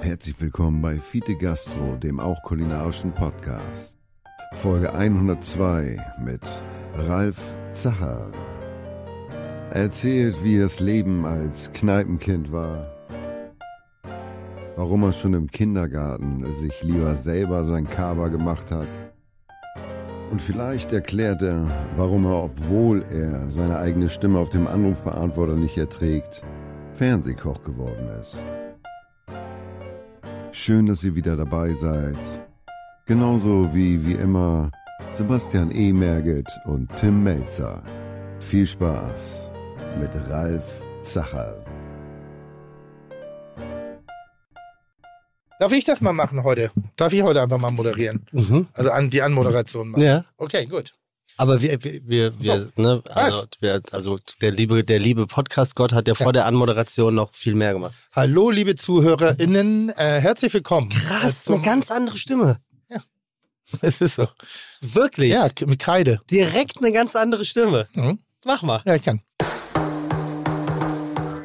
[0.00, 3.98] Herzlich willkommen bei Fite Gastro, dem auch kulinarischen Podcast.
[4.54, 6.40] Folge 102 mit
[6.94, 8.30] Ralf Zacher.
[9.70, 12.86] Er erzählt, wie das Leben als Kneipenkind war.
[14.76, 18.88] Warum er schon im Kindergarten sich lieber selber sein Kaba gemacht hat.
[20.30, 25.76] Und vielleicht erklärt er, warum er, obwohl er seine eigene Stimme auf dem Anrufbeantworter nicht
[25.76, 26.42] erträgt,
[26.92, 28.38] Fernsehkoch geworden ist.
[30.58, 32.16] Schön, dass ihr wieder dabei seid.
[33.06, 34.72] Genauso wie wie immer
[35.12, 35.92] Sebastian E.
[35.92, 37.80] Merget und Tim Melzer.
[38.40, 39.50] Viel Spaß
[40.00, 40.64] mit Ralf
[41.04, 41.64] Zacherl.
[45.60, 46.72] Darf ich das mal machen heute?
[46.96, 48.26] Darf ich heute einfach mal moderieren?
[48.32, 48.66] Mhm.
[48.72, 50.02] Also an die Anmoderation machen.
[50.02, 50.24] Ja.
[50.38, 50.92] Okay, gut.
[51.36, 52.68] Aber wir, wir, wir, So.
[52.76, 57.32] ne, also, wir, also der liebe, der liebe Podcast-Gott hat ja vor der Anmoderation noch
[57.34, 57.94] viel mehr gemacht.
[58.12, 60.88] Hallo, liebe ZuhörerInnen, äh, herzlich willkommen.
[60.88, 62.58] Krass, Äh, eine ganz andere Stimme.
[63.82, 64.26] Es ist so.
[64.80, 65.30] Wirklich.
[65.30, 66.20] Ja, mit Kreide.
[66.30, 67.86] Direkt eine ganz andere Stimme.
[67.92, 68.18] Mhm.
[68.46, 68.80] Mach mal.
[68.86, 69.20] Ja, ich kann.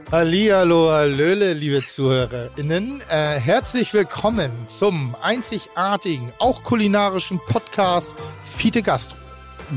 [0.10, 3.02] Hallihallo, hallöle, liebe ZuhörerInnen.
[3.10, 9.18] Äh, herzlich willkommen zum einzigartigen, auch kulinarischen Podcast Fiete Gastro.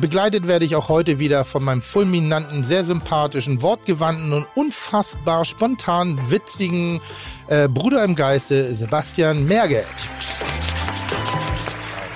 [0.01, 6.19] Begleitet werde ich auch heute wieder von meinem fulminanten, sehr sympathischen, wortgewandten und unfassbar spontan
[6.31, 7.01] witzigen
[7.49, 9.87] äh, Bruder im Geiste, Sebastian Merget.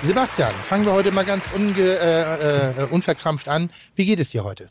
[0.03, 3.71] Sebastian, fangen wir heute mal ganz unge, äh, äh, unverkrampft an.
[3.95, 4.69] Wie geht es dir heute?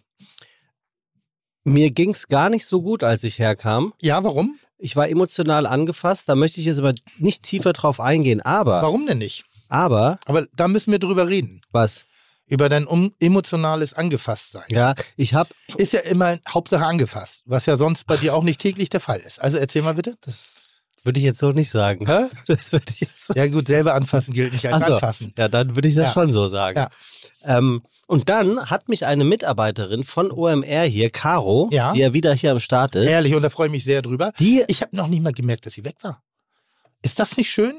[1.64, 3.92] Mir ging's gar nicht so gut, als ich herkam.
[4.00, 4.56] Ja, warum?
[4.78, 8.41] Ich war emotional angefasst, da möchte ich jetzt aber nicht tiefer drauf eingehen.
[8.41, 9.44] Aber, Warum denn nicht?
[9.69, 11.61] aber, Aber da müssen wir drüber reden.
[11.72, 12.05] was?
[12.50, 14.64] Über dein um, emotionales Angefasstsein.
[14.70, 18.60] Ja, ich habe Ist ja immer Hauptsache angefasst, was ja sonst bei dir auch nicht
[18.60, 19.40] täglich der Fall ist.
[19.40, 20.16] Also erzähl mal bitte.
[20.20, 20.56] das
[21.04, 22.06] würde ich jetzt so nicht sagen.
[22.06, 22.26] Hä?
[22.46, 24.94] Das würde ich jetzt so Ja gut, selber anfassen gilt nicht als so.
[24.94, 25.32] anfassen.
[25.38, 26.12] Ja, dann würde ich das Ja.
[26.12, 26.76] schon so sagen.
[26.76, 26.88] Ja.
[27.44, 31.92] Ähm, und dann hat mich eine Mitarbeiterin von OMR hier, Caro, Ja.
[31.92, 34.32] die ja wieder hier am Start ist, Ehrlich, und da freue ich mich sehr drüber.
[34.41, 36.20] die, Ich habe noch nicht mal gemerkt, dass sie weg war.
[37.02, 37.75] Ist das nicht schön?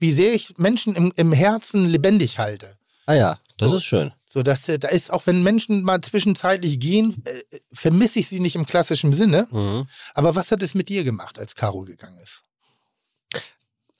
[0.00, 2.74] Wie sehr ich Menschen im, im Herzen lebendig halte.
[3.06, 3.76] ah ja, das So.
[3.76, 4.12] ist schön.
[4.26, 8.40] So, dass äh, da ist, auch wenn Menschen mal zwischenzeitlich gehen, äh, vermisse ich sie
[8.40, 9.46] nicht im klassischen Sinne.
[9.50, 9.86] Mhm.
[10.14, 12.42] Aber was hat es mit dir gemacht, als Caro gegangen ist?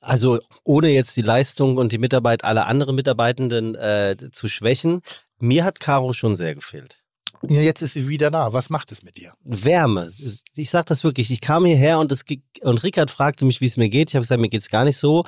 [0.00, 5.00] Also ohne jetzt die Leistung und die Mitarbeit aller anderen Mitarbeitenden äh, zu schwächen,
[5.38, 7.00] mir hat Caro schon sehr gefehlt.
[7.48, 8.52] Ja, jetzt ist sie wieder da.
[8.52, 9.34] Was macht es mit dir?
[9.42, 10.10] Wärme.
[10.54, 11.30] Ich sag das wirklich.
[11.30, 12.22] Ich kam hierher und, es,
[12.62, 14.10] und Rickard fragte mich, wie es mir geht.
[14.10, 15.24] Ich habe gesagt, mir geht's gar nicht so.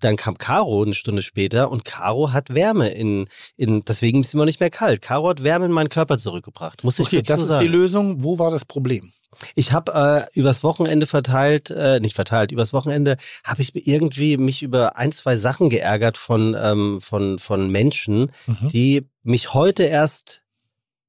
[0.00, 4.34] Dann kam Caro eine Stunde später und Caro hat Wärme in, in deswegen ist es
[4.34, 5.02] immer nicht mehr kalt.
[5.02, 6.84] Caro hat Wärme in meinen Körper zurückgebracht.
[6.84, 7.66] Muss ich Okay, das so ist sagen.
[7.66, 8.22] die Lösung.
[8.24, 9.12] Wo war das Problem?
[9.56, 14.62] Ich habe äh, übers Wochenende verteilt, äh, nicht verteilt, übers Wochenende habe ich irgendwie mich
[14.62, 18.68] über ein, zwei Sachen geärgert von, ähm, von, von Menschen, Mhm.
[18.68, 20.42] die mich heute erst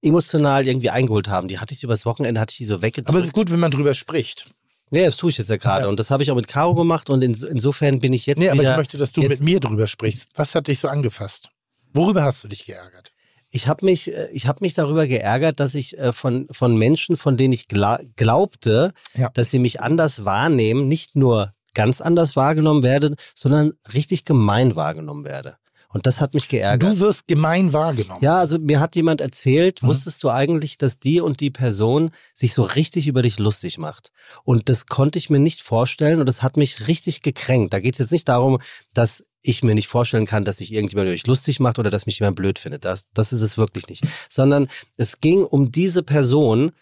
[0.02, 1.48] emotional irgendwie eingeholt haben.
[1.48, 3.10] Die hatte ich übers Wochenende, hatte ich die so weggedrückt.
[3.10, 4.55] Aber es ist gut, wenn man drüber spricht.
[4.92, 5.84] Ja, das tue ich jetzt ja gerade.
[5.86, 5.90] Ja.
[5.90, 8.50] Und das habe ich auch mit Caro gemacht und ins, insofern bin ich jetzt Nee,
[8.50, 10.30] aber ich möchte, dass du mit mir drüber sprichst.
[10.36, 11.50] Was hat dich so angefasst?
[11.94, 13.12] Worüber hast du dich geärgert?
[13.50, 17.16] Ich habe mich, äh, ich habe mich darüber geärgert, dass ich äh, von von Menschen,
[17.18, 19.30] von denen ich gla glaubte, Ja.
[19.34, 25.26] dass sie mich anders wahrnehmen, nicht nur ganz anders wahrgenommen werde, sondern richtig gemein wahrgenommen
[25.26, 25.56] werde.
[25.96, 26.92] Und das hat mich geärgert.
[26.92, 28.20] Du wirst gemein wahrgenommen.
[28.22, 29.88] Ja, also mir hat jemand erzählt, Mhm.
[29.88, 34.12] wusstest du eigentlich, dass die und die Person sich so richtig über dich lustig macht?
[34.44, 37.74] Und das konnte ich mir nicht vorstellen und das hat mich richtig gekränkt.
[37.74, 38.60] Da geht es jetzt nicht darum,
[38.94, 42.06] dass ich mir nicht vorstellen kann, dass sich irgendjemand über mich lustig macht oder dass
[42.08, 42.84] mich jemand blöd findet.
[42.84, 44.04] Das, das ist es wirklich nicht.
[44.30, 44.68] Sondern
[44.98, 46.74] es ging um diese Person,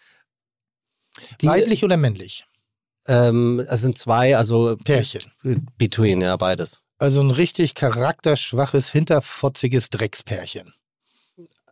[1.41, 2.45] die, Weiblich oder männlich?
[3.07, 5.23] ähm, es sind zwei, also Pärchen.
[5.77, 6.82] between, ja, beides.
[7.03, 10.71] Also ein richtig charakterschwaches, hinterfotziges Dreckspärchen.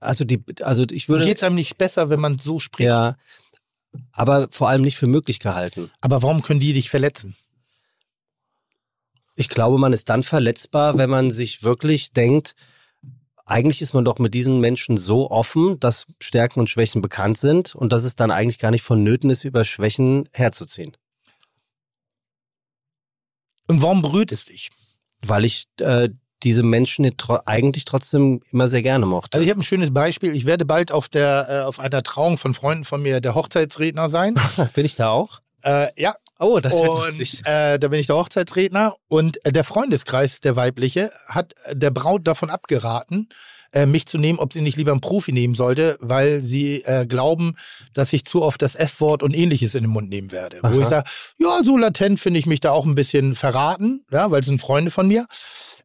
[0.02, 2.88] Also die, also ich würde, Geht es einem nicht besser, wenn man so spricht?
[2.88, 3.16] ja,
[4.12, 5.90] aber vor allem nicht für möglich gehalten.
[6.02, 7.34] Aber warum können die dich verletzen?
[9.38, 12.54] Ich glaube, man ist dann verletzbar, wenn man sich wirklich denkt,
[13.46, 17.74] eigentlich ist man doch mit diesen Menschen so offen, dass Stärken und Schwächen bekannt sind
[17.74, 20.98] und dass es dann eigentlich gar nicht vonnöten ist, über Schwächen herzuziehen.
[23.68, 24.72] Und warum berührt es dich?
[25.26, 26.10] Weil ich äh,
[26.44, 27.10] diese Menschen
[27.46, 29.36] eigentlich trotzdem immer sehr gerne mochte.
[29.36, 30.36] Also ich habe ein schönes Beispiel.
[30.36, 34.10] Ich werde bald auf der äh, auf einer Trauung von Freunden von mir der Hochzeitsredner
[34.10, 34.36] sein.
[34.74, 35.42] Bin ich da auch?
[35.64, 36.88] äh, ja, Oh, das und
[37.20, 37.42] lustig.
[37.46, 41.92] äh, da bin ich der Hochzeitsredner und äh, der Freundeskreis, der weibliche, hat äh, der
[41.92, 43.30] Braut davon abgeraten,
[43.74, 47.06] äh, mich zu nehmen, ob sie nicht lieber einen Profi nehmen sollte, weil sie äh,
[47.06, 47.56] glauben,
[47.94, 50.60] dass ich zu oft das F-Wort und ähnliches in den Mund nehmen werde.
[50.64, 50.74] Aha.
[50.74, 54.32] Wo ich sage, ja, so latent finde ich mich da auch ein bisschen verraten, ja,
[54.32, 55.26] weil es sind Freunde von mir.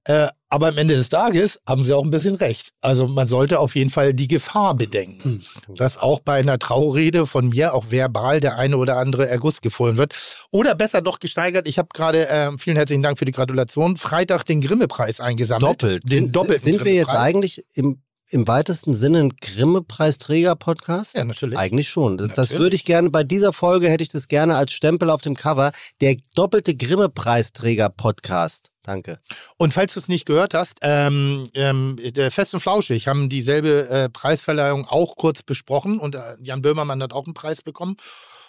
[0.07, 2.71] Äh, aber am Ende des Tages haben sie auch ein bisschen recht.
[2.81, 5.75] Also man sollte auf jeden Fall die Gefahr bedenken, hm.
[5.75, 9.97] dass auch bei einer Traurede von mir auch verbal der eine oder andere Erguss gefohlen
[9.97, 10.15] wird.
[10.53, 11.67] Oder besser doch gesteigert.
[11.67, 15.83] Ich habe gerade, äh, vielen herzlichen Dank für die Gratulation, Freitag den Grimme-Preis eingesammelt.
[15.83, 16.11] Doppelt.
[16.11, 18.01] Den doppelten Sind wir jetzt eigentlich im
[18.31, 21.15] im weitesten Sinne ein Grimme-Preisträger-Podcast?
[21.15, 21.59] Ja, natürlich.
[21.59, 22.19] Eigentlich schon.
[22.19, 25.23] Das, das, würde ich gerne, bei dieser Folge hätte ich das gerne als Stempel auf
[25.23, 25.73] dem Cover.
[26.01, 28.73] Der doppelte Grimme-Preisträger-Podcast.
[28.83, 29.19] Danke.
[29.57, 33.89] Und falls du es nicht gehört hast, ähm, ähm, der Fest und Flauschig haben dieselbe
[33.89, 37.97] äh, Preisverleihung auch kurz besprochen und äh, Jan Böhmermann hat auch einen Preis bekommen.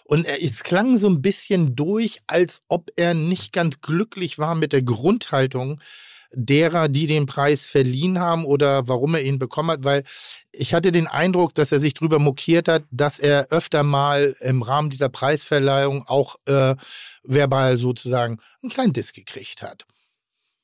[0.05, 4.53] Und er, es klang so ein bisschen durch, als ob er nicht ganz glücklich war
[4.55, 5.81] mit der Grundhaltung
[6.33, 10.03] derer, die den Preis verliehen haben oder warum er ihn bekommen hat, weil
[10.51, 14.61] ich hatte den Eindruck, dass er sich darüber mokiert hat, dass er öfter mal im
[14.61, 16.75] Rahmen dieser Preisverleihung auch äh,
[17.23, 19.85] verbal sozusagen einen kleinen Diss gekriegt hat.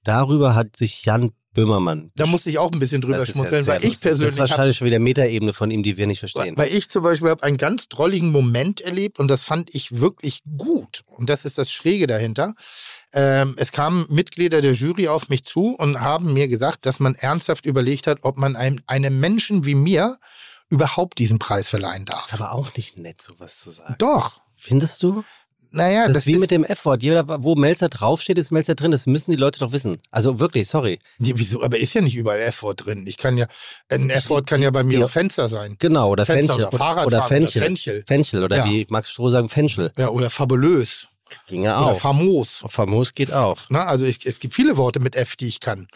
[0.03, 2.11] Darüber hat sich Jan Böhmermann.
[2.15, 4.27] Da musste ich auch ein bisschen drüber schmunzeln, weil ich persönlich.
[4.27, 6.57] Das ist wahrscheinlich hab, schon wieder Metaebene von ihm, die wir nicht verstehen.
[6.57, 10.41] Weil ich zum Beispiel habe einen ganz drolligen Moment erlebt und das fand ich wirklich
[10.57, 11.03] gut.
[11.05, 12.53] Und das ist das Schräge dahinter.
[13.13, 17.15] Ähm, es kamen Mitglieder der Jury auf mich zu und haben mir gesagt, dass man
[17.15, 20.17] ernsthaft überlegt hat, ob man einem, einem Menschen wie mir
[20.69, 22.33] überhaupt diesen Preis verleihen darf.
[22.33, 23.95] Aber auch nicht nett, sowas zu sagen.
[23.99, 24.41] Doch.
[24.55, 25.23] Findest du?
[25.73, 27.01] Naja, das, das ist wie ist mit dem F-Wort.
[27.01, 28.91] Jeder, wo Melzer draufsteht, ist Melzer drin.
[28.91, 29.97] Das müssen die Leute doch wissen.
[30.11, 30.99] Also wirklich, sorry.
[31.17, 31.63] Ja, wieso?
[31.63, 33.05] Aber ist ja nicht überall F-Wort drin.
[33.07, 33.47] Ich kann ja,
[33.89, 35.07] ein F-Wort kann ja bei mir ja.
[35.07, 35.75] Fenster sein.
[35.79, 36.67] Genau, oder Fenster Fenchel.
[36.67, 37.61] Oder Fahrradfahren oder Fenchel.
[37.61, 38.03] Oder Fenchel.
[38.07, 38.65] Fenchel oder ja.
[38.65, 39.91] wie Max Stroh sagen, Fenchel.
[39.97, 41.07] Ja, oder fabulös.
[41.47, 41.87] Ginge auch.
[41.87, 42.63] Oder famos.
[42.67, 43.57] Famos geht auch.
[43.69, 45.87] Na, also ich, es gibt viele Worte mit F, die ich kann.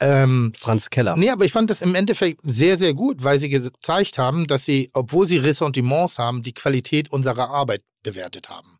[0.00, 1.16] Ähm, Franz Keller.
[1.16, 4.64] Nee, aber ich fand das im Endeffekt sehr, sehr gut, weil sie gezeigt haben, dass
[4.64, 8.78] sie, obwohl sie Ressentiments haben, die Qualität unserer Arbeit bewertet haben.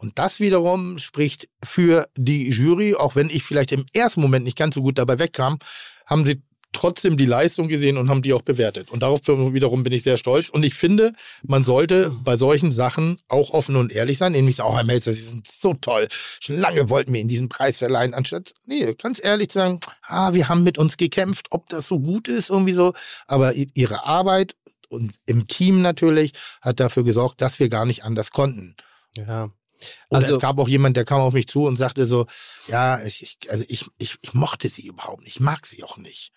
[0.00, 4.56] Und das wiederum spricht für die Jury, auch wenn ich vielleicht im ersten Moment nicht
[4.56, 5.58] ganz so gut dabei wegkam,
[6.06, 6.40] haben sie
[6.72, 8.92] trotzdem die Leistung gesehen und haben die auch bewertet.
[8.92, 10.50] Und darauf wiederum bin ich sehr stolz.
[10.50, 14.30] Und ich finde, man sollte bei solchen Sachen auch offen und ehrlich sein.
[14.30, 16.06] Nämlich, auch oh, Herr Melzer, Sie sind so toll.
[16.38, 20.32] Schon lange wollten wir Ihnen diesen Preis verleihen, anstatt, nee, ganz ehrlich zu sagen, ah,
[20.32, 22.92] wir haben mit uns gekämpft, ob das so gut ist, irgendwie so.
[23.26, 24.54] Aber Ihre Arbeit
[24.88, 28.76] und im Team natürlich hat dafür gesorgt, dass wir gar nicht anders konnten.
[29.16, 29.50] Ja.
[30.08, 32.26] Oder also, es gab auch jemand, der kam auf mich zu und sagte so,
[32.66, 35.96] ja, ich, ich also ich, ich, ich mochte sie überhaupt nicht, ich mag sie auch
[35.96, 36.32] nicht.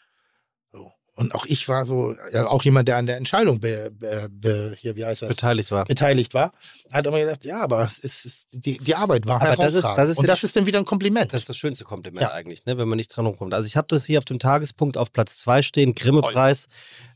[0.71, 0.91] So.
[1.15, 4.75] Und auch ich war so, ja, auch jemand, der an der Entscheidung be, be, be,
[4.79, 5.29] hier, wie heißt das?
[5.29, 5.83] beteiligt war.
[5.83, 6.53] Beteiligt war,
[6.89, 9.83] hat immer gesagt, ja, aber es ist, es, die, die Arbeit war aber das ist,
[9.83, 11.33] das ist Und das ist dann wieder ein Kompliment.
[11.33, 12.31] Das ist das schönste Kompliment ja.
[12.31, 13.53] eigentlich, ne, wenn man nicht dran rumkommt.
[13.53, 16.67] Also ich habe das hier auf dem Tagespunkt auf Platz zwei stehen, Grimme-Preis.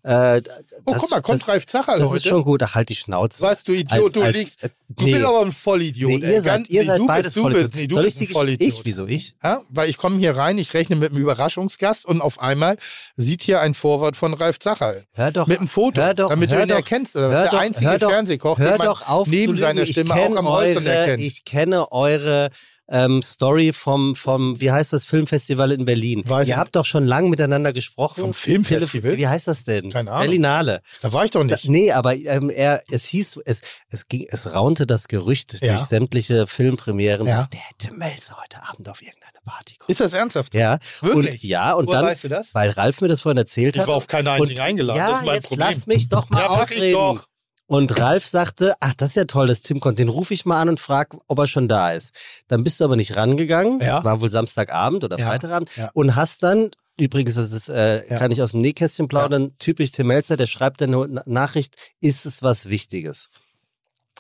[0.03, 0.44] Äh,
[0.86, 2.18] oh, guck mal, kommt das, Ralf Zacherl Das heute.
[2.18, 2.62] ist schon gut.
[2.62, 3.42] Ach, halt die Schnauze.
[3.42, 4.69] Weißt du, Idiot, als, du als, liegst.
[4.89, 5.13] Du nee.
[5.13, 6.12] bist aber ein Vollidiot.
[6.12, 8.30] Nee, ihr seid, ihr seid du beides bist, du bist, nee, du Soll bist ich
[8.30, 8.69] ein Vollidiot.
[8.69, 8.86] Ich?
[8.86, 9.36] Wieso ich?
[9.42, 12.77] Ja, weil ich komme hier rein, ich rechne mit einem Überraschungsgast und auf einmal
[13.18, 15.05] sieht hier ein Vorwort von Ralf Zacherl.
[15.13, 15.45] Hör doch.
[15.45, 17.15] Mit einem Foto, hör doch, damit hör du ihn doch, erkennst.
[17.15, 17.29] Oder?
[17.29, 21.21] Das ist der einzige Fernsehkoch, den man auf neben seiner Stimme auch am Äußeren erkennt.
[21.21, 22.49] Ich kenne eure
[22.89, 26.23] ähm, Story vom, vom, wie heißt das, Filmfestival in Berlin.
[26.25, 28.21] Weiß Ihr habt doch schon lange miteinander gesprochen.
[28.21, 29.17] Vom Filmfestival?
[29.17, 29.91] Wie heißt das denn?
[29.91, 30.25] Keine Ahnung.
[30.25, 30.81] Berlinale.
[31.01, 31.65] Da war ich doch nicht.
[31.65, 35.75] Da, nee, aber ähm, er, es hieß, es, es ging, es raunte das Gerücht ja.
[35.75, 37.37] durch sämtliche Filmpremieren, ja.
[37.37, 39.90] dass der Tim Melzer heute Abend auf irgendeine Party kommt.
[39.90, 40.54] Ist das ernsthaft?
[40.54, 40.80] Ja.
[41.02, 41.35] Wirklich?
[41.35, 42.54] Und, ja, und Woher dann, weißt du das?
[42.54, 43.83] weil Ralf mir das vorhin erzählt hat.
[43.83, 44.97] Ich war auf keine einzige eingeladen.
[44.97, 45.68] Ja, das ist mein jetzt Problem.
[45.69, 46.85] lass mich doch mal ja, ausreden.
[46.85, 47.28] Ich doch.
[47.68, 49.97] Und Ralf sagte, ach, das ist ja toll, das Tim kommt.
[49.97, 52.14] Den rufe ich mal an und frage, ob er schon da ist.
[52.47, 54.04] Dann bist du aber nicht rangegangen, ja.
[54.04, 55.28] war wohl Samstagabend oder ja.
[55.28, 55.90] Freitagabend, ja.
[55.95, 60.07] und hast dann, übrigens, das ist, äh, kann ich aus dem Nähkästchen plaudern, typisch Tim
[60.07, 63.30] Melzer, der schreibt eine Nachricht, ist es was Wichtiges?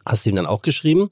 [0.05, 1.11] Hast du ihm dann auch geschrieben?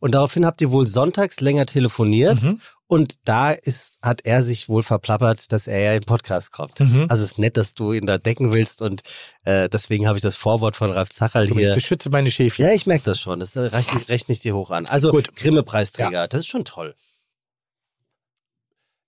[0.00, 2.60] Und daraufhin habt ihr wohl sonntags länger telefoniert Mhm.
[2.86, 6.80] Und da ist, hat er sich wohl verplappert, dass er ja in den Podcast kommt.
[6.80, 7.06] Mhm.
[7.08, 9.02] Also es ist nett, dass du ihn da decken willst und
[9.44, 11.70] äh, deswegen habe ich das Vorwort von Ralf Zacherl hier.
[11.70, 12.64] Ich beschütze meine Schäfchen.
[12.64, 13.40] Ja, ich merke das schon.
[13.40, 14.86] Das äh, reicht nicht, rechne ich dir hoch an.
[14.86, 15.34] Also Gut.
[15.34, 16.94] Grimme-Preisträger, das ist schon toll.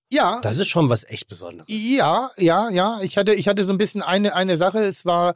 [0.09, 0.41] Ja.
[0.41, 1.67] Das ist schon was echt Besonderes.
[1.69, 3.01] Ja, ja, ja.
[3.03, 4.79] Ich hatte, ich hatte so ein bisschen eine, eine Sache.
[4.79, 5.35] Es war,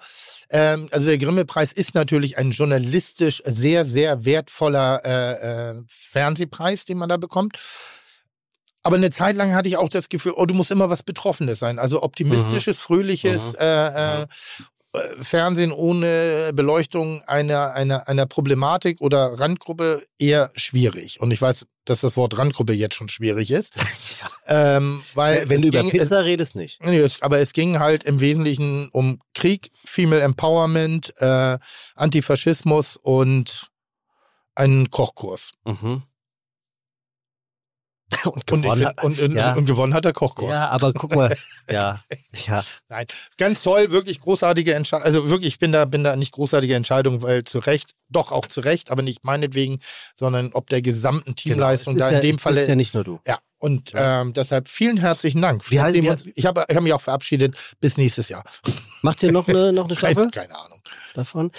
[0.49, 6.99] ähm, also der Grimme-Preis ist natürlich ein journalistisch sehr, sehr wertvoller äh, äh, Fernsehpreis, den
[6.99, 7.59] man da bekommt.
[8.83, 11.59] Aber eine Zeit lang hatte ich auch das Gefühl, oh, du musst immer was Betroffenes
[11.59, 11.79] sein.
[11.79, 12.83] Also optimistisches, Mhm.
[12.83, 13.53] fröhliches.
[13.53, 13.59] Mhm.
[13.61, 14.27] Äh, äh, äh,
[15.21, 21.21] Fernsehen ohne Beleuchtung einer, einer, einer Problematik oder Randgruppe eher schwierig.
[21.21, 23.73] Und ich weiß, dass das Wort Randgruppe jetzt schon schwierig ist.
[24.49, 26.81] ähm, weil Wenn es du über ging, Pizza redest, nicht.
[26.81, 31.59] Es, nee, es, aber es ging halt im Wesentlichen um Krieg, Female Empowerment, äh,
[31.95, 33.71] Antifaschismus und
[34.57, 35.53] einen Kochkurs.
[35.65, 36.03] Mhm.
[38.25, 39.05] Und Und, gewonnen find, hat.
[39.05, 39.55] und, und, ja.
[39.55, 40.51] und gewonnen hat der Kochkurs.
[40.51, 41.35] ja, aber guck mal,
[41.71, 42.01] ja,
[42.47, 42.65] ja.
[42.89, 43.07] Nein,
[43.39, 45.05] ganz toll, wirklich großartige Entscheidung.
[45.07, 48.47] Also wirklich, ich bin da, bin da nicht großartige Entscheidung, weil zu Recht, doch auch
[48.47, 49.79] zu Recht, aber nicht meinetwegen,
[50.17, 52.07] sondern ob der gesamten Teamleistung Genau.
[52.07, 52.63] Da in ja, dem Falle.
[52.63, 53.21] ist ja nicht nur du.
[53.27, 55.71] Ja, und ähm, deshalb vielen herzlichen Dank.
[55.71, 57.57] Wir wie uns, ich habe ich hab mich auch verabschiedet.
[57.81, 58.43] Bis nächstes Jahr.
[59.03, 60.81] Macht ihr noch eine, noch eine Staffel Keine, keine Ahnung.
[61.15, 61.51] davon?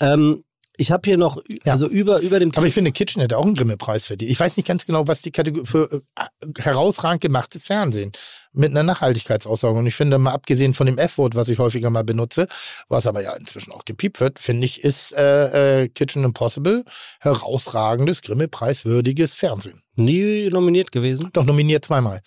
[0.00, 0.44] Ähm,
[0.80, 1.72] ich habe hier noch, Ja.
[1.72, 4.30] also über, über dem Aber ich finde, Kitchen hätte auch einen Grimme-Preis verdient.
[4.32, 6.26] Ich weiß nicht ganz genau, was die Kategorie für äh,
[6.58, 8.12] herausragend gemachtes Fernsehen
[8.52, 9.78] mit einer Nachhaltigkeitsaussagung.
[9.78, 12.46] Und ich finde, mal abgesehen von dem F-Wort, was ich häufiger mal benutze,
[12.88, 16.84] was aber ja inzwischen auch gepiept wird, finde ich, ist äh, äh, Kitchen Impossible
[17.20, 19.82] herausragendes, Grimme-preiswürdiges Fernsehen.
[19.96, 21.30] nie nominiert gewesen.
[21.32, 22.20] Doch nominiert zweimal.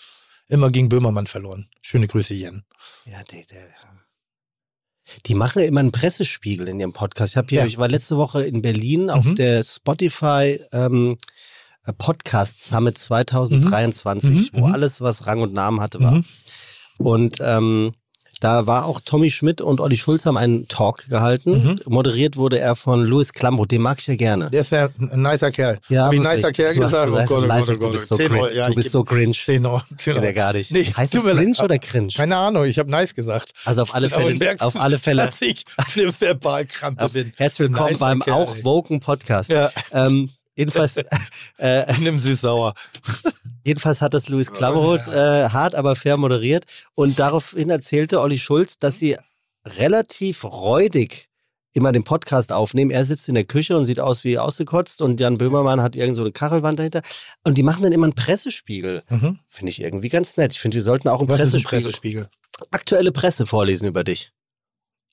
[0.48, 1.68] Immer gegen Böhmermann verloren.
[1.82, 2.64] Schöne Grüße, Jen.
[3.06, 3.70] Ja, der, der.
[5.26, 7.34] Die machen ja immer einen Pressespiegel in ihrem Podcast.
[7.34, 7.66] Ich habe hier, Ja.
[7.66, 9.36] ich war letzte Woche in Berlin auf Mhm.
[9.36, 11.18] der Spotify ähm,
[11.98, 14.62] Podcast Summit 2023, Mhm.
[14.62, 14.74] wo Mhm.
[14.74, 16.12] alles, was Rang und Namen hatte, war.
[16.16, 16.26] Mhm.
[16.98, 17.94] Und ähm,
[18.44, 21.52] da war auch Tommy Schmidt und Olli Schulz haben einen Talk gehalten.
[21.52, 21.80] Mhm.
[21.86, 24.50] Moderiert wurde er von Louis Klamroth, den mag ich ja gerne.
[24.50, 25.80] Der ist ja ein nicer Kerl.
[25.88, 27.10] Ja, Hab ich nicer Kerl gesagt?
[27.10, 28.18] oh Gott, oh Gott, oh du bist so.
[28.20, 29.32] Euro, ja, du bist so cringe.
[29.34, 29.82] 10 Euro.
[29.96, 30.26] 10 Geht Euro.
[30.26, 30.72] ja gar nicht.
[30.72, 32.10] Nee, heißt das cringe oder cringe?
[32.14, 33.52] Keine Ahnung, ich habe nice gesagt.
[33.64, 35.24] Also auf alle Fälle, auf alle Fälle.
[35.24, 37.32] Dass ich eine Verbalkrampe bin.
[37.38, 38.56] herzlich willkommen Nicer beim Kerl, auch.
[38.64, 39.50] Woken Podcast.
[39.52, 40.98] Ja, Ähm, jedenfalls,
[41.58, 42.74] äh, nimm süß-sauer.
[43.64, 46.66] Jedenfalls hat das Louis Klamroth äh, hart, aber fair moderiert
[46.96, 49.18] und daraufhin erzählte Olli Schulz, dass sie
[49.66, 51.30] relativ räudig
[51.74, 52.92] immer den Podcast aufnehmen.
[52.92, 56.16] Er sitzt in der Küche und sieht aus wie ausgekotzt und Jan Böhmermann hat irgend
[56.16, 57.02] so eine Kachelwand dahinter.
[57.44, 59.02] Und die machen dann immer einen Pressespiegel.
[59.10, 59.40] Mhm.
[59.46, 60.54] Finde ich irgendwie ganz nett.
[60.54, 62.30] Ich finde, wir sollten auch einen Was ist ein Pressespiegel, Pressespiegel?
[62.72, 64.32] aktuelle Presse vorlesen über dich.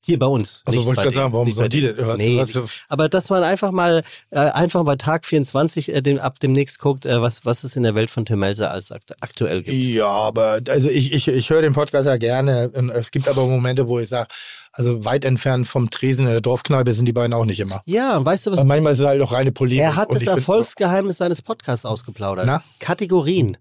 [0.03, 0.63] Hier bei uns.
[0.65, 1.95] Also wollte ich gerade sagen, warum sollen die denn?
[1.99, 6.19] Was, Nee, was, Aber dass man einfach mal, äh, einfach bei Tag 24 äh, dem,
[6.19, 9.13] ab demnächst guckt, äh, was, was es in der Welt von Tim Melzer als akt
[9.21, 9.77] aktuell gibt.
[9.77, 12.71] ja, aber also ich, ich, ich höre den Podcast ja gerne.
[12.95, 14.29] Es gibt aber Momente, wo ich sage,
[14.73, 17.83] also weit entfernt vom Tresen in der Dorfkneipe sind die beiden auch nicht immer.
[17.85, 18.59] Ja, weißt du was?
[18.59, 19.83] Aber manchmal ist es halt auch reine Polemik.
[19.83, 22.47] Er hat das Erfolgsgeheimnis seines Podcasts ausgeplaudert.
[22.47, 22.63] Na?
[22.79, 23.59] Kategorien.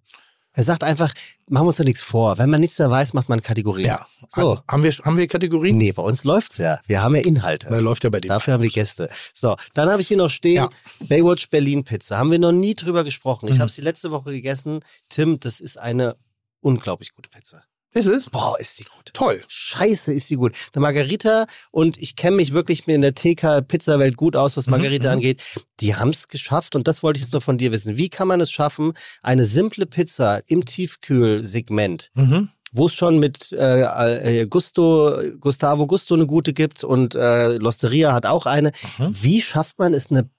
[0.59, 1.13] Er sagt einfach,
[1.47, 2.37] machen wir uns doch nichts vor.
[2.37, 3.87] Wenn man nichts mehr weiß, macht man Kategorien.
[3.87, 4.05] Ja.
[4.27, 4.59] So.
[4.67, 5.77] Haben wir, haben wir Kategorien?
[5.77, 6.81] Nee, bei uns läuft's ja.
[6.85, 7.69] Wir haben ja Inhalte.
[7.69, 8.27] Da läuft ja bei dir.
[8.27, 9.09] Dafür haben wir Gäste.
[9.33, 10.69] So, dann habe ich hier noch stehen, Ja.
[11.07, 12.17] Baywatch Berlin Pizza.
[12.17, 13.47] Haben wir noch nie drüber gesprochen.
[13.47, 13.59] Ich Mhm.
[13.59, 14.81] habe sie letzte Woche gegessen.
[15.07, 16.17] Tim, das ist eine
[16.59, 17.63] unglaublich gute Pizza.
[17.93, 18.29] Ist es?
[18.29, 19.11] Boah, ist die gut.
[19.13, 19.41] Toll.
[19.47, 20.55] Scheiße, ist die gut.
[20.73, 24.71] Eine Margarita und ich kenne mich wirklich mir in der TK-Pizza-Welt gut aus, was Mhm,
[24.71, 25.13] Margarita mhm.
[25.15, 25.41] angeht.
[25.79, 27.97] Die haben es geschafft und das wollte ich jetzt nur von dir wissen.
[27.97, 28.93] Wie kann man es schaffen,
[29.23, 32.49] eine simple Pizza im Tiefkühlsegment, Mhm.
[32.71, 38.13] wo es schon mit äh, äh, Gusto, Gustavo Gusto eine gute gibt und äh, Losteria
[38.13, 38.71] hat auch eine.
[38.99, 39.15] Mhm.
[39.21, 40.29] Wie schafft man es eine,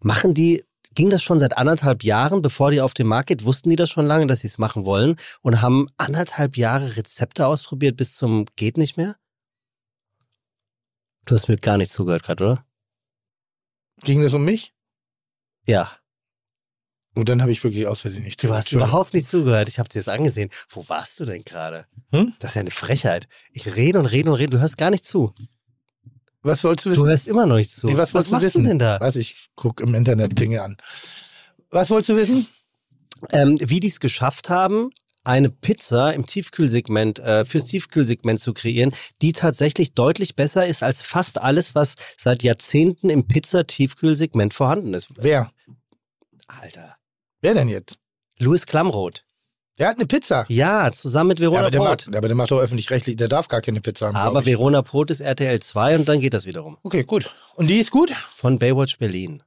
[0.00, 3.44] machen die, ging das schon seit anderthalb Jahren, bevor die auf den Markt geht?
[3.44, 7.46] Wussten die das schon lange, dass sie es machen wollen und haben anderthalb Jahre Rezepte
[7.46, 9.16] ausprobiert bis zum geht nicht mehr?
[11.26, 12.66] Du hast mir gar nicht zugehört gerade, oder?
[14.02, 14.74] Ging das um mich?
[15.66, 15.90] Ja,
[17.16, 18.88] Und dann habe ich wirklich aus Versehen nicht du hast zugehört.
[18.90, 19.68] überhaupt nicht zugehört.
[19.68, 20.50] Ich habe dir das angesehen.
[20.68, 21.86] Wo warst du denn gerade?
[22.10, 22.34] Hm?
[22.40, 23.28] Das ist ja eine Frechheit.
[23.52, 25.32] Ich rede und rede und rede, du hörst gar nicht zu.
[26.44, 27.08] Was wolltest du Du wissen?
[27.08, 27.86] hörst immer noch nicht zu.
[27.88, 28.62] Nee, was du machst wissen?
[28.62, 29.00] du denn da?
[29.00, 30.76] Weiß ich, guck im Internet Dinge an.
[31.70, 32.46] Was wolltest du wissen?
[33.32, 34.90] ähm, wie die es geschafft haben,
[35.24, 41.00] eine Pizza im Tiefkühlsegment, äh, fürs Tiefkühlsegment zu kreieren, die tatsächlich deutlich besser ist als
[41.00, 45.08] fast alles, was seit Jahrzehnten im Pizza-Tiefkühlsegment vorhanden ist.
[45.16, 45.50] Wer?
[46.46, 46.96] Alter.
[47.40, 47.98] Wer denn jetzt?
[48.38, 49.24] Louis Klamroth.
[49.78, 50.44] Der hat eine Pizza.
[50.48, 53.48] Ja, zusammen mit Ja, Verona aber, der macht, aber der macht doch öffentlich-rechtlich, der darf
[53.48, 54.16] gar keine Pizza haben.
[54.16, 54.46] Aber.
[54.46, 56.78] Verona Poth ist RTL 2 und dann geht das wiederum.
[56.84, 57.34] Okay, gut.
[57.56, 58.10] Und die ist gut?
[58.10, 59.42] Von Baywatch Berlin.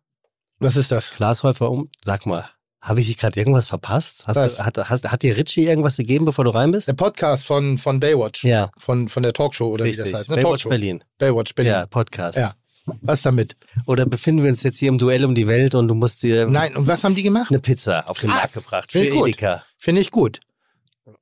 [0.59, 1.11] Was ist das?
[1.11, 1.89] Glashäufer um.
[2.03, 2.43] Sag mal,
[2.81, 4.23] habe ich dich gerade irgendwas verpasst?
[4.27, 6.87] Hast du, hat, hast, hat dir Richie irgendwas gegeben, bevor du rein bist?
[6.89, 8.43] Der Podcast von, von Baywatch.
[8.43, 10.11] Ja, Von, von der Talkshow oder wie richtig.
[10.11, 10.29] das heißt.
[10.29, 10.35] Ne?
[10.37, 10.69] Baywatch Talkshow.
[10.69, 11.03] Berlin.
[11.19, 11.71] Baywatch Berlin.
[11.73, 12.37] Ja, Podcast.
[12.37, 12.53] Ja.
[13.01, 13.57] Was damit?
[13.85, 16.47] Oder befinden wir uns jetzt hier im Duell um die Welt und du musst dir
[16.47, 17.49] Nein, und was haben die gemacht?
[17.49, 18.29] eine Pizza auf den.
[18.29, 19.27] Markt gebracht für gut.
[19.27, 19.63] Edeka.
[19.77, 20.39] Finde ich gut.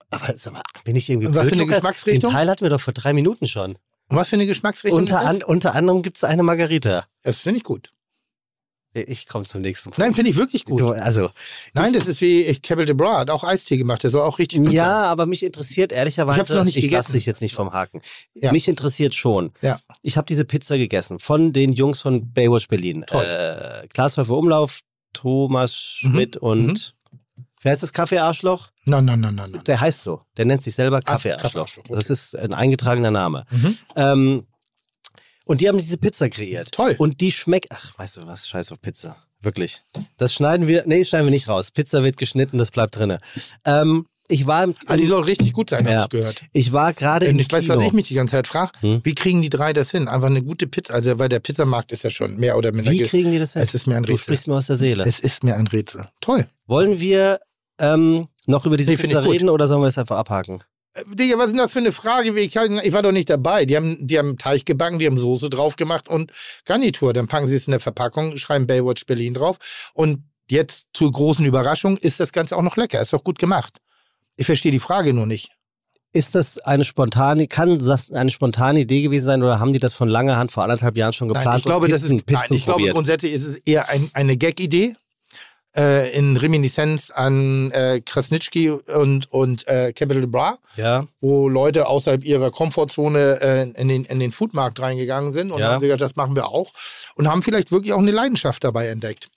[0.10, 1.78] Aber sag mal, bin ich irgendwie Und was blöd, für eine Lukas?
[1.78, 2.32] Geschmacksrichtung?
[2.32, 3.72] Den Teil hatten wir doch vor drei Minuten schon.
[4.10, 5.36] Und was für eine Geschmacksrichtung Unter, ist das?
[5.36, 7.06] an, unter anderem gibt es eine Margarita.
[7.24, 7.92] Das finde ich gut.
[8.98, 10.00] Ich komme zum nächsten Punkt.
[10.00, 10.80] Nein, finde ich wirklich gut.
[10.80, 11.30] Du, also,
[11.74, 14.02] Nein, das ist wie ich, Campbell de Bras hat auch Eistee gemacht.
[14.04, 14.76] Der soll auch richtig gut sein.
[14.76, 17.12] ja, aber mich interessiert ehrlicherweise, Ich hab's noch nicht ich lasse gegessen.
[17.14, 18.00] dich jetzt nicht vom Haken.
[18.36, 18.54] Ja.
[18.54, 19.52] Mich interessiert schon.
[19.62, 19.82] Ja.
[20.02, 23.04] Ich habe diese Pizza gegessen von den Jungs von Baywatch Berlin.
[23.06, 23.26] Toll.
[23.26, 24.80] Äh, Klaas Umlauf,
[25.12, 25.72] Thomas
[26.04, 26.10] Mhm.
[26.12, 26.96] Schmidt und
[27.66, 28.70] wer heißt das Kaffee-Arschloch?
[28.86, 29.64] Nein, nein, nein, nein, nein.
[29.66, 30.22] Der heißt so.
[30.38, 31.42] Der nennt sich selber Kaffee-Arschloch.
[31.42, 31.94] Kaffee-Arschloch, okay.
[31.96, 33.44] Das ist ein eingetragener Name.
[33.52, 33.78] Mhm.
[33.96, 34.48] Ähm,
[35.46, 36.72] und die haben diese Pizza kreiert.
[36.72, 36.96] Toll.
[36.98, 37.68] Und die schmeckt.
[37.72, 38.48] Ach, weißt du was?
[38.48, 39.18] Scheiß auf Pizza.
[39.42, 39.84] Wirklich.
[40.18, 40.84] Das schneiden wir.
[40.88, 41.70] Nee, das schneiden wir nicht raus.
[41.72, 43.20] Pizza wird geschnitten, das bleibt drinne.
[43.66, 46.02] Ähm, ich war im, Ah, die soll richtig gut sein, Ja.
[46.02, 46.42] habe ich gehört.
[46.52, 47.76] ich war gerade im Und ich weiß, Kino.
[47.78, 48.72] was ich mich die ganze Zeit frage.
[48.80, 49.02] Hm?
[49.04, 50.08] Wie kriegen die drei das hin?
[50.08, 50.96] Einfach eine gute Pizza.
[50.96, 52.90] Also, weil der Pizzamarkt ist ja schon mehr oder minder.
[52.90, 53.62] Wie ge- kriegen die das hin?
[53.62, 54.24] Es ist mir ein du Rätsel.
[54.24, 55.04] sprichst mir aus der Seele.
[55.06, 56.08] Es ist mir ein Rätsel.
[56.22, 56.48] Toll.
[56.66, 57.40] Wollen wir
[57.80, 60.64] ähm, noch über diese Nee, Pizza reden oder sollen wir das einfach abhaken?
[60.94, 62.38] Äh, Digga, was ist denn das für eine Frage?
[62.40, 63.66] Ich, war doch nicht dabei.
[63.66, 66.32] Die haben, die haben Teig gebacken, die haben Soße drauf gemacht und
[66.66, 67.14] Garnitur.
[67.14, 69.92] Dann packen sie es in der Verpackung, schreiben Baywatch Berlin drauf.
[69.94, 73.02] Und jetzt zur großen Überraschung ist das Ganze auch noch lecker.
[73.02, 73.78] Ist doch gut gemacht.
[74.38, 75.52] Ich verstehe die Frage nur nicht.
[76.12, 79.92] Ist das eine spontane, kann das eine spontane Idee gewesen sein oder haben die das
[79.94, 82.44] von langer Hand vor anderthalb Jahren schon geplant Nein, ich glaube, und das ist, nein,
[82.52, 84.96] ich glaube grundsätzlich ist es eher ein, eine Gag-Idee.
[85.76, 91.88] Äh, in Reminiszenz an äh, Krasnitschki und, und äh, Capital de Bras, ja, wo Leute
[91.88, 95.74] außerhalb ihrer Komfortzone äh, in, den, in den Foodmarkt reingegangen sind und Ja.
[95.74, 96.72] haben gesagt, das machen wir auch.
[97.16, 99.28] Und haben vielleicht wirklich auch eine Leidenschaft dabei entdeckt.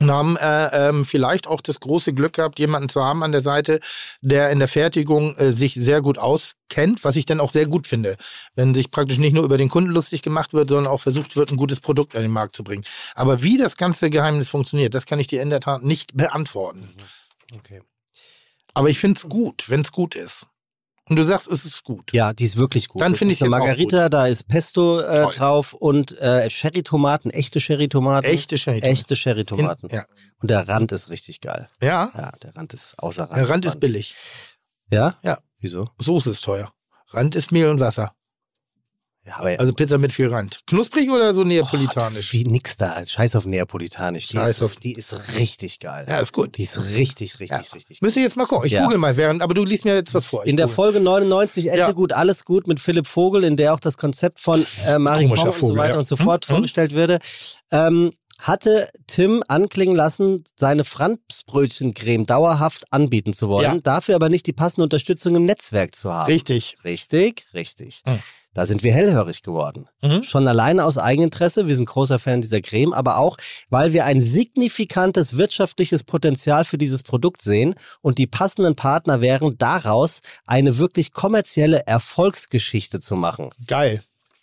[0.00, 3.40] Und haben äh, ähm, vielleicht auch das große Glück gehabt, jemanden zu haben an der
[3.40, 3.78] Seite,
[4.20, 7.86] der in der Fertigung äh, sich sehr gut auskennt, was ich dann auch sehr gut
[7.86, 8.16] finde.
[8.56, 11.52] Wenn sich praktisch nicht nur über den Kunden lustig gemacht wird, sondern auch versucht wird,
[11.52, 12.84] ein gutes Produkt an den Markt zu bringen.
[13.14, 16.88] Aber wie das ganze Geheimnis funktioniert, das kann ich dir in der Tat nicht beantworten.
[17.54, 17.82] okay.
[18.74, 20.46] Aber ich finde es gut, wenn es gut ist.
[21.08, 22.12] Und du sagst, es ist gut.
[22.12, 23.02] Ja, die ist wirklich gut.
[23.02, 26.48] Dann finde ist ich eine jetzt auch Margarita, da ist Pesto äh, drauf und äh,
[26.48, 28.24] Sherry-Tomaten, echte Sherry-Tomaten.
[28.26, 28.82] Echte Shade.
[28.82, 29.88] Echte Sherry-Tomaten.
[29.90, 30.04] Ja.
[30.40, 31.68] Und der Rand ist richtig geil.
[31.82, 33.36] ja, Ja, der Rand ist außer Rand.
[33.36, 34.14] der Rand ist billig.
[34.90, 35.16] Ja?
[35.22, 35.38] Ja.
[35.58, 35.88] Wieso?
[35.98, 36.72] Soße ist teuer.
[37.08, 38.14] Rand ist Mehl und Wasser.
[39.24, 40.58] Ja, Also Pizza mit viel Rand.
[40.66, 42.30] Knusprig oder so neapolitanisch?
[42.30, 43.06] Oh, wie nix da.
[43.06, 44.26] Scheiß auf Neapolitanisch.
[44.26, 46.06] Die, Scheiß ist, auf- die ist richtig geil.
[46.08, 46.58] Ja, ist gut.
[46.58, 47.72] Die ist richtig, richtig, Ja.
[47.72, 48.66] richtig Müsst ihr jetzt mal gucken.
[48.66, 48.82] Ich Ja.
[48.82, 50.42] google mal während, aber du liest mir jetzt was vor.
[50.44, 50.74] Ich In der google.
[50.74, 51.92] Folge 99 Ente Ja.
[51.92, 55.44] gut, alles gut mit Philipp Vogel, in der auch das Konzept von äh, Marie Koch
[55.60, 56.56] und so weiter und so fort Hm, hm.
[56.56, 57.20] vorgestellt würde,
[57.70, 64.52] ähm, hatte Tim anklingen lassen, seine Franzbrötchencreme dauerhaft anbieten zu wollen, dafür aber nicht die
[64.52, 66.26] passende Unterstützung im Netzwerk zu haben.
[66.26, 66.76] Richtig.
[66.84, 68.02] Richtig, richtig.
[68.04, 68.18] Hm.
[68.54, 69.86] Da sind wir hellhörig geworden.
[70.02, 70.22] Mhm.
[70.24, 73.36] Schon alleine aus Eigeninteresse, wir sind großer Fan dieser Creme, aber auch,
[73.70, 79.56] weil wir ein signifikantes wirtschaftliches Potenzial für dieses Produkt sehen und die passenden Partner wären,
[79.56, 83.50] daraus eine wirklich kommerzielle Erfolgsgeschichte zu machen.
[83.66, 84.02] Geil.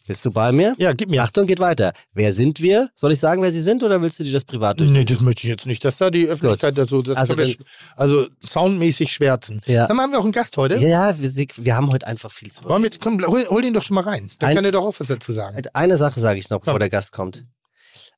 [0.09, 0.73] Bist du bei mir?
[0.79, 1.21] Ja, gib mir.
[1.21, 1.93] Achtung, geht weiter.
[2.15, 2.89] Wer sind wir?
[2.95, 4.89] Soll ich sagen, wer sie sind oder willst du dir das privat durch?
[4.89, 5.85] Nee, das möchte ich jetzt nicht.
[5.85, 7.03] dass da die Öffentlichkeit dazu.
[7.03, 7.55] Das Also wir,
[7.95, 9.61] also soundmäßig schwärzen.
[9.67, 9.85] Ja.
[9.85, 10.77] Sag mal, haben wir auch einen Gast heute?
[10.77, 13.83] Ja, wir, wir haben heute einfach viel zu Wollen wir, komm, hol, hol den doch
[13.83, 14.31] schon mal rein.
[14.39, 15.61] Dann Ein- kann er doch auch was dazu sagen.
[15.75, 16.79] Eine Sache sage ich noch, bevor Komm.
[16.79, 17.45] der Gast kommt.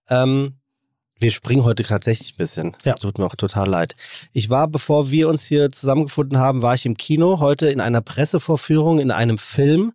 [0.10, 0.54] Ähm,
[1.20, 2.72] wir springen heute tatsächlich ein bisschen.
[2.72, 2.94] Das Ja.
[2.96, 3.98] tut mir auch total leid.
[4.32, 8.00] Ich war, bevor wir uns hier zusammengefunden haben, war ich im Kino heute in einer
[8.00, 9.92] Pressevorführung in einem Film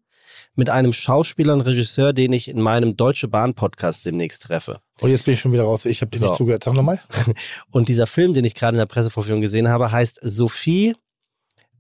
[0.57, 4.81] mit einem Schauspieler und Regisseur, den ich in meinem Deutsche Bahn Podcast demnächst treffe.
[5.01, 5.85] Oh, jetzt bin ich schon wieder raus.
[5.85, 6.27] Ich habe dir So.
[6.27, 6.65] nicht zugehört.
[6.65, 7.01] Sag nochmal.
[7.71, 10.97] Und dieser Film, den ich gerade in der Pressevorführung gesehen habe, heißt Sophie,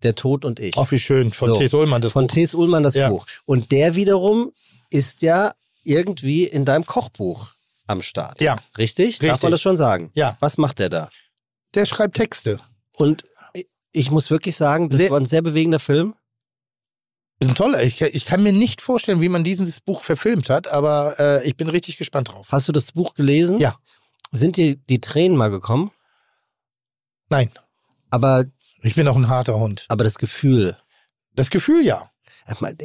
[0.02, 0.76] der Tod und ich.
[0.76, 1.32] Ach, wie schön.
[1.32, 1.58] Von So.
[1.58, 1.74] T.
[1.74, 2.34] Ullmann das Von Buch.
[2.34, 2.54] T.S.
[2.54, 3.08] Ullmann das Ja.
[3.08, 3.24] Buch.
[3.46, 4.52] Und der wiederum
[4.90, 5.52] ist ja
[5.84, 7.52] irgendwie in deinem Kochbuch
[7.86, 8.42] am Start.
[8.42, 8.56] Ja.
[8.76, 9.18] Richtig?
[9.20, 9.42] Darf Richtig.
[9.44, 10.10] man das schon sagen?
[10.14, 10.36] Ja.
[10.40, 11.08] Was macht der da?
[11.74, 12.60] Der schreibt Texte.
[12.98, 13.24] Und
[13.92, 16.14] ich muss wirklich sagen, das Sehr- war ein sehr bewegender Film.
[17.38, 17.82] Ist ein toller.
[17.82, 21.46] Ich, kann- ich kann mir nicht vorstellen, wie man dieses Buch verfilmt hat, aber äh,
[21.46, 22.48] ich bin richtig gespannt drauf.
[22.50, 23.58] Hast du das Buch gelesen?
[23.58, 23.76] Ja.
[24.30, 25.90] Sind dir die Tränen mal gekommen?
[27.28, 27.50] Nein,
[28.10, 28.44] Aber,
[28.82, 29.84] ich bin auch ein harter Hund.
[29.88, 30.76] aber das Gefühl.
[31.34, 32.10] Das Gefühl ja.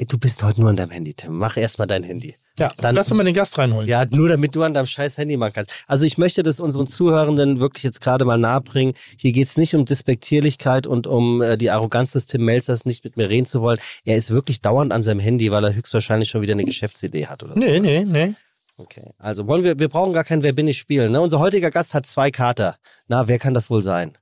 [0.08, 1.34] Du bist heute nur an deinem Handy, Tim.
[1.38, 2.36] Mach erst mal dein Handy.
[2.58, 3.88] Ja, Dann- lass uns mal den Gast reinholen.
[3.88, 5.72] Ja, nur damit du an deinem scheiß Handy machen kannst.
[5.88, 8.94] Also ich möchte das unseren Zuhörenden wirklich jetzt gerade mal nahebringen.
[9.18, 13.18] Hier geht's nicht um Despektierlichkeit und um äh, die Arroganz des Tim Melzers, nicht mit
[13.18, 13.80] mir reden zu wollen.
[14.04, 17.44] Er ist wirklich dauernd an seinem Handy, weil er höchstwahrscheinlich schon wieder eine Geschäftsidee hat
[17.44, 17.60] oder so.
[17.60, 18.34] Nee, nee, nee.
[18.78, 21.12] Okay, also wollen wir, wir brauchen gar kein Wer bin ich spielen.
[21.12, 21.22] Ne?
[21.22, 22.78] Unser heutiger Gast hat zwei Kater.
[23.08, 24.18] Na, wer kann das wohl sein?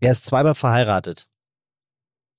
[0.00, 1.26] Er ist zweimal verheiratet.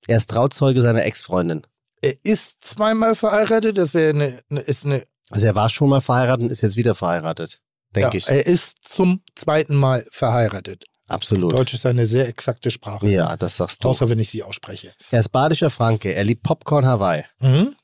[0.06, 1.66] Er ist Trauzeuge seiner Ex-Freundin.
[2.00, 3.78] Er ist zweimal verheiratet.
[3.78, 5.04] Das wäre eine, eine, ist eine.
[5.30, 7.60] Also er war schon mal verheiratet und ist jetzt wieder verheiratet.
[7.94, 8.28] Denke ja, ich.
[8.28, 10.84] Er ist zum zweiten Mal verheiratet.
[11.08, 11.52] Absolut.
[11.52, 13.08] Deutsch ist eine sehr exakte Sprache.
[13.08, 13.88] Ja, das sagst du.
[13.88, 14.92] Außer wenn ich sie ausspreche.
[15.10, 16.14] Er ist badischer Franke.
[16.14, 17.24] Er liebt Popcorn Hawaii.
[17.40, 17.74] Mhm.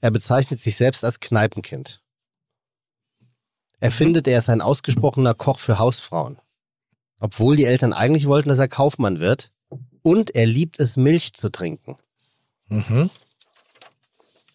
[0.00, 2.02] Er bezeichnet sich selbst als Kneipenkind.
[3.80, 6.38] Er findet, er ist ein ausgesprochener Koch für Hausfrauen.
[7.20, 9.50] Obwohl die Eltern eigentlich wollten, dass er Kaufmann wird.
[10.02, 11.96] Und er liebt es, Milch zu trinken.
[12.68, 13.10] Mhm.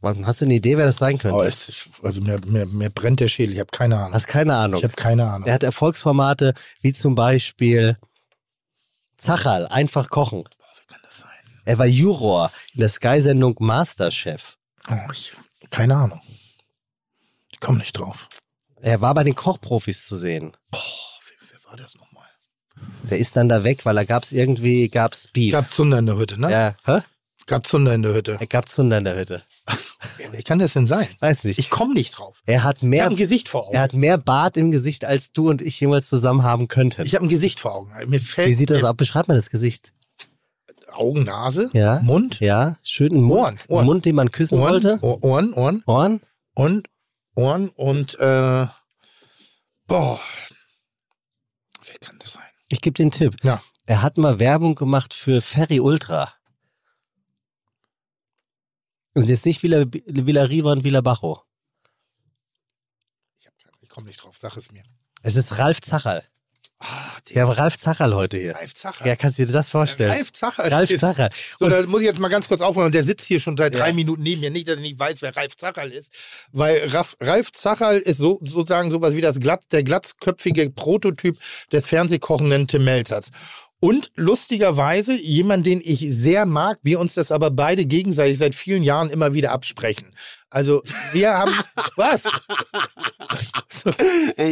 [0.02, 1.38] Hast du eine Idee, wer das sein könnte?
[1.38, 3.54] Oh, ist, also mir, mir, mir brennt der Schädel.
[3.54, 4.13] Ich habe keine Ahnung.
[4.13, 4.80] Hast keine Ahnung.
[4.80, 5.48] Ich habe keine Ahnung.
[5.48, 7.98] Er hat Erfolgsformate wie zum Beispiel
[9.17, 10.43] Zacherl, einfach kochen.
[10.43, 11.30] Boah, wie kann das sein?
[11.65, 14.58] Er war Juror in der Sky-Sendung Masterchef.
[14.89, 15.34] Oh, ich,
[15.69, 16.22] keine Ahnung.
[17.52, 18.30] Ich komme nicht drauf.
[18.82, 20.56] Er war bei den Kochprofis zu sehen.
[20.72, 20.80] Boah,
[21.28, 22.09] wer, wer war das nochmal?
[23.10, 25.52] Der ist dann da weg, weil da gab's irgendwie, gab's Beef.
[25.52, 26.52] Gab Zunder in der Hütte, ne?
[26.52, 27.02] ja, hä?
[27.48, 28.38] Gab Zunder in der Hütte.
[28.39, 29.42] Er gab Zunder in der Hütte.
[30.32, 31.08] Wer, kann das denn sein?
[31.20, 31.58] Weiß nicht.
[31.60, 32.42] Ich komme nicht drauf.
[32.46, 33.76] er hat Ich habe mehr, ein Gesicht vor Augen.
[33.76, 37.06] er hat mehr Bart im Gesicht, als du und ich jemals zusammen haben könnten.
[37.06, 37.92] ich habe ein Gesicht vor Augen.
[38.08, 38.96] Mir fällt Wie sieht das aus?
[38.96, 39.94] Beschreib mal das Gesicht.
[40.92, 42.00] Augen, Nase, Ja.
[42.02, 43.39] Mund, Ja, schön ein Mund.
[43.39, 43.86] Ohren, Ohren.
[43.86, 45.00] Mund, den man küssen Ohren, wollte.
[45.02, 46.22] Ohr- Ohren, Ohren Ohren.
[46.56, 46.88] und
[47.36, 48.68] Ohren und äh,
[49.88, 50.20] boah.
[51.86, 52.44] Wer kann das sein?
[52.70, 53.36] Ich gebe den Tipp.
[53.44, 53.62] Ja.
[53.86, 56.34] Er hat mal Werbung gemacht für Ferry Ultra.
[59.16, 61.44] Und jetzt nicht Villa, Villa Riva und Villa Bajo.
[63.40, 64.38] Ich, hab keine- ich komme nicht drauf.
[64.38, 64.84] Sag es mir.
[65.24, 66.24] Es ist Ralf Zacherl.
[67.34, 68.56] Der haben Ralf Zacherl heute hier.
[68.56, 69.06] Ralf Zacher.
[69.06, 70.12] Ja, kannst du dir das vorstellen?
[70.12, 70.72] Ralf Zacher.
[70.72, 71.30] Ralf ist- Zacherl.
[71.60, 72.92] So, da muss ich jetzt mal ganz kurz aufhören.
[72.92, 73.82] Der sitzt hier schon seit Ja.
[73.82, 74.50] drei Minuten neben mir.
[74.50, 76.12] Nicht, dass ich nicht weiß, wer Ralf Zacherl ist.
[76.54, 81.38] Weil Ralf, Ralf Zacherl ist so, sozusagen sowas wie das glatt, der glatzköpfige Prototyp
[81.72, 83.30] des Fernsehkochenden Tim Melzers.
[83.82, 88.84] Und lustigerweise jemand, den ich sehr mag, wir uns das aber beide gegenseitig seit vielen
[88.84, 90.13] Jahren immer wieder absprechen.
[90.50, 90.82] Also
[91.13, 91.54] wir haben
[91.96, 92.26] was?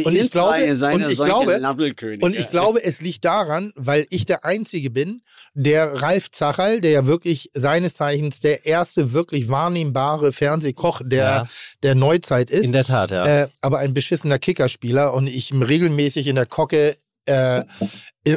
[0.04, 0.54] Und ich glaube-
[0.94, 1.58] und ich glaube-.
[2.20, 5.22] Und ich glaube, es liegt daran, weil ich der Einzige bin,
[5.54, 11.46] der Ralf Zacherl, der ja wirklich seines Zeichens der erste wirklich wahrnehmbare Fernsehkoch der, Ja.
[11.82, 12.64] der Neuzeit ist.
[12.64, 13.42] In der Tat, ja.
[13.42, 16.96] äh, aber ein beschissener Kickerspieler und ich regelmäßig in der Kocke
[17.28, 17.64] äh,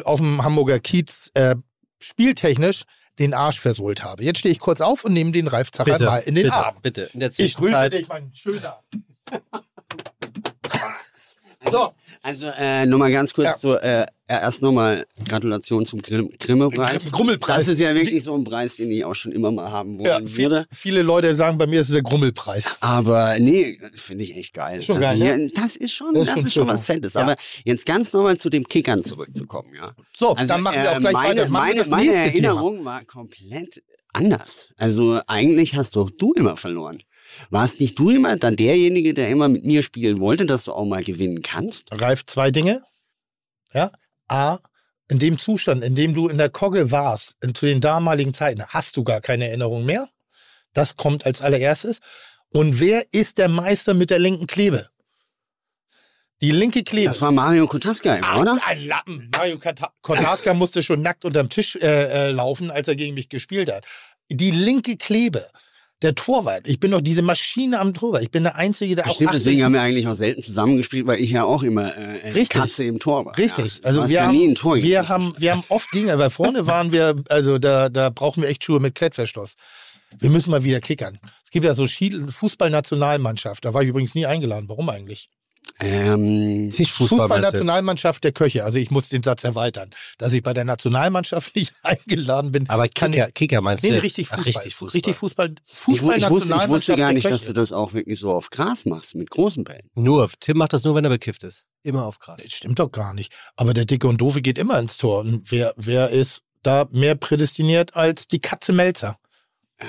[0.04, 1.56] auf dem Hamburger Kiez äh,
[1.99, 2.84] spieltechnisch
[3.19, 4.23] den Arsch versohlt habe.
[4.23, 6.56] Jetzt stehe ich kurz auf und nehme den Ralf Zacherl bitte, mal in den bitte,
[6.56, 6.75] Arm.
[6.82, 7.10] bitte.
[7.13, 7.93] In der Ich grüße Zwischenzeit.
[7.93, 8.84] dich, mein Schöner.
[11.71, 13.57] so, Also äh, nochmal ganz kurz Ja.
[13.57, 17.12] zu, äh, erst nochmal Gratulation zum Grimm Grimme-Preis.
[17.12, 17.65] Grummelpreis.
[17.65, 20.05] Das ist ja wirklich so ein Preis, den ich auch schon immer mal haben wollen
[20.05, 20.65] ja, würde.
[20.71, 22.77] viele Leute sagen, bei mir ist es der Grummelpreis.
[22.79, 24.81] Aber nee, finde ich echt geil.
[24.84, 27.15] Schon also geil, hier, Das ist schon, Das das ist schon schon, was Fettes.
[27.15, 27.21] Ja.
[27.21, 29.91] Aber jetzt ganz nochmal zu dem Kickern zurückzukommen, ja.
[30.15, 31.49] So, Also, dann machen wir äh, auch gleich meine, weiter.
[31.51, 32.47] Meine, meine nächste Thema.
[32.47, 33.81] Erinnerung war komplett
[34.13, 34.69] anders.
[34.78, 37.04] Also eigentlich hast doch du immer verloren.
[37.50, 40.86] Warst nicht du immer dann derjenige, der immer mit mir spielen wollte, dass du auch
[40.86, 41.89] mal gewinnen kannst?
[42.00, 42.84] Ralf, zwei Dinge.
[43.74, 43.91] Ja.
[44.28, 44.60] A,
[45.10, 48.65] in dem Zustand, in dem du in der Kogge warst, in, zu den damaligen Zeiten,
[48.67, 50.08] hast du gar keine Erinnerung mehr.
[50.74, 52.00] Das kommt als allererstes.
[52.54, 54.90] Und wer ist der Meister mit der linken Klebe?
[56.41, 57.08] Die linke Klebe.
[57.08, 58.58] Das war Mario Kotaska immer, Ach, oder?
[58.65, 59.30] ein Lappen.
[59.32, 59.60] Mario
[60.01, 63.86] Kotarska musste schon nackt unterm Tisch äh, äh, laufen, als er gegen mich gespielt hat.
[64.30, 65.47] Die linke Klebe.
[66.01, 66.67] Der Torwart.
[66.67, 68.23] Ich bin doch diese Maschine am Torwart.
[68.23, 71.19] Ich bin der Einzige, der auch Stimmt, deswegen haben wir eigentlich auch selten zusammengespielt, weil
[71.19, 72.49] ich ja auch immer äh, Richtig.
[72.49, 73.38] Katze im Tor war.
[73.38, 73.77] Richtig.
[73.77, 73.84] Ja.
[73.84, 76.65] Also wir, ja haben, nie ein Tor wir haben, wir haben oft Dinge, weil vorne
[76.73, 79.54] waren wir, also da, da brauchen wir echt Schuhe mit Klettverschluss.
[80.19, 81.19] Wir müssen mal wieder kickern.
[81.43, 83.63] Es gibt ja so Fußballnationalmannschaft.
[83.63, 84.67] Da war ich übrigens nie eingeladen.
[84.67, 85.30] Warum eigentlich?
[85.82, 87.08] Ähm, Fußball.
[87.08, 88.63] Fußballnationalmannschaft der Köche.
[88.63, 92.70] Also ich muss den Satz erweitern, dass ich bei der Nationalmannschaft nicht eingeladen bin.
[92.70, 93.96] Aber kann Kicker, Kicker meinst Nee, du?
[93.96, 94.54] nee, richtig Ach, Fußball.
[94.63, 94.94] richtig Fußball.
[94.94, 95.56] Richtig Fußball.
[95.67, 98.50] ich, wu- ich, wusste, ich wusste gar nicht, dass du das auch wirklich so auf
[98.50, 99.89] Gras machst, mit großen Bällen.
[99.96, 101.65] Nur, Tim macht das nur, wenn er bekifft ist.
[101.84, 102.38] Immer auf Gras.
[102.44, 103.34] Das stimmt doch gar nicht.
[103.56, 105.22] Aber der Dicke und Doofe geht immer ins Tor.
[105.22, 109.17] Und wer, wer ist da mehr prädestiniert als die Katze Melzer?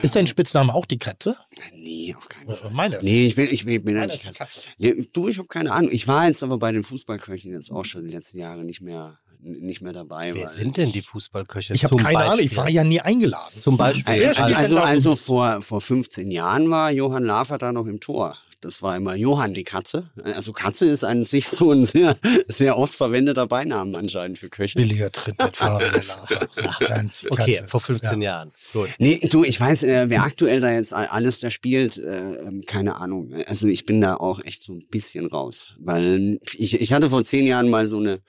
[0.01, 1.37] Ist dein Spitzname auch die Katze?
[1.75, 2.71] Nee, auf keinen Fall.
[2.71, 3.03] Äh, Meines.
[3.03, 4.39] Nee, ich bin, ich bin, bin ja Meines Katze.
[4.39, 4.61] Katze.
[4.79, 5.91] Nee, du, ich habe keine Ahnung.
[5.93, 9.19] Ich war jetzt aber bei den Fußballköchen jetzt auch schon die letzten Jahre nicht mehr,
[9.41, 10.35] nicht mehr dabei.
[10.35, 11.75] Wer weil- sind denn die Fußballköche?
[11.75, 12.57] Ich habe keine Ahnung, ich Beispiel?
[12.59, 13.53] war ja nie eingeladen.
[13.59, 14.27] Zum Beispiel.
[14.27, 18.39] Also, also, also vor, vor 15 Jahren war Johann Lafer da noch im Tor.
[18.62, 20.11] Das war immer Johann die Katze.
[20.22, 24.79] Also Katze ist an sich so ein sehr, sehr oft verwendeter Beinamen anscheinend für Köche.
[24.79, 25.83] Billiger Trittbettfahrer,
[27.31, 28.31] Okay, vor 15 Ja.
[28.33, 28.53] Jahren.
[28.72, 28.88] Gut.
[28.98, 32.96] Nee, du, ich weiß, äh, wer aktuell da jetzt alles da spielt, äh, ähm, keine
[32.96, 33.35] Ahnung.
[33.46, 35.66] Also ich bin da auch echt so ein bisschen raus.
[35.79, 38.20] Weil ich, ich hatte vor zehn Jahren mal so eine,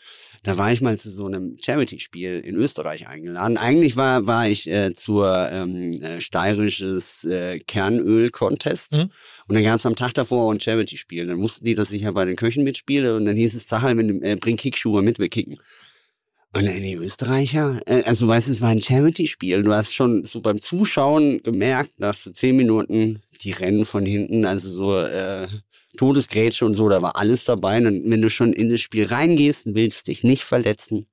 [0.41, 3.57] da war ich mal zu so einem Charity-Spiel in Österreich eingeladen.
[3.57, 8.93] Eigentlich war, war ich äh, zur ähm, äh, steirisches äh, Kernöl-Contest.
[8.93, 9.09] Mhm.
[9.47, 11.27] Und dann gab es am Tag davor ein Charity-Spiel.
[11.27, 13.15] Dann wussten die, dass ich ja bei den Köchen mitspiele.
[13.15, 15.59] Und dann hieß es, Zachal, wenn äh, bring Kickschuhe mit, wir kicken.
[16.55, 19.63] Und dann die Österreicher, äh, also weißt du, es war ein Charity-Spiel.
[19.63, 24.45] Du hast schon so beim Zuschauen gemerkt, dass du zehn Minuten die Rennen von hinten,
[24.45, 25.47] also so äh,
[25.97, 27.77] Todesgrätsche und so, da war alles dabei.
[27.77, 31.07] Und wenn du schon in das Spiel reingehst und willst dich nicht verletzen,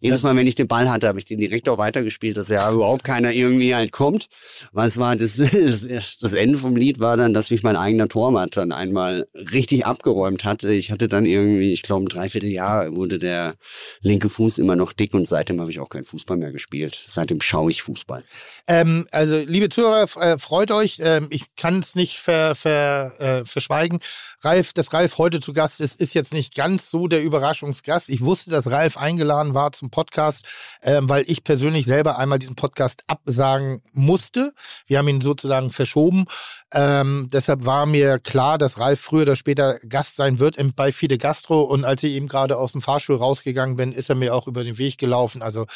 [0.00, 2.70] jedes Mal, wenn ich den Ball hatte, habe ich den direkt auch weitergespielt, dass ja
[2.70, 4.28] überhaupt keiner irgendwie halt kommt.
[4.72, 5.36] Was war das,
[6.20, 10.44] das Ende vom Lied war dann, dass mich mein eigener Torwart dann einmal richtig abgeräumt
[10.44, 10.72] hatte.
[10.72, 13.54] Ich hatte dann irgendwie, ich glaube, ein Dreivierteljahr wurde der
[14.00, 17.00] linke Fuß immer noch dick und seitdem habe ich auch keinen Fußball mehr gespielt.
[17.06, 18.22] Seitdem schaue ich Fußball.
[18.66, 20.98] Ähm, also, liebe Zuhörer, äh, freut euch.
[21.00, 23.98] Ähm, ich kann es nicht ver, ver, äh, verschweigen.
[24.42, 28.08] Ralf, dass Ralf heute zu Gast ist, ist jetzt nicht ganz so der Überraschungsgast.
[28.08, 30.44] Ich wusste, dass Ralf eingeladen war zum Podcast,
[30.82, 34.52] äh, weil ich persönlich selber einmal diesen Podcast absagen musste.
[34.86, 36.26] Wir haben ihn sozusagen verschoben.
[36.72, 41.18] Ähm, deshalb war mir klar, dass Ralf früher oder später Gast sein wird bei Fide
[41.18, 41.62] Gastro.
[41.62, 44.64] Und als ich eben gerade aus dem Fahrstuhl rausgegangen bin, ist er mir auch über
[44.64, 45.42] den Weg gelaufen.
[45.42, 45.66] Also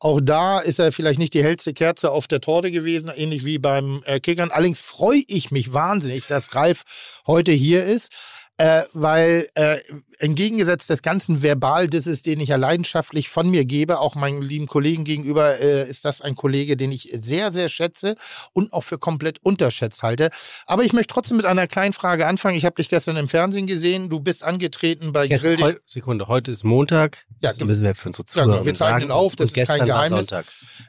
[0.00, 3.58] auch da ist er vielleicht nicht die hellste Kerze auf der Torte gewesen, ähnlich wie
[3.58, 4.50] beim äh, Kickern.
[4.50, 6.84] Allerdings freue ich mich wahnsinnig, dass Ralf
[7.26, 8.12] heute hier ist.
[8.60, 9.78] Äh, weil äh,
[10.18, 15.04] entgegengesetzt des ganzen Verbaldisses, den ich ja leidenschaftlich von mir gebe, auch meinen lieben Kollegen
[15.04, 18.16] gegenüber, äh, ist das ein Kollege, den ich sehr, sehr schätze
[18.52, 20.28] und auch für komplett unterschätzt halte.
[20.66, 22.54] Aber ich möchte trotzdem mit einer kleinen Frage anfangen.
[22.58, 24.10] Ich habe dich gestern im Fernsehen gesehen.
[24.10, 25.64] Du bist angetreten bei Gestern, Grill.
[25.64, 27.24] heu, Sekunde, heute ist Montag.
[27.40, 28.44] Ja, das müssen wir für unsere Ja, genau.
[28.52, 29.10] Zuhörer wir zeichnen sagen.
[29.10, 30.26] auf, das Und ist kein Geheimnis.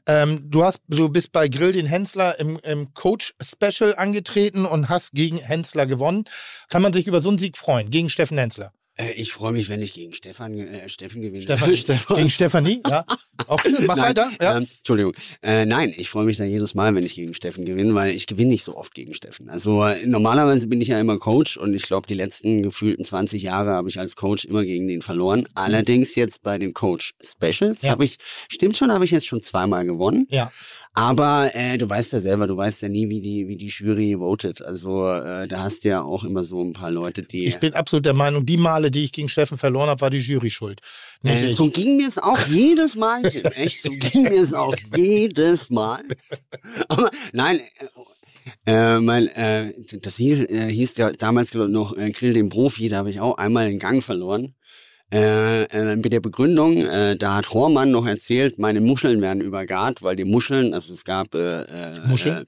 [0.08, 5.14] Ähm, du, hast, du bist bei Grill den Hensler im, im Coach-Special angetreten und hast
[5.14, 6.26] gegen Hensler gewonnen.
[6.72, 8.72] Kann man sich über so einen Sieg freuen, gegen Steffen Hensler?
[8.96, 11.44] Äh, ich freue mich, wenn ich gegen Stefan, äh, Steffen gewinne.
[11.44, 11.74] Stefan,
[12.18, 12.82] Gegen Stefanie?
[12.88, 13.06] Ja.
[13.48, 13.76] Auch schön.
[13.88, 14.30] Mach Nein, weiter.
[14.42, 14.58] Ja.
[14.58, 15.14] Ähm, Entschuldigung.
[15.42, 18.26] Äh, nein, ich freue mich da jedes Mal, wenn ich gegen Steffen gewinne, weil ich
[18.26, 19.50] gewinne nicht so oft gegen Steffen.
[19.50, 23.42] Also äh, normalerweise bin ich ja immer Coach und ich glaube, die letzten gefühlten 20
[23.44, 25.46] Jahre habe ich als Coach immer gegen den verloren.
[25.56, 27.92] Allerdings jetzt bei den Coach Specials Ja.
[27.92, 28.18] habe ich,
[28.50, 30.26] stimmt schon, habe ich jetzt schon zweimal gewonnen.
[30.30, 30.52] ja.
[30.94, 34.18] Aber äh, du weißt ja selber, du weißt ja nie, wie die, wie die Jury
[34.18, 34.62] votet.
[34.62, 37.46] Also äh, da hast du ja auch immer so ein paar Leute, die.
[37.46, 40.18] Ich bin absolut der Meinung, die Male, die ich gegen Steffen verloren habe, war die
[40.18, 40.82] Jury schuld.
[41.24, 43.46] Äh, so ging mir es auch jedes Mal, Tim.
[43.56, 46.04] Echt, so ging mir es auch jedes Mal.
[46.90, 47.86] Aber nein, äh,
[48.66, 52.98] äh, mein, äh, das hieß, äh, hieß ja damals noch äh, Grill den Profi, da
[52.98, 54.56] habe ich auch einmal den Gang verloren.
[55.14, 60.02] Äh, äh, mit der Begründung, äh, da hat Hormann noch erzählt, meine Muscheln werden übergart,
[60.04, 62.46] weil die Muscheln, also es gab äh, äh, Muscheln?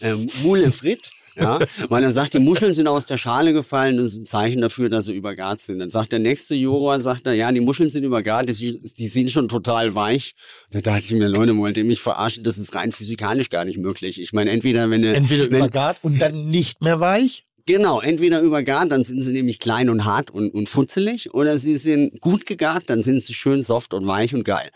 [0.00, 1.58] Äh, äh, Mule Frit, ja,
[1.90, 4.88] weil er sagt, die Muscheln sind aus der Schale gefallen, das ist ein Zeichen dafür,
[4.88, 5.80] dass sie übergart sind.
[5.80, 9.30] Dann sagt der nächste Juror, sagt er, ja, die Muscheln sind übergart, die, die sind
[9.30, 10.32] schon total weich.
[10.70, 12.42] Da dachte ich mir, Leute, wollt ihr mich verarschen?
[12.42, 14.20] Das ist rein physikalisch gar nicht möglich.
[14.20, 17.44] Ich meine, entweder wenn du, Entweder wenn, übergart und dann nicht mehr weich.
[17.68, 21.76] Genau, entweder übergart, dann sind sie nämlich klein und hart und, und futzelig, oder sie
[21.76, 24.70] sind gut gegart, dann sind sie schön soft und weich und geil.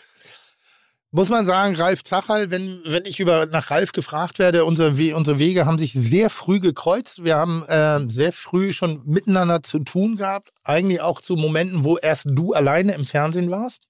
[1.11, 5.39] Muss man sagen, Ralf Zachal, wenn, wenn ich über nach Ralf gefragt werde, unsere, unsere
[5.39, 7.25] Wege haben sich sehr früh gekreuzt.
[7.25, 10.51] Wir haben äh, sehr früh schon miteinander zu tun gehabt.
[10.63, 13.89] Eigentlich auch zu Momenten, wo erst du alleine im Fernsehen warst.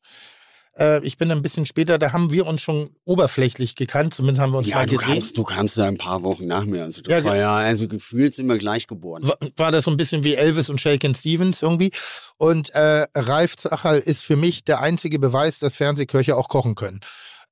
[0.79, 4.53] Äh, ich bin ein bisschen später, da haben wir uns schon oberflächlich gekannt, zumindest haben
[4.53, 5.13] wir uns Ja, mal du gesehen.
[5.15, 6.85] kamst, du kamst da ein paar Wochen nach mir.
[6.85, 9.23] Also das Ja, war ja, also gefühlt sind wir gleich geboren.
[9.27, 11.91] war, war das so ein bisschen wie Elvis und Shaken Stevens irgendwie.
[12.39, 17.01] Und äh, Ralf Zachal ist für mich der einzige Beweis, dass Fernsehköche auch kochen können.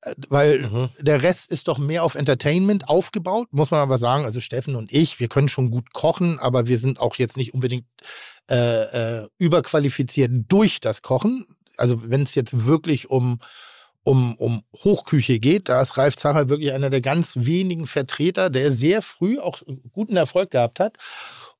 [0.01, 0.89] Äh, Weil Mhm.
[0.99, 4.25] der Rest ist doch mehr auf Entertainment aufgebaut, muss man aber sagen.
[4.25, 7.53] Also Steffen und ich, wir können schon gut kochen, aber wir sind auch jetzt nicht
[7.53, 7.85] unbedingt
[8.49, 11.45] äh, äh, überqualifiziert durch das Kochen.
[11.81, 13.39] Also wenn es jetzt wirklich um
[14.03, 18.71] um, um Hochküche geht, da ist Ralf Zachal wirklich einer der ganz wenigen Vertreter, der
[18.71, 20.97] sehr früh auch guten Erfolg gehabt hat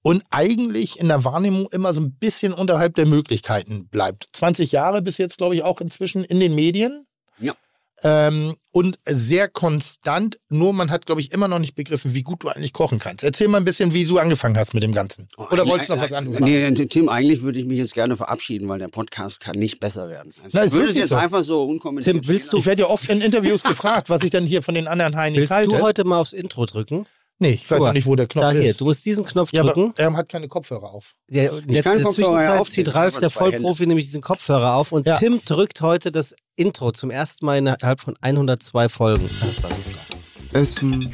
[0.02, 4.28] und eigentlich in der Wahrnehmung immer so ein bisschen unterhalb der Möglichkeiten bleibt.
[4.34, 7.06] 20 Jahre bis jetzt, glaube ich, auch inzwischen in den Medien.
[7.38, 7.54] Ja.
[8.02, 12.44] Ähm, und sehr konstant, nur man hat, glaube ich, immer noch nicht begriffen, wie gut
[12.44, 13.24] du eigentlich kochen kannst.
[13.24, 15.28] Erzähl mal ein bisschen, wie du angefangen hast mit dem Ganzen.
[15.38, 16.52] Oder wolltest du noch was anderes sagen?
[16.52, 20.10] Nee, Tim, eigentlich würde ich mich jetzt gerne verabschieden, weil der Podcast kann nicht besser
[20.10, 20.34] werden.
[20.44, 21.16] Also Na, ich würde es jetzt so.
[21.16, 24.30] einfach so unkommentiert Tim, willst stehen Ich werde ja oft in Interviews gefragt, was ich
[24.32, 25.76] dann hier von den anderen Heinis Willst halte.
[25.76, 27.06] du heute mal aufs Intro drücken?
[27.42, 28.80] Nee, ich weiß mal, nicht, wo der Knopf da hier, ist.
[28.80, 29.92] du musst diesen Knopf Ja, drücken.
[29.98, 31.14] aber er hat keine Kopfhörer auf.
[31.30, 34.76] Der, in der, kann der Kopfhörer aufziehen, zieht ich Ralf, der Vollprofi, nämlich diesen Kopfhörer
[34.76, 35.18] auf und Ja.
[35.18, 39.30] Tim drückt heute das Intro zum ersten Mal innerhalb von 102 Folgen.
[39.42, 40.60] Das war super.
[40.60, 41.14] Essen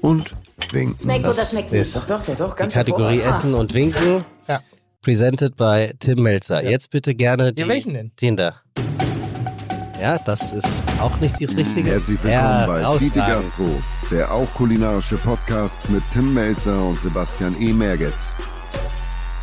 [0.00, 0.32] und
[0.72, 0.96] winken.
[1.00, 1.82] Schmeckt oder schmeckt nicht?
[1.82, 3.38] ist Doch, doch, doch, doch, die ganz Kategorie hervorragend.
[3.38, 4.24] Essen und Winken.
[4.48, 4.60] Ja.
[5.02, 6.62] Presented by Tim Melzer.
[6.64, 6.70] Ja.
[6.70, 8.12] Jetzt bitte gerne die, Ja, welchen denn?
[8.20, 8.56] den da.
[10.00, 10.66] Ja, das ist
[11.00, 11.90] auch nicht das Richtige.
[11.90, 13.56] Herzlich willkommen bei Fide Herausragend.
[13.56, 17.72] Gastro, der auch kulinarische Podcast mit Tim Melzer und Sebastian E.
[17.72, 18.14] Merget.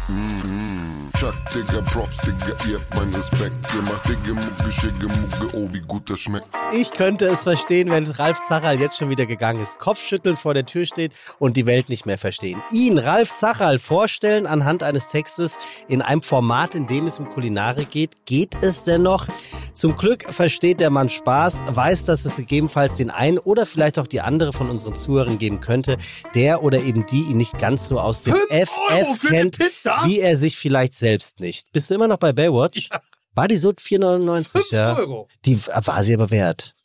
[0.09, 3.53] Mm, Chuck, Digga, Props, Digga, ihr habt meinen Respekt.
[3.73, 6.47] Ihr macht Digga, Mucke, Schicke, Mucke, oh, wie gut das schmeckt.
[6.73, 10.65] Ich könnte es verstehen, wenn Ralf Zacherl jetzt schon wieder gegangen ist, Kopfschütteln vor der
[10.65, 12.61] Tür steht und die Welt nicht mehr verstehen.
[12.71, 17.89] Ihn, Ralf Zacherl, vorstellen anhand eines Textes in einem Format, in dem es um Kulinarik
[17.89, 18.25] geht.
[18.25, 19.27] Geht es denn noch?
[19.73, 24.07] Zum Glück versteht der Mann Spaß, weiß, dass es gegebenenfalls den einen oder vielleicht auch
[24.07, 25.97] die andere von unseren Zuhörern geben könnte,
[26.35, 29.92] der oder eben die ihn nicht ganz so aus dem FF kennt, Pizza?
[30.05, 31.71] Wie er sich vielleicht selbst nicht.
[31.71, 32.89] Bist du immer noch bei Baywatch?
[33.35, 34.51] War die so 4,99?
[34.51, 34.97] 5 Ja.
[34.97, 35.27] Euro.
[35.45, 36.75] Die war sie aber wert.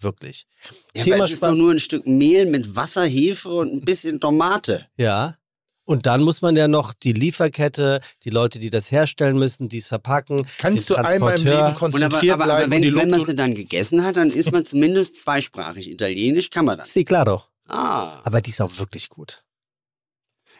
[0.00, 0.46] Wirklich.
[0.94, 3.80] Ja, Thema aber es ist doch nur ein Stück Mehl mit Wasser, Hefe und ein
[3.82, 4.86] bisschen Tomate.
[4.96, 5.36] Ja.
[5.84, 9.78] Und dann muss man ja noch die Lieferkette, die Leute, die das herstellen müssen, die
[9.78, 11.44] es verpacken, Kannst den du einmal im.
[11.44, 14.30] Leben Und aber, konzentriert aber, aber bleiben wenn, wenn man sie dann gegessen hat, dann
[14.30, 15.90] ist man zumindest zweisprachig.
[15.90, 16.92] Italienisch kann man das.
[16.92, 17.42] Sí, claro.
[17.68, 19.44] Ah, Aber die ist auch wirklich gut.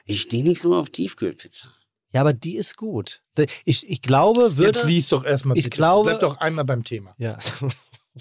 [0.05, 1.69] ich stehe nicht so auf Tiefkühlpizza.
[2.15, 3.23] Ja, aber die ist gut.
[3.65, 4.79] Ich, ich glaube, würde.
[4.81, 5.77] Jetzt lies doch erstmal Ich bitte.
[5.77, 7.15] glaube- Bleib doch einmal beim Thema.
[7.19, 7.39] ja.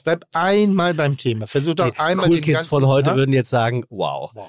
[0.06, 1.48] Bleib einmal beim Thema.
[1.48, 3.16] Versuch doch Die einmal cool Kids von heute Ja?
[3.18, 4.32] würden jetzt sagen, wow.
[4.34, 4.48] Wow.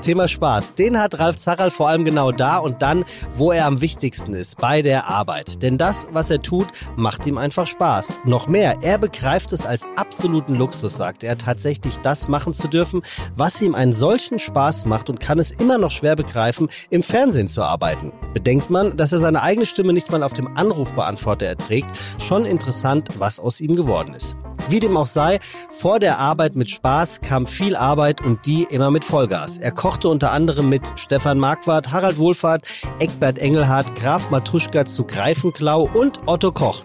[0.00, 0.74] Thema Spaß.
[0.74, 3.04] Den hat Ralf Zacherl vor allem genau da und dann,
[3.36, 5.62] wo er am wichtigsten ist, bei der Arbeit.
[5.62, 8.18] Denn das, was er tut, macht ihm einfach Spaß.
[8.24, 13.02] Noch mehr, er begreift es als absoluten Luxus, sagt er, tatsächlich das machen zu dürfen,
[13.36, 17.48] was ihm einen solchen Spaß macht und kann es immer noch schwer begreifen, im Fernsehen
[17.48, 18.12] zu arbeiten.
[18.34, 23.08] Bedenkt man, dass er seine eigene Stimme nicht mal auf dem Anrufbeantworter erträgt, schon interessant,
[23.18, 24.36] was aus ihm geworden ist.
[24.68, 28.90] Wie dem auch sei, vor der Arbeit mit Spaß kam viel Arbeit und die immer
[28.90, 29.58] mit Vollgas.
[29.58, 32.66] Er kochte unter anderem mit Stefan Marquardt, Harald Wohlfahrt,
[32.98, 36.84] Eckbert Engelhardt, Graf Matuschka zu Greifenklau und Otto Koch.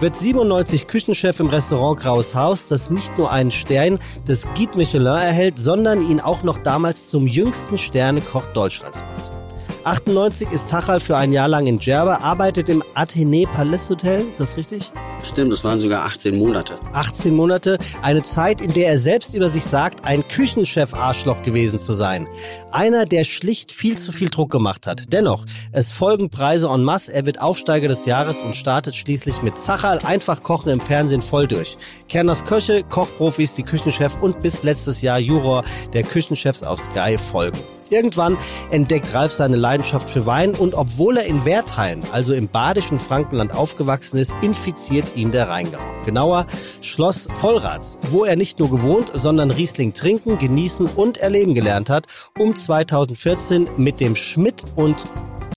[0.00, 5.06] Wird 97 Küchenchef im Restaurant Graues Haus, das nicht nur einen Stern des Guide Michelin
[5.06, 9.43] erhält, sondern ihn auch noch damals zum jüngsten Sternekoch Deutschlands macht.
[9.84, 14.40] 98 ist Tachal für ein Jahr lang in Djerba, arbeitet im Athénée Palace Hotel, ist
[14.40, 14.90] das richtig?
[15.22, 16.78] Stimmt, das waren sogar 18 Monate.
[16.92, 21.92] 18 Monate, eine Zeit, in der er selbst über sich sagt, ein Küchenchef-Arschloch gewesen zu
[21.92, 22.26] sein.
[22.70, 25.12] Einer, der schlicht viel zu viel Druck gemacht hat.
[25.12, 29.58] Dennoch, es folgen Preise en masse, er wird Aufsteiger des Jahres und startet schließlich mit
[29.58, 31.76] Zachal einfach Kochen im Fernsehen voll durch.
[32.08, 37.60] Kerners Köche, Kochprofis, die Küchenchef und bis letztes Jahr Juror der Küchenchefs auf Sky folgen.
[37.90, 38.38] Irgendwann
[38.70, 43.52] entdeckt Ralf seine Leidenschaft für Wein und obwohl er in Wertheim, also im badischen Frankenland
[43.52, 45.82] aufgewachsen ist, infiziert ihn der Rheingau.
[46.04, 46.46] Genauer
[46.80, 52.06] Schloss Vollrats, wo er nicht nur gewohnt, sondern Riesling trinken, genießen und erleben gelernt hat,
[52.38, 55.04] um 2014 mit dem Schmidt und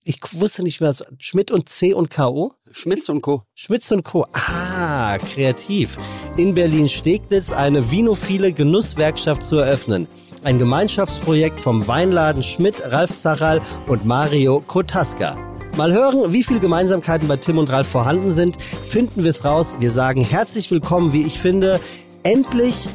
[0.04, 2.54] ich wusste nicht mehr, Schmidt und C und K.O.?
[2.72, 3.42] Schmitz und Co.
[3.54, 4.26] Schmitz und Co.
[4.32, 5.98] Ah, kreativ.
[6.38, 10.06] In Berlin-Steglitz eine vinophile Genusswerkschaft zu eröffnen.
[10.44, 15.36] Ein Gemeinschaftsprojekt vom Weinladen Schmidt, Ralf Zachal und Mario Kotaska.
[15.76, 18.62] Mal hören, wie viele Gemeinsamkeiten bei Tim und Ralf vorhanden sind.
[18.62, 19.76] Finden wir es raus.
[19.80, 21.80] Wir sagen herzlich willkommen, wie ich finde,
[22.22, 22.88] endlich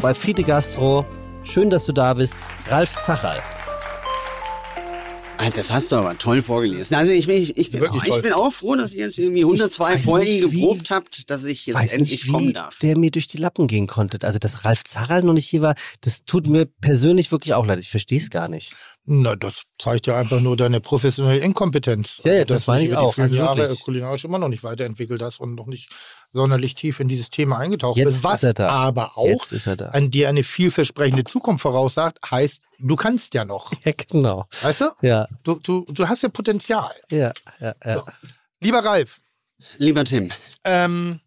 [0.00, 1.04] bei Fiete Gastro.
[1.42, 2.36] Schön, dass du da bist.
[2.68, 3.42] Ralf Zachal.
[5.38, 6.96] Alter, das hast du aber toll vorgelesen.
[6.96, 9.42] Also ich bin, ich, ich, bin, oh, ich bin auch froh, dass ihr jetzt irgendwie
[9.44, 12.78] 102 weiß Folgen nicht, wie- geprobt habt, dass ich jetzt endlich nicht, wie kommen darf.
[12.80, 14.18] der mir durch die Lappen gehen konnte.
[14.26, 17.78] Also, dass Ralf Zachal noch nicht hier war, das tut mir persönlich wirklich auch leid.
[17.78, 18.74] Ich verstehe es gar nicht.
[19.10, 22.20] Na, das zeigt ja einfach nur deine professionelle Inkompetenz.
[22.24, 23.14] Ja, ja, Also, das meine ich die auch.
[23.14, 23.80] vielen Also Jahre wirklich.
[23.80, 25.88] kulinarisch immer noch nicht weiterentwickelt hast und noch nicht
[26.34, 28.24] sonderlich tief in dieses Thema eingetaucht Jetzt bist.
[28.24, 28.68] Was ist er da.
[28.68, 29.86] aber auch Jetzt ist er da.
[29.90, 33.72] an dir eine vielversprechende Zukunft voraussagt, heißt, du kannst ja noch.
[33.84, 34.46] Ja, genau.
[34.60, 34.90] Weißt du?
[35.00, 36.92] Ja, Du, du, du hast ja Potenzial.
[37.10, 38.02] ja, ja, ja.
[38.60, 39.20] Lieber Ralf,
[39.78, 40.30] Lieber Tim,
[40.64, 41.20] ähm,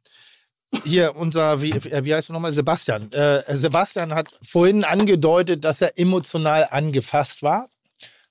[0.85, 2.53] hier unser, wie, wie heißt er nochmal?
[2.53, 3.11] Sebastian.
[3.11, 7.67] Äh, Sebastian hat vorhin angedeutet, dass er emotional angefasst war,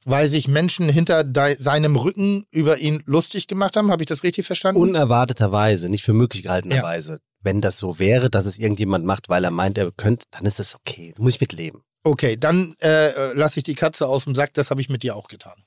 [0.05, 1.25] weil sich Menschen hinter
[1.59, 3.91] seinem Rücken über ihn lustig gemacht haben.
[3.91, 4.81] Habe ich das richtig verstanden?
[4.81, 7.13] Unerwarteterweise, nicht für möglich gehaltenerweise.
[7.15, 7.19] Ja.
[7.43, 10.59] Wenn das so wäre, dass es irgendjemand macht, weil er meint, er könnte, dann ist
[10.59, 11.15] das okay.
[11.17, 11.83] Da muss ich mitleben.
[12.03, 14.55] Okay, dann äh, lasse ich die Katze aus dem Sack.
[14.55, 15.65] Das habe ich mit dir auch getan.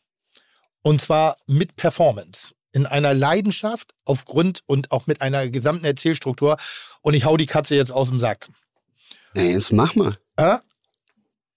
[0.82, 2.54] Und zwar mit Performance.
[2.72, 6.58] In einer Leidenschaft aufgrund und auch mit einer gesamten Erzählstruktur.
[7.02, 8.48] Und ich hau die Katze jetzt aus dem Sack.
[9.36, 10.15] na, jetzt mach mal.
[10.38, 10.58] Äh?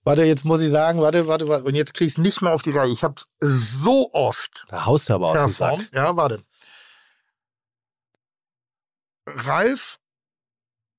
[0.07, 1.65] Warte, jetzt muss ich sagen, warte, warte, warte.
[1.65, 2.93] Und jetzt krieg ich nicht mehr auf die Reihe.
[2.93, 5.89] Ich habe so oft Da haust du aber aus dem Sack.
[5.93, 6.45] Ja, warte.
[9.27, 9.99] Ralf,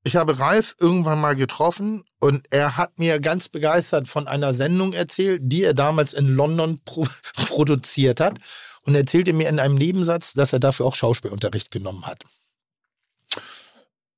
[0.03, 4.91] ich habe Ralf irgendwann mal getroffen und er hat mir ganz begeistert von einer Sendung
[4.91, 7.07] erzählt, die er damals in London pro
[7.47, 8.39] produziert hat
[8.81, 12.25] und erzählte mir in einem Nebensatz, dass er dafür auch Schauspielunterricht genommen hat.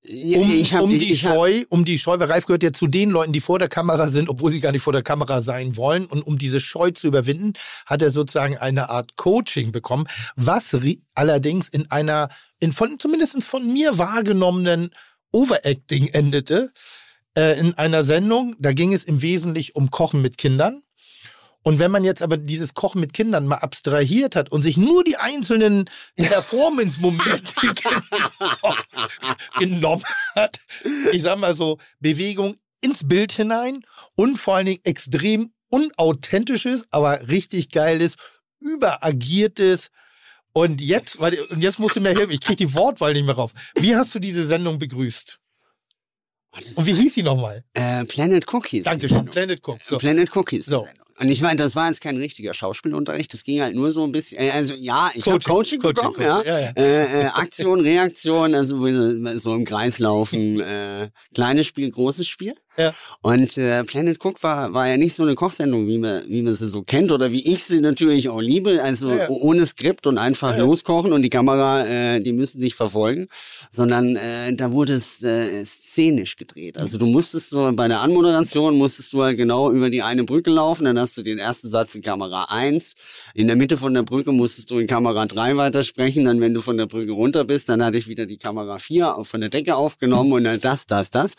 [0.06, 2.64] Um, ich hab- um ich- die ich hab- Scheu, um die Scheu, weil Ralf gehört
[2.64, 5.04] ja zu den Leuten, die vor der Kamera sind, obwohl sie gar nicht vor der
[5.04, 6.06] Kamera sein wollen.
[6.06, 7.54] Und um diese Scheu zu überwinden,
[7.86, 10.76] hat er sozusagen eine Art Coaching bekommen, was
[11.16, 12.30] allerdings in einer,
[12.60, 14.92] in von, zumindest von mir wahrgenommenen
[15.32, 16.72] Overacting endete.
[17.38, 20.82] Äh, in einer Sendung, da ging es im Wesentlichen um Kochen mit Kindern.
[21.64, 25.04] Und wenn man jetzt aber dieses Kochen mit Kindern mal abstrahiert hat und sich nur
[25.04, 27.54] die einzelnen Performance-Momente
[29.60, 30.04] genommen
[30.36, 30.60] hat,
[31.12, 33.86] ich sag mal so, Bewegung ins Bild hinein
[34.16, 38.16] und vor allen Dingen extrem unauthentisches, aber richtig geiles,
[38.60, 39.90] überagiertes.
[40.54, 43.36] Und jetzt, warte, und jetzt musst du mir helfen, ich krieg die Wortwahl nicht mehr
[43.36, 43.52] rauf.
[43.76, 45.40] Wie hast du diese Sendung begrüßt?
[46.76, 47.64] Und wie hieß sie nochmal?
[47.74, 48.86] Äh, Planet Cookies.
[48.86, 49.78] Dankeschön, Planet Cook.
[49.84, 49.98] So.
[49.98, 50.66] Planet Cookies.
[50.66, 50.88] So.
[51.20, 54.12] Und ich meine, das war jetzt kein richtiger Schauspielunterricht, das ging halt nur so ein
[54.14, 56.60] bisschen, äh, also ja, ich habe Coaching, bekommen, Coaching, ja, ja.
[56.60, 56.72] ja.
[56.78, 58.78] Äh, äh, Aktion, Reaktion, also
[59.38, 62.54] so im Kreis laufen, äh, kleines Spiel, großes Spiel.
[62.80, 62.94] Ja.
[63.22, 66.54] Und äh, Planet Cook war, war ja nicht so eine Kochsendung, wie man, wie man
[66.54, 70.18] sie so kennt oder wie ich sie natürlich auch liebe, also Ja, ohne Skript und
[70.18, 73.28] einfach Ja, loskochen und die Kamera, äh, die müssen sich verfolgen,
[73.70, 76.78] sondern äh, da wurde es äh, szenisch gedreht.
[76.78, 80.50] Also du musstest so bei der Anmoderation musstest du halt genau über die eine Brücke
[80.50, 82.94] laufen, dann hast du den ersten Satz in Kamera 1,
[83.34, 86.62] in der Mitte von der Brücke musstest du in Kamera 3 weitersprechen, dann wenn du
[86.62, 89.50] von der Brücke runter bist, dann hatte ich wieder die Kamera 4 auf- von der
[89.50, 91.34] Decke aufgenommen und dann das, das, das.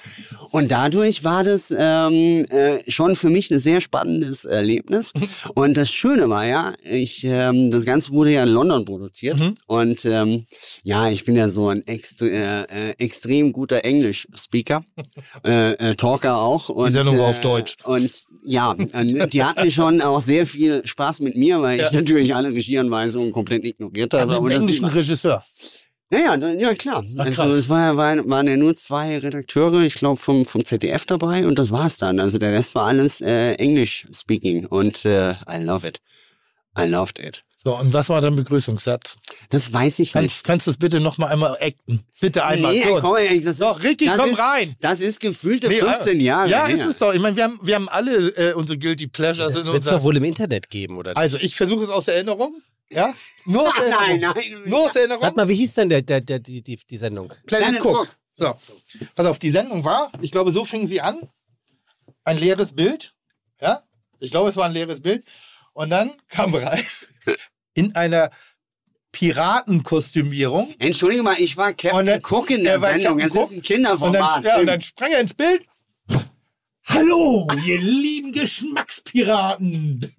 [0.51, 5.13] Und dadurch war das ähm, äh, schon für mich ein sehr spannendes Erlebnis.
[5.55, 10.05] Und das Schöne war ja, ich ähm, das Ganze wurde ja in London produziert und
[10.05, 10.45] ähm,
[10.83, 14.83] ja, ich bin ja so ein extre äh, äh, extrem guter Englisch-Speaker,
[15.45, 16.69] äh, äh, Talker auch.
[16.69, 17.77] Und, Sendung war auf äh, Deutsch.
[17.85, 18.11] Und
[18.45, 21.87] ja, die hatten schon auch sehr viel Spaß mit mir, weil Ja.
[21.87, 24.23] ich natürlich alle Regieanweisungen komplett ignoriert habe.
[24.33, 25.45] Also Und einen englischen Regisseur.
[26.13, 27.05] Ja, ja, ja klar.
[27.19, 30.65] Ach, also es war, ja- waren, waren ja nur zwei Redakteure, ich glaube vom vom
[30.65, 32.19] ZDF dabei und das war's dann.
[32.21, 36.01] Also der Rest war alles äh, English speaking und äh, I love it.
[36.79, 37.43] I loved it.
[37.63, 39.17] So, und was war dein Begrüßungssatz?
[39.51, 40.13] Das weiß ich nicht.
[40.15, 42.03] Kannst, kannst du es bitte noch mal einmal acten?
[42.19, 42.73] Bitte einmal.
[42.73, 44.77] Nee, komm, das Doch, ist, Ricky, das komm ist, rein.
[44.81, 46.75] Das ist gefühlte Nee, 15 äh, Jahre Ja, her.
[46.75, 47.13] ist es doch.
[47.13, 50.03] Ich meine, wir haben, wir haben alle äh, unsere Guilty Pleasures Das wird es doch
[50.03, 51.15] wohl im Internet geben, oder?
[51.19, 52.55] Also, ich versuche es aus der Erinnerung.
[52.89, 53.13] Ja?
[53.45, 54.07] Nur aus Erinnerung.
[54.07, 54.63] Nein, nein.
[54.65, 55.23] Nur aus der Erinnerung.
[55.23, 57.31] Warte mal, wie hieß denn der, der, der, die, die, die Sendung?
[57.45, 57.99] Planet, Planet Cook.
[57.99, 58.17] Cook.
[58.37, 58.55] So.
[59.15, 61.29] Pass auf, die Sendung war, ich glaube, so fing sie an.
[62.25, 63.13] Ein leeres Bild.
[63.61, 63.83] Ja?
[64.19, 65.25] Ich glaube, es war ein leeres Bild.
[65.75, 67.13] Und dann kam Ralf
[67.75, 68.31] in einer
[69.13, 70.75] Piratenkostümierung.
[70.79, 73.19] Entschuldige mal, ich war Und Captain dann- Cook in er der Sendung.
[73.19, 73.43] Captain Es Cook.
[73.43, 74.37] ist ein Und Kinderformat.
[74.37, 75.65] dann, ja, und dann sprang er ins Bild.
[76.87, 80.13] Hallo, ihr lieben Geschmackspiraten.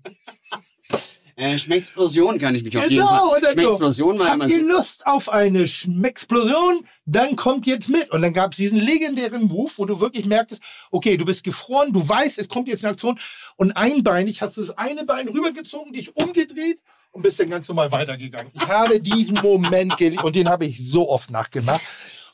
[1.35, 3.35] äh, Schmecksplosion kann ich mich auf jeden Genau, Fall.
[3.37, 4.59] und dann so, Schmecksplosion war immer Habt so.
[4.59, 6.85] ihr Lust auf eine Schmecksplosion?
[7.05, 8.11] Dann kommt jetzt mit.
[8.11, 11.91] Und dann gab es diesen legendären Move, wo du wirklich merktest, okay, du bist gefroren,
[11.93, 13.19] du weißt, es kommt jetzt eine Aktion.
[13.57, 16.79] Und einbeinig hast du das eine Bein rübergezogen, dich umgedreht
[17.11, 18.51] und bist dann ganz normal weitergegangen.
[18.55, 21.81] Ich habe diesen Moment geliebt und den habe ich so oft nachgemacht.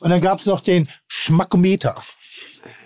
[0.00, 1.94] Und dann gab es noch den Schmackometer.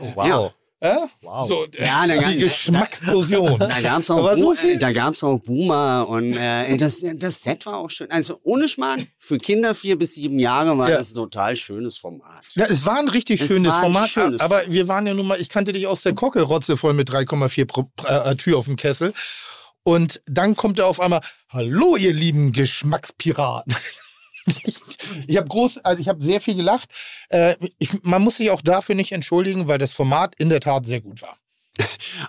[0.01, 0.27] Oh, wow.
[0.27, 0.51] Ja.
[0.85, 1.09] Ja?
[1.21, 1.47] Wow.
[1.47, 3.59] So, Ja, da die gab- Geschmacksplosion.
[3.61, 7.41] Da gab's auch, Aber so Bu- viel- da gab's auch Boomer und äh, das, das
[7.41, 8.11] Set war auch schön.
[8.11, 10.97] Also ohne Schmarrn, für Kinder vier bis sieben Jahre war Ja.
[10.97, 12.43] das ein total schönes Format.
[12.55, 15.15] Ja, es war ein richtig Es schönes war ein Format, schönes aber wir waren ja
[15.15, 18.59] nun mal, ich kannte dich aus der Kocke, Rotze voll mit 3,4 Pro- äh, Tür
[18.59, 19.13] auf dem Kessel.
[19.85, 23.75] Und dann kommt er auf einmal, hallo ihr lieben Geschmackspiraten.
[25.27, 26.89] Ich habe groß, also ich habe sehr viel gelacht.
[27.29, 30.87] Äh, ich, man muss sich auch dafür nicht entschuldigen, weil das Format in der Tat
[30.87, 31.37] sehr gut war.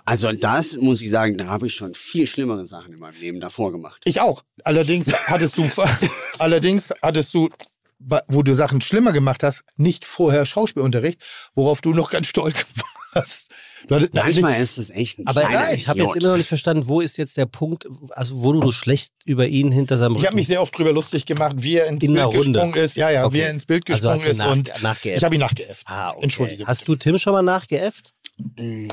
[0.04, 3.40] Also das muss ich sagen, da habe ich schon viel schlimmere Sachen in meinem Leben
[3.40, 4.00] davor gemacht.
[4.04, 4.42] Ich auch.
[4.64, 5.68] Allerdings hattest du,
[6.38, 7.50] allerdings hattest du,
[7.98, 11.20] wo du Sachen schlimmer gemacht hast, nicht vorher Schauspielunterricht,
[11.54, 12.64] worauf du noch ganz stolz
[13.12, 13.50] warst.
[13.90, 16.88] Hattest, Manchmal ist das echt ein Aber kleiner ich habe jetzt immer noch nicht verstanden,
[16.88, 20.18] wo ist jetzt der Punkt, also wo du so schlecht über ihn hinter seinem Ich
[20.18, 22.58] habe Rücken- mich sehr oft drüber lustig gemacht, wie er ins In der Bild Runde.
[22.60, 22.96] gesprungen ist.
[22.96, 23.40] Ja, ja, wie Okay.
[23.40, 25.18] er ins Bild Also gesprungen hast du ist nach- und nachgeäfft.
[25.18, 25.82] ich habe ihn nachgeäfft.
[25.86, 26.22] Ah, okay.
[26.24, 26.66] Entschuldige.
[26.66, 28.14] Hast du Tim schon mal nachgeäfft?
[28.56, 28.88] Nee.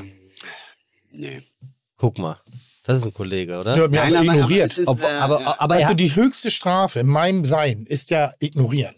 [1.96, 2.40] Guck mal.
[2.84, 3.76] Das ist ein Kollege, oder?
[3.76, 4.70] Ja, mir Nein, aber aber- aber ignoriert.
[4.72, 7.84] es ist, Ob, äh, aber, aber er also hat, die höchste Strafe in meinem Sein
[7.86, 8.94] ist ja ignorieren.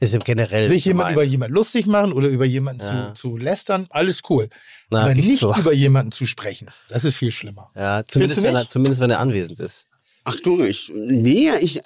[0.00, 3.14] Ist im generell Sich jemand über jemanden lustig machen oder über jemanden Ja.
[3.14, 4.48] zu, zu lästern, alles cool.
[4.90, 5.54] Na, aber nicht so.
[5.56, 6.68] über jemanden zu sprechen.
[6.88, 7.68] Das ist viel schlimmer.
[7.74, 9.86] Ja, zumindest wenn, er, zumindest wenn er anwesend ist.
[10.24, 11.80] Ach du, ich, nee, ich,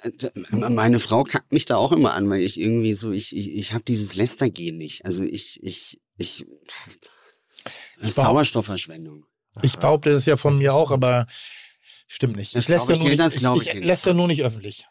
[0.51, 3.73] meine Frau kackt mich da auch immer an, weil ich irgendwie so, ich, ich, ich
[3.73, 5.05] habe dieses Lästergehen nicht.
[5.05, 6.45] Also ich, ich, ich,
[8.01, 9.25] behaupte- Sauerstoffverschwendung.
[9.61, 11.25] Ich behaupte das ja von mir auch, aber
[12.07, 12.55] stimmt nicht.
[12.55, 13.19] Das Ich ich nur ich,
[13.61, 13.85] ich, ich dir.
[13.85, 14.85] lässt nur nicht öffentlich.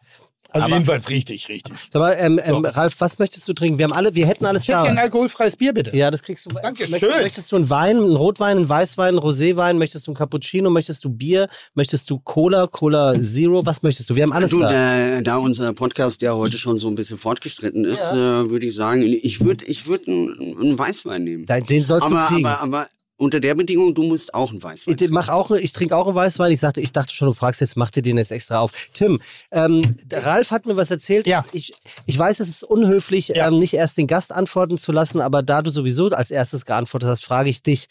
[0.50, 1.74] Also Aber- jedenfalls richtig, richtig.
[1.90, 2.68] Sag mal, ähm, ähm, So.
[2.68, 3.78] Ralf, was möchtest du trinken?
[3.78, 4.84] Wir haben alle, wir hätten alles Ich hätte da.
[4.84, 5.96] gerne alkoholfreies Bier, bitte.
[5.96, 6.50] Ja, das kriegst du.
[6.50, 6.90] Dankeschön.
[6.92, 9.78] Möchtest, möchtest du einen Wein, einen Rotwein, einen Weißwein, einen Roséwein?
[9.78, 10.68] Möchtest du einen Cappuccino?
[10.68, 11.48] Möchtest du Bier?
[11.74, 13.64] Möchtest du Cola, Cola Zero?
[13.64, 14.14] Was möchtest du?
[14.14, 14.70] Wir haben alles Du, da.
[14.70, 18.14] da, da unser Podcast ja heute schon so ein bisschen fortgeschritten ist, äh,
[18.50, 21.46] würde ich sagen, ich würde ich würd einen, einen Weißwein nehmen.
[21.46, 22.46] Den sollst aber, du kriegen.
[22.46, 22.86] aber, aber
[23.22, 24.96] unter der Bedingung, du musst auch einen Weißwein.
[24.98, 26.50] Ich, mach auch, ich trinke auch einen Weißwein.
[26.52, 28.72] Ich sagte, ich dachte schon, du fragst jetzt, mach dir den jetzt extra auf.
[28.92, 29.20] Tim,
[29.50, 31.26] ähm, Ralf hat mir was erzählt.
[31.26, 31.44] Ja.
[31.52, 31.72] Ich,
[32.06, 33.48] ich weiß, es ist unhöflich, Ja.
[33.48, 37.08] ähm, nicht erst den Gast antworten zu lassen, aber da du sowieso als erstes geantwortet
[37.08, 37.86] hast, frage ich dich.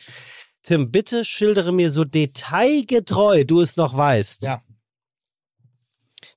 [0.64, 4.62] Tim, bitte schildere mir so detailgetreu, du es noch weißt, Ja.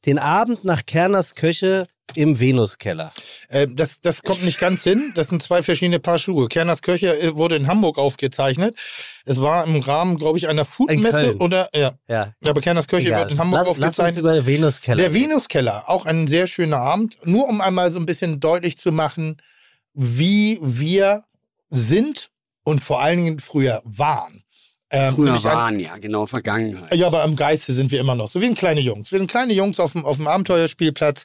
[0.07, 3.13] den Abend nach Kerners Köche im Venuskeller.
[3.49, 5.13] Äh, das, das kommt nicht ganz hin.
[5.15, 6.49] Das sind zwei verschiedene Paar Schuhe.
[6.49, 8.79] Kerners Köche äh, wurde in Hamburg aufgezeichnet.
[9.25, 11.95] Es war im Rahmen, glaube ich, einer In Foodmesse oder ja.
[12.09, 12.33] Ja.
[12.47, 13.21] Aber Kerners Köche Egal.
[13.23, 14.21] wird in Hamburg lass, lass uns aufgezeichnet.
[14.21, 14.97] über den Venuskeller.
[14.97, 15.31] Der reden.
[15.31, 17.19] Venuskeller, auch ein sehr schöner Abend.
[17.25, 19.41] Nur um einmal so ein bisschen deutlich zu machen,
[19.95, 21.25] wie wir
[21.71, 22.31] sind
[22.65, 24.45] und vor allen Dingen früher waren.
[24.91, 26.95] Ähm, Früher waren, ja, genau, Vergangenheit.
[26.95, 29.11] Ja, aber im Geiste sind wir immer noch so wie ein kleine Jungs.
[29.11, 31.25] Wir sind kleine Jungs auf dem, auf dem Abenteuerspielplatz,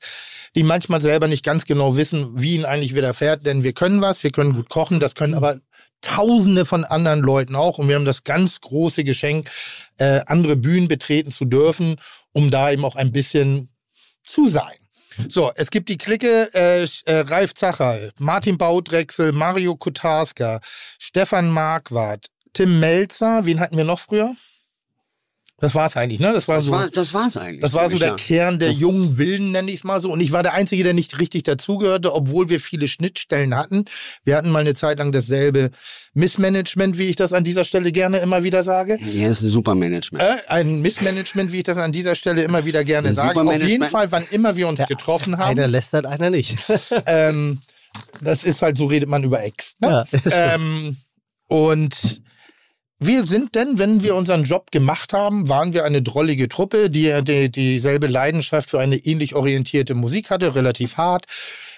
[0.55, 4.23] die manchmal selber nicht ganz genau wissen, wie ihnen eigentlich widerfährt, denn wir können was,
[4.23, 5.59] wir können gut kochen, das können aber
[6.01, 9.51] Tausende von anderen Leuten auch und wir haben das ganz große Geschenk,
[9.97, 11.97] äh, andere Bühnen betreten zu dürfen,
[12.31, 13.69] um da eben auch ein bisschen
[14.23, 14.77] zu sein.
[15.27, 22.27] So, es gibt die Clique äh, äh, Ralf Zacherl, Martin Baudrechsel, Mario Kutarska, Stefan Marquardt,
[22.53, 24.33] Tim Melzer, wen hatten wir noch früher?
[25.61, 26.31] Das war's eigentlich, ne?
[26.33, 26.71] Das war Das, so.
[26.71, 27.61] war, das war's eigentlich.
[27.61, 28.15] Das war so der ja.
[28.15, 30.11] Kern der Das- jungen Wilden, nenne ich es mal so.
[30.11, 33.85] Und ich war der Einzige, der nicht richtig dazugehörte, obwohl wir viele Schnittstellen hatten.
[34.23, 35.71] Wir hatten mal eine Zeit lang dasselbe
[36.13, 38.97] Missmanagement, wie ich das an dieser Stelle gerne immer wieder sage.
[39.13, 40.23] Ja, das ist ein super Management.
[40.23, 43.29] Äh, ein Missmanagement, wie ich das an dieser Stelle immer wieder gerne sage.
[43.29, 43.91] Auf jeden Supermanagement.
[43.91, 45.51] Fall, wann immer wir uns getroffen haben.
[45.51, 46.57] Einer lästert, einer nicht.
[47.05, 47.59] Ähm,
[48.21, 49.75] das ist halt, so redet man über Ex.
[49.79, 50.05] Ne?
[50.31, 50.95] ähm,
[51.47, 52.21] und
[53.01, 57.23] wir sind denn, wenn wir unseren Job gemacht haben, waren wir eine drollige Truppe, die,
[57.23, 61.25] die dieselbe Leidenschaft für eine ähnlich orientierte Musik hatte, relativ hart,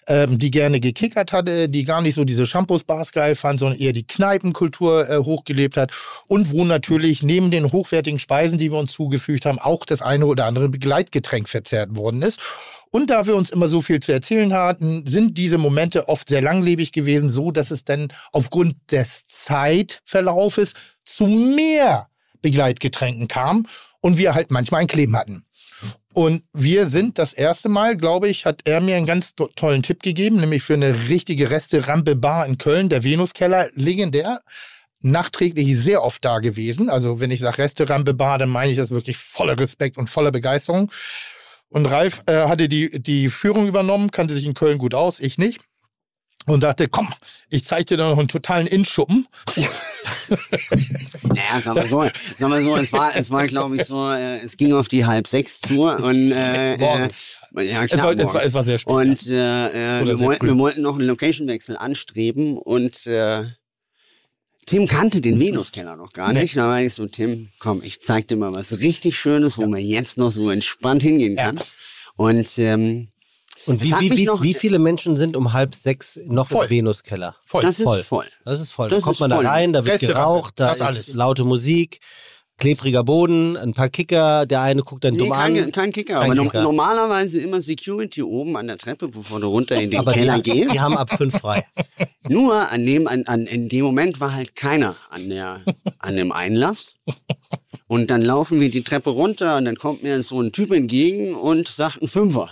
[0.08, 3.94] ähm, die gerne gekickert hatte, die gar nicht so diese Shampoos-Bars geil fand, sondern eher
[3.94, 5.92] die Kneipenkultur äh, hochgelebt hat
[6.26, 10.26] und wo natürlich neben den hochwertigen Speisen, die wir uns zugefügt haben, auch das eine
[10.26, 12.40] oder andere Begleitgetränk verzehrt worden ist.
[12.90, 16.42] Und da wir uns immer so viel zu erzählen hatten, sind diese Momente oft sehr
[16.42, 20.74] langlebig gewesen, so dass es dann aufgrund des Zeitverlaufes
[21.16, 22.07] zu mehr
[22.41, 23.68] Begleitgetränken kam
[24.01, 25.45] und wir halt manchmal ein Kleben hatten.
[26.14, 29.82] Und wir sind das erste Mal, glaube ich, hat er mir einen ganz to tollen
[29.82, 34.41] Tipp gegeben, nämlich für eine richtige Reste-Rampe-Bar in Köln, der Venuskeller, legendär,
[35.01, 36.89] nachträglich sehr oft da gewesen.
[36.89, 40.91] Also wenn ich sage Reste-Rampe-Bar, dann meine ich das wirklich voller Respekt und voller Begeisterung.
[41.70, 45.38] Und Ralf äh, hatte die, die Führung übernommen, kannte sich in Köln gut aus, ich
[45.38, 45.62] nicht.
[46.45, 47.07] Und dachte, komm,
[47.49, 49.28] ich zeig dir da noch einen totalen Inschuppen.
[51.24, 52.02] Naja, sagen wir so,
[52.38, 55.06] sagen wir so, es war, es war, glaube ich, so, äh, es ging auf die
[55.06, 57.38] halb sechs zu und äh, äh, Morgens.
[57.56, 58.94] ja Es klar, war, es, war, es war sehr spät.
[58.94, 63.44] Und äh, äh, wir, wollten, wir wollten noch einen Location-Wechsel anstreben und äh,
[64.66, 66.42] Tim kannte den Venuskeller noch gar Nee.
[66.44, 66.56] nicht.
[66.56, 69.80] Da war ich so, Tim, komm, ich zeig dir mal was richtig Schönes, wo man
[69.82, 71.60] jetzt noch so entspannt hingehen kann.
[72.16, 73.08] Und ähm,
[73.66, 76.66] Und wie, wie, wie, noch- wie viele Menschen sind um halb sechs noch Voll.
[76.66, 77.36] im Venuskeller?
[77.45, 77.62] Voll.
[77.62, 78.03] das ist voll.
[78.03, 78.26] voll.
[78.45, 78.89] Das ist voll.
[78.89, 79.43] Das da kommt man voll.
[79.43, 81.14] da rein, da wird Restaurant, geraucht, da ist alles.
[81.14, 81.99] laute Musik,
[82.57, 85.72] klebriger Boden, ein paar Kicker, der eine guckt dann Nee, dumm kein, an.
[85.72, 86.20] kein Kicker.
[86.22, 86.62] Kein aber Kicker.
[86.64, 90.51] normalerweise immer Security oben an der Treppe, bevor du runter in den Aber Keller die,
[90.51, 90.74] gehst.
[90.74, 91.64] die haben ab fünf frei.
[92.30, 95.62] Nur an dem, an, an, in dem Moment war halt keiner an der,
[95.99, 96.93] an dem Einlass.
[97.88, 101.34] Und dann laufen wir die Treppe runter und dann kommt mir so ein Typ entgegen
[101.36, 102.49] und sagt ein Fünfer.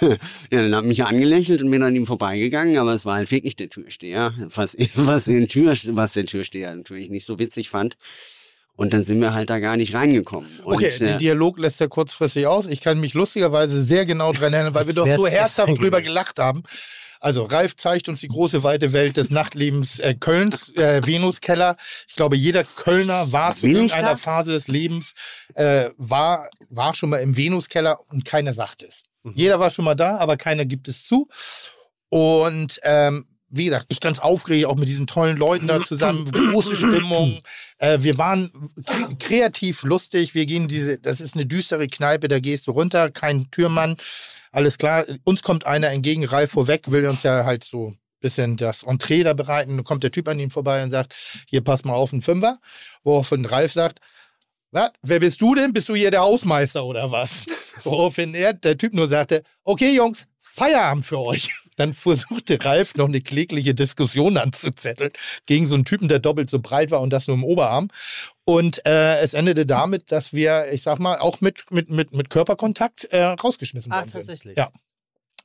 [0.00, 0.16] Ja,
[0.50, 3.68] dann hat mich angelächelt und bin an ihm vorbeigegangen, aber es war halt wirklich der
[3.68, 7.96] Türsteher, was, was, den Tür, was der Türsteher natürlich nicht so witzig fand.
[8.74, 10.48] Und dann sind wir halt da gar nicht reingekommen.
[10.64, 12.66] Und, Okay, äh, der Dialog lässt ja kurzfristig aus.
[12.66, 16.38] Ich kann mich lustigerweise sehr genau dran erinnern, weil wir doch so herzhaft drüber gelacht
[16.38, 16.62] haben.
[17.20, 21.76] Also Ralf zeigt uns die große weite Welt des Nachtlebens äh, Kölns, äh, Venuskeller.
[22.08, 24.16] Ich glaube, jeder Kölner war zu irgendeiner?
[24.16, 25.14] Phase des Lebens,
[25.54, 29.04] äh, war, war schon mal im Venuskeller und keiner sagt es.
[29.22, 29.32] Mhm.
[29.34, 31.28] Jeder war schon mal da, aber keiner gibt es zu.
[32.08, 36.74] Und ähm, wie gesagt, ich ganz aufgeregt, auch mit diesen tollen Leuten da zusammen, große
[36.74, 37.40] Stimmung.
[37.78, 38.50] Äh, wir waren
[39.18, 40.34] kreativ lustig.
[40.34, 43.96] Wir gehen diese, das ist eine düstere Kneipe, da gehst du runter, kein Türmann.
[44.52, 48.56] Alles klar, uns kommt einer entgegen, Ralf vorweg, will uns ja halt so ein bisschen
[48.56, 49.76] das Entree da bereiten.
[49.76, 51.14] Dann kommt der Typ an ihm vorbei und sagt,
[51.48, 52.58] hier pass mal auf, ein Fünfer.
[53.04, 54.00] Woraufhin Ralf sagt,
[54.70, 55.74] wer bist du denn?
[55.74, 57.44] Bist du hier der Hausmeister oder was?
[57.84, 61.50] Woraufhin er, der Typ nur sagte, okay Jungs, Feierabend für euch.
[61.76, 65.12] Dann versuchte Ralf noch eine klägliche Diskussion anzuzetteln
[65.46, 67.88] gegen so einen Typen, der doppelt so breit war und das nur im Oberarm.
[68.44, 72.28] Und äh, es endete damit, dass wir, ich sag mal, auch mit, mit, mit, mit
[72.28, 74.20] Körperkontakt äh, rausgeschmissen Ah, worden sind.
[74.20, 74.56] tatsächlich.
[74.58, 74.68] Ja.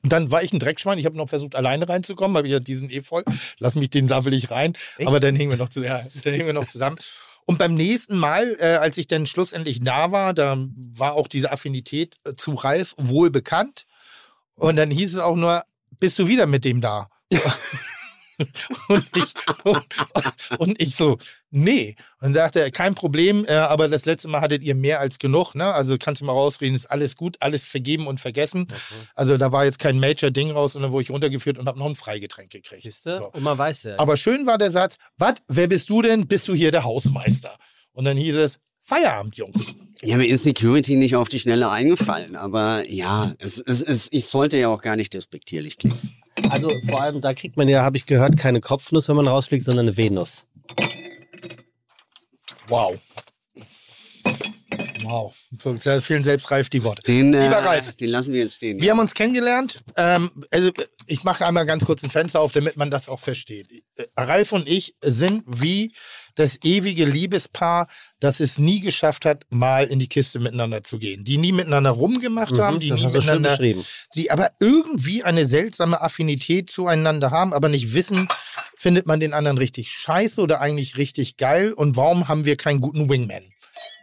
[0.02, 0.98] Und dann war ich ein Dreckschwein.
[0.98, 3.24] Ich habe noch versucht, alleine reinzukommen, aber ja, diesen eh voll.
[3.58, 4.74] Lass mich, den da will ich rein.
[4.98, 5.08] Echt?
[5.08, 6.98] Aber dann hingen wir noch, zu, ja, dann hingen wir noch zusammen.
[7.48, 11.50] Und beim nächsten Mal, äh, als ich dann schlussendlich da war, da war auch diese
[11.50, 13.86] Affinität äh, zu Ralf wohl bekannt.
[14.54, 15.62] Und dann hieß es auch nur,
[15.98, 17.08] bist du wieder mit dem da?
[18.88, 19.34] und, ich,
[19.64, 19.86] und,
[20.58, 21.16] und ich so,
[21.50, 21.96] nee.
[22.20, 25.54] Und sagte er, kein Problem, äh, aber das letzte Mal hattet ihr mehr als genug,
[25.54, 25.72] ne?
[25.72, 28.68] Also kannst du mal rausreden, ist alles gut, alles vergeben und vergessen.
[29.14, 31.96] Also da war jetzt kein Major-Ding raus, sondern wo ich runtergeführt und habe noch ein
[31.96, 32.82] Freigetränk gekriegt.
[32.82, 33.18] Siehst du?
[33.18, 33.30] So.
[33.30, 33.98] Und man weiß ja.
[33.98, 36.26] Aber schön war der Satz, was, wer bist du denn?
[36.26, 37.56] Bist du hier der Hausmeister?
[37.92, 39.74] Und dann hieß es, Feierabend, Jungs.
[40.02, 44.26] Ja, mir ist Security nicht auf die Schnelle eingefallen, aber ja, es, es, es, ich
[44.26, 45.98] sollte ja auch gar nicht despektierlich klingen.
[46.48, 49.64] Also vor allem, da kriegt man ja, habe ich gehört, keine Kopfnuss, wenn man rausfliegt,
[49.64, 50.46] sondern eine Venus.
[52.68, 52.98] Wow.
[55.02, 55.34] Wow.
[55.84, 57.02] Da fehlen selbst Ralf die Worte.
[57.02, 57.94] Den, äh, Lieber Ralf.
[57.96, 58.80] den lassen wir jetzt stehen.
[58.80, 59.80] Wir haben uns kennengelernt.
[59.96, 60.70] Ähm, also
[61.06, 63.70] ich mache einmal ganz kurz ein Fenster auf, damit man das auch versteht.
[63.96, 65.92] Äh, Ralf und ich sind wie
[66.34, 67.88] das ewige Liebespaar,
[68.20, 71.24] das es nie geschafft hat, mal in die Kiste miteinander zu gehen.
[71.24, 73.58] Die nie miteinander rumgemacht haben, die Mhm, nie miteinander,
[74.14, 78.28] die aber irgendwie eine seltsame Affinität zueinander haben, aber nicht wissen,
[78.76, 82.80] findet man den anderen richtig scheiße oder eigentlich richtig geil und warum haben wir keinen
[82.80, 83.44] guten Wingman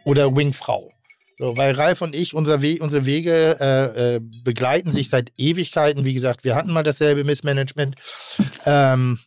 [0.04, 0.90] oder Wingfrau?
[1.38, 6.06] So, weil Ralf und ich, unser We unsere Wege äh, äh, begleiten sich seit Ewigkeiten.
[6.06, 7.96] Wie gesagt, wir hatten mal dasselbe Missmanagement.
[8.64, 9.18] Ähm,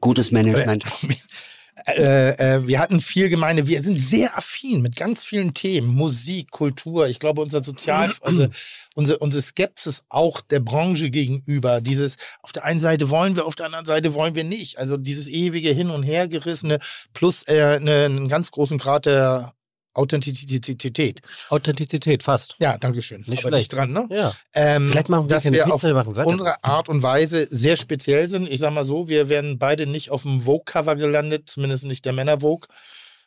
[0.00, 0.84] Gutes Management.
[1.86, 3.66] äh, äh, wir hatten viel gemeine.
[3.66, 5.88] Wir sind sehr affin mit ganz vielen Themen.
[5.88, 7.08] Musik, Kultur.
[7.08, 8.48] Ich glaube, unser Sozial, also
[8.94, 11.80] unsere, unsere Skepsis auch der Branche gegenüber.
[11.80, 14.78] Dieses, auf der einen Seite wollen wir, auf der anderen Seite wollen wir nicht.
[14.78, 16.78] Also dieses ewige Hin- und Hergerissene
[17.12, 19.52] plus äh, ne, einen ganz großen Grad der
[19.94, 21.20] Authentizität.
[21.50, 22.56] Authentizität, fast.
[22.58, 23.24] Ja, danke schön.
[23.26, 23.72] Nicht Aber schlecht.
[23.72, 24.06] dran, ne?
[24.10, 24.34] Ja.
[24.52, 26.28] Ähm, Vielleicht machen wir dass keine wir Pizza, wir machen Wörter.
[26.28, 28.48] unsere Art und Weise sehr speziell sind.
[28.48, 32.12] Ich sag mal so, wir wären beide nicht auf dem Vogue-Cover gelandet, zumindest nicht der
[32.12, 32.68] Männer-Vogue.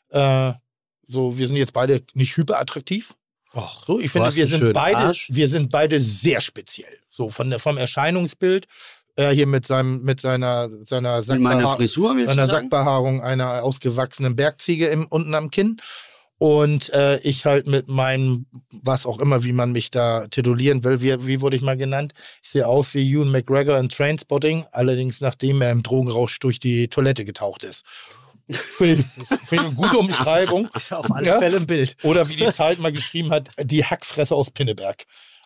[0.10, 0.54] Äh,
[1.08, 3.14] so, wir sind jetzt beide nicht hyperattraktiv.
[3.54, 5.30] Och, So, ich finde, wir sind beide, Arsch.
[5.32, 7.00] wir sind beide sehr speziell.
[7.10, 8.68] So von der, vom Erscheinungsbild.
[9.16, 12.46] Er hier mit seinem, mit seiner, seiner In meiner Sackbehaar- Frisur, seiner?
[12.46, 15.78] Sackbehaarung einer ausgewachsenen Bergziege im, unten am Kinn.
[16.40, 18.46] Und äh, ich halt mit meinem,
[18.84, 22.14] was auch immer, wie man mich da titulieren will, wie, wie wurde ich mal genannt?
[22.44, 26.90] Ich sehe aus wie Ewan McGregor in Trainspotting, allerdings nachdem er im Drogenrausch durch die
[26.90, 27.86] Toilette getaucht ist.
[28.50, 30.70] Finde ich, eine gute Umschreibung.
[30.76, 31.40] Ist auf alle Ja?
[31.40, 31.98] Fälle im Bild.
[32.04, 35.04] Oder wie die Zeit mal geschrieben hat, die Hackfresse aus Pinneberg.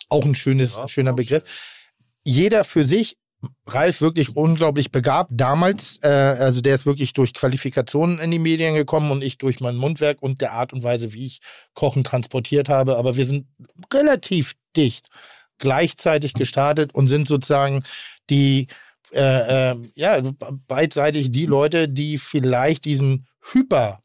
[0.10, 1.44] Auch ein schönes, Ja, schöner Begriff.
[2.24, 3.18] Jeder für sich.
[3.66, 5.32] Ralf wirklich unglaublich begabt.
[5.34, 9.60] Damals, äh, also der ist wirklich durch Qualifikationen in die Medien gekommen und ich durch
[9.60, 11.42] mein Mundwerk und der Art und Weise, wie ich
[11.74, 12.98] Kochen transportiert habe.
[12.98, 13.48] Aber wir sind
[13.94, 15.08] relativ dicht
[15.58, 17.84] gleichzeitig gestartet und sind sozusagen
[18.30, 18.68] die,
[19.14, 20.22] äh, äh, ja,
[20.68, 24.02] beidseitig die Leute, die vielleicht diesen Hyper,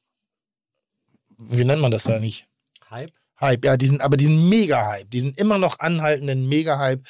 [1.38, 2.46] wie nennt man das da nicht?
[2.90, 3.12] Hype.
[3.40, 7.02] Hype, ja, diesen, aber diesen Mega-Hype, diesen immer noch anhaltenden Mega-Hype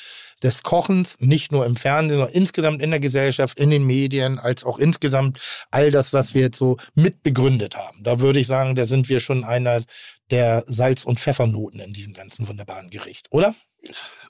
[0.46, 4.62] des Kochens, nicht nur im Fernsehen, sondern insgesamt in der Gesellschaft, in den Medien, als
[4.62, 5.40] auch insgesamt
[5.72, 8.02] all das, was wir jetzt so mitbegründet haben.
[8.04, 9.82] Da würde ich sagen, da sind wir schon einer
[10.30, 13.54] der Salz- und Pfeffernoten in diesem ganzen wunderbaren Gericht, oder?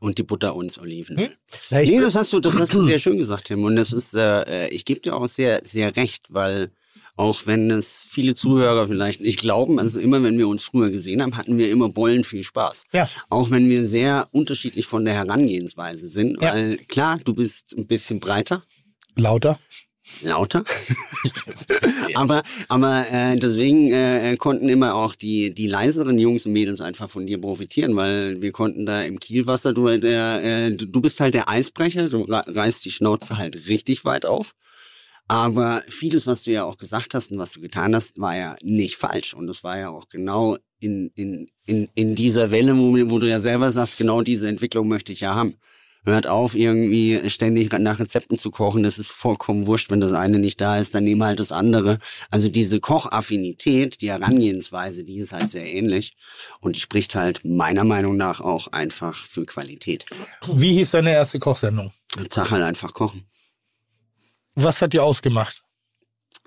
[0.01, 1.19] Und die Butter und Oliven.
[1.19, 1.29] Hm?
[1.71, 3.65] Nee, das hast du, das hast du sehr schön gesagt, Tim.
[3.65, 6.71] Und das ist, äh, ich gebe dir auch sehr, sehr recht, weil
[7.17, 11.23] auch wenn es viele Zuhörer vielleicht nicht glauben, also immer wenn wir uns früher gesehen
[11.23, 12.85] haben, hatten wir immer Bollen viel Spaß.
[12.93, 13.09] Ja.
[13.31, 16.53] Auch wenn wir sehr unterschiedlich von der Herangehensweise sind, Ja.
[16.55, 18.63] weil klar, du bist ein bisschen breiter,
[19.17, 19.59] Lauter.
[20.23, 20.63] lauter.
[22.15, 27.11] aber aber äh, deswegen äh, konnten immer auch die die leiseren Jungs und Mädels einfach
[27.11, 31.35] von dir profitieren, weil wir konnten da im Kielwasser, du äh, du du bist halt
[31.35, 34.53] der Eisbrecher, du re- reißt die Schnauze halt richtig weit auf.
[35.29, 38.57] Aber vieles, was du ja auch gesagt hast und was du getan hast, war ja
[38.63, 39.35] nicht falsch.
[39.35, 43.29] Und das war ja auch genau in, in, in, in dieser Welle, wo, wo du
[43.29, 45.55] ja selber sagst, genau diese Entwicklung möchte ich ja haben.
[46.05, 48.85] Hört auf, irgendwie ständig nach Rezepten zu kochen.
[48.85, 49.91] Das ist vollkommen wurscht.
[49.91, 51.99] Wenn das eine nicht da ist, dann nehmen halt das andere.
[52.31, 56.13] Also diese Kochaffinität, die Herangehensweise, die ist halt sehr ähnlich.
[56.61, 60.07] Und die spricht halt meiner Meinung nach auch einfach für Qualität.
[60.47, 61.91] Wie hieß deine erste Kochsendung?
[62.31, 63.25] Sag halt einfach kochen.
[64.57, 65.63] Was hat dir ausgemacht?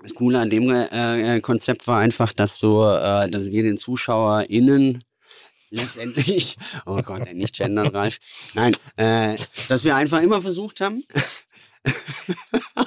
[0.02, 3.76] Das Coole an dem äh, äh, Konzept war einfach, dass du, äh, dass wir den
[3.76, 5.04] ZuschauerInnen
[5.70, 6.56] letztendlich,
[6.86, 8.18] oh Gott, nicht gendern, Ralf.
[8.54, 9.36] Nein, äh,
[9.68, 11.04] dass wir einfach immer versucht haben,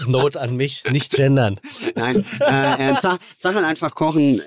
[0.06, 1.60] Not an mich, nicht gendern.
[1.96, 4.42] Nein, äh, äh, Sa- Sachen einfach kochen.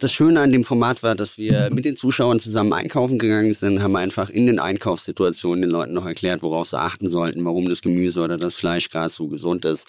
[0.00, 3.82] Das Schöne an dem Format war, dass wir mit den Zuschauern zusammen einkaufen gegangen sind,
[3.82, 7.82] haben einfach in den Einkaufssituationen den Leuten noch erklärt, worauf sie achten sollten, warum das
[7.82, 9.86] Gemüse oder das Fleisch gerade so gesund ist,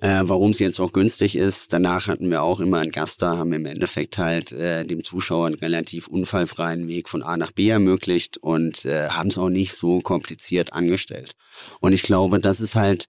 [0.00, 1.72] äh, warum es jetzt auch günstig ist.
[1.72, 5.46] Danach hatten wir auch immer einen Gast da, haben im Endeffekt halt äh, dem Zuschauer
[5.46, 9.74] einen relativ unfallfreien Weg von A nach B ermöglicht und äh, haben es auch nicht
[9.74, 11.32] so kompliziert angestellt.
[11.80, 13.06] Und ich glaube, das ist halt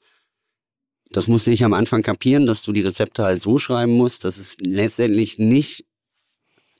[1.14, 4.38] das musste ich am Anfang kapieren, dass du die Rezepte halt so schreiben musst, dass
[4.38, 5.86] es letztendlich nicht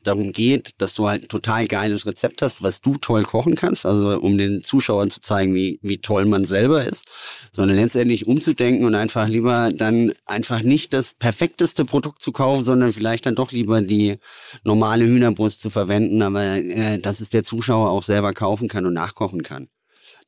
[0.04, 3.86] darum geht, dass du halt ein total geiles Rezept hast, was du toll kochen kannst,
[3.86, 7.06] also um den Zuschauern zu zeigen, wie, wie toll man selber ist,
[7.52, 12.94] sondern letztendlich umzudenken und einfach lieber dann einfach nicht das perfekteste Produkt zu kaufen, sondern
[12.94, 14.18] vielleicht dann doch lieber die
[14.64, 18.94] normale Hühnerbrust zu verwenden, aber äh, dass es der Zuschauer auch selber kaufen kann und
[18.94, 19.68] nachkochen kann.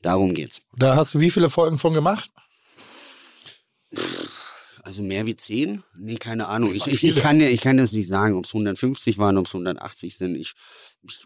[0.01, 0.61] Darum geht's.
[0.75, 2.29] Da hast du wie viele Folgen von gemacht?
[4.85, 5.81] Also mehr wie 10?
[5.97, 6.73] Nee, keine Ahnung.
[6.75, 9.53] Ich, ich, ich, kann, ich kann das nicht sagen, ob es 150 waren, ob es
[9.53, 10.35] 180 sind.
[10.35, 10.53] Ich,
[11.07, 11.25] ich,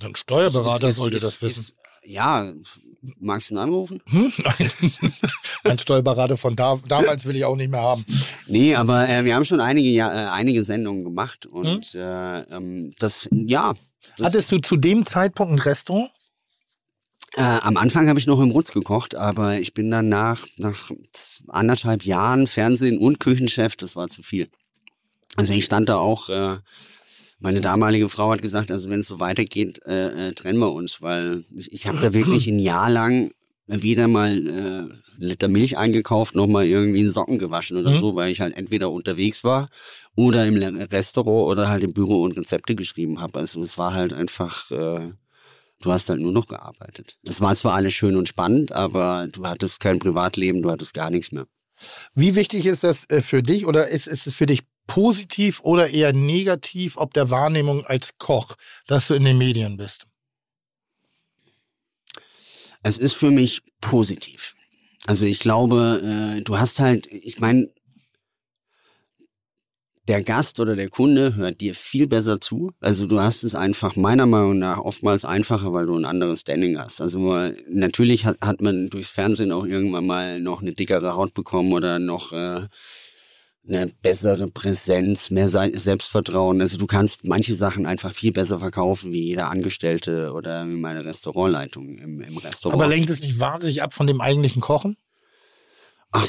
[0.00, 1.60] Ein Steuerberater ist- sollte ist- das wissen.
[1.60, 1.74] Ist,
[2.06, 2.52] ja,
[3.18, 4.00] magst du ihn anrufen?
[4.08, 4.32] Hm?
[4.44, 4.70] Nein.
[5.64, 8.04] Ein Steuerberater von da, damals will ich auch nicht mehr haben.
[8.46, 11.52] Nee, aber äh, wir haben schon einige, ja, äh, einige Sendungen gemacht Hm?
[11.54, 13.72] und äh, ähm, das, ja.
[14.16, 16.10] Das, Hattest du zu dem Zeitpunkt ein Restaurant?
[17.36, 20.90] Äh, am Anfang habe ich noch im Rutz gekocht, aber ich bin dann nach, nach
[21.48, 24.48] anderthalb Jahren Fernsehen und Küchenchef, das war zu viel.
[25.36, 26.58] Also ich stand da auch, äh,
[27.40, 31.02] meine damalige Frau hat gesagt, also wenn es so weitergeht, äh, äh, trennen wir uns,
[31.02, 33.32] weil ich, ich habe da wirklich ein Jahr lang
[33.66, 37.98] weder mal äh, Liter Milch eingekauft, noch mal irgendwie einen Socken gewaschen oder Mhm.
[37.98, 39.70] so, weil ich halt entweder unterwegs war
[40.14, 43.40] oder im Restaurant oder halt im Büro und Rezepte geschrieben habe.
[43.40, 45.10] Also es war halt einfach, äh,
[45.84, 47.18] du hast halt nur noch gearbeitet.
[47.24, 51.10] Es war zwar alles schön und spannend, aber du hattest kein Privatleben, du hattest gar
[51.10, 51.46] nichts mehr.
[52.14, 55.90] Wie wichtig ist das äh, für dich oder ist ist es für dich positiv oder
[55.90, 58.54] eher negativ, ob der Wahrnehmung als Koch,
[58.86, 60.06] dass du in den Medien bist?
[62.82, 64.54] Es ist für mich positiv.
[65.06, 67.70] Also ich glaube, äh, du hast halt, ich meine,
[70.08, 72.72] der Gast oder der Kunde hört dir viel besser zu.
[72.80, 76.78] Also du hast es einfach meiner Meinung nach oftmals einfacher, weil du ein anderes Standing
[76.78, 77.00] hast.
[77.00, 77.18] Also
[77.68, 81.98] natürlich hat, hat man durchs Fernsehen auch irgendwann mal noch eine dickere Haut bekommen oder
[81.98, 82.66] noch äh,
[83.66, 86.60] eine bessere Präsenz, mehr Se- Selbstvertrauen.
[86.60, 91.02] Also du kannst manche Sachen einfach viel besser verkaufen wie jeder Angestellte oder wie meine
[91.04, 92.78] Restaurantleitung im, im Restaurant.
[92.78, 94.98] Aber lenkt es nicht wahnsinnig ab von dem eigentlichen Kochen?
[96.16, 96.28] Ach,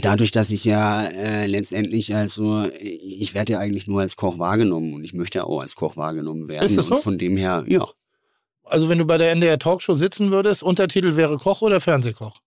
[0.00, 4.94] dadurch, dass ich ja äh, letztendlich also, ich werde ja eigentlich nur als Koch wahrgenommen
[4.94, 6.64] und ich möchte ja auch als Koch wahrgenommen werden.
[6.64, 6.94] Ist das so?
[6.94, 7.86] Und von dem her, ja.
[8.62, 12.38] Also wenn du bei der NDR Talkshow sitzen würdest, Untertitel wäre Koch oder Fernsehkoch?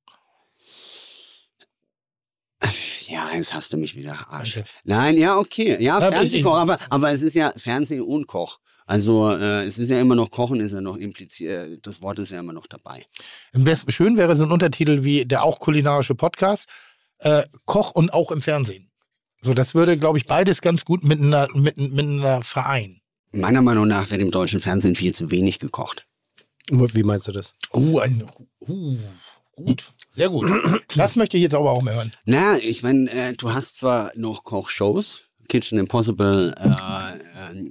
[3.07, 4.55] Ja, jetzt hast du mich wieder Arsch.
[4.55, 4.69] Danke.
[4.83, 5.77] Nein, ja, okay.
[5.79, 8.57] Ja, Fernsehkoch, aber, aber es ist ja Fernsehen und Koch.
[8.87, 12.31] Also äh, es ist ja immer noch Kochen, ist ja noch impliziert, das Wort ist
[12.31, 13.05] ja immer noch dabei.
[13.89, 16.69] Schön wäre so ein Untertitel wie der auch kulinarische Podcast,
[17.19, 18.89] äh, Koch und auch im Fernsehen.
[19.41, 23.01] So, das würde, glaube ich, beides ganz gut miteinander, mit, miteinander vereinen.
[23.33, 26.07] Meiner Meinung nach wird im deutschen Fernsehen viel zu wenig gekocht.
[26.69, 27.53] Wie meinst du das?
[27.73, 28.23] Uh, ein,
[28.67, 28.97] uh,
[29.55, 30.49] gut, sehr gut.
[30.95, 32.13] Das möchte ich jetzt aber auch mehr hören.
[32.23, 36.69] Na, ich meine, äh, du hast zwar noch Kochshows, Kitchen Impossible, äh,
[37.57, 37.69] äh,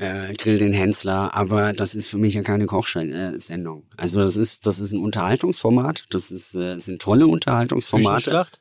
[0.00, 3.84] äh, Grill den Hensler, aber das ist für mich ja keine Kochsendung.
[3.98, 8.30] Also das ist, das ist ein Unterhaltungsformat, das ist, äh, sind tolle Unterhaltungsformate.
[8.30, 8.60] Küchenschlacht?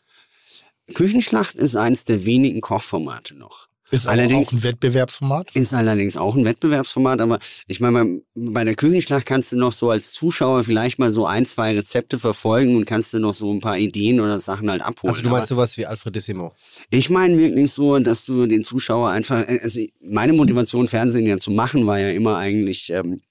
[0.93, 3.68] Küchenschlacht ist eins der wenigen Kochformate noch.
[3.91, 5.55] Ist aber Allerdings- auch ein Wettbewerbsformat.
[5.55, 9.89] Ist allerdings auch ein Wettbewerbsformat, aber ich meine, bei, der Küchenschlacht kannst du noch so
[9.89, 13.59] als Zuschauer vielleicht mal so ein, zwei Rezepte verfolgen und kannst du noch so ein
[13.61, 15.11] paar Ideen oder Sachen halt abholen.
[15.11, 16.53] Also du Aber- meinst sowas wie Alfredissimo.
[16.91, 21.49] Ich meine wirklich so, dass du den Zuschauer einfach, also meine Motivation, Fernsehen ja zu
[21.51, 23.21] machen, war ja immer eigentlich ähm,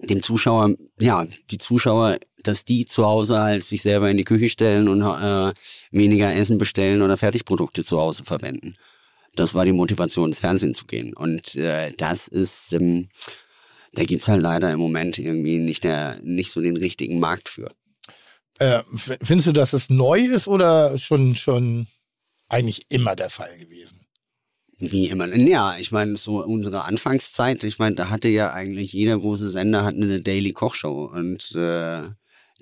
[0.00, 4.48] dem Zuschauer, ja, die Zuschauer, dass die zu Hause halt sich selber in die Küche
[4.48, 5.52] stellen und äh,
[5.90, 8.76] weniger Essen bestellen oder Fertigprodukte zu Hause verwenden.
[9.34, 11.14] Das war die Motivation, ins Fernsehen zu gehen.
[11.14, 13.08] Und äh, das ist, ähm,
[13.92, 17.72] da gibt's halt leider im Moment irgendwie nicht, der, nicht so den richtigen Markt für.
[18.58, 18.82] Äh,
[19.22, 21.86] findest du, dass es neu ist oder schon, schon
[22.48, 24.06] eigentlich immer der Fall gewesen?
[24.80, 25.26] Wie immer.
[25.34, 29.84] Ja, ich meine, so unsere Anfangszeit, ich meine, da hatte ja eigentlich jeder große Sender
[29.84, 32.02] hat eine Daily Kochshow und äh,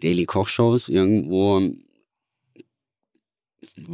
[0.01, 1.61] Daily Kochshows irgendwo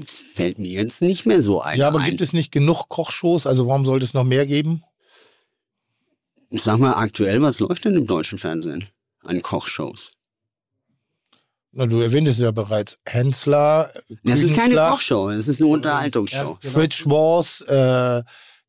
[0.04, 1.78] fällt mir jetzt nicht mehr so ein.
[1.78, 2.10] ja, aber ein.
[2.10, 3.46] gibt es nicht genug Kochshows?
[3.46, 4.84] Also warum sollte es noch mehr geben?
[6.50, 8.88] Ich sag mal, aktuell, was läuft denn im deutschen Fernsehen
[9.22, 10.12] an Kochshows?
[11.72, 13.90] Na, du erwähntest ja bereits Hensler.
[14.24, 16.58] Das ist keine Kochshow, es ist eine Unterhaltungsshow.
[16.60, 18.22] Fridge Wars, äh,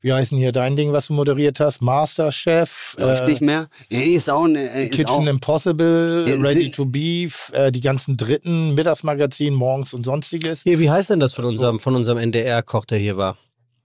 [0.03, 1.81] wie heißen hier dein Ding, was du moderiert hast?
[1.81, 2.95] Masterchef.
[2.99, 3.69] Läuft äh, nicht mehr.
[3.89, 8.17] Ja, ist auch, äh, ist Kitchen auch Impossible, Ja, Ready to Beef, äh, die ganzen
[8.17, 10.63] dritten Mittagsmagazin, morgens und sonstiges.
[10.63, 13.37] Hier, wie heißt denn das von unserem, von unserem NDR-Koch, der hier war?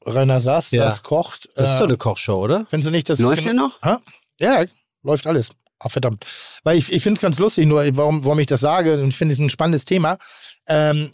[0.05, 0.85] Rainer Sass, Ja.
[0.85, 1.49] das kocht.
[1.55, 2.67] Das ist äh, doch eine Kochshow, oder?
[2.69, 3.81] Findest du nicht, dass Läuft der noch?
[3.83, 4.01] Ha?
[4.41, 4.65] Ja,
[5.05, 5.51] läuft alles.
[5.79, 6.27] Ach, verdammt.
[6.65, 9.17] Weil ich, ich finde es ganz lustig, nur warum, warum ich das sage, und ich
[9.17, 10.19] finde es ein spannendes Thema.
[10.67, 11.11] Ähm,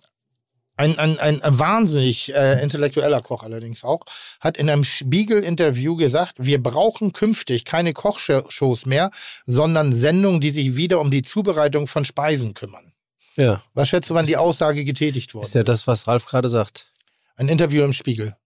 [0.77, 4.01] ein, ein, ein, wahnsinnig äh, intellektueller Koch allerdings auch,
[4.41, 9.11] hat in einem Spiegel-Interview gesagt, wir brauchen künftig keine Kochshows mehr,
[9.47, 12.93] sondern Sendungen, die sich wieder um die Zubereitung von Speisen kümmern.
[13.37, 13.63] Ja.
[13.75, 15.47] Was schätzt du, wann die Aussage getätigt wurde?
[15.47, 16.91] Ist ja das, was Ralf gerade sagt.
[17.37, 18.37] Ein Interview im Spiegel.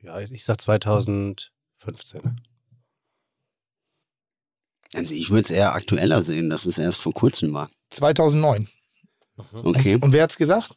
[0.00, 1.50] Ja, ich sag 2015.
[4.94, 7.70] Also ich würde es eher aktueller sehen, dass es erst vor kurzem war.
[7.90, 8.68] 2009.
[9.52, 9.96] Okay.
[10.00, 10.76] Und wer hat's gesagt?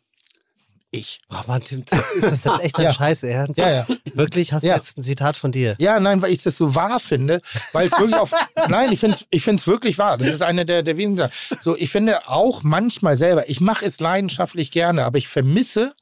[0.94, 1.22] Ich.
[1.32, 1.86] Oh Mann, Tim,
[2.16, 2.94] ist das jetzt echt dein Ja.
[2.94, 3.58] Scheiß Ernst?
[3.58, 3.88] Ja, ja.
[4.14, 4.52] Wirklich?
[4.52, 4.76] Hast du Ja.
[4.76, 5.76] jetzt ein Zitat von dir?
[5.80, 8.32] Ja, nein, weil ich das so wahr finde, weil es wirklich auf.
[8.68, 10.18] nein, ich finde es ich find's wirklich wahr.
[10.18, 10.96] Das ist eine der, der.
[10.96, 11.32] Sachen.
[11.62, 15.94] So, ich finde auch manchmal selber, ich mache es leidenschaftlich gerne, aber ich vermisse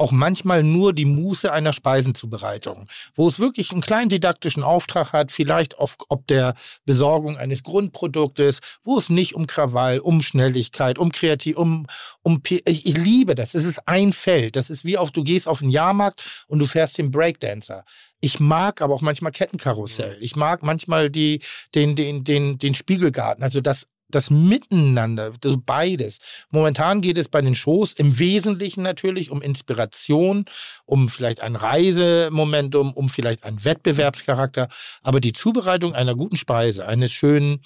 [0.00, 5.30] auch manchmal nur die Muße einer Speisenzubereitung, wo es wirklich einen kleinen didaktischen Auftrag hat,
[5.30, 6.54] vielleicht auf, ob der
[6.86, 11.86] Besorgung eines Grundproduktes, wo es nicht um Krawall, um Schnelligkeit, um Kreativ, um,
[12.22, 13.54] um ich, ich liebe das.
[13.54, 14.56] Es ist ein Feld.
[14.56, 17.84] Das ist wie auf, du gehst auf den Jahrmarkt und du fährst den Breakdancer.
[18.22, 20.16] Ich mag aber auch manchmal Kettenkarussell.
[20.20, 21.40] Ich mag manchmal die,
[21.74, 23.42] den, den, den, den Spiegelgarten.
[23.42, 26.18] Also das, das Miteinander, das beides.
[26.50, 30.44] Momentan geht es bei den Shows im Wesentlichen natürlich um Inspiration,
[30.84, 34.68] um vielleicht ein Reisemomentum, um vielleicht einen Wettbewerbscharakter.
[35.02, 37.60] Aber die Zubereitung einer guten Speise, eines schönen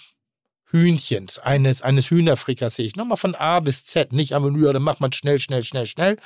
[0.66, 5.12] Hühnchens, eines, eines Hühnerfrikassees, nochmal von A bis Z, nicht einfach nur, dann macht man
[5.12, 6.16] schnell, schnell, schnell, schnell,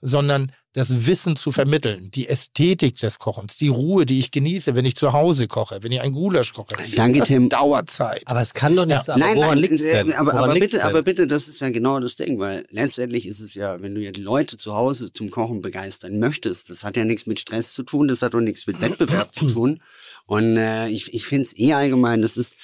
[0.00, 4.84] sondern das Wissen zu vermitteln, die Ästhetik des Kochens, die Ruhe, die ich genieße, wenn
[4.84, 6.76] ich zu Hause koche, wenn ich ein Gulasch koche.
[6.94, 7.48] Danke, das Tim.
[7.48, 8.20] dauert Zeit.
[8.26, 9.02] Aber es kann doch nicht Ja.
[9.02, 9.22] sein.
[9.22, 10.12] Aber nein, woran nein, äh, denn?
[10.12, 10.84] Aber, woran aber, bitte, denn?
[10.86, 14.02] aber bitte, das ist ja genau das Ding, weil letztendlich ist es ja, wenn du
[14.02, 17.72] ja die Leute zu Hause zum Kochen begeistern möchtest, das hat ja nichts mit Stress
[17.72, 19.80] zu tun, das hat auch nichts mit Wettbewerb zu tun.
[20.26, 22.54] Und äh, ich, ich finde es eh allgemein, das ist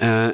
[0.00, 0.30] äh,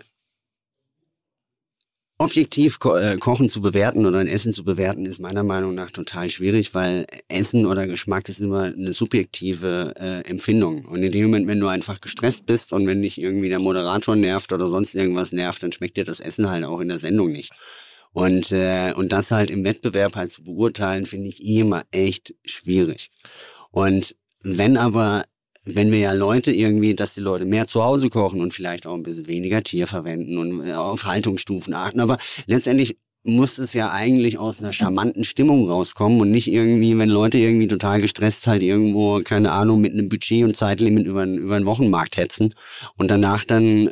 [2.19, 5.93] objektiv ko äh, Kochen zu bewerten oder ein Essen zu bewerten, ist meiner Meinung nach
[5.93, 10.85] total schwierig, weil Essen oder Geschmack ist immer eine subjektive äh, Empfindung.
[10.85, 14.17] Und in dem Moment, wenn du einfach gestresst bist und wenn dich irgendwie der Moderator
[14.17, 17.31] nervt oder sonst irgendwas nervt, dann schmeckt dir das Essen halt auch in der Sendung
[17.31, 17.53] nicht.
[18.13, 23.11] Und, äh, und das halt im Wettbewerb halt zu beurteilen, finde ich immer echt schwierig.
[23.71, 25.25] Und wenn aber,
[25.75, 28.95] wenn wir ja Leute irgendwie, dass die Leute mehr zu Hause kochen und vielleicht auch
[28.95, 33.91] ein bisschen weniger Tier verwenden und äh, auf Haltungsstufen achten, aber letztendlich muss es ja
[33.91, 38.63] eigentlich aus einer charmanten Stimmung rauskommen und nicht irgendwie, wenn Leute irgendwie total gestresst halt
[38.63, 42.55] irgendwo, keine Ahnung, mit einem Budget und Zeitlimit über, über einen Wochenmarkt hetzen
[42.97, 43.91] und danach dann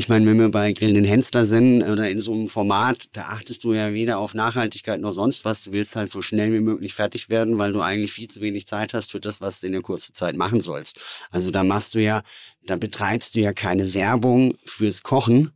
[0.00, 3.24] ich meine, wenn wir bei Grill den Hensler sind oder in so einem Format, da
[3.24, 5.62] achtest du ja weder auf Nachhaltigkeit noch sonst was.
[5.62, 8.66] Du willst halt so schnell wie möglich fertig werden, weil du eigentlich viel zu wenig
[8.66, 11.00] Zeit hast für das, was du in der kurzen Zeit machen sollst.
[11.30, 12.22] Also da machst du ja,
[12.64, 15.52] da betreibst du ja keine Werbung fürs Kochen.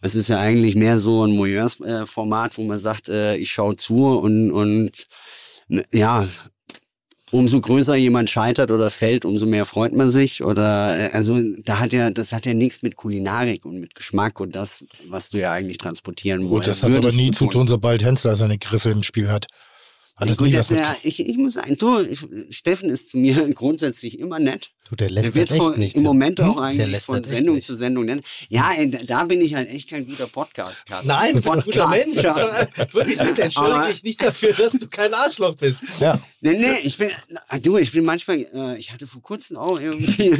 [0.00, 4.06] Es ist ja eigentlich mehr so ein Moyeurs-Format, wo man sagt, äh, ich schaue zu
[4.06, 5.08] und, und
[5.90, 6.28] ja,
[7.30, 10.42] umso größer jemand scheitert oder fällt, umso mehr freut man sich.
[10.42, 14.40] Oder äh, also da hat ja, das hat ja nichts mit Kulinarik und mit Geschmack
[14.40, 16.82] und das, was du ja eigentlich transportieren Gut, wolltest.
[16.82, 19.46] das hat aber nie zu tun, sobald Hensler seine Griffe im Spiel hat.
[20.18, 23.48] Hat Ja, gut, das ja, ich, ich muss sagen, du, ich, Steffen ist zu mir
[23.54, 24.72] grundsätzlich immer nett.
[24.90, 25.94] du, der lässt Der wird von, nicht.
[25.94, 28.22] im Moment auch Der eigentlich von Sendung zu Sendung nennen.
[28.48, 31.86] Ja, ey, da- bin ich halt echt kein guter podcast Nein, du bist ein guter
[31.88, 32.16] Mensch.
[32.92, 35.80] Wirklich, bitte entschuldige dich nicht dafür, dass du kein Arschloch bist.
[36.00, 37.10] Ja, Nee, nee, ich bin,
[37.62, 40.30] du, ich bin manchmal, äh, ich hatte vor kurzem auch irgendwie,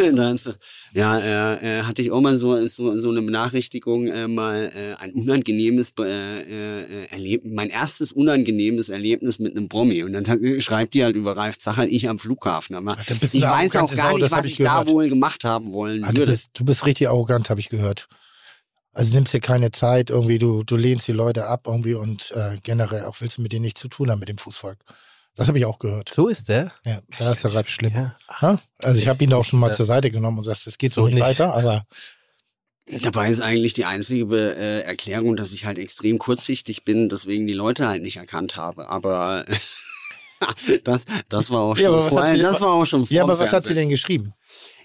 [0.95, 4.95] ja, äh, äh, hatte ich auch mal so, so, so eine Benachrichtigung, äh, mal äh,
[5.03, 10.03] ein unangenehmes äh, äh, Erlebnis, mein erstes unangenehmes Erlebnis mit einem Promi.
[10.03, 12.77] Und dann schreibt die halt über Ralf Zacher, ich am Flughafen.
[12.77, 14.89] Aber du ich weiß auch gar nicht, was ich ich da gehört.
[14.91, 16.33] wohl gemacht haben wollen Ah, du, würde.
[16.33, 18.09] bist, du bist richtig arrogant, habe ich gehört.
[18.93, 22.57] Also nimmst dir keine Zeit, irgendwie, du, du lehnst die Leute ab irgendwie und äh,
[22.65, 24.79] generell auch willst du mit denen nichts zu tun haben mit dem Fußvolk.
[25.37, 26.09] Das habe ich auch gehört.
[26.13, 26.73] So ist der.
[26.85, 27.93] Ja, da ist der Ralf schlimm.
[27.95, 28.17] Ja.
[28.41, 28.59] Ha?
[28.83, 29.75] Also ich habe ihn auch schon mal Ja.
[29.75, 31.23] zur Seite genommen und sagst, es geht so, So nicht nicht.
[31.25, 31.85] weiter, aber
[33.03, 34.25] Dabei ist eigentlich die einzige
[34.55, 38.89] äh, Erklärung, dass ich halt extrem kurzsichtig bin, deswegen die Leute halt nicht erkannt habe.
[38.89, 39.45] Aber
[40.85, 43.05] das, das war auch schon Ja, aber was hat vorher, sie- das war auch schon
[43.11, 44.33] ja, aber was hat sie denn geschrieben?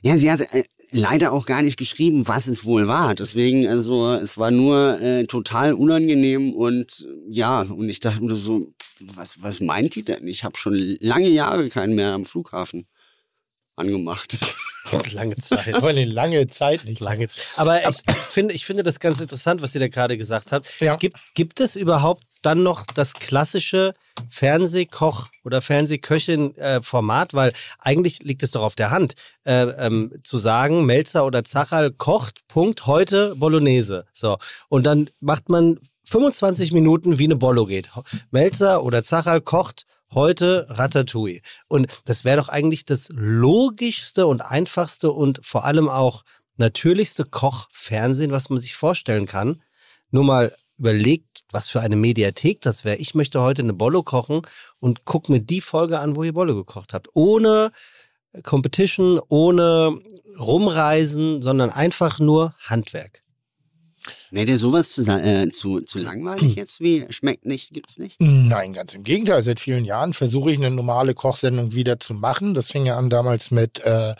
[0.02, 3.16] Ja, sie hat äh, leider auch gar nicht geschrieben, was es wohl war.
[3.16, 8.36] Deswegen, also es war nur äh, total unangenehm und äh, ja, und ich dachte nur
[8.36, 8.68] so,
[9.00, 10.28] was, was meint die denn?
[10.28, 12.86] Ich habe schon lange Jahre keinen mehr am Flughafen
[13.76, 14.38] angemacht.
[15.12, 15.74] Lange Zeit.
[15.74, 17.00] Aber eine lange Zeit nicht.
[17.00, 17.46] Lange Zeit.
[17.56, 20.70] Aber ich, ich, finde, ich finde das ganz interessant, was ihr da gerade gesagt habt.
[20.82, 20.98] Ja.
[20.98, 23.94] Gibt, gibt es überhaupt dann noch das klassische
[24.30, 27.34] Fernsehkoch- oder Fernsehköchin-Format?
[27.34, 29.14] Weil eigentlich liegt es doch auf der Hand,
[29.46, 34.06] äh, ähm, zu sagen, Melzer oder Zachal kocht, Punkt, heute Bolognese.
[34.12, 34.38] So.
[34.68, 37.90] Und dann macht man 25 Minuten, wie eine Bollo geht.
[38.32, 41.42] Melzer oder Zachal kocht heute Ratatouille.
[41.68, 46.24] Und das wäre doch eigentlich das logischste und einfachste und vor allem auch
[46.58, 49.62] natürlichste Kochfernsehen, was man sich vorstellen kann.
[50.12, 52.98] Nur mal überlegt, was für eine Mediathek das wäre.
[52.98, 54.42] Ich möchte heute eine Bollo kochen
[54.80, 57.08] und guck mir die Folge an, wo ihr Bollo gekocht habt.
[57.14, 57.72] Ohne
[58.44, 60.00] Competition, ohne
[60.40, 63.23] Rumreisen, sondern einfach nur Handwerk.
[64.32, 68.16] Wäre dir sowas zu, äh, zu, zu langweilig jetzt wie schmeckt nicht, gibt's nicht?
[68.20, 69.44] Nein, ganz im Gegenteil.
[69.44, 72.54] Seit vielen Jahren versuche ich eine normale Kochsendung wieder zu machen.
[72.54, 74.16] Das fing ja an damals mit äh,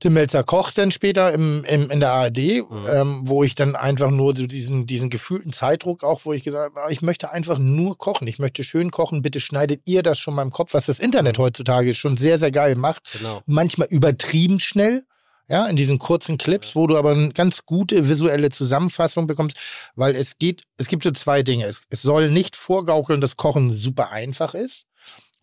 [0.00, 4.10] Tim Melzer Koch dann später im, im, in der ARD, ähm, wo ich dann einfach
[4.10, 7.96] nur so diesen, diesen gefühlten Zeitdruck auch, wo ich gesagt habe, ich möchte einfach nur
[7.96, 8.28] kochen.
[8.28, 9.22] Ich möchte schön kochen.
[9.22, 12.50] Bitte schneidet ihr das schon mal im Kopf, was das Internet heutzutage schon sehr, sehr
[12.50, 13.16] geil macht.
[13.16, 13.42] Genau.
[13.46, 15.06] Manchmal übertrieben schnell.
[15.46, 19.58] Ja, in diesen kurzen Clips, wo du aber eine ganz gute visuelle Zusammenfassung bekommst,
[19.94, 21.66] weil es geht, es gibt so zwei Dinge.
[21.66, 24.86] Es, es soll nicht vorgaukeln, dass Kochen super einfach ist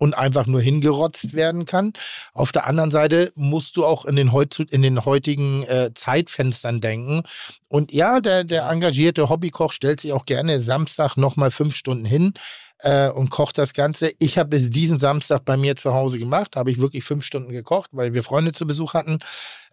[0.02, 1.94] und einfach nur hingerotzt werden kann.
[2.34, 4.32] Auf der anderen Seite musst du auch in den,
[4.72, 7.22] in den heutigen äh, Zeitfenstern denken.
[7.68, 12.34] Und ja, der, der engagierte Hobbykoch stellt sich auch gerne Samstag nochmal fünf Stunden hin
[12.82, 14.12] äh, und kocht das Ganze.
[14.20, 17.52] Ich habe es diesen Samstag bei mir zu Hause gemacht, habe ich wirklich fünf Stunden
[17.52, 19.20] gekocht, weil wir Freunde zu Besuch hatten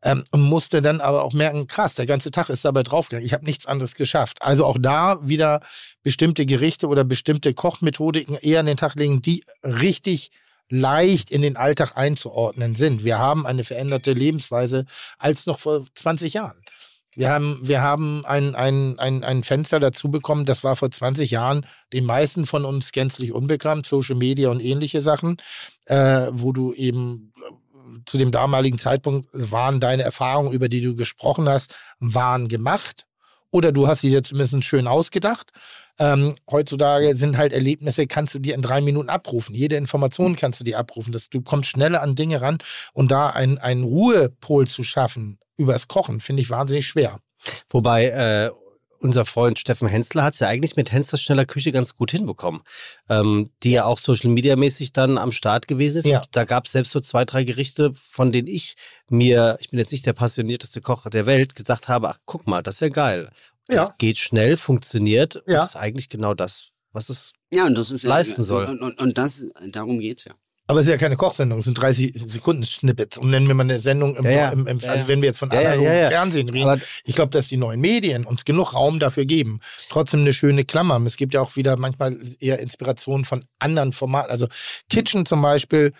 [0.02, 3.26] ähm, und musste dann aber auch merken, krass, der ganze Tag ist dabei draufgegangen.
[3.26, 4.42] Ich habe nichts anderes geschafft.
[4.42, 5.61] Also auch da wieder
[6.02, 10.30] bestimmte Gerichte oder bestimmte Kochmethodiken eher an den Tag legen, die richtig
[10.70, 13.02] leicht in den Alltag einzuordnen sind.
[13.02, 14.84] Wir haben eine veränderte Lebensweise
[15.18, 16.61] als noch vor 20 Jahren.
[17.18, 21.32] Wir haben, wir haben ein, ein, ein, ein Fenster dazu bekommen, das war vor 20
[21.32, 25.38] Jahren den meisten von uns gänzlich unbekannt, Social Media und ähnliche Sachen,
[25.86, 30.94] äh, wo du eben äh, zu dem damaligen Zeitpunkt waren deine Erfahrungen, über die du
[30.94, 33.08] gesprochen hast, waren gemacht.
[33.50, 35.50] Oder du hast sie dir zumindest schön ausgedacht.
[35.98, 39.56] Ähm, heutzutage sind halt Erlebnisse, kannst du dir in drei Minuten abrufen.
[39.56, 41.12] Jede Information kannst du dir abrufen.
[41.12, 42.58] Das, du kommst schneller an Dinge ran.
[42.92, 47.20] Und da einen, einen Ruhepol zu schaffen übers Kochen, finde ich wahnsinnig schwer.
[47.68, 48.50] Wobei äh,
[49.00, 52.62] unser Freund Steffen Hensler hat es ja eigentlich mit Henslers schneller Küche ganz gut hinbekommen,
[53.09, 56.06] ähm, die ja auch Social Media mäßig dann am Start gewesen ist.
[56.06, 56.18] Ja.
[56.20, 58.74] Und da gab es selbst so zwei, drei Gerichte, von denen ich
[59.09, 62.62] mir, ich bin jetzt nicht der passionierteste Koch der Welt, gesagt habe, ach guck mal,
[62.62, 63.30] das ist ja geil.
[63.70, 63.94] Ja.
[63.98, 65.61] Geht schnell, funktioniert Ja.
[65.61, 68.64] und ist eigentlich genau das, was es Ja, und das ist ja- Leisten soll.
[68.64, 70.34] Und, und, und das, darum geht's ja.
[70.70, 73.16] Aber es ist ja keine Kochsendung, es sind 30 Sekunden Snippets.
[73.16, 74.48] Und nennen wir mal eine Sendung im, Ja, ja.
[74.50, 75.08] im, im also ja.
[75.08, 76.08] wenn wir jetzt von Ja, ja, analogen ja, ja.
[76.08, 79.60] Fernsehen reden, Aber- ich glaube, dass die neuen Medien uns genug Raum dafür geben.
[79.88, 81.00] Trotzdem eine schöne Klammer.
[81.06, 84.30] Es gibt ja auch wieder manchmal eher Inspirationen von anderen Formaten.
[84.30, 84.46] Also
[84.90, 85.94] Kitchen zum Beispiel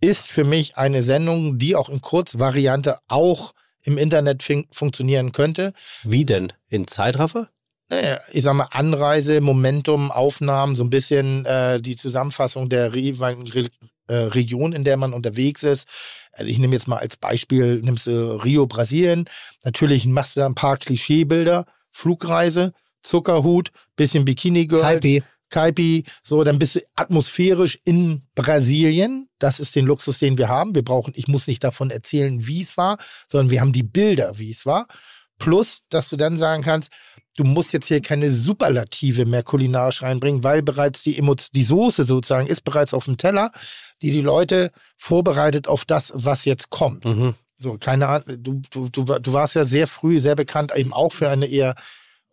[0.00, 3.52] ist für mich eine Sendung, die auch in Kurzvariante auch
[3.84, 5.72] im Internet fun funktionieren könnte.
[6.02, 6.52] Wie denn?
[6.68, 7.48] In Zeitraffer?
[7.88, 13.12] Naja, ich sag mal, Anreise, Momentum, Aufnahmen, so ein bisschen äh, die Zusammenfassung der Re
[13.20, 13.66] Re
[14.10, 15.88] äh, Region, in der man unterwegs ist.
[16.32, 19.24] Also ich nehme jetzt mal als Beispiel, nimmst du Rio, Brasilien.
[19.64, 21.66] Natürlich machst du da ein paar Klischeebilder.
[21.90, 24.82] Flugreise, Zuckerhut, bisschen Bikini-Girl.
[24.82, 25.22] Kaipi.
[25.50, 29.28] Kaipi, so, dann bist du atmosphärisch in Brasilien.
[29.38, 30.74] Das ist den Luxus, den wir haben.
[30.74, 34.38] Wir brauchen, ich muss nicht davon erzählen, wie es war, sondern wir haben die Bilder,
[34.38, 34.86] wie es war.
[35.38, 36.92] Plus, dass du dann sagen kannst,
[37.36, 42.04] du musst jetzt hier keine Superlative mehr kulinarisch reinbringen, weil bereits die, Emo die Soße
[42.04, 43.50] sozusagen ist bereits auf dem Teller,
[44.02, 47.04] die die Leute vorbereitet auf das, was jetzt kommt.
[47.04, 47.34] Mhm.
[47.58, 50.92] So, keine Ahnung, du, du, du, war- du warst ja sehr früh sehr bekannt, eben
[50.92, 51.74] auch für eine eher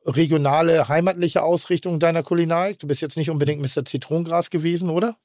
[0.06, 2.80] regionale, heimatliche Ausrichtung deiner Kulinarik.
[2.80, 3.84] Du bist jetzt nicht unbedingt Mr.
[3.84, 5.18] Zitronengras gewesen, oder?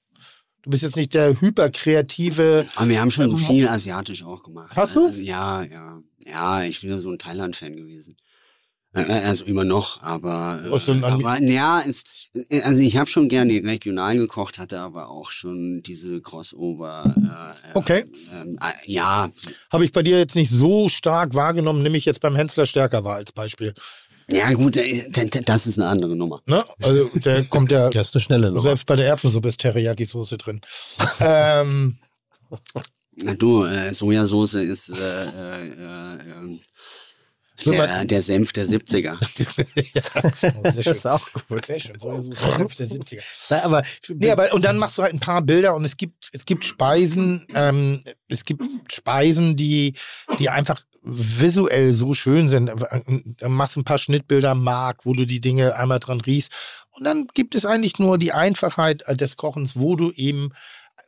[0.62, 2.66] Du bist jetzt nicht der hyperkreative.
[2.76, 4.70] Aber wir haben schon Ähm, viel asiatisch auch gemacht.
[4.74, 5.06] Hast du?
[5.06, 6.00] Also, ja, ja.
[6.24, 8.16] Ja, ich bin ja so ein Thailand-Fan gewesen.
[8.94, 12.04] Äh, Also immer noch, aber, äh, an- aber ja, es,
[12.62, 17.14] also ich habe schon gerne regional gekocht, hatte aber auch schon diese Crossover.
[17.16, 18.04] Äh, äh, Okay.
[18.34, 19.30] Ähm, äh, ja,
[19.70, 23.14] Habe ich bei dir jetzt nicht so stark wahrgenommen, nämlich jetzt beim Hensler stärker war
[23.16, 23.72] als Beispiel.
[24.28, 25.02] ja gut, äh,
[25.44, 26.42] das ist eine andere Nummer.
[26.46, 26.62] Ne?
[26.82, 28.62] Also der kommt ja, Das ist eine schnelle Nummer.
[28.62, 30.60] selbst bei der Erbsensuppe ist Teriyaki-Soße drin.
[31.20, 31.96] ähm,
[33.16, 36.58] Na du, äh, Sojasauce ist äh, äh, äh,
[37.64, 39.16] der, der Senf der 70er.
[39.94, 41.64] ja, sehr Das ist auch gut.
[41.66, 41.98] Sehr schön.
[41.98, 43.22] So, so, so, der 70er.
[43.50, 46.30] Na, aber Nee, aber und dann machst du halt ein paar Bilder und es gibt,
[46.32, 49.94] es gibt Speisen, ähm, es gibt Speisen, die,
[50.38, 52.70] die einfach visuell so schön sind.
[53.38, 56.52] Dann machst du ein paar Schnittbilder am Markt, wo du die Dinge einmal dran riechst.
[56.92, 60.50] Und dann gibt es eigentlich nur die Einfachheit äh, des Kochens, wo du eben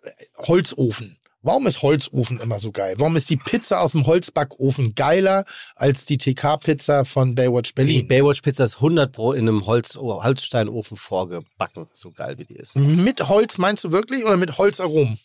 [0.02, 1.18] äh, Holzofen.
[1.45, 2.95] Warum ist Holzofen immer so geil?
[2.97, 5.45] Warum ist die Pizza aus dem Holzbackofen geiler
[5.76, 8.09] als die TK-Pizza von Baywatch die Berlin?
[8.09, 11.86] Baywatch Pizza ist 100 pro in einem Holz, Holzsteinofen vorgebacken.
[11.92, 12.76] So geil wie die ist.
[12.76, 15.18] Mit Holz meinst du wirklich oder mit Holzaromen?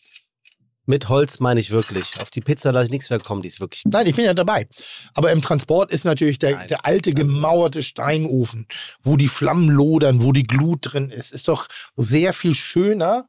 [0.84, 2.20] Mit Holz meine ich wirklich.
[2.20, 3.40] Auf die Pizza lasse ich nichts mehr kommen.
[3.40, 4.68] Die ist wirklich Nein, ich bin ja dabei.
[5.14, 6.68] Aber im Transport ist natürlich der, Nein.
[6.68, 8.66] der alte gemauerte Steinofen,
[9.02, 11.66] wo die Flammen lodern, wo die Glut drin ist, ist doch
[11.96, 13.26] sehr viel schöner,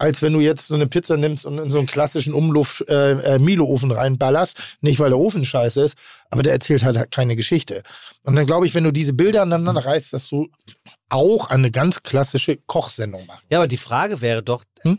[0.00, 3.34] als wenn du jetzt so eine Pizza nimmst und in so einen klassischen Umluft äh,
[3.34, 4.78] äh, Milo-Ofen reinballerst.
[4.80, 5.94] Nicht, weil der Ofen scheiße ist,
[6.30, 7.82] aber der erzählt halt, keine Geschichte.
[8.22, 10.48] Und dann glaube ich, wenn du diese Bilder aneinander reißt, dass du
[11.10, 13.44] auch eine ganz klassische Kochsendung machst.
[13.50, 14.98] Ja, aber die Frage wäre doch, Hm?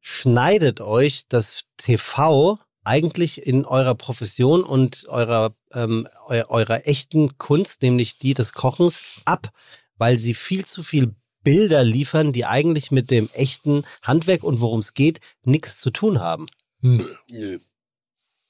[0.00, 7.82] schneidet euch das TV eigentlich in eurer Profession und eurer, ähm, eu eurer echten Kunst,
[7.82, 9.50] nämlich die des Kochens, ab,
[9.98, 14.80] weil sie viel zu viel Bilder liefern, die eigentlich mit dem echten Handwerk und worum
[14.80, 16.46] es geht, nichts zu tun haben?
[16.80, 17.04] Nö.
[17.30, 17.58] Nö.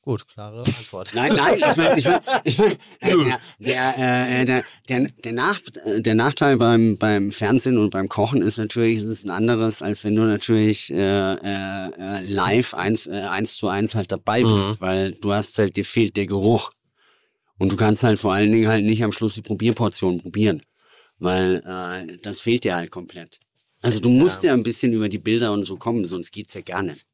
[0.03, 1.13] Gut, klare Antwort.
[1.15, 2.77] Nein, nein, ich meine, ich mein, ich mein,
[3.59, 8.09] der, der, äh, der, der, der, Nach, äh, der Nachteil beim, beim Fernsehen und beim
[8.09, 12.73] Kochen ist natürlich, es ist ein anderes, als wenn du natürlich äh, äh, äh, live
[12.73, 14.77] eins, äh, eins zu eins halt dabei bist, Mhm.
[14.81, 16.71] weil du hast halt, dir fehlt der Geruch.
[17.59, 20.63] Und du kannst halt vor allen Dingen halt nicht am Schluss die Probierportion probieren,
[21.21, 23.39] weil äh, das fehlt dir halt komplett.
[23.83, 24.53] Also du musst ja.
[24.53, 27.07] ein bisschen über die Bilder und so kommen, sonst geht's ja gar nicht.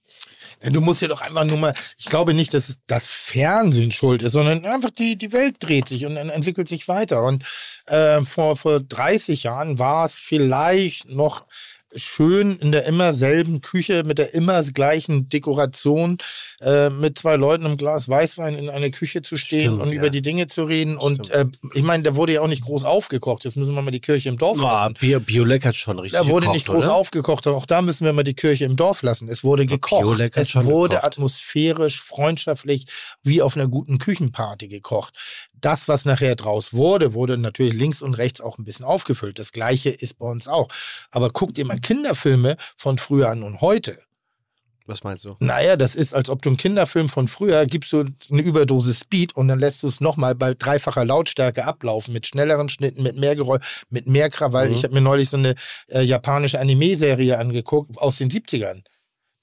[0.63, 3.93] Ja, Du musst ja doch einfach nur mal, ich glaube nicht, dass es das Fernsehen
[3.93, 7.25] schuld ist, sondern einfach die, die Welt dreht sich und entwickelt sich weiter.
[7.25, 7.45] Und
[7.87, 11.47] äh, vor, vor 30 Jahren war es vielleicht noch
[11.97, 16.19] schön in der immer selben Küche mit der immer gleichen Dekoration
[16.61, 19.99] äh, mit zwei Leuten im Glas Weißwein in einer Küche zu stehen Stimmt, und ja.
[19.99, 20.97] über die Dinge zu reden.
[20.97, 23.45] Und äh, ich meine, da wurde ja auch nicht groß aufgekocht.
[23.45, 24.95] Jetzt müssen wir mal die Kirche im Dorf Boah, lassen.
[25.01, 26.95] Bio, Biolek hat schon richtig Da wurde gekocht, nicht groß oder?
[26.95, 29.29] aufgekocht, auch da müssen wir mal die Kirche im Dorf lassen.
[29.29, 30.03] Es wurde gekocht.
[30.03, 31.05] Biolek Es wurde gekocht.
[31.05, 32.87] atmosphärisch, freundschaftlich,
[33.23, 35.15] wie auf einer guten Küchenparty gekocht.
[35.61, 39.39] Das, was nachher draus wurde, wurde natürlich links und rechts auch ein bisschen aufgefüllt.
[39.39, 40.69] Das gleiche ist bei uns auch.
[41.11, 43.99] Aber guckt ihr mal Kinderfilme von früher an und heute.
[44.87, 45.37] Was meinst du?
[45.41, 49.35] Naja, das ist, als ob du einen Kinderfilm von früher gibst du eine Überdosis Speed
[49.35, 53.35] und dann lässt du es nochmal bei dreifacher Lautstärke ablaufen, mit schnelleren Schnitten, mit mehr
[53.35, 54.69] Geräusch, mit mehr Krawall.
[54.69, 54.75] Mhm.
[54.75, 55.57] Ich habe mir neulich so eine
[55.89, 58.83] äh, japanische Anime-Serie angeguckt aus den 70ern.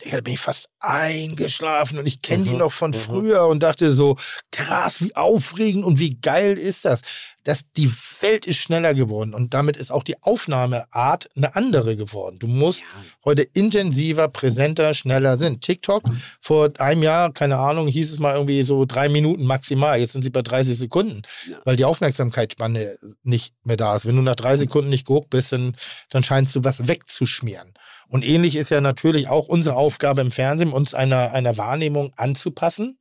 [0.01, 2.95] Digga, Da bin ich fast eingeschlafen und ich kenne die Mhm, noch von mhm.
[2.95, 4.17] früher und dachte so,
[4.51, 7.01] krass, wie aufregend und wie geil ist das.
[7.45, 7.91] Das, die
[8.21, 12.39] Welt ist schneller geworden und damit ist auch die Aufnahmeart eine andere geworden.
[12.39, 12.83] Du musst
[13.25, 15.61] heute intensiver, präsenter, schneller sind.
[15.61, 16.03] TikTok
[16.39, 19.99] vor einem Jahr, keine Ahnung, hieß es mal irgendwie so drei Minuten maximal.
[19.99, 21.57] Jetzt sind sie bei 30 Sekunden, Ja.
[21.65, 24.05] weil die Aufmerksamkeitsspanne nicht mehr da ist.
[24.05, 25.75] Wenn du nach drei Sekunden nicht geguckt bist, dann,
[26.11, 27.73] dann scheinst du was wegzuschmieren.
[28.07, 32.97] Und ähnlich ist ja natürlich auch unsere Aufgabe im Fernsehen, uns einer, einer Wahrnehmung anzupassen,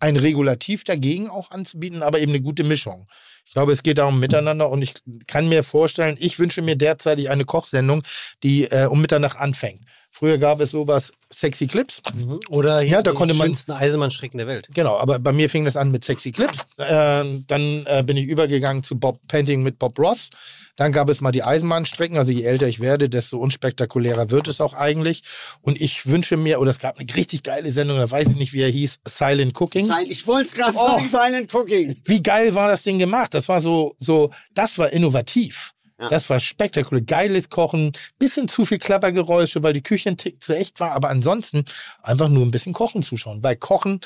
[0.00, 3.06] ein Regulativ dagegen auch anzubieten, aber eben eine gute Mischung.
[3.46, 4.94] Ich glaube, es geht darum miteinander und ich
[5.26, 8.02] kann mir vorstellen, ich wünsche mir derzeitig eine Kochsendung,
[8.42, 9.82] die äh, um Mitternacht anfängt.
[10.18, 12.00] Früher gab es sowas Sexy Clips.
[12.14, 12.40] Mhm.
[12.48, 14.66] Oder Ja, da die konnte man- schönsten Eisenbahnstrecken der Welt.
[14.72, 16.60] Genau, aber bei mir fing das an mit Sexy Clips.
[16.78, 20.30] Äh, dann äh, bin ich übergegangen zu Bob Painting mit Bob Ross.
[20.76, 22.16] Dann gab es mal die Eisenbahnstrecken.
[22.16, 25.22] Also je älter ich werde, desto unspektakulärer wird es auch eigentlich.
[25.60, 28.54] Und ich wünsche mir, oder es gab eine richtig geile Sendung, da weiß ich nicht,
[28.54, 29.90] wie er hieß, Silent Cooking.
[30.08, 30.96] Ich wollte es gerade Oh.
[30.98, 31.96] sagen, Silent Cooking.
[32.04, 33.34] Wie geil war das Ding gemacht?
[33.34, 35.72] Das war so, so, das war innovativ.
[35.98, 36.08] Ja.
[36.08, 37.02] Das war spektakulär.
[37.04, 41.64] Geiles Kochen, bisschen zu viel Klappergeräusche, weil die Küche zu echt war, aber ansonsten
[42.02, 43.42] einfach nur ein bisschen Kochen zuschauen.
[43.42, 44.00] Weil Kochen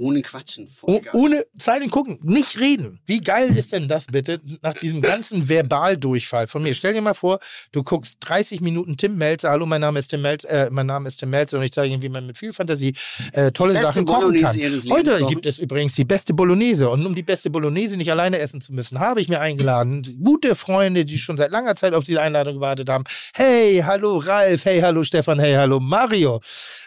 [0.00, 0.66] Ohne Quatschen.
[0.82, 3.00] Oh, ohne Zeit gucken, nicht reden.
[3.04, 6.74] Wie geil ist denn das bitte nach diesem ganzen Verbaldurchfall von mir?
[6.74, 7.38] Stell dir mal vor,
[7.72, 9.50] du guckst 30 Minuten Tim Melzer.
[9.50, 11.92] Hallo, mein Name ist Tim Melzer, äh, mein Name ist Tim Melzer und ich zeige
[11.92, 12.94] Ihnen, wie man mit viel Fantasie
[13.32, 14.58] äh, tolle Sachen kochen Bolognese kann.
[14.58, 15.26] Ihres Lebens Heute kochen.
[15.28, 18.72] gibt es übrigens die beste Bolognese und um die beste Bolognese nicht alleine essen zu
[18.72, 22.54] müssen, habe ich mir eingeladen gute Freunde, die schon seit langer Zeit auf diese Einladung
[22.54, 23.04] gewartet haben.
[23.34, 26.40] Hey, hallo Ralf, hey, hallo Stefan, hey, hallo Mario.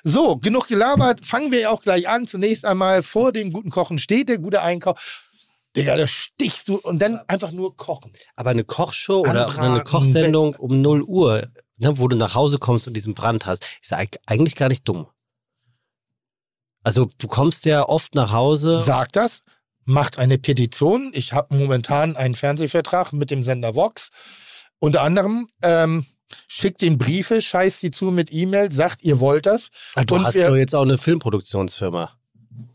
[0.03, 2.27] So, genug gelabert, fangen wir auch gleich an.
[2.27, 5.29] Zunächst einmal vor dem guten Kochen steht der gute Einkauf.
[5.75, 8.11] Digga, da stichst du und dann einfach nur kochen.
[8.35, 11.47] Aber eine Kochshow oder Anbraten, eine Kochsendung um 0 Uhr,
[11.77, 15.07] ne, wo du nach Hause kommst und diesen Brand hast, ist eigentlich gar nicht dumm.
[16.83, 18.81] Also du kommst ja oft nach Hause.
[18.81, 19.43] sagt das,
[19.85, 21.11] macht eine Petition.
[21.13, 24.09] Ich habe momentan einen Fernsehvertrag mit dem Sender Vox.
[24.79, 26.05] Unter anderem ähm,
[26.47, 29.69] schickt den Briefe, scheißt sie zu mit E-Mail, sagt, ihr wollt das.
[29.95, 32.11] Ah, du und hast doch jetzt auch eine Filmproduktionsfirma.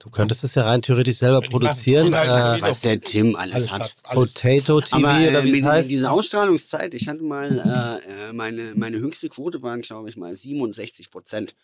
[0.00, 2.08] Du könntest es ja rein theoretisch selber produzieren.
[2.08, 3.94] Inhalte, Äh, wie Was der Tim alles, Alles hat.
[4.04, 4.32] Alles.
[4.34, 5.90] Potato TV Aber oder äh, wie mit, es heißt.
[5.90, 10.34] dieser Ausstrahlungszeit, ich hatte mal, äh, äh, meine, meine höchste Quote waren, glaube ich, mal
[10.34, 11.54] 67 Prozent.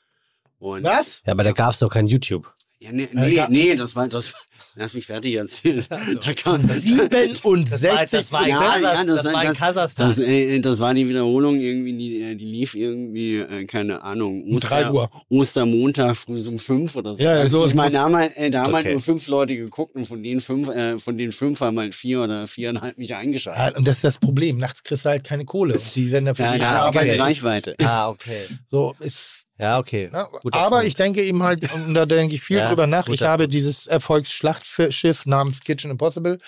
[0.58, 1.22] Und Was?
[1.26, 2.52] Ja, aber da gab es doch kein YouTube.
[2.84, 4.32] Ja, nee, Äh, nee, ga- nee, das war, das,
[4.74, 5.84] lass mich fertig erzählen.
[5.88, 8.82] Da kam, 67 war in ja, Kasachstan.
[8.82, 10.08] ja, das, Das war in das, Kasachstan.
[10.08, 14.42] Das, äh, das war die Wiederholung irgendwie, die, äh, die lief irgendwie, äh, keine Ahnung,
[14.44, 15.08] Um drei Uhr.
[15.30, 17.22] Ostermontag früh so um fünf oder so.
[17.22, 18.92] Ja, ja, so, ich meine, muss- da haben, halt, äh, da haben halt Okay.
[18.94, 22.22] nur fünf Leute geguckt und von den fünf, äh, von den fünf haben halt vier
[22.22, 23.72] oder viereinhalb mich eingeschaltet.
[23.72, 24.58] Ja, und das ist das Problem.
[24.58, 25.74] Nachts kriegst du halt keine Kohle.
[25.74, 27.74] Und die Sender für Ja, die da hast keine ist- Reichweite.
[27.82, 28.40] Ah, okay.
[28.70, 30.10] So ist Ja, okay.
[30.12, 30.86] Ja, aber Punkt.
[30.86, 33.54] ich denke eben halt, und da denke ich viel Ja, drüber nach, ich habe Punkt.
[33.54, 36.38] dieses Erfolgsschlachtschiff namens Kitchen Impossible.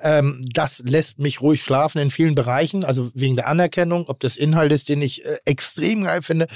[0.00, 4.36] Ähm, das lässt mich ruhig schlafen in vielen Bereichen, also wegen der Anerkennung, ob das
[4.36, 6.46] Inhalt ist, den ich äh, extrem geil finde.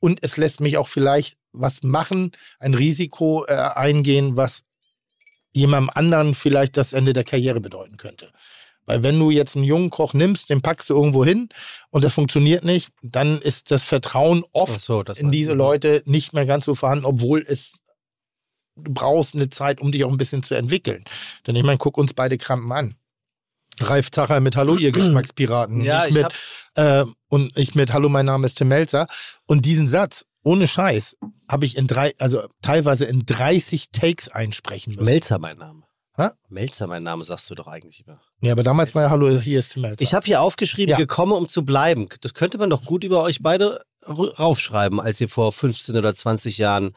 [0.00, 4.60] Und es lässt mich auch vielleicht was machen, ein Risiko äh, eingehen, was
[5.52, 8.30] jemandem anderen vielleicht das Ende der Karriere bedeuten könnte.
[8.88, 11.50] Weil wenn du jetzt einen jungen Koch nimmst, den packst du irgendwo hin
[11.90, 15.52] und das funktioniert nicht, dann ist das Vertrauen oft so, das in diese.
[15.52, 17.72] Leute nicht mehr ganz so vorhanden, obwohl es
[18.76, 21.04] du brauchst eine Zeit, um dich auch ein bisschen zu entwickeln.
[21.46, 22.94] Denn ich meine, guck uns beide Krampen an.
[23.80, 25.82] Ralf Zacher mit Hallo, ihr Geschmackspiraten.
[25.82, 26.34] Ja, ich ich mit,
[26.76, 29.06] äh, und ich mit Hallo, mein Name ist Tim Melzer.
[29.46, 31.16] Und diesen Satz, ohne Scheiß,
[31.46, 35.04] habe ich in drei, also teilweise in 30 Takes einsprechen müssen.
[35.04, 35.87] Melzer mein Name.
[36.18, 36.30] Hä?
[36.48, 38.20] Melzer mein Name sagst du doch eigentlich immer.
[38.40, 40.02] ja, aber damals war ja Hallo, hier ist Tim Melzer.
[40.02, 40.96] Ich habe hier aufgeschrieben, Ja.
[40.96, 42.08] gekommen, um zu bleiben.
[42.22, 46.58] Das könnte man doch gut über euch beide raufschreiben, als ihr vor 15 oder 20
[46.58, 46.94] Jahren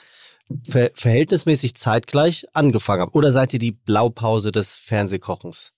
[0.68, 3.16] ver verhältnismäßig zeitgleich angefangen habt.
[3.16, 5.72] Oder seid ihr die Blaupause des Fernsehkochens?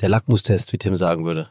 [0.00, 1.50] Der Lackmustest, wie Tim sagen würde.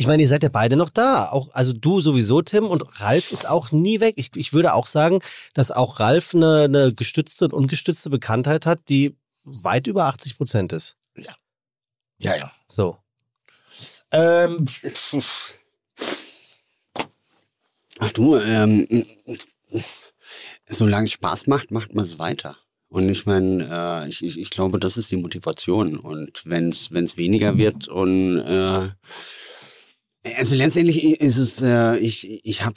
[0.00, 1.28] Ich meine, ihr seid ja beide noch da.
[1.28, 4.14] Auch, also du sowieso, Tim, und Ralf ist auch nie weg.
[4.16, 5.18] Ich, ich würde auch sagen,
[5.52, 9.14] dass auch Ralf eine, eine gestützte und ungestützte Bekanntheit hat, die
[9.44, 10.96] weit über 80 Prozent ist.
[12.16, 12.50] ja, ja.
[12.66, 12.96] So.
[14.10, 14.66] Ähm,
[17.98, 19.04] Ach du, ähm,
[20.66, 22.56] solange es Spaß macht, macht man es weiter.
[22.88, 25.98] Und ich meine, äh, ich, ich, ich glaube, das ist die Motivation.
[25.98, 28.88] Und wenn es weniger wird und äh,
[30.24, 32.76] also letztendlich ist es, äh, ich, ich habe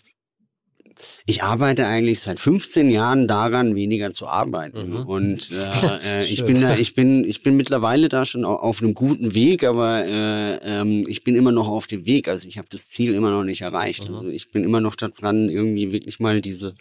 [1.26, 4.90] ich arbeite eigentlich seit 15 Jahren daran, weniger zu arbeiten.
[4.92, 5.06] Mhm.
[5.08, 5.50] Und
[6.04, 8.94] äh, äh, ich bin da, ich bin, ich bin mittlerweile da schon au- auf einem
[8.94, 12.28] guten Weg, aber äh, ähm, ich bin immer noch auf dem Weg.
[12.28, 14.08] Also ich habe das Ziel immer noch nicht erreicht.
[14.08, 14.16] Mhm.
[14.16, 16.76] Also ich bin immer noch dran, irgendwie wirklich mal diese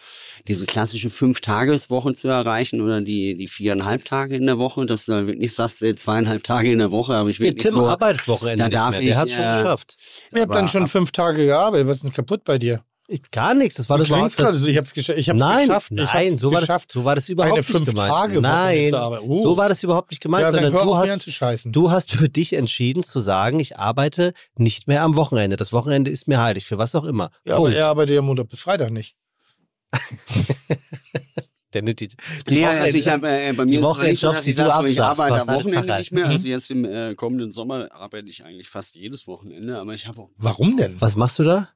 [0.48, 5.12] diese klassische Fünf-Tages-Woche zu erreichen oder die die viereinhalb Tage in der Woche, dass du
[5.12, 7.86] da wirklich sagst, äh, zweieinhalb Tage in der Woche habe ich Ja, wirklich Tim so.
[7.86, 9.00] arbeitet Wochenende da nicht darf mehr.
[9.00, 9.96] ich, Der hat schon äh, geschafft.
[10.34, 11.86] ihr habt dann schon fünf Tage gearbeitet.
[11.88, 12.84] Was ist denn kaputt bei dir?
[13.12, 13.74] Ich, gar nichts.
[13.76, 15.90] Das war Du doch klingst das, gerade so, ich hab's, gescha ich hab's Nein, geschafft.
[15.92, 16.92] Ich nein, so war, das, geschafft.
[16.92, 18.32] so war das überhaupt eine nicht gemeint.
[18.32, 18.94] Fünf-Tage-Woche Nein.
[19.28, 19.34] Oh.
[19.42, 23.02] so war das überhaupt nicht gemeint, Ja, sondern du hast, du hast für dich entschieden
[23.02, 25.56] zu sagen, ich arbeite nicht mehr am Wochenende.
[25.56, 27.30] Das Wochenende ist mir heilig, für was auch immer.
[27.44, 27.76] ja, aber Punkt.
[27.76, 29.14] er arbeitet ja Montag bis Freitag nicht.
[31.74, 32.14] Der nimmt die, die
[32.48, 34.50] Nee, Wochenende- also ich habe äh, bei die mir ist es nicht so, dass die
[34.50, 34.58] ich
[34.90, 36.26] ich arbeite am Wochenende nicht mehr.
[36.26, 36.30] Mhm.
[36.32, 40.20] Also jetzt im äh, kommenden Sommer arbeite ich eigentlich fast jedes Wochenende, aber ich habe
[40.20, 40.96] auch Warum denn?
[41.00, 41.70] Was machst du da?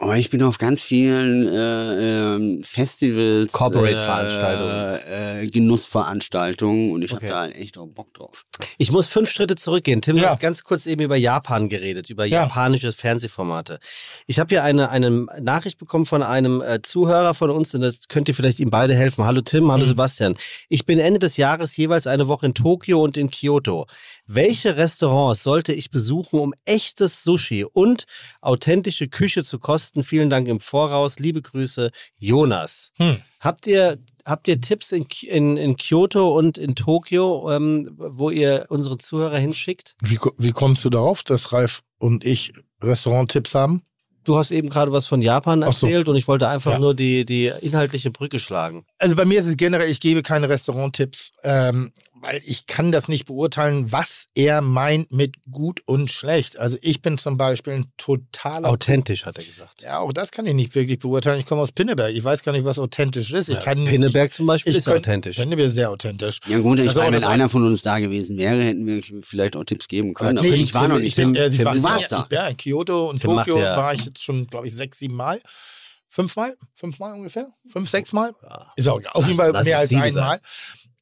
[0.00, 4.70] Oh, ich bin auf ganz vielen äh, ähm, Festivals, Corporate-Veranstaltungen.
[5.06, 7.30] äh, äh, Genussveranstaltungen und ich Okay.
[7.30, 8.44] habe da echt auch Bock drauf.
[8.76, 10.02] Ich muss fünf Schritte zurückgehen.
[10.02, 10.30] Tim, du Ja.
[10.30, 12.42] hast ganz kurz eben über Japan geredet, über Ja.
[12.42, 13.78] japanische Fernsehformate.
[14.26, 15.10] Ich habe hier eine, eine
[15.40, 18.94] Nachricht bekommen von einem äh, Zuhörer von uns, und das könnt ihr vielleicht ihm beide
[18.94, 19.24] helfen.
[19.24, 19.88] Hallo Tim, hallo Mhm.
[19.88, 20.36] Sebastian.
[20.68, 23.86] Ich bin Ende des Jahres jeweils eine Woche in Tokio und in Kyoto.
[24.28, 28.06] Welche Restaurants sollte ich besuchen, um echtes Sushi und
[28.40, 30.02] authentische Küche zu kosten?
[30.02, 31.20] Vielen Dank im Voraus.
[31.20, 32.90] Liebe Grüße, Jonas.
[32.98, 33.18] Hm.
[33.38, 38.66] Habt ihr, habt ihr Tipps in, in, in Kyoto und in Tokio, ähm, wo ihr
[38.68, 39.94] unsere Zuhörer hinschickt?
[40.02, 43.82] Wie, wie kommst du darauf, dass Ralf und ich Restauranttipps haben?
[44.24, 45.86] Du hast eben gerade was von Japan Ach so.
[45.86, 46.78] erzählt und ich wollte einfach Ja.
[46.80, 48.84] nur die, die inhaltliche Brücke schlagen.
[48.98, 53.08] Also bei mir ist es generell, ich gebe keine Restauranttipps, ähm, weil ich kann das
[53.08, 56.56] nicht beurteilen, was er meint mit gut und schlecht.
[56.58, 59.82] Also ich bin zum Beispiel ein totaler Authentisch, hat er gesagt.
[59.82, 61.38] Ja, auch das kann ich nicht wirklich beurteilen.
[61.38, 62.14] Ich komme aus Pinneberg.
[62.14, 63.50] Ich weiß gar nicht, was authentisch ist.
[63.50, 65.36] Ich kann Pinneberg zum Beispiel ich ist könnt- authentisch.
[65.36, 66.40] Pinneberg ist sehr authentisch.
[66.46, 69.56] Ja gut, ich Also, meine, wenn einer von uns da gewesen wäre, hätten wir vielleicht
[69.56, 70.38] auch Tipps geben können.
[70.40, 71.40] Nee, aber ich war Tim- noch nicht Tim, da.
[71.42, 72.26] äh, sie Tim, war- warst da.
[72.32, 75.16] Ja, in Kyoto und Tim Tokio ja- war ich jetzt schon, glaube ich, sechs, sieben
[75.16, 75.38] Mal.
[76.08, 76.56] Fünfmal?
[76.74, 77.48] Fünfmal ungefähr?
[77.68, 78.32] Fünf, sechsmal?
[78.42, 78.68] Ja.
[78.76, 80.40] Ist auch auf jeden Fall mehr als einmal.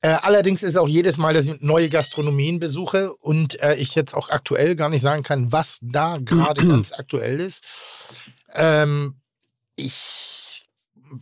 [0.00, 4.14] Äh, allerdings ist auch jedes Mal, dass ich neue Gastronomien besuche und äh, ich jetzt
[4.14, 7.64] auch aktuell gar nicht sagen kann, was da gerade ganz aktuell ist.
[8.52, 9.16] Ähm,
[9.76, 10.33] ich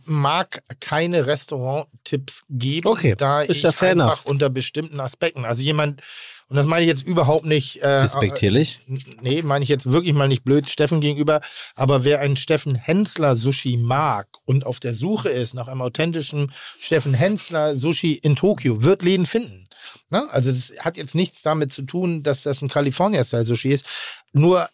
[0.05, 4.25] mag keine Restaurant-Tipps geben, Okay, da ist ich ja einfach enough.
[4.25, 6.01] unter bestimmten Aspekten, also jemand,
[6.47, 8.79] und das meine ich jetzt überhaupt nicht äh, Respektierlich.
[9.21, 11.41] Nee, meine ich jetzt wirklich mal nicht blöd Steffen gegenüber.
[11.73, 16.51] Aber wer einen Steffen Hensler Sushi mag und auf der Suche ist nach einem authentischen
[16.79, 19.67] Steffen Hensler Sushi in Tokio, wird Läden finden.
[20.09, 20.29] Ne?
[20.31, 23.85] Also das hat jetzt nichts damit zu tun, dass das ein California-Style Sushi ist.
[24.31, 24.69] Nur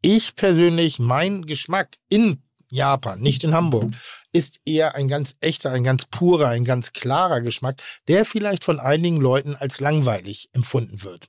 [0.00, 3.92] ich persönlich, mein Geschmack in Japan, nicht in Hamburg,
[4.32, 8.80] ist eher ein ganz echter, ein ganz purer, ein ganz klarer Geschmack, der vielleicht von
[8.80, 11.28] einigen Leuten als langweilig empfunden wird.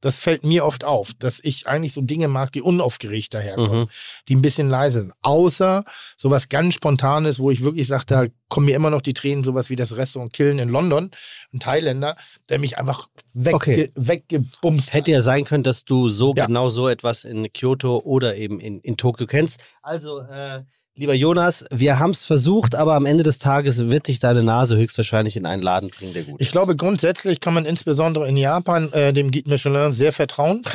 [0.00, 3.88] Das fällt mir oft auf, dass ich eigentlich so Dinge mag, die unaufgeregt daherkommen, Mhm.
[4.28, 5.12] die ein bisschen leise sind.
[5.22, 5.84] Außer
[6.16, 9.70] sowas ganz Spontanes, wo ich wirklich sage, da kommen mir immer noch die Tränen, sowas
[9.70, 11.10] wie das Restaurant Killen in London,
[11.52, 12.16] ein Thailänder,
[12.48, 13.90] der mich einfach wegge Okay.
[13.96, 15.08] weggebumst Hätte hat.
[15.08, 16.46] ja sein können, dass du so Ja.
[16.46, 19.62] genau so etwas in Kyoto oder eben in, in Tokio kennst.
[19.82, 20.62] Also, äh,
[20.98, 24.76] lieber Jonas, wir haben es versucht, aber am Ende des Tages wird dich deine Nase
[24.76, 26.52] höchstwahrscheinlich in einen Laden bringen, der gut Ich ist.
[26.52, 30.62] glaube, grundsätzlich kann man insbesondere in Japan äh, dem Guide Michelin sehr vertrauen.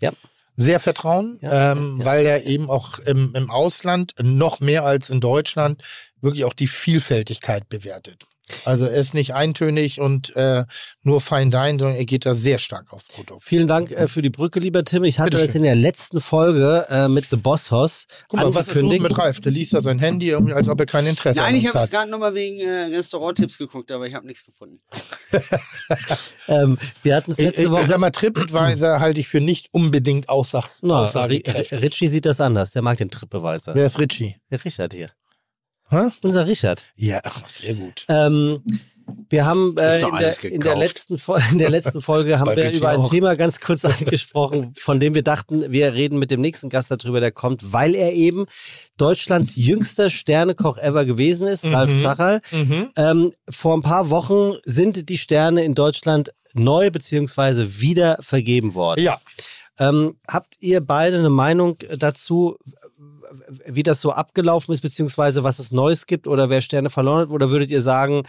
[0.00, 0.10] Ja.
[0.56, 2.04] Sehr vertrauen, Ja, ähm, ja.
[2.04, 5.80] weil er eben auch im, im Ausland noch mehr als in Deutschland
[6.20, 8.24] wirklich auch die Vielfältigkeit bewertet.
[8.64, 10.64] Also er ist nicht eintönig und äh,
[11.02, 13.42] nur Fine Dine, sondern er geht da sehr stark aufs Produkt.
[13.42, 15.04] Vielen Dank äh, für die Brücke, lieber Tim.
[15.04, 18.68] Ich hatte das in der letzten Folge äh, mit The Boss Hoss Guck mal, was
[18.68, 19.40] ist los mit Ralf?
[19.40, 21.74] Der liest da sein Handy, irgendwie, als ob er kein Interesse Nein, an ich uns
[21.74, 21.84] habe hat.
[21.86, 24.80] es gerade nochmal wegen äh, Restauranttipps geguckt, aber ich habe nichts gefunden.
[26.48, 27.86] Ähm, wir hatten es Ich, letzte ich, Woche.
[27.86, 31.82] sag mal, TripAdvisor halte ich für nicht unbedingt aussag aussagekräftig.
[31.82, 32.72] Richie sieht das anders.
[32.72, 33.72] Der mag den Trippbeweise.
[33.74, 34.36] Wer ist Richie?
[34.50, 35.08] Der Richard hier.
[35.92, 36.08] Hä?
[36.22, 36.84] Unser Richard.
[36.96, 38.04] Ja, ach, sehr gut.
[38.08, 38.62] Ähm,
[39.28, 42.70] wir haben äh, in, der, in, der letzten Fol- in der letzten Folge haben wir
[42.72, 43.10] über ein auch.
[43.10, 47.20] Thema ganz kurz angesprochen, von dem wir dachten, wir reden mit dem nächsten Gast darüber,
[47.20, 48.46] der kommt, weil er eben
[48.96, 51.74] Deutschlands jüngster Sternekoch ever gewesen ist, Mhm.
[51.74, 52.40] Ralf Zacherl.
[52.52, 52.88] Mhm.
[52.96, 59.02] Ähm, vor ein paar Wochen sind die Sterne in Deutschland neu beziehungsweise wieder vergeben worden.
[59.02, 59.20] Ja,
[59.78, 62.56] Ähm, habt ihr beide eine Meinung dazu,
[63.66, 67.30] wie das so abgelaufen ist, beziehungsweise was es Neues gibt oder wer Sterne verloren hat?
[67.30, 68.22] Oder würdet ihr sagen,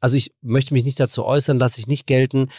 [0.00, 2.50] also ich möchte mich nicht dazu äußern, lasse ich nicht gelten.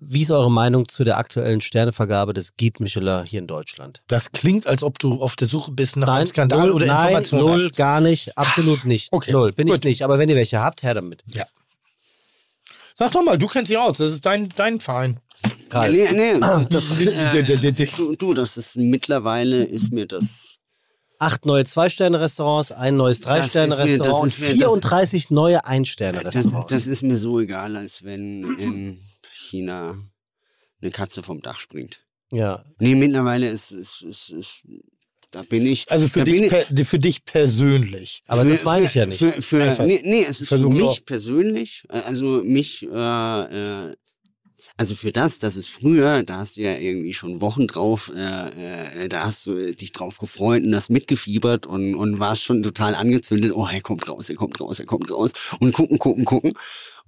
[0.00, 4.02] Wie ist eure Meinung zu der aktuellen Sternevergabe des Guide Michelin hier in Deutschland?
[4.08, 6.86] das klingt, als ob du auf der Suche bist nach einem Nein, Skandal null, oder
[6.86, 7.76] nein, Information null, hast.
[7.76, 9.12] gar nicht, absolut nicht.
[9.12, 9.76] Okay, Null, bin gut.
[9.78, 10.02] ich nicht.
[10.02, 11.22] Aber wenn ihr welche habt, her damit.
[12.94, 13.98] Sag doch mal, du kennst dich aus.
[13.98, 15.20] Das ist dein, dein Verein.
[15.70, 15.92] Ralf.
[15.92, 17.42] Nee, nee, das, D-
[17.72, 20.56] d- du, du, das ist mittlerweile ist mir das.
[21.18, 25.64] Acht neue Zwei-Sterne-Restaurants, ein neues Das Drei-Sterne-Restaurant und das ist mir- das- 34 neue Das,
[25.64, 26.72] Ein-Sterne-Restaurants.
[26.72, 29.00] das ist mir so egal, als wenn in
[29.32, 29.96] China
[30.82, 32.00] eine Katze vom Dach springt.
[32.32, 34.62] ja, Nee, mittlerweile ist, ist, ist, ist
[35.32, 35.90] da bin ich.
[35.90, 38.22] Also für dich, ich, per, für dich persönlich.
[38.26, 39.18] aber das meine ich ja nicht.
[39.18, 40.96] Für, für, nee, nee, es ist für Versuch mich nur.
[41.04, 43.96] persönlich, äh, also mich, äh, äh,
[44.76, 49.04] also für das, das ist früher, da hast du ja irgendwie schon Wochen drauf, äh,
[49.04, 52.94] äh, da hast du dich drauf gefreut und das mitgefiebert und, und warst schon total
[52.94, 56.52] angezündet, oh, er kommt raus, er kommt raus, er kommt raus und gucken, gucken, gucken.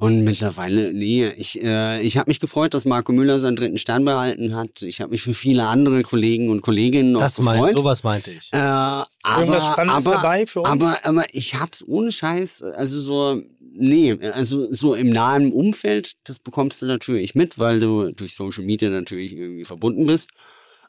[0.01, 4.05] Und mittlerweile, nee, ich, äh, ich habe mich gefreut, dass Marco Müller seinen dritten Stern
[4.05, 4.81] behalten hat.
[4.83, 7.77] Ich habe mich für viele andere Kollegen und Kolleginnen noch Das mein, gefreut.
[7.77, 8.51] sowas meinte ich.
[8.53, 9.07] Äh, aber,
[9.41, 10.69] Irgendwas Spannendes aber, dabei für uns?
[10.69, 13.43] Aber, aber ich hab's ohne Scheiß, also so,
[13.79, 18.65] nee, also so im nahen Umfeld, das bekommst du natürlich mit, weil du durch Social
[18.65, 20.31] Media natürlich irgendwie verbunden bist.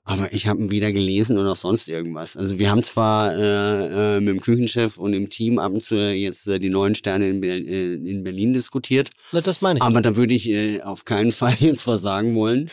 [0.05, 2.35] Aber ich habe ihn weder gelesen oder sonst irgendwas.
[2.35, 5.97] Also wir haben zwar äh, äh, mit dem Küchenchef und im Team ab und zu
[5.97, 9.11] jetzt äh, die neuen Sterne in, Ber äh, in Berlin diskutiert.
[9.31, 9.83] Na, Das meine ich.
[9.83, 12.71] Aber da würde ich äh, auf keinen Fall jetzt was sagen wollen.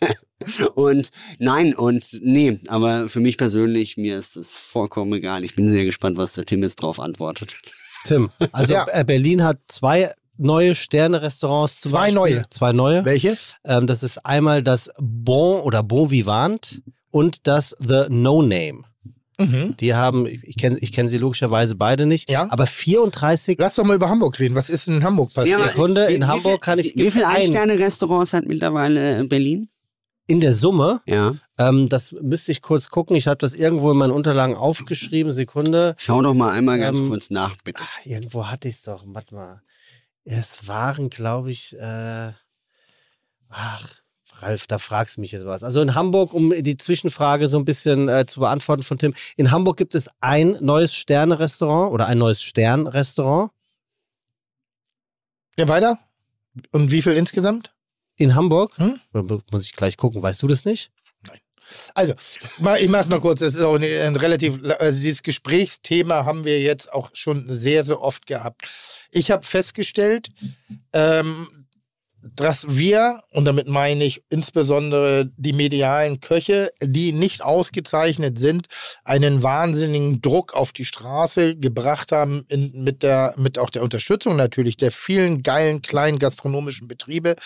[0.74, 5.44] und nein, und nee, aber für mich persönlich, mir ist das vollkommen egal.
[5.44, 7.56] Ich bin sehr gespannt, was der Tim jetzt drauf antwortet.
[8.06, 8.86] Tim, also Ja.
[8.90, 12.14] äh, Berlin hat zwei neue Sterne-Restaurants zum Zwei Beispiel.
[12.14, 12.42] neue.
[12.50, 13.04] Zwei neue.
[13.04, 13.36] Welche?
[13.64, 18.82] Ähm, das ist einmal das Bon oder Bon Vivant und das The No Name.
[19.38, 19.76] Mhm.
[19.80, 22.46] Die haben, ich kenne ich kenn sie logischerweise beide nicht, Ja.
[22.50, 24.54] aber 34 Lass doch mal über Hamburg reden.
[24.54, 25.60] Was ist in Hamburg passiert?
[25.60, 28.46] aber Sekunde, wie- in wie Hamburg viel- kann ich- Wie, wie viele ein- Ein-Sterne-Restaurants hat
[28.46, 29.68] mittlerweile äh, Berlin?
[30.26, 31.00] In der Summe.
[31.06, 31.34] Ja.
[31.58, 33.16] Ähm, das müsste ich kurz gucken.
[33.16, 35.32] Ich habe das irgendwo in meinen Unterlagen aufgeschrieben.
[35.32, 35.94] Sekunde.
[35.98, 37.82] Schau doch mal einmal ganz Ähm, kurz nach, bitte.
[37.82, 39.04] Ah, irgendwo hatte ich es doch.
[39.06, 39.62] Warte mal.
[40.24, 42.32] Es waren, glaube ich, äh,
[43.48, 43.88] ach,
[44.40, 45.62] Ralf, da fragst du mich jetzt was.
[45.62, 49.50] Also in Hamburg, um die Zwischenfrage so ein bisschen äh, zu beantworten von Tim, in
[49.50, 53.50] Hamburg gibt es ein neues Sterne-Restaurant oder ein neues Stern-Restaurant.
[55.58, 55.98] Ja, weiter.
[56.72, 57.72] Und wie viel insgesamt?
[58.16, 58.76] In Hamburg?
[58.78, 58.98] Hm?
[59.50, 60.90] Muss ich gleich gucken, weißt du das nicht?
[61.94, 62.14] Also,
[62.58, 63.40] mal- ich mach's mal kurz.
[63.40, 67.82] Das ist auch ein, ein relativ, also dieses Gesprächsthema haben wir jetzt auch schon sehr,
[67.82, 68.68] sehr oft gehabt.
[69.10, 70.28] Ich habe festgestellt,
[70.92, 71.65] ähm,
[72.34, 78.66] dass wir, und damit meine ich insbesondere die medialen Köche, die nicht ausgezeichnet sind,
[79.04, 84.36] einen wahnsinnigen Druck auf die Straße gebracht haben, in, mit, der, mit auch der Unterstützung
[84.36, 87.36] natürlich der vielen geilen kleinen gastronomischen Betriebe,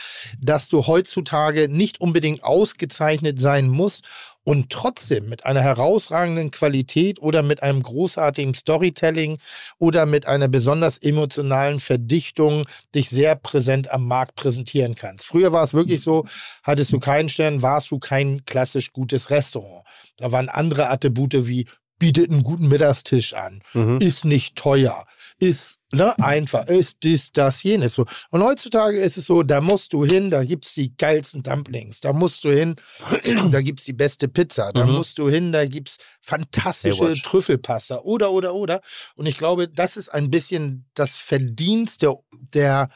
[0.40, 4.08] dass du heutzutage nicht unbedingt ausgezeichnet sein musst
[4.50, 9.38] und trotzdem mit einer herausragenden Qualität oder mit einem großartigen Storytelling
[9.78, 15.24] oder mit einer besonders emotionalen Verdichtung dich sehr präsent am Markt präsentieren kannst.
[15.24, 16.26] Früher war es wirklich so,
[16.64, 19.86] hattest du keinen Stern, warst du kein klassisch gutes Restaurant.
[20.16, 21.66] Da waren andere Attribute wie
[22.00, 23.98] bietet einen guten Mittagstisch an, Mhm.
[24.00, 25.06] ist nicht teuer,
[25.40, 27.94] ist ne, einfach, ist dies, das, jenes.
[27.94, 28.04] So.
[28.30, 32.12] Und heutzutage ist es so, da musst du hin, da gibt's die geilsten Dumplings, da
[32.12, 32.76] musst du hin,
[33.50, 34.92] da gibt's die beste Pizza, da Mhm.
[34.92, 37.22] musst du hin, da gibt's fantastische Baywatch.
[37.22, 38.80] Trüffelpasta oder, oder, oder.
[39.16, 42.16] Und ich glaube, das ist ein bisschen das Verdienst der,
[42.54, 42.90] der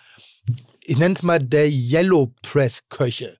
[0.84, 3.38] ich nenne es mal der Yellow Press Köche.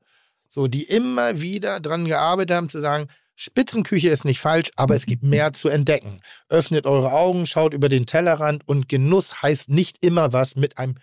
[0.49, 5.07] So, die immer wieder dran gearbeitet haben zu sagen, Spitzenküche ist nicht falsch, aber es
[5.07, 6.21] gibt mehr zu entdecken.
[6.49, 10.95] Öffnet eure Augen, schaut über den Tellerrand und Genuss heißt nicht immer was mit einem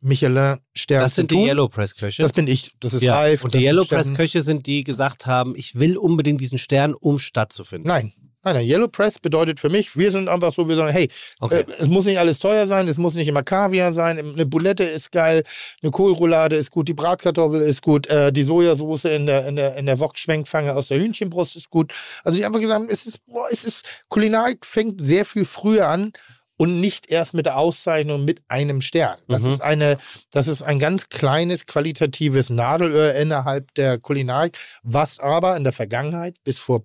[0.00, 1.36] Michelin-Stern Das sind die.
[1.36, 2.22] Yellow Press Köche.
[2.22, 2.72] Das bin ich.
[2.80, 3.14] Das ist ja.
[3.14, 3.44] Ralf.
[3.44, 4.08] Und die Yellow Steffen.
[4.08, 7.88] Press Köche sind die gesagt haben, ich will unbedingt diesen Stern, um stattzufinden.
[7.88, 8.12] Nein.
[8.44, 11.08] Nein, nein, Yellow Press bedeutet für mich, wir sind einfach so, wir sagen, hey,
[11.40, 11.60] Okay.
[11.66, 14.84] äh, es muss nicht alles teuer sein, es muss nicht immer Kaviar sein, eine Boulette
[14.84, 15.42] ist geil,
[15.82, 19.76] eine Kohlroulade ist gut, die Bratkartoffel ist gut, äh, die Sojasauce in der, in der,
[19.76, 21.92] in der Wok-Schwenkfange aus der Hühnchenbrust ist gut.
[22.22, 25.88] Also die haben einfach gesagt, es ist, boah, es ist, Kulinarik fängt sehr viel früher
[25.88, 26.12] an
[26.56, 29.18] und nicht erst mit der Auszeichnung mit einem Stern.
[29.28, 29.48] Das Mhm.
[29.50, 29.98] ist eine,
[30.30, 36.36] das ist ein ganz kleines qualitatives Nadelöhr innerhalb der Kulinarik, was aber in der Vergangenheit
[36.44, 36.84] bis vor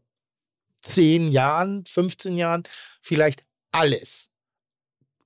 [0.84, 2.64] 10 Jahren, 15 Jahren
[3.02, 4.30] vielleicht alles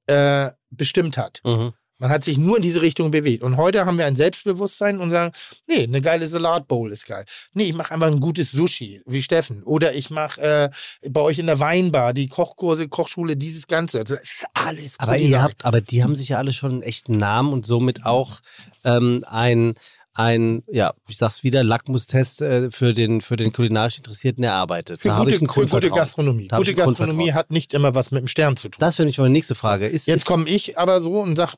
[0.07, 1.41] äh, bestimmt hat.
[1.43, 1.73] Mhm.
[1.99, 3.41] Man hat sich nur in diese Richtung bewegt.
[3.41, 5.33] Und heute haben wir ein Selbstbewusstsein und sagen,
[5.67, 7.25] nee, eine geile Salatbowl ist geil.
[7.53, 9.63] Nee, ich mache einfach ein gutes Sushi, wie Steffen.
[9.63, 10.69] Oder ich mache äh,
[11.09, 14.03] bei euch in der Weinbar die Kochkurse, Kochschule, dieses Ganze.
[14.03, 17.13] Das ist alles Aber ihr habt, aber die haben sich ja alle schon einen echten
[17.13, 18.41] Namen und somit auch
[18.83, 19.73] ähm, ein,
[20.17, 24.99] ein, ja, ich sag's wieder, Lackmustest äh, für den, für den kulinarisch Interessierten erarbeitet.
[24.99, 25.89] für da gute, ich ein für gute.
[25.91, 26.47] Gastronomie.
[26.47, 28.77] Gute ich Gastronomie hat nicht immer was mit dem Stern zu tun.
[28.79, 29.85] Das wäre nämlich meine nächste Frage.
[29.85, 31.53] Ist, Jetzt ist, komme ich aber so und sage,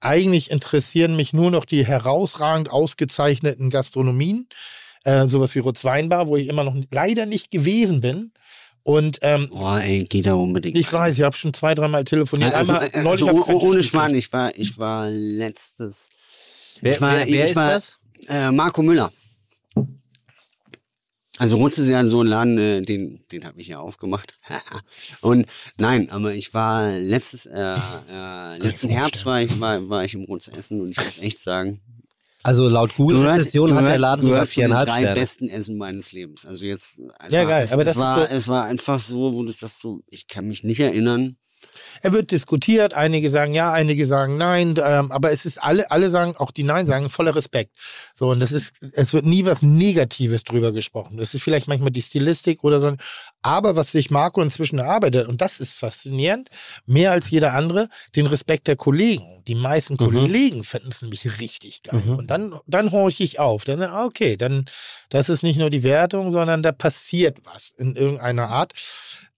[0.00, 4.48] eigentlich interessieren mich nur noch die herausragend ausgezeichneten Gastronomien.
[5.04, 8.32] Äh, sowas wie Rutzweinbar, wo ich immer noch leider nicht gewesen bin.
[8.84, 10.76] Und ähm, Oh, ey, geht da unbedingt.
[10.78, 12.54] ich weiß, ich habe schon zwei, dreimal telefoniert.
[12.54, 16.08] also, Einmal, äh, neulich also, ich oh- keinen ohne Schmarrn, ich war, ich war letztes.
[16.80, 17.96] Wer, war, wer, wer ist war, das?
[18.28, 19.10] Äh, Marco Müller.
[21.40, 24.36] Also Rutz ist ja so ein Laden, äh, den, den habe ich ja aufgemacht.
[25.20, 25.46] und
[25.78, 27.74] nein, aber ich war letztes, äh,
[28.10, 31.38] äh, letzten Herbst war ich, war, war ich im Rutz essen und ich muss echt
[31.38, 31.80] sagen,
[32.42, 35.14] Also laut Google-Rezession hat der Laden sogar viereinhalb drei Sterne.
[35.20, 36.44] besten Essen meines Lebens.
[36.44, 39.32] Also jetzt einfach, Ja, geil, Es, aber es das war, so- es war einfach so,
[39.32, 41.36] wo du das so, ich kann mich nicht erinnern.
[42.02, 46.10] Er wird diskutiert, einige sagen ja, einige sagen nein, ähm, aber es ist alle, alle
[46.10, 47.72] sagen, auch die Nein sagen, voller Respekt.
[48.14, 51.16] So, und das ist, es wird nie was Negatives drüber gesprochen.
[51.16, 52.94] Das ist vielleicht manchmal die Stilistik oder so.
[53.42, 56.50] Aber was sich Marco inzwischen erarbeitet, und das ist faszinierend,
[56.86, 59.42] mehr als jeder andere, den Respekt der Kollegen.
[59.46, 62.02] Die meisten Kollegen finden es nämlich richtig geil.
[62.04, 62.16] Mhm.
[62.16, 63.64] Und dann, dann horche ich auf.
[63.64, 64.66] Dann, ah, okay, dann,
[65.08, 68.74] das ist nicht nur die Wertung, sondern da passiert was in irgendeiner Art.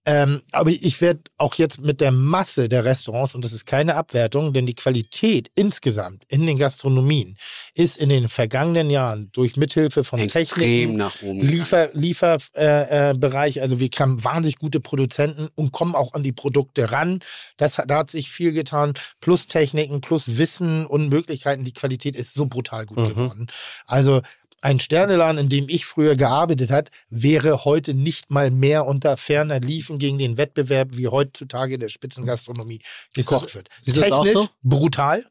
[0.03, 3.95] Ähm, aber ich werde auch jetzt mit der Masse der Restaurants, und das ist keine
[3.95, 7.37] Abwertung, denn die Qualität insgesamt in den Gastronomien
[7.75, 11.39] ist in den vergangenen Jahren durch Mithilfe von Extrem Techniken, nach oben.
[11.39, 11.55] gegangen.
[11.57, 16.31] Liefer, Lieferbereich, äh, Bereich, also wir haben wahnsinnig gute Produzenten und kommen auch an die
[16.33, 17.19] Produkte ran.
[17.57, 18.93] Das, hat- da hat sich viel getan.
[19.19, 21.63] Plus Techniken, plus Wissen und Möglichkeiten.
[21.63, 23.07] Die Qualität ist so brutal gut Mhm.
[23.09, 23.47] geworden.
[23.85, 24.21] Also
[24.61, 29.59] ein Sterneladen, in dem ich früher gearbeitet hat, wäre heute nicht mal mehr unter ferner
[29.59, 32.79] Liefen gegen den Wettbewerb, wie heutzutage in der Spitzengastronomie
[33.13, 33.69] gekocht wird.
[33.85, 34.49] du das auch Technisch so?
[34.63, 35.25] brutal.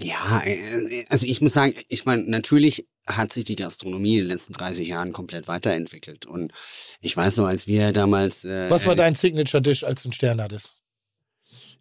[0.00, 4.28] Ja, äh, also ich muss sagen, ich meine, natürlich hat sich die Gastronomie in den
[4.28, 6.26] letzten 30 Jahren komplett weiterentwickelt.
[6.26, 6.52] Und
[7.00, 8.44] ich weiß noch, als wir damals.
[8.44, 10.76] Äh, Was war dein Signature-Dish, als du einen Stern hattest?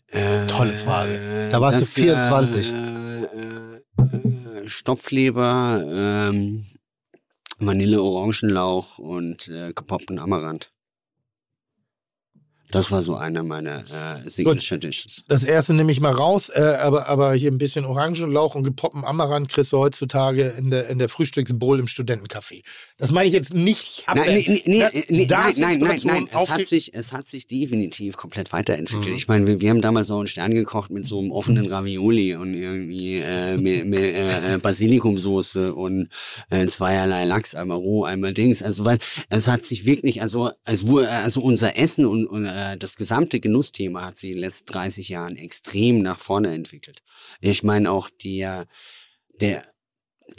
[0.08, 1.50] äh, Tolle Frage.
[1.52, 2.68] Da warst du das, 24.
[2.68, 6.66] Äh, äh, äh, Stopfleber, ähm,
[7.60, 10.73] Vanille-Orangenlauch und äh, gepoppten Amaranth.
[12.74, 13.80] Das war so einer meiner
[14.26, 15.24] äh, Signature Dishes.
[15.28, 19.06] Das erste nehme ich mal raus, äh, aber, aber hier ein bisschen Orangenlauch und gepoppten
[19.06, 22.64] Amaranth kriegst du heutzutage in der, in der Frühstücksbowl im Studentencafé.
[22.98, 24.04] Das meine ich jetzt nicht.
[24.08, 26.30] Nein, nee, nee, nee, Da- nee, da nein, nein, nein, nein.
[26.32, 29.10] Es hat, sich, es hat sich definitiv komplett weiterentwickelt.
[29.10, 29.16] Mhm.
[29.16, 32.36] Ich meine, wir, wir haben damals auch einen Stern gekocht mit so einem offenen Ravioli
[32.36, 36.10] und irgendwie äh, mit, mit äh, äh, Basilikumsoße und
[36.50, 38.62] äh, zweierlei Lachs, einmal roh, einmal Dings.
[38.64, 38.98] Also weil
[39.30, 44.06] es hat sich wirklich, also wurde, also unser Essen und, und äh, das gesamte Genussthema
[44.06, 47.02] hat sich in den letzten 30 Jahren extrem nach vorne entwickelt.
[47.42, 48.66] Ich meine auch der
[49.40, 49.64] der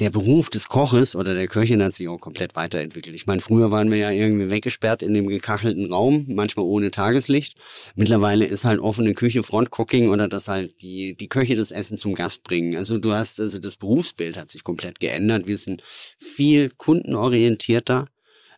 [0.00, 3.14] der Beruf des Koches oder der Köchin hat sich auch komplett weiterentwickelt.
[3.14, 7.56] Ich meine, früher waren wir ja irgendwie weggesperrt in dem gekachelten Raum, manchmal ohne Tageslicht.
[7.94, 12.14] Mittlerweile ist halt offene Küche, Frontcooking oder dass halt die, die Köche das Essen zum
[12.14, 12.76] Gast bringen.
[12.76, 15.46] Also du hast, also das Berufsbild hat sich komplett geändert.
[15.46, 15.82] Wir sind
[16.18, 18.08] viel kundenorientierter.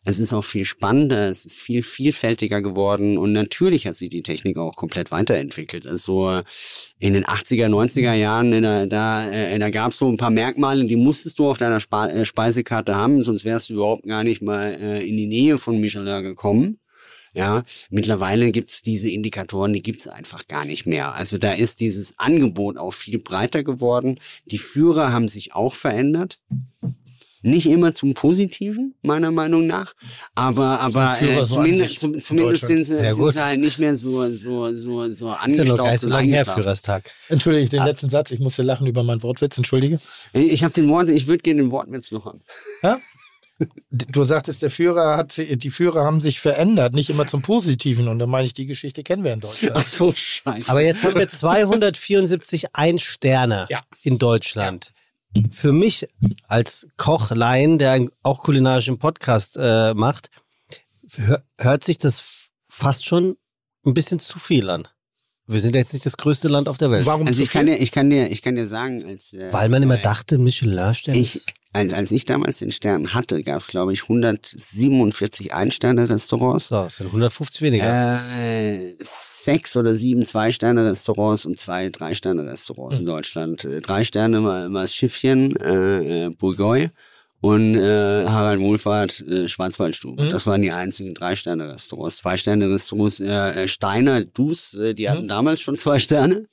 [0.08, 4.22] Es ist auch viel spannender, es ist viel vielfältiger geworden und natürlich hat sich die
[4.22, 5.84] Technik auch komplett weiterentwickelt.
[5.84, 6.42] Also
[7.00, 10.84] in den 80er, 90er Jahren, der, da, äh, da gab es so ein paar Merkmale,
[10.84, 14.42] die musstest du auf deiner Spa äh, Speisekarte haben, sonst wärst du überhaupt gar nicht
[14.42, 16.78] mal äh, in die Nähe von Michelin gekommen.
[17.34, 21.16] Ja, mittlerweile gibt's diese Indikatoren, die gibt's einfach gar nicht mehr.
[21.16, 24.20] Also da ist dieses Angebot auch viel breiter geworden.
[24.44, 26.40] Die Führer haben sich auch verändert.
[27.42, 29.94] Nicht immer zum Positiven, meiner Meinung nach.
[30.34, 34.32] Aber, aber äh, zumindest, zum, in zumindest sind sie, sind sie halt nicht mehr so,
[34.32, 36.46] so, so, so Ist ja noch angestaubt her.
[36.46, 37.10] Führerstag.
[37.28, 40.00] Entschuldige den letzten Satz, ich musste lachen über meinen Wortwitz, entschuldige.
[40.32, 42.40] Ich habe den Wort, ich würde gerne den Wortwitz noch haben.
[42.82, 42.98] Ja?
[43.90, 48.06] Du sagtest, der Führer hat, die Führer haben sich verändert, nicht immer zum Positiven.
[48.08, 49.76] Und da meine ich, die Geschichte kennen wir in Deutschland.
[49.76, 50.70] Ach so, scheiße.
[50.70, 53.80] Aber jetzt haben wir 274 Ein-Sterne Ja.
[54.02, 54.92] in Deutschland.
[55.50, 56.06] Für mich
[56.48, 60.30] als Kochlein, der auch kulinarischen Podcast äh, macht,
[61.16, 62.22] hör, hört sich das
[62.68, 63.36] fast schon
[63.84, 64.88] ein bisschen zu viel an.
[65.48, 67.06] Wir sind ja jetzt nicht das größte Land auf der Welt.
[67.06, 67.76] Warum also zu ich kann viel?
[67.76, 70.38] dir, ich kann dir, ich kann dir sagen, als äh, Weil man immer äh, dachte,
[70.38, 75.52] Michelin-Sterne ich, ist- als, als ich damals den Stern hatte, gab es glaube ich 147
[75.54, 76.68] Ein-Sterne-Restaurants.
[76.68, 78.20] so, es sind 150 weniger.
[78.40, 78.78] Äh,
[79.46, 83.64] sechs oder sieben Zwei-Sterne-Restaurants und zwei Drei-Sterne-Restaurants in Deutschland.
[83.64, 86.90] Äh, drei Sterne war, war das Schiffchen, äh, äh, Bourgogne
[87.40, 90.22] und äh, Harald Wohlfahrt, äh, Schwarzwaldstube.
[90.24, 90.30] Mhm.
[90.30, 92.16] Das waren die einzigen Drei-Sterne-Restaurants.
[92.18, 95.28] Zwei-Sterne-Restaurants, äh, äh, Steiner, Dus, äh, die hatten Mhm.
[95.28, 96.46] damals schon zwei Sterne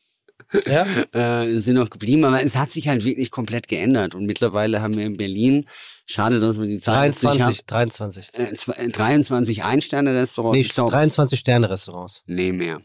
[0.66, 0.86] Ja?
[1.44, 4.96] äh, sind noch geblieben, aber es hat sich halt wirklich komplett geändert und mittlerweile haben
[4.98, 5.66] wir in Berlin,
[6.06, 8.28] schade, dass wir die Zahl jetzt nicht 23, 23.
[8.34, 10.56] haben, äh, zwei- äh, 23 Ein-Sterne-Restaurants.
[10.56, 12.24] Nee, ich glaube, 23 Sterne-Restaurants.
[12.28, 12.82] nee, mehr.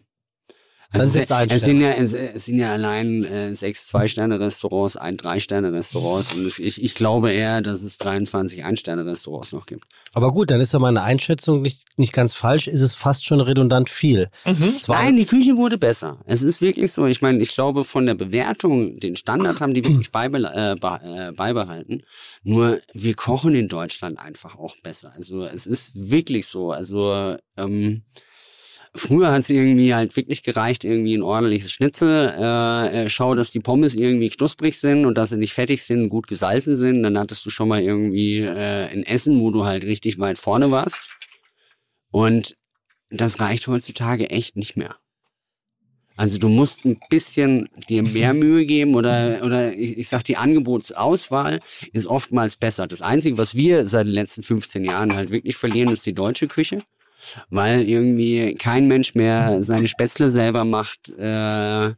[0.90, 6.32] Also es, es sind ja es, es sind ja allein äh, sechs Zwei-Sterne-Restaurants, ein Drei-Sterne-Restaurants
[6.32, 9.84] und ich, ich glaube eher, dass es 23 Ein-Sterne-Restaurants noch gibt.
[10.14, 13.42] Aber gut, dann ist ja meine Einschätzung nicht, nicht ganz falsch, ist es fast schon
[13.42, 14.28] redundant viel.
[14.46, 14.76] Mhm.
[14.86, 16.20] Nein, die Küche wurde besser.
[16.24, 17.04] Es ist wirklich so.
[17.04, 21.00] Ich meine, ich glaube, von der Bewertung, den Standard haben die wirklich beibe äh, be
[21.04, 22.02] äh, beibehalten.
[22.44, 25.12] Nur wir kochen in Deutschland einfach auch besser.
[25.14, 26.72] Also es ist wirklich so.
[26.72, 28.04] Also ähm,
[28.94, 32.34] Früher hat es irgendwie halt wirklich gereicht, irgendwie ein ordentliches Schnitzel.
[32.36, 36.08] Äh, äh, schau, dass die Pommes irgendwie knusprig sind und dass sie nicht fettig sind,
[36.08, 37.02] gut gesalzen sind.
[37.02, 40.70] Dann hattest du schon mal irgendwie äh, ein Essen, wo du halt richtig weit vorne
[40.70, 41.08] warst.
[42.10, 42.56] Und
[43.10, 44.96] das reicht heutzutage echt nicht mehr.
[46.16, 50.36] Also du musst ein bisschen dir mehr Mühe geben oder, oder ich, ich sag, die
[50.36, 51.60] Angebotsauswahl
[51.92, 52.88] ist oftmals besser.
[52.88, 56.48] Das Einzige, was wir seit den letzten 15 Jahren halt wirklich verlieren, ist die deutsche
[56.48, 56.78] Küche.
[57.50, 61.08] Weil irgendwie kein Mensch mehr seine Spätzle selber macht.
[61.18, 61.94] Äh,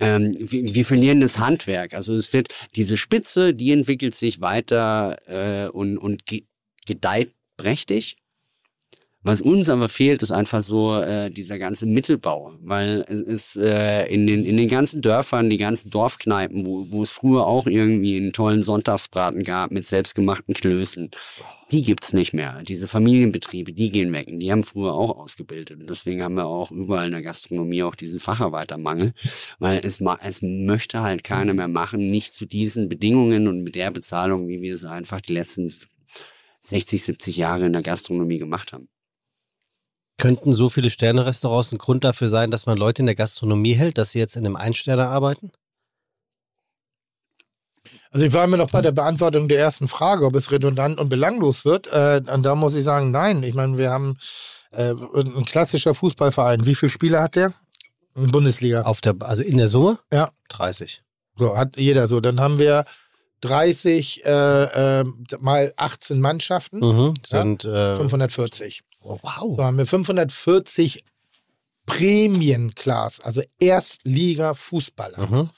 [0.00, 1.94] ähm, wir, wir verlieren das Handwerk.
[1.94, 6.44] Also es wird diese Spitze, die entwickelt sich weiter äh, und, und ge
[6.84, 8.16] gedeiht prächtig.
[9.24, 14.06] Was uns aber fehlt, ist einfach so äh, dieser ganze Mittelbau, weil es ist äh,
[14.06, 18.16] in den in den ganzen Dörfern, die ganzen Dorfkneipen, wo, wo es früher auch irgendwie
[18.16, 21.10] einen tollen Sonntagsbraten gab mit selbstgemachten Klößen,
[21.70, 22.62] die gibt's nicht mehr.
[22.64, 24.26] Diese Familienbetriebe, die gehen weg.
[24.28, 25.80] Und die haben früher auch ausgebildet.
[25.80, 29.12] Und deswegen haben wir auch überall in der Gastronomie auch diesen Facharbeitermangel,
[29.58, 33.90] weil es es möchte halt keiner mehr machen, nicht zu diesen Bedingungen und mit der
[33.90, 35.72] Bezahlung, wie wir es einfach die letzten
[36.60, 38.88] 60, 70 Jahre in der Gastronomie gemacht haben.
[40.18, 43.98] Könnten so viele Sterne-Restaurants ein Grund dafür sein, dass man Leute in der Gastronomie hält,
[43.98, 45.50] dass sie jetzt in einem Einsterner arbeiten?
[48.10, 51.08] Also ich war mir noch bei der Beantwortung der ersten Frage, ob es redundant und
[51.08, 51.86] belanglos wird.
[51.86, 53.42] Äh, und da muss ich sagen, nein.
[53.42, 54.18] Ich meine, wir haben
[54.70, 56.66] äh, ein klassischer Fußballverein.
[56.66, 57.52] Wie viele Spieler hat der?
[58.14, 58.82] In Bundesliga.
[58.82, 59.98] Auf der, also in der Summe?
[60.12, 60.28] Ja.
[60.50, 61.02] 30.
[61.38, 62.20] So, hat jeder so.
[62.20, 62.84] Dann haben wir
[63.40, 65.04] 30 äh, äh,
[65.40, 67.14] mal 18 Mannschaften, Mhm.
[67.26, 68.82] Sind, äh, 540.
[69.04, 69.56] oh, wow.
[69.56, 71.04] So haben wir 540
[71.86, 75.26] Premienclass, also Erstliga-Fußballer.
[75.26, 75.50] Mhm.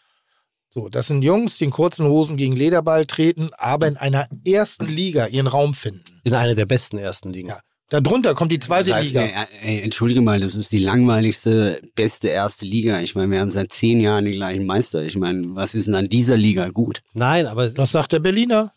[0.71, 4.87] So, das sind Jungs, die in kurzen Hosen gegen Lederball treten, aber in einer ersten
[4.87, 6.21] Liga ihren Raum finden.
[6.25, 7.51] In einer der besten ersten Ligen.
[7.51, 7.61] Ja.
[7.91, 9.21] Darunter kommt die zweite Das heißt, Liga.
[9.23, 12.99] ey, ey, entschuldige mal, das ist die langweiligste, beste erste Liga.
[13.01, 15.03] Ich meine, wir haben seit zehn Jahren den gleichen Meister.
[15.05, 17.03] Ich meine, was ist denn an dieser Liga gut?
[17.13, 18.73] Nein, aber Das sagt der Berliner.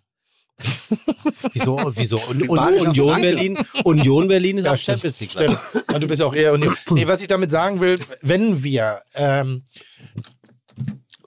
[1.54, 2.18] Wieso, wieso?
[2.30, 3.22] Un Union.
[3.22, 4.98] Berlin, Union Berlin ist Ja, auch stimmt.
[5.02, 5.32] Champions League.
[5.32, 5.60] Stimmt.
[5.92, 6.76] Ja, du bist auch eher Union.
[6.90, 9.64] Nee, was ich damit sagen will, wenn wir, ähm,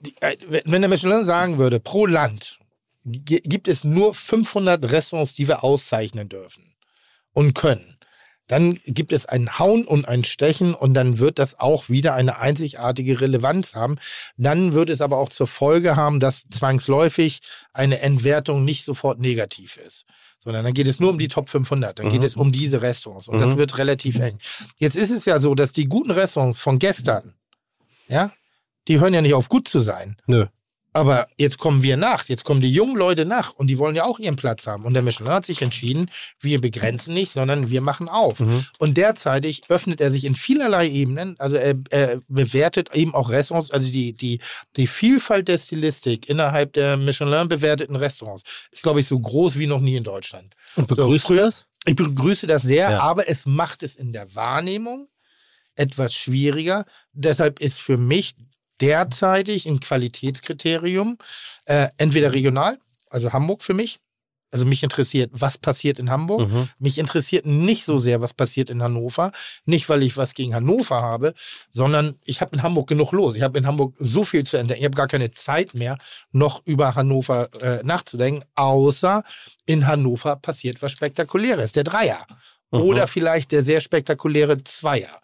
[0.00, 2.58] die, äh, wenn der Michelin sagen würde, pro Land
[3.04, 6.74] gi- gibt es nur 500 Restaurants, die wir auszeichnen dürfen
[7.32, 7.96] und können,
[8.50, 12.38] dann gibt es ein Hauen und ein Stechen und dann wird das auch wieder eine
[12.38, 13.96] einzigartige Relevanz haben.
[14.36, 19.76] Dann wird es aber auch zur Folge haben, dass zwangsläufig eine Entwertung nicht sofort negativ
[19.76, 20.04] ist.
[20.42, 22.00] Sondern dann geht es nur um die Top 500.
[22.00, 23.28] Dann geht es um diese Restaurants.
[23.28, 23.58] Und das Mhm.
[23.58, 24.38] wird relativ eng.
[24.78, 27.34] Jetzt ist es ja so, dass die guten Restaurants von gestern,
[28.08, 28.32] ja,
[28.88, 30.16] die hören ja nicht auf gut zu sein.
[30.26, 30.46] Nö.
[30.92, 34.04] Aber jetzt kommen wir nach, jetzt kommen die jungen Leute nach und die wollen ja
[34.04, 34.84] auch ihren Platz haben.
[34.84, 36.10] Und der Michelin hat sich entschieden,
[36.40, 38.40] wir begrenzen nicht, sondern wir machen auf.
[38.40, 38.64] Mhm.
[38.78, 43.70] Und derzeitig öffnet er sich in vielerlei Ebenen, also er, er bewertet eben auch Restaurants,
[43.70, 44.40] also die, die,
[44.76, 48.42] die Vielfalt der Stilistik innerhalb der Michelin bewerteten Restaurants
[48.72, 50.54] ist, glaube ich, so groß wie noch nie in Deutschland.
[50.74, 51.66] Und begrüßt So, du das?
[51.86, 53.00] Ich begrüße das sehr, Ja.
[53.00, 55.08] aber es macht es in der Wahrnehmung
[55.76, 56.84] etwas schwieriger.
[57.12, 58.34] Deshalb ist für mich
[58.80, 61.18] derzeitig ein Qualitätskriterium
[61.66, 62.78] äh, entweder regional,
[63.10, 63.98] also Hamburg für mich.
[64.52, 66.50] Also mich interessiert, was passiert in Hamburg.
[66.50, 66.68] Mhm.
[66.78, 69.30] Mich interessiert nicht so sehr, was passiert in Hannover.
[69.64, 71.34] Nicht, weil ich was gegen Hannover habe,
[71.72, 73.36] sondern ich habe in Hamburg genug los.
[73.36, 74.80] Ich habe in Hamburg so viel zu entdecken.
[74.80, 75.96] Ich habe gar keine Zeit mehr,
[76.32, 79.22] noch über Hannover äh, nachzudenken, außer
[79.66, 82.26] in Hannover passiert was Spektakuläres, der Dreier.
[82.72, 82.80] Mhm.
[82.80, 85.20] Oder vielleicht der sehr spektakuläre Zweier.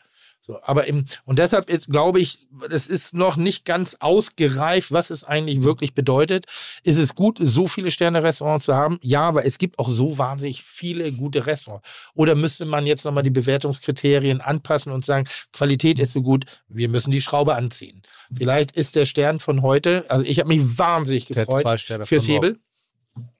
[0.46, 5.10] So, aber im, und deshalb ist, glaube ich, es ist noch nicht ganz ausgereift, was
[5.10, 6.46] es eigentlich wirklich bedeutet.
[6.84, 8.98] Ist es gut, so viele Sterne-Restaurants zu haben?
[9.02, 11.88] Ja, aber es gibt auch so wahnsinnig viele gute Restaurants.
[12.14, 16.88] Oder müsste man jetzt nochmal die Bewertungskriterien anpassen und sagen, Qualität ist so gut, wir
[16.88, 18.02] müssen die Schraube anziehen.
[18.32, 22.26] Vielleicht ist der Stern von heute, also ich habe mich wahnsinnig gefreut fürs.
[22.28, 22.60] Hebel.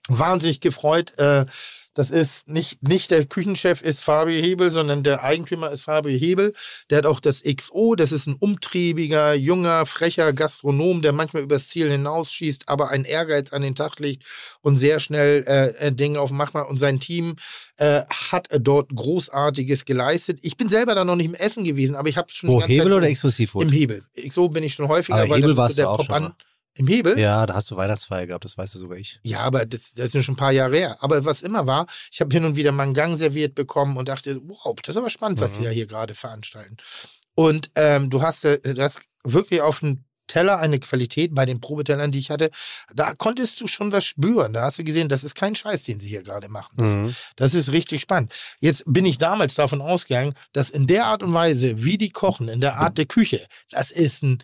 [0.08, 1.16] Wahnsinnig gefreut.
[1.18, 1.46] Äh,
[1.97, 6.52] das ist nicht, nicht der Küchenchef ist Fabio Hebel, sondern der Eigentümer ist Fabio Hebel.
[6.90, 7.94] Der hat auch das XO.
[7.94, 13.55] Das ist ein umtriebiger, junger, frecher Gastronom, der manchmal übers Ziel hinausschießt, aber einen Ehrgeiz
[13.55, 14.24] an den Tag legt
[14.60, 16.68] und sehr schnell äh, äh, Dinge auf den Mach macht.
[16.68, 17.36] Und sein Team
[17.78, 20.40] äh, hat dort Großartiges geleistet.
[20.43, 22.89] Ich bin selber da noch nicht im Essen gewesen, aber ich habe schon Wo, Hebel
[22.89, 24.05] Zeit oder exklusiv im Hebel.
[24.23, 26.32] XO bin ich schon häufiger, Aber Hebel das warst ist so der du
[26.77, 27.19] Im Hebel?
[27.19, 29.19] Ja, da hast du Weihnachtsfeier gehabt, das weißt du sogar ich.
[29.23, 30.97] Ja, aber das, das ist schon ein paar Jahre her.
[31.01, 34.09] Aber was immer war, ich habe hin und wieder mal einen Gang serviert bekommen und
[34.09, 35.57] dachte, wow, das ist aber spannend, was Mhm.
[35.57, 36.77] sie da hier gerade veranstalten.
[37.35, 42.11] Und ähm, du hast äh, das wirklich auf dem Teller eine Qualität bei den Probetellern,
[42.11, 42.51] die ich hatte,
[42.94, 44.53] da konntest du schon was spüren.
[44.53, 46.74] Da hast du gesehen, das ist kein Scheiß, den sie hier gerade machen.
[46.77, 47.15] Das, Mhm.
[47.36, 48.32] das ist richtig spannend.
[48.59, 52.48] Jetzt bin ich damals davon ausgegangen, dass in der Art und Weise, wie die kochen,
[52.48, 54.43] in der Art der Küche, das ist ein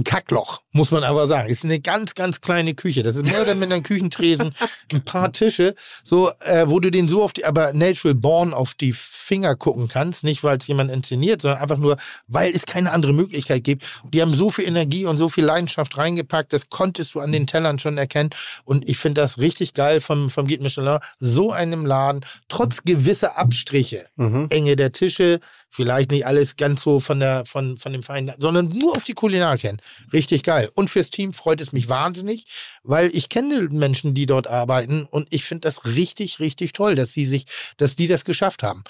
[0.00, 1.48] ein Kackloch, muss man aber sagen.
[1.48, 3.02] Ist eine ganz, ganz kleine Küche.
[3.02, 4.54] Das ist mehr oder minder ein Küchentresen,
[4.92, 8.74] ein paar Tische, so, äh, wo du den so auf die, aber natural born auf
[8.74, 10.24] die Finger gucken kannst.
[10.24, 11.96] Nicht, weil es jemand inszeniert, sondern einfach nur,
[12.26, 13.84] weil es keine andere Möglichkeit gibt.
[14.12, 17.46] Die haben so viel Energie und so viel Leidenschaft reingepackt, das konntest du an den
[17.46, 18.30] Tellern schon erkennen.
[18.64, 23.38] Und ich finde das richtig geil vom, vom Guide Michelin, so einem Laden, trotz gewisser
[23.38, 24.46] Abstriche, Mhm.
[24.50, 25.40] Enge der Tische,
[25.70, 29.14] vielleicht nicht alles ganz so von der von von dem Feinen, sondern nur auf die
[29.14, 29.80] Kulinarik hin.
[30.12, 30.70] Richtig geil.
[30.74, 32.46] Und fürs Team freut es mich wahnsinnig,
[32.82, 37.12] weil ich kenne Menschen, die dort arbeiten und ich finde das richtig richtig toll, dass
[37.12, 38.84] sie sich, dass die das geschafft haben.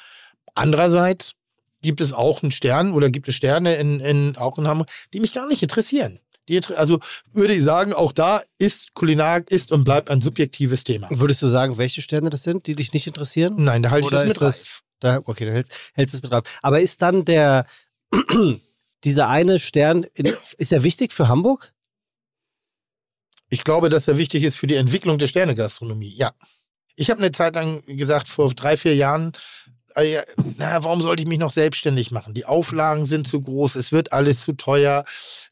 [0.55, 1.35] Andererseits
[1.83, 5.21] gibt es auch einen Stern oder gibt es Sterne in, in auch in Hamburg, die
[5.21, 6.21] mich gar nicht interessieren.
[6.49, 6.99] Die, also
[7.33, 11.07] würde ich sagen, auch da ist Kulinarik ist und bleibt ein subjektives Thema.
[11.11, 13.55] Würdest du sagen, welche Sterne das sind, die dich nicht interessieren?
[13.57, 14.83] Nein, da halte ich das mit das-.
[15.01, 16.45] Da, okay, dann hältst, hältst du es mit drauf.
[16.63, 17.67] Aber ist dann der,
[19.05, 21.73] dieser eine Stern, in, ist er wichtig für Hamburg?
[23.49, 26.15] Ich glaube, dass er wichtig ist für die Entwicklung der Sternegastronomie.
[26.15, 26.33] Ja.
[26.95, 29.33] Ich habe eine Zeit lang gesagt, vor drei, vier Jahren,
[29.97, 30.23] äh, ja,
[30.59, 32.35] na, warum sollte ich mich noch selbstständig machen?
[32.35, 35.05] Die Auflagen sind zu groß, es wird alles zu teuer.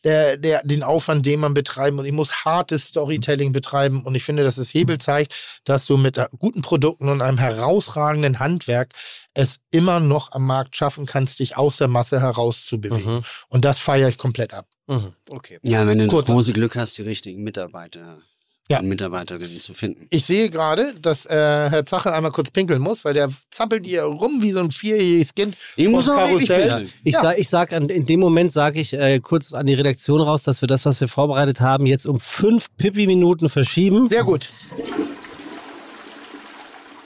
[0.05, 4.03] Der, der, den Aufwand, den man betreiben muss, ich muss hartes Storytelling betreiben.
[4.05, 8.39] Und ich finde, dass das Hebel zeigt, dass du mit guten Produkten und einem herausragenden
[8.39, 8.93] Handwerk
[9.35, 13.17] es immer noch am Markt schaffen kannst, dich aus der Masse herauszubewegen.
[13.17, 13.23] Mhm.
[13.49, 14.67] Und das feiere ich komplett ab.
[14.87, 15.13] Mhm.
[15.29, 15.59] Okay.
[15.63, 18.19] Ja, wenn du Kurz- das große Glück hast, die richtigen Mitarbeiter
[18.71, 18.81] Ja.
[18.81, 20.07] und Mitarbeiterinnen zu finden.
[20.11, 21.31] Ich sehe gerade, dass äh,
[21.71, 25.35] Herr Zachel einmal kurz pinkeln muss, weil der zappelt hier rum wie so ein vierjähriges
[25.35, 26.69] Kind Ich muss Karussell.
[26.69, 26.93] pinkeln.
[27.03, 27.23] Ich Ja.
[27.23, 30.43] sag, ich sag an, in dem Moment sage ich äh, kurz an die Redaktion raus,
[30.43, 34.07] dass wir das, was wir vorbereitet haben, jetzt um fünf Pipi-Minuten verschieben.
[34.07, 34.51] Sehr gut.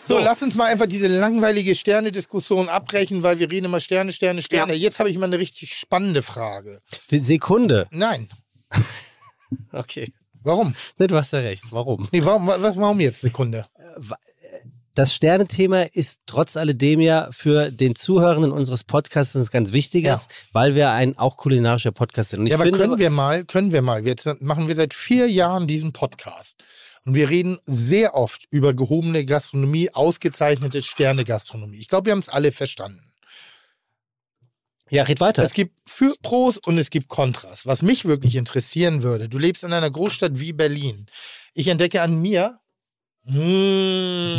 [0.05, 4.43] So, lass uns mal einfach diese langweilige Sterne-Diskussion abbrechen, weil wir reden immer Sterne, Sterne,
[4.43, 4.75] Sterne.
[4.75, 6.81] Jetzt habe ich mal eine richtig spannende Frage.
[7.13, 7.87] Die Sekunde.
[7.93, 8.29] Nein.
[9.71, 10.11] Okay.
[10.45, 10.75] Warum?
[10.99, 11.65] Ne, du hast ja recht.
[11.71, 12.09] Warum?
[12.13, 13.21] Nee, warum, was, warum jetzt?
[13.21, 13.65] Sekunde.
[14.95, 20.75] Das Sternenthema ist trotz alledem ja für den Zuhörenden unseres Podcasts ein ganz wichtiges, weil
[20.75, 22.47] wir ein auch kulinarischer Podcast sind.
[22.47, 24.07] Ja, aber finde, können wir mal, können wir mal.
[24.07, 26.63] Jetzt machen wir seit vier Jahren diesen Podcast.
[27.05, 31.79] Und wir reden sehr oft über gehobene Gastronomie, ausgezeichnete Sterne-Gastronomie.
[31.79, 33.12] Ich glaube, wir haben es alle verstanden.
[34.93, 35.43] Ja, red weiter.
[35.43, 37.67] Es gibt für Pros und es gibt Kontras.
[37.67, 41.07] Was mich wirklich interessieren würde, du lebst in einer Großstadt wie Berlin.
[41.55, 42.59] Ich entdecke an mir,
[43.25, 43.33] mm,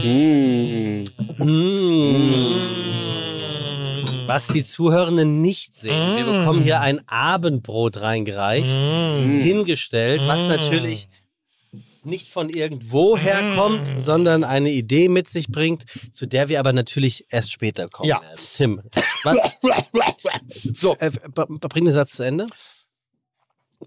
[0.03, 1.05] Mmh.
[1.39, 2.33] Mm.
[4.27, 6.17] Was die Zuhörenden nicht sehen.
[6.17, 6.39] Wir Mm.
[6.39, 10.47] bekommen hier ein Abendbrot reingereicht, mm, hingestellt, was Mm.
[10.49, 11.07] natürlich
[12.05, 13.97] nicht von irgendwo herkommt, Mm.
[13.97, 18.21] sondern eine Idee mit sich bringt, zu der wir aber natürlich erst später kommen Ja.
[18.21, 18.39] werden.
[18.55, 18.81] Tim,
[19.23, 19.37] was,
[20.79, 22.45] so, äh, b- bring den Satz zu Ende.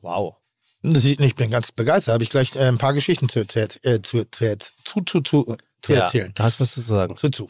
[0.03, 0.37] Wow.
[0.83, 2.13] ich bin ganz begeistert.
[2.15, 5.93] Habe ich gleich äh, ein paar Geschichten zu, zu, äh, zu, zu, zu, zu, zu,
[5.93, 6.33] Ja, erzählen.
[6.35, 7.17] du hast was zu sagen.
[7.17, 7.49] Zu, zu.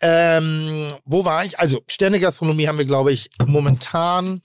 [0.00, 1.58] Ähm, wo war ich?
[1.58, 4.40] Also, Sternegastronomie haben wir, glaube ich, momentan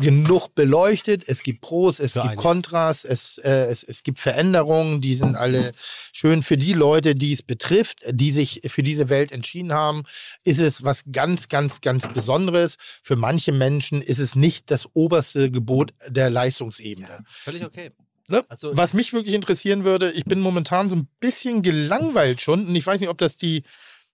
[0.00, 1.24] genug beleuchtet.
[1.26, 2.36] Es gibt Pros, es Für gibt.
[2.36, 5.72] Kontras, es, äh, es, es gibt Veränderungen, die sind alle
[6.12, 10.04] schön für die Leute, die es betrifft, die sich für diese Welt entschieden haben.
[10.44, 12.76] Ist es was ganz, ganz, ganz Besonderes.
[13.02, 17.24] Für manche Menschen ist es nicht das oberste Gebot der Leistungsebene.
[17.28, 17.90] Völlig okay.
[18.28, 18.44] Ne?
[18.48, 22.74] Also- Was mich wirklich interessieren würde, ich bin momentan so ein bisschen gelangweilt schon und
[22.76, 23.62] ich weiß nicht, ob das die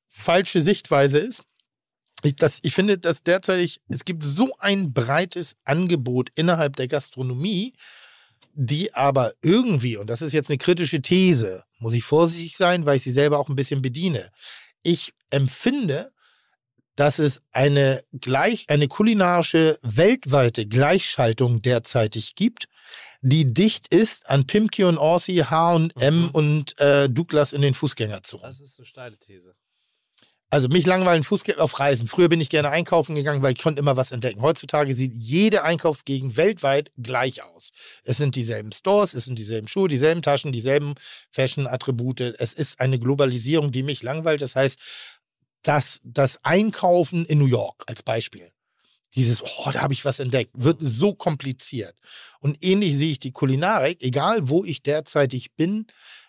[0.09, 1.45] falsche Sichtweise ist.
[2.23, 7.73] Ich, das, ich finde, dass derzeit es gibt so ein breites Angebot innerhalb der Gastronomie,
[8.55, 12.97] die aber irgendwie, und das ist jetzt eine kritische These, muss ich vorsichtig sein, weil
[12.99, 14.31] ich sie selber auch ein bisschen bediene.
[14.83, 16.13] Ich empfinde,
[16.95, 22.69] dass es eine gleich, eine kulinarische weltweite Gleichschaltung derzeitig gibt,
[23.23, 25.91] die dicht ist an Pimki und Orsi, H&M
[26.25, 26.31] Mhm.
[26.33, 28.43] und äh, Douglas in den Fußgängerzonen.
[28.45, 29.55] Das ist eine steile These.
[30.53, 32.07] Also mich langweilen Fußgänger auf Reisen.
[32.07, 34.43] Früher bin ich gerne einkaufen gegangen, weil ich konnte immer was entdecken.
[34.43, 37.71] Heutzutage sieht jede Einkaufsgegend weltweit gleich aus.
[38.05, 40.93] Es sind dieselben Stores, es sind dieselben Schuhe, dieselben Taschen, dieselben
[41.31, 42.21] Fashion-Attribute.
[42.39, 44.43] Es ist eine Globalisierung, die mich langweilt.
[44.43, 44.79] Das heißt,
[45.63, 48.53] das, das Einkaufen in New York als Beispiel.
[49.15, 51.95] Dieses, oh, da habe ich was entdeckt, wird so kompliziert.
[52.41, 55.87] Und ähnlich sehe ich die Kulinarik, egal wo ich derzeitig bin,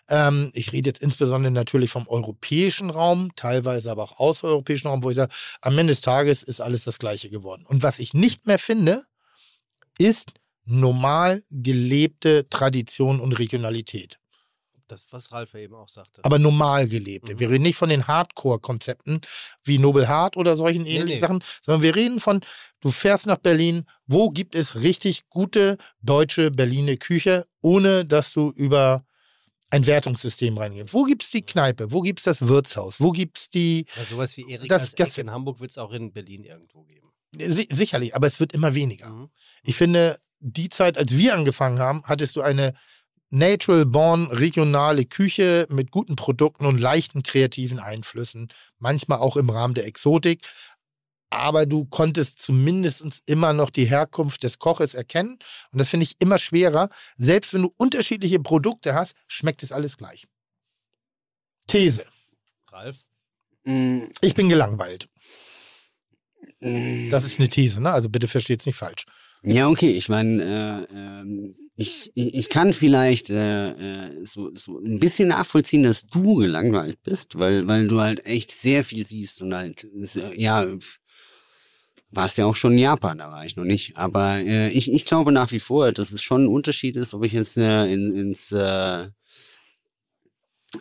[0.08, 5.10] ähm, ich rede jetzt insbesondere natürlich vom europäischen Raum, teilweise aber auch außereuropäischen Raum, wo
[5.10, 7.64] ich sage, am Ende des Tages ist alles das Gleiche geworden.
[7.66, 9.04] Und was ich nicht mehr finde,
[9.98, 14.18] ist normal gelebte Tradition und Regionalität.
[14.86, 16.22] Das, was Ralf eben auch sagte.
[16.24, 17.34] Aber normal gelebte.
[17.34, 17.40] Mhm.
[17.40, 19.22] Wir reden nicht von den Hardcore-Konzepten
[19.62, 21.18] wie Nobel Hart oder solchen ähnlichen nee.
[21.18, 22.40] Sachen, sondern wir reden von,
[22.80, 28.50] du fährst nach Berlin, wo gibt es richtig gute deutsche Berliner Küche, ohne dass du
[28.50, 29.06] über
[29.70, 30.92] ein Wertungssystem reingehst.
[30.94, 31.90] Wo gibt es die Kneipe?
[31.92, 33.00] Wo gibt es das Wirtshaus?
[33.00, 35.92] Wo gibt es die, Ja, sowas wie Erikas Das- das- in Hamburg wird es auch
[35.92, 37.08] in Berlin irgendwo geben.
[37.36, 39.08] Si- sicherlich, aber es wird immer weniger.
[39.10, 39.30] Mhm.
[39.64, 42.74] Ich finde, die Zeit, als wir angefangen haben, hattest du eine
[43.30, 49.74] natural born regionale Küche mit guten Produkten und leichten kreativen Einflüssen, manchmal auch im Rahmen
[49.74, 50.46] der Exotik.
[51.30, 55.38] Aber du konntest zumindest immer noch die Herkunft des Koches erkennen.
[55.72, 56.90] Und das finde ich immer schwerer.
[57.16, 60.26] Selbst wenn du unterschiedliche Produkte hast, schmeckt es alles gleich.
[61.66, 62.04] These.
[62.70, 62.98] Ralf?
[63.64, 65.08] Mm, Ich bin gelangweilt.
[66.60, 67.10] mm.
[67.10, 67.90] Das ist eine These, ne?
[67.90, 69.04] Also bitte versteht es nicht falsch.
[69.42, 69.90] Ja, okay.
[69.92, 75.82] Ich meine, äh, ähm, ich, ich kann vielleicht äh, äh, so, so ein bisschen nachvollziehen,
[75.82, 79.86] dass du gelangweilt bist, weil, weil du halt echt sehr viel siehst und halt,
[80.36, 80.64] ja,
[82.14, 83.96] warst ja auch schon in Japan, da war ich noch nicht.
[83.96, 87.24] Aber äh, ich, ich glaube nach wie vor, dass es schon ein Unterschied ist, ob
[87.24, 89.08] ich jetzt äh, in, ins äh,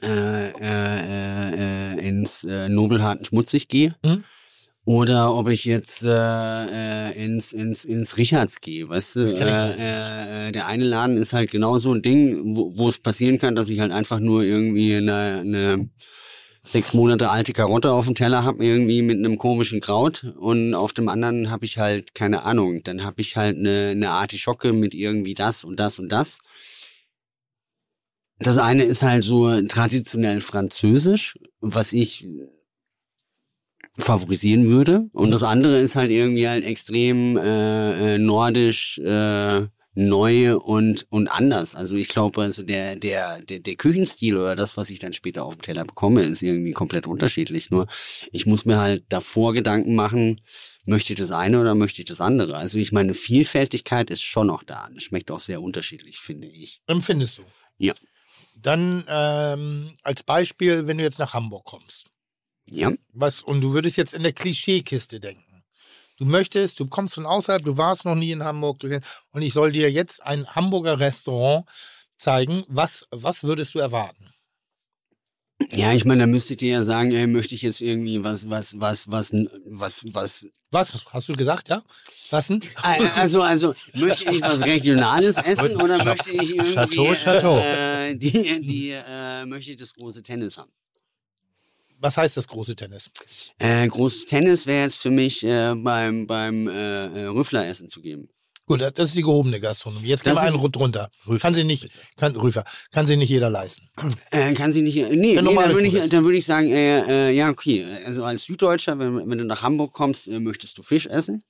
[0.02, 3.96] äh, äh, äh, ins äh, Nobelharten schmutzig gehe.
[4.04, 4.24] Mhm.
[4.86, 9.22] Oder ob ich jetzt äh, äh, ins, ins, ins Richards gehe, weißt du?
[9.22, 13.38] Äh, äh, der eine Laden ist halt genau so ein Ding, wo, wo es passieren
[13.38, 15.90] kann, dass ich halt einfach nur irgendwie eine, eine
[16.64, 20.24] sechs Monate alte Karotte auf dem Teller habe, irgendwie mit einem komischen Kraut.
[20.38, 24.12] Und auf dem anderen habe ich halt, keine Ahnung, dann habe ich halt eine, eine
[24.12, 26.40] Artischocke mit irgendwie das und das und das.
[28.40, 32.28] Das eine ist halt so traditionell französisch, was ich
[33.98, 35.10] favorisieren würde.
[35.14, 41.28] Und das andere ist halt irgendwie halt extrem äh, äh, nordisch, äh, neu und und
[41.28, 41.76] anders.
[41.76, 45.46] Also ich glaube, also der der der der Küchenstil oder das, was ich dann später
[45.46, 47.70] auf dem Teller bekomme, ist irgendwie komplett unterschiedlich.
[47.70, 47.88] Nur
[48.32, 50.42] ich muss mir halt davor Gedanken machen,
[50.86, 52.58] möchte ich das eine oder möchte ich das andere.
[52.58, 54.90] Also ich meine, Vielfältigkeit ist schon noch da.
[54.94, 56.82] Das schmeckt auch sehr unterschiedlich, finde ich.
[56.88, 57.44] Empfindest du?
[57.78, 57.94] Ja.
[58.58, 62.12] Dann ähm, als Beispiel, wenn du jetzt nach Hamburg kommst.
[62.70, 62.92] Ja.
[63.12, 65.43] Was, und du würdest jetzt in der Klischeekiste denken.
[66.18, 68.84] Du möchtest, du kommst von außerhalb, du warst noch nie in Hamburg
[69.32, 71.66] und ich soll dir jetzt ein Hamburger Restaurant
[72.18, 72.64] zeigen.
[72.68, 74.30] Was, was würdest du erwarten?
[75.72, 78.80] Ja, ich meine, da müsstet ihr ja sagen, ey, möchte ich jetzt irgendwie was, was,
[78.80, 79.32] was, was,
[79.66, 80.48] was, was.
[80.72, 81.06] Was?
[81.12, 81.84] Hast du gesagt, ja?
[82.32, 82.60] Was denn?
[82.82, 87.58] Also, also, möchte ich was Regionales essen oder möchte ich irgendwie, Chateau, Chateau.
[87.60, 90.72] Äh, die, die, äh, möchte ich das große Tennis haben?
[92.04, 93.10] Was heißt das große Tennis?
[93.60, 98.28] Äh, großes Tennis wäre jetzt für mich äh, beim, beim äh, äh, Rüffler-Essen zu geben.
[98.66, 100.08] Gut, das ist die gehobene Gastronomie.
[100.08, 101.10] Jetzt gehen wir einen runter.
[101.26, 103.88] Rüfer, Kann sie nicht, kann, Rüfer, kann sie nicht jeder leisten.
[104.32, 104.98] Äh, kann sie nicht.
[104.98, 107.86] Nee, nee normale dann würde ich, dann würde ich sagen, äh, äh, ja, okay.
[108.06, 111.42] Also als Süddeutscher, wenn, wenn du nach Hamburg kommst, äh, möchtest du Fisch essen.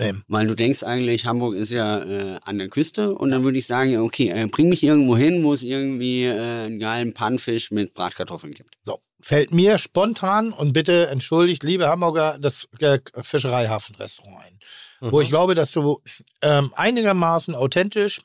[0.00, 3.58] Ähm, Weil du denkst eigentlich, Hamburg ist ja äh, an der Küste und dann würde
[3.58, 7.70] ich sagen, okay, äh, bring mich irgendwo hin, wo es irgendwie äh, einen geilen Pannfisch
[7.70, 8.76] mit Bratkartoffeln gibt.
[8.84, 14.58] so, fällt mir spontan und bitte entschuldigt, liebe Hamburger, das äh, Fischereihafenrestaurant ein.
[15.02, 16.00] Wo ich glaube, dass du
[16.42, 18.20] ähm, einigermaßen authentisch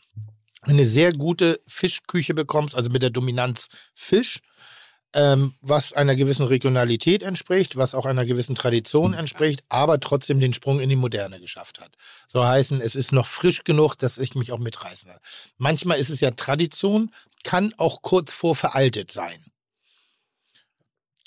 [0.61, 4.39] eine sehr gute Fischküche bekommst, also mit der Dominanz Fisch,
[5.15, 10.53] ähm, was einer gewissen Regionalität entspricht, was auch einer gewissen Tradition entspricht, aber trotzdem den
[10.53, 11.93] Sprung in die Moderne geschafft hat.
[12.27, 15.17] So heißen, es ist noch frisch genug, dass ich mich auch mitreißen will.
[15.57, 17.11] Manchmal ist es ja Tradition,
[17.43, 19.43] kann auch kurz vor veraltet sein.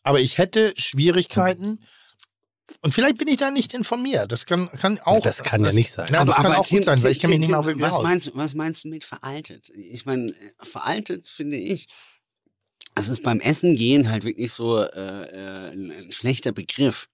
[0.02, 1.80] Aber ich hätte Schwierigkeiten,
[2.82, 4.30] und vielleicht bin ich da nicht informiert.
[4.30, 5.22] Das kann, kann auch.
[5.22, 6.06] Das kann ja nicht sein.
[6.10, 8.88] Das kann auch Tim, gut sein, Tim, Tim, wirklich was meinst, du- was meinst du
[8.88, 9.70] mit veraltet?
[9.70, 11.88] Ich meine, veraltet finde ich,
[12.94, 17.08] das ist beim Essen gehen halt wirklich so äh, äh, ein, ein schlechter Begriff.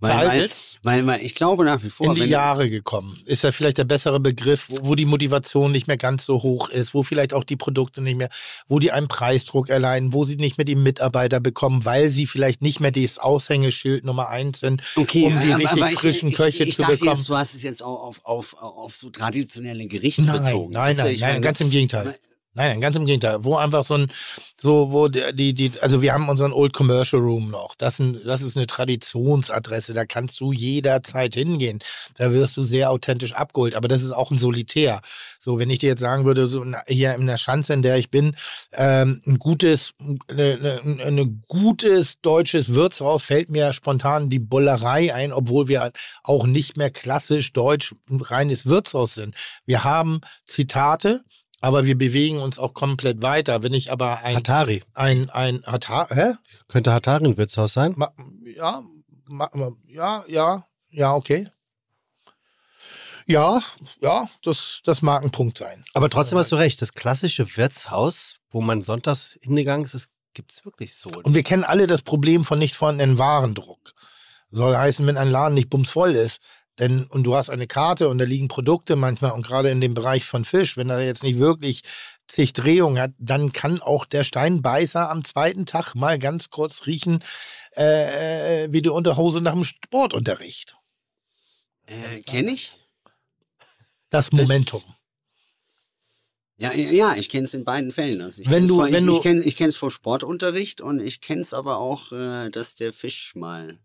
[0.00, 0.50] Weil, weil,
[0.82, 3.16] weil, weil ich glaube nach wie vor, in die Jahre gekommen.
[3.26, 6.68] Ist ja vielleicht der bessere Begriff, wo, wo die Motivation nicht mehr ganz so hoch
[6.68, 8.28] ist, wo vielleicht auch die Produkte nicht mehr,
[8.66, 12.60] wo die einen Preisdruck erleiden, wo sie nicht mehr die Mitarbeiter bekommen, weil sie vielleicht
[12.60, 16.28] nicht mehr das Aushängeschild Nummer eins sind, Okay, um die aber- richtig aber ich, frischen
[16.28, 17.16] ich, Köche ich, ich zu dachte bekommen.
[17.16, 20.72] Jetzt, du hast es jetzt auch auf, auf, auf so traditionelle Gerichte Nein, bezogen.
[20.72, 22.18] nein, nein, nein, meine, ganz im Gegenteil.
[22.56, 23.38] Nein, ganz im Gegenteil.
[23.44, 24.12] Wo einfach so ein,
[24.56, 27.74] so, wo die, die, also wir haben unseren Old Commercial Room noch.
[27.74, 29.92] Das, ein, das ist eine Traditionsadresse.
[29.92, 31.80] Da kannst du jederzeit hingehen.
[32.16, 33.74] Da wirst du sehr authentisch abgeholt.
[33.74, 35.00] Aber das ist auch ein Solitär.
[35.40, 38.10] So, wenn ich dir jetzt sagen würde, so hier in der Schanze, in der ich
[38.10, 38.36] bin,
[38.72, 39.92] ähm, ein gutes,
[40.28, 45.90] eine, eine, eine gutes deutsches Wirtshaus fällt mir spontan die Bullerei ein, obwohl wir
[46.22, 49.34] auch nicht mehr klassisch deutsch ein reines Wirtshaus sind.
[49.66, 51.24] Wir haben Zitate,
[51.64, 53.62] aber wir bewegen uns auch komplett weiter.
[53.62, 54.82] Wenn ich aber ein, Hatari.
[54.92, 56.34] ein, ein, Hata, hä?
[56.68, 57.94] Könnte Hatari ein Wirtshaus sein?
[57.96, 58.12] Ma,
[58.44, 58.82] ja,
[59.24, 59.50] ma,
[59.86, 61.48] ja, ja, ja, okay.
[63.26, 63.62] Ja,
[64.02, 65.82] ja, das, das mag ein Punkt sein.
[65.94, 66.82] Aber trotzdem hast du recht.
[66.82, 71.08] Das klassische Wirtshaus, wo man sonntags hingegangen ist, gibt es wirklich so.
[71.22, 73.94] Und wir kennen alle das Problem von nicht vorhandenen Warendruck.
[74.50, 76.42] Soll heißen, wenn ein Laden nicht bumsvoll ist,
[76.78, 79.94] denn, und du hast eine Karte und da liegen Produkte manchmal und gerade in dem
[79.94, 81.82] Bereich von Fisch, wenn er jetzt nicht wirklich
[82.26, 87.22] zig Drehungen hat, dann kann auch der Steinbeißer am zweiten Tag mal ganz kurz riechen,
[87.76, 90.76] äh, äh, wie die Unterhose nach dem Sportunterricht.
[91.86, 92.72] Äh, Kenne ich?
[94.10, 94.82] Das Momentum.
[96.56, 98.20] Ja, ja, ja, ich kenne es in beiden Fällen.
[98.22, 101.00] Also ich Wenn kenn's du- vor, wenn ich, du- ich kenne kenn's vor Sportunterricht und
[101.00, 103.78] ich kenne es aber auch, äh, dass der Fisch mal.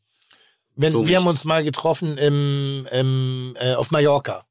[0.79, 4.45] Wenn, So wir haben uns mal getroffen im, im, äh, auf Mallorca.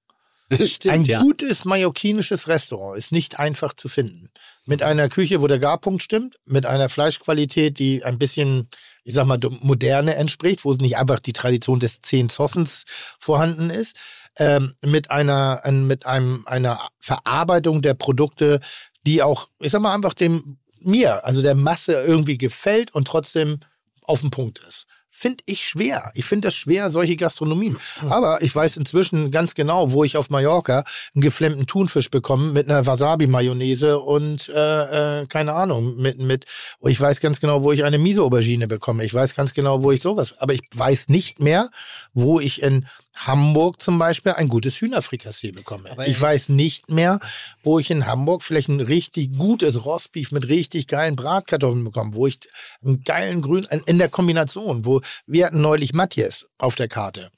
[0.67, 1.23] Stimmt, Ein ja.
[1.23, 4.31] gutes mallorquinisches Restaurant ist nicht einfach zu finden.
[4.67, 8.69] Mit einer Küche, wo der Garpunkt stimmt, mit einer Fleischqualität, die ein bisschen,
[9.05, 12.85] ich sag mal, moderne entspricht, wo es nicht einfach die Tradition des zehn Zossens
[13.19, 13.97] vorhanden ist,
[14.37, 18.61] ähm, mit einer, ein, mit einem, einer Verarbeitung der Produkte,
[19.07, 23.61] die auch, ich sag mal, einfach dem, mir, also der Masse irgendwie gefällt und trotzdem
[24.03, 24.87] auf den Punkt ist.
[25.21, 26.13] Finde ich schwer.
[26.15, 27.77] Ich finde das schwer, solche Gastronomien.
[28.09, 32.71] Aber ich weiß inzwischen ganz genau, wo ich auf Mallorca einen geflammten Thunfisch bekomme mit
[32.71, 36.45] einer Wasabi-Mayonnaise und äh, äh, keine Ahnung, mit, mit,
[36.87, 39.05] ich weiß ganz genau, wo ich eine Miso-Aubergine bekomme.
[39.05, 41.71] Ich weiß ganz genau, wo ich sowas, aber ich weiß nicht mehr,
[42.15, 42.87] wo ich in
[43.27, 45.91] Hamburg zum Beispiel ein gutes Hühnerfrikassee bekomme.
[45.91, 47.21] Aber ich weiß nicht mehr,
[47.63, 52.27] wo ich in Hamburg vielleicht ein richtig gutes Rostbeef mit richtig geilen Bratkartoffeln bekomme, wo
[52.27, 52.39] ich
[52.85, 57.31] einen geilen Grün in der Kombination, wo wir hatten neulich Matthias auf der Karte.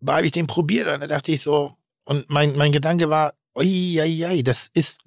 [0.00, 1.72] Da habe ich den probiert und da dachte ich so,
[2.04, 5.00] und mein, mein Gedanke war, oi, oi, oi, das ist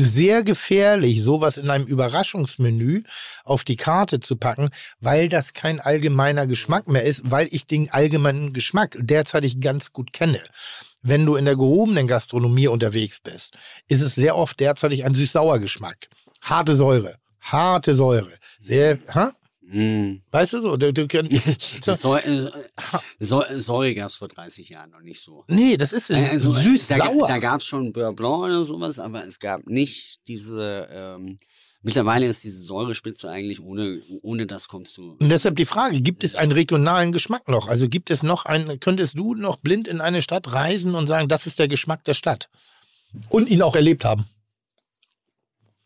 [0.00, 3.02] sehr gefährlich, sowas in einem Überraschungsmenü
[3.44, 4.70] auf die Karte zu packen,
[5.00, 10.12] weil das kein allgemeiner Geschmack mehr ist, weil ich den allgemeinen Geschmack derzeitig ganz gut
[10.12, 10.40] kenne.
[11.02, 13.54] Wenn du in der gehobenen Gastronomie unterwegs bist,
[13.88, 16.08] ist es sehr oft derzeitig ein süß-sauer Geschmack.
[16.42, 17.16] Harte Säure.
[17.40, 18.32] Harte Säure.
[18.60, 19.32] Sehr, ha?
[19.72, 20.20] Mm.
[20.30, 20.76] Weißt du so?
[20.76, 22.46] Du, du, Das Säu äh,
[23.20, 25.44] Säu Säure gab es vor 30 Jahren noch nicht so.
[25.48, 27.26] nee, das ist Also, Da, süß-sauer.
[27.26, 30.88] da gab es schon Beurre Blanc oder sowas, aber es gab nicht diese.
[30.92, 31.38] Ähm,
[31.80, 35.12] mittlerweile ist diese Säurespitze eigentlich ohne, ohne das kommst du.
[35.18, 37.68] Und deshalb die Frage, gibt es einen regionalen Geschmack noch?
[37.68, 41.28] Also gibt es noch einen, könntest du noch blind in eine Stadt reisen und sagen,
[41.28, 42.50] das ist der Geschmack der Stadt?
[43.30, 44.26] Und ihn auch erlebt haben.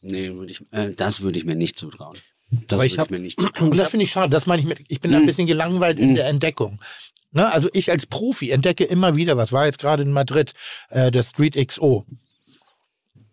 [0.00, 2.18] Nee, würde ich, äh, das würde ich mir nicht zutrauen.
[2.50, 3.38] Das Aber ich hab- mir nicht.
[3.60, 4.30] Und das finde ich schade.
[4.30, 6.80] Das meine ich mit, ich bin da ein bisschen gelangweilt in der Entdeckung.
[7.32, 7.50] Ne?
[7.52, 10.52] Also ich als Profi entdecke immer wieder, was war jetzt gerade in Madrid,
[10.90, 12.06] äh, der Street XO.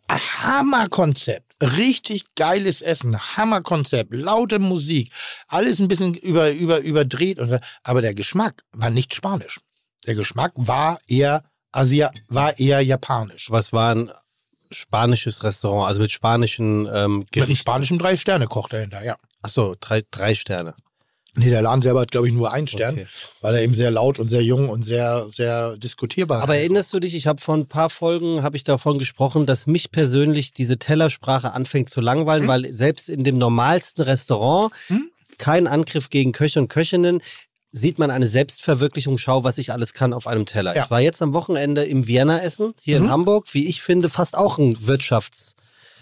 [0.09, 1.55] Hammerkonzept.
[1.61, 3.17] Richtig geiles Essen.
[3.37, 4.13] Hammerkonzept.
[4.13, 5.11] Laute Musik.
[5.47, 7.39] Alles ein bisschen über, über, überdreht.
[7.39, 9.59] Und, aber der Geschmack war nicht spanisch.
[10.05, 13.49] Der Geschmack war eher Asia, war eher japanisch.
[13.49, 14.11] Was war ein
[14.73, 17.55] spanisches Restaurant, also mit spanischen ähm, Mit einem Gerichten?
[17.55, 19.17] spanischen Drei-Sterne-Koch dahinter, ja.
[19.41, 20.73] Achso, drei, drei Sterne.
[21.35, 23.07] Nee, der Laden selber hat, glaube ich, nur einen Stern, Okay.
[23.41, 26.59] weil er eben sehr laut und sehr jung und sehr, sehr diskutierbar Aber ist.
[26.61, 29.91] erinnerst du dich, ich habe vor ein paar Folgen, habe ich davon gesprochen, dass mich
[29.91, 35.09] persönlich diese Tellersprache anfängt zu langweilen, weil selbst in dem normalsten Restaurant, Hm?
[35.39, 37.19] kein Angriff gegen Köche und Köchinnen,
[37.75, 40.75] sieht man eine Selbstverwirklichung, schau, was ich alles kann auf einem Teller.
[40.75, 40.83] Ja.
[40.85, 43.09] Ich war jetzt am Wochenende im Vienna essen, hier in Mhm.
[43.09, 45.55] Hamburg, wie ich finde, fast auch ein Wirtschafts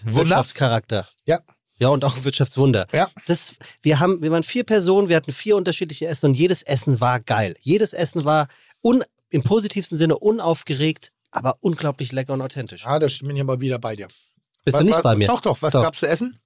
[0.04, 1.08] Wirtschaftscharakter.
[1.26, 1.40] Ja.
[1.78, 2.86] Ja, und auch ein Wirtschaftswunder.
[2.92, 3.10] Ja.
[3.26, 7.00] Das, wir, haben, wir waren vier Personen, wir hatten vier unterschiedliche Essen und jedes Essen
[7.00, 7.56] war geil.
[7.60, 8.48] Jedes Essen war
[8.84, 12.86] un, im positivsten Sinne unaufgeregt, aber unglaublich lecker und authentisch.
[12.86, 14.06] Ah, da bin ich aber wieder bei dir.
[14.64, 15.26] Bist Was- du nicht was- bei mir?
[15.26, 15.62] Doch, doch.
[15.62, 15.82] Was Doch.
[15.82, 16.38] gab's zu essen?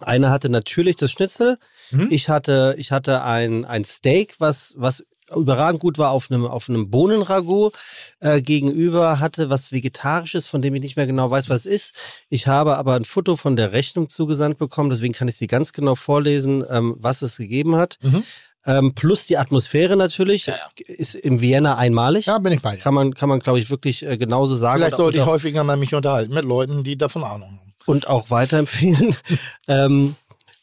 [0.00, 1.58] Einer hatte natürlich das Schnitzel.
[1.90, 2.08] Mhm.
[2.10, 5.04] Ich hatte, ich hatte ein, ein Steak, was, was
[5.34, 7.72] überragend gut war auf einem, auf einem Bohnenragout.
[8.20, 11.94] Äh, gegenüber hatte was Vegetarisches, von dem ich nicht mehr genau weiß, was es ist.
[12.28, 15.72] Ich habe aber ein Foto von der Rechnung zugesandt bekommen, deswegen kann ich sie ganz
[15.72, 17.98] genau vorlesen, ähm, was es gegeben hat.
[18.02, 18.24] Mhm.
[18.66, 20.46] Ähm, plus die Atmosphäre natürlich.
[20.46, 20.84] Ja, ja.
[20.86, 22.26] Ist in Vienna einmalig.
[22.26, 22.82] Ja, bin ich bei dir.
[22.82, 24.80] Kann man, kann man glaube ich, wirklich äh, genauso sagen.
[24.80, 27.74] Vielleicht sollte ich häufiger mal mich unterhalten mit Leuten, die davon Ahnung haben.
[27.86, 29.16] und auch weiterempfehlen.
[29.68, 30.16] ähm,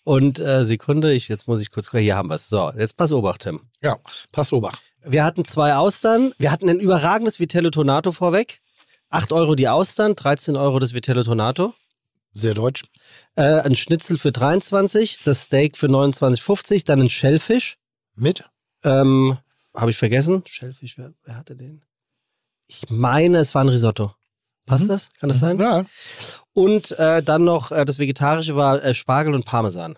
[0.05, 2.47] und äh, Sekunde, ich, jetzt muss ich kurz, hier haben wir es.
[2.47, 3.59] So, jetzt pass Obacht, Tim.
[3.81, 3.97] Ja,
[4.31, 4.79] pass Obacht.
[5.03, 8.61] Wir hatten zwei Austern, wir hatten ein überragendes Vitello Tonato vorweg.
[9.09, 11.73] 8 Euro die Austern, 13 Euro das Vitello Tonato.
[12.33, 12.83] Sehr deutsch.
[13.35, 17.77] Äh, ein Schnitzel für 23, das Steak für 29,50, dann ein Shellfish.
[18.15, 18.43] Mit?
[18.83, 19.37] Ähm,
[19.73, 20.43] Habe ich vergessen?
[20.45, 21.83] Shellfish, wer, wer hatte den?
[22.67, 24.13] Ich meine, es war ein Risotto.
[24.65, 24.87] Passt Mhm.
[24.89, 25.09] das?
[25.19, 25.57] Kann das sein?
[25.59, 25.85] Ja.
[26.53, 29.97] Und äh, dann noch äh, das Vegetarische war äh, Spargel und Parmesan.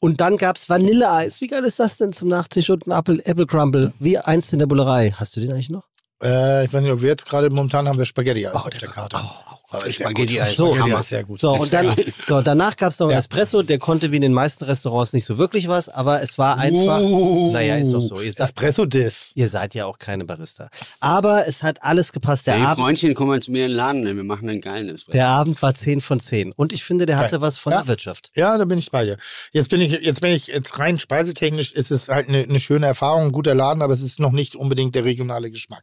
[0.00, 1.40] Und dann gab's Vanilleeis.
[1.40, 3.92] Wie geil ist das denn zum Nachtisch und ein Apple, Apple Crumble?
[3.98, 5.12] Wie einst in der Bullerei.
[5.16, 5.88] Hast du den eigentlich noch?
[6.22, 8.82] Äh, ich weiß nicht, ob wir jetzt gerade momentan haben wir Spaghetti Oh, auf der
[8.82, 9.16] war- Karte.
[9.20, 10.56] oh, Aber Spaghetti-Eis.
[10.56, 11.38] So, Spaghetti sehr gut.
[11.40, 11.94] So, und dann,
[12.26, 13.12] so, danach gab's noch Ja.
[13.12, 16.38] einen Espresso, der konnte wie in den meisten Restaurants nicht so wirklich was, aber es
[16.38, 17.00] war einfach.
[17.02, 18.20] Uh, naja, ist doch so.
[18.20, 19.32] Ihr seid, Espresso-Diss.
[19.34, 20.68] ihr seid ja auch keine Barista.
[21.00, 22.46] Aber es hat alles gepasst.
[22.46, 22.82] Der Hey, Abend.
[22.84, 25.16] Freundchen, komm mal zu mir in den Laden, wir machen einen geilen Espresso.
[25.16, 26.52] Der Abend war 10 von 10.
[26.56, 27.40] Und ich finde, der hatte Geil.
[27.42, 27.80] was von Ja.
[27.80, 28.30] der Wirtschaft.
[28.36, 29.18] Ja, da bin ich bei dir.
[29.52, 32.86] Jetzt bin ich, jetzt bin ich, jetzt rein speisetechnisch ist es halt eine, eine schöne
[32.86, 35.82] Erfahrung, ein guter Laden, aber es ist noch nicht unbedingt der regionale Geschmack.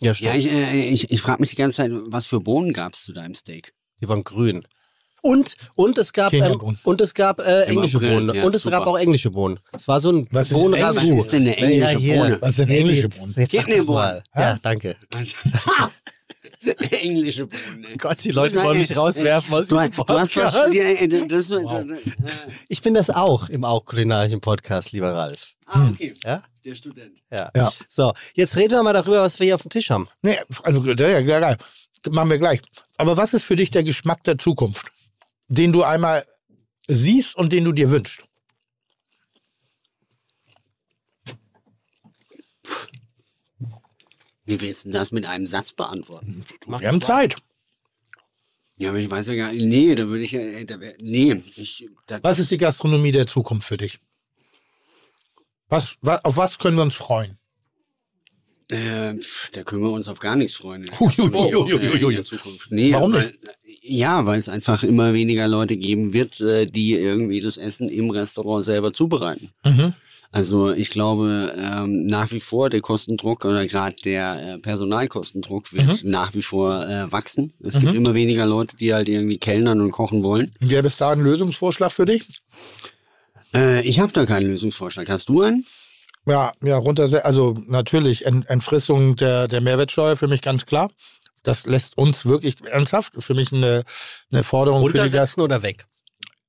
[0.00, 0.36] Ja, ja, stimmt.
[0.36, 3.34] ich, äh, ich, ich frage mich die ganze Zeit, was für Bohnen gab's zu deinem
[3.34, 3.72] Steak?
[4.00, 4.62] Die waren grün.
[5.20, 8.32] Und, und es gab, ähm, und es gab äh, englische Bohnen.
[8.34, 8.78] ja, und es super.
[8.78, 9.58] gab auch englische Bohnen.
[9.76, 10.96] Es war so ein Was ist Bohnenragout.
[10.96, 12.16] Was ist denn eine englische Ja.
[12.22, 12.38] Bohne?
[12.40, 13.34] Was sind englische Bohnen?
[13.36, 13.86] Doch Kidneybohnen.
[13.86, 14.22] mal.
[14.34, 14.96] Ja, danke.
[16.90, 17.84] Englische Bohnen.
[17.84, 17.96] ey.
[17.96, 20.36] Gott, die Leute wollen mich rauswerfen aus hast Podcast.
[20.36, 21.84] was, ja, das, Wow.
[22.68, 25.54] Ich bin das auch im auch kulinarischen Podcast, lieber Ralf.
[25.66, 26.14] ah, okay.
[26.24, 26.42] Ja?
[26.64, 27.18] Der Student.
[27.30, 27.50] Ja.
[27.56, 27.72] Ja.
[27.88, 30.08] So, jetzt reden wir mal darüber, was wir hier auf dem Tisch haben.
[30.22, 31.56] Nee, also, ja, ja, ja.
[32.10, 32.60] Machen wir gleich.
[32.96, 34.92] Aber was ist für dich der Geschmack der Zukunft,
[35.48, 36.24] den du einmal
[36.86, 38.27] siehst und den du dir wünschst?
[44.48, 46.42] Wie willst du das mit einem Satz beantworten?
[46.66, 47.02] Wir haben.
[47.02, 47.36] Zeit.
[48.78, 49.66] Ja, aber ich weiß ja gar nicht.
[49.66, 50.40] Nee, da würde ich ja.
[50.40, 51.86] äh, nee, ich.
[52.06, 53.98] Da, Was ist die Gastronomie der Zukunft für dich?
[55.68, 57.36] Was, wa- auf was können wir uns freuen?
[58.70, 59.14] Äh,
[59.52, 60.84] da können wir uns auf gar nichts freuen.
[60.84, 60.90] äh.
[62.70, 63.32] Nee, Warum weil,
[63.82, 68.08] Ja, weil es einfach immer weniger Leute geben wird, äh, die irgendwie das Essen im
[68.10, 69.50] Restaurant selber zubereiten.
[69.64, 69.92] Mhm.
[70.30, 76.04] Also ich glaube ähm, nach wie vor der Kostendruck oder gerade der äh, Personalkostendruck wird
[76.04, 76.10] Mhm.
[76.10, 77.54] nach wie vor äh, wachsen.
[77.60, 80.52] Es gibt immer weniger Leute, die halt irgendwie kellnern und kochen wollen.
[80.60, 82.24] Gäbe es da einen Lösungsvorschlag für dich?
[83.54, 85.08] Äh, ich habe da keinen Lösungsvorschlag.
[85.08, 85.64] Hast du einen?
[86.26, 90.90] Ja, ja, runter, also natürlich Ent Entfrissung der, der Mehrwertsteuer für mich ganz klar.
[91.42, 93.82] Das lässt uns wirklich ernsthaft für mich eine,
[94.30, 95.86] eine Forderung für die Gast Runtersetzen oder weg?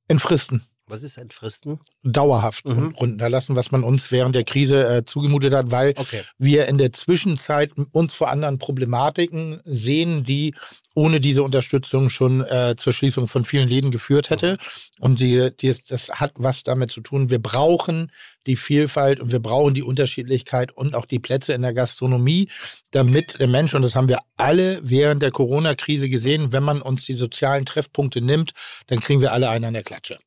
[0.10, 0.64] entfristen.
[0.90, 1.80] Was ist entfristen?
[2.04, 2.96] Dauerhaft Mhm.
[3.00, 6.24] runterlassen, was man uns während der Krise äh, zugemutet hat, weil Okay.
[6.38, 10.54] wir in der Zwischenzeit uns vor anderen Problematiken sehen, die
[10.96, 14.58] ohne diese Unterstützung schon äh, zur Schließung von vielen Läden geführt hätte.
[15.00, 17.30] Und die, die, das hat was damit zu tun.
[17.30, 18.12] Wir brauchen
[18.48, 22.50] die Vielfalt und wir brauchen die Unterschiedlichkeit und auch die Plätze in der Gastronomie,
[22.92, 27.06] damit der Mensch, und das haben wir alle während der Corona-Krise gesehen, wenn man uns
[27.06, 28.52] die sozialen Treffpunkte nimmt,
[28.88, 30.18] dann kriegen wir alle einen an der Klatsche.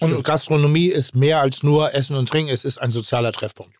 [0.00, 3.74] Und Gastronomie ist mehr als nur Essen und Trinken, es ist ein sozialer Treffpunkt.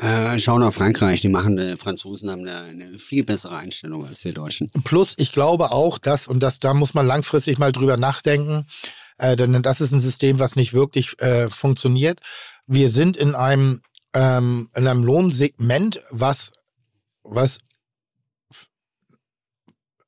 [0.00, 1.20] Äh, schau nach Frankreich.
[1.20, 4.70] Die machen, die Franzosen haben da eine viel bessere Einstellung als wir Deutschen.
[4.84, 8.66] Plus, ich glaube auch, dass, und das, da muss man langfristig mal drüber nachdenken,
[9.18, 12.20] äh, denn das ist ein System, was nicht wirklich äh, funktioniert.
[12.66, 13.80] Wir sind in einem,
[14.14, 16.52] ähm, in einem Lohnsegment, was,
[17.22, 17.58] was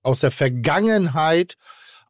[0.03, 1.57] aus der Vergangenheit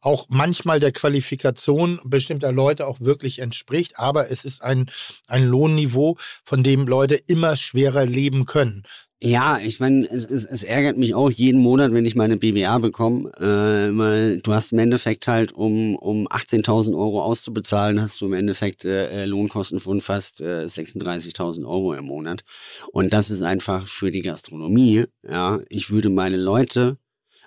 [0.05, 4.89] auch manchmal der Qualifikation bestimmter Leute auch wirklich entspricht, aber es ist ein,
[5.27, 8.83] ein Lohnniveau, von dem Leute immer schwerer leben können.
[9.21, 12.77] Ja, ich meine, es, es, es ärgert mich auch jeden Monat, wenn ich meine BWA
[12.77, 18.27] bekomme, äh, weil du hast im Endeffekt halt, um, um 18.000 Euro auszubezahlen, hast du
[18.27, 22.43] im Endeffekt äh, Lohnkosten von fast äh, 36.000 Euro im Monat.
[22.91, 26.97] Und das ist einfach für die Gastronomie, ja, ich würde meine Leute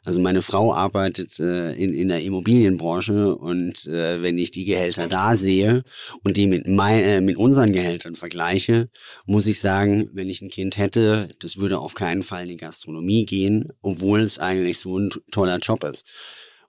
[0.04, 5.08] also meine Frau arbeitet äh, in, in der Immobilienbranche und äh, wenn ich die Gehälter
[5.08, 5.82] da sehe
[6.22, 8.88] und die mit, mein, äh, mit unseren Gehältern vergleiche,
[9.26, 12.56] muss ich sagen, wenn ich ein Kind hätte, das würde auf keinen Fall in die
[12.56, 16.06] Gastronomie gehen, obwohl es eigentlich so ein toller Job ist.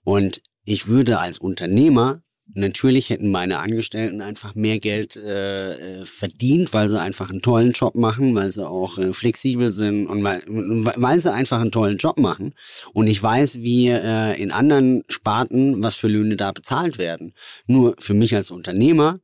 [0.04, 2.22] Und ich würde als Unternehmer
[2.56, 7.74] Natürlich hätten meine Angestellten einfach mehr Geld äh, äh, verdient, weil sie einfach einen tollen
[7.74, 11.98] Job machen, weil sie auch äh, flexibel sind und weil, weil sie einfach einen tollen
[11.98, 12.56] Job machen.
[12.94, 17.34] Und ich weiß, wie äh, in anderen Sparten, was für Löhne da bezahlt werden.
[17.68, 19.20] Nur für mich als Unternehmer,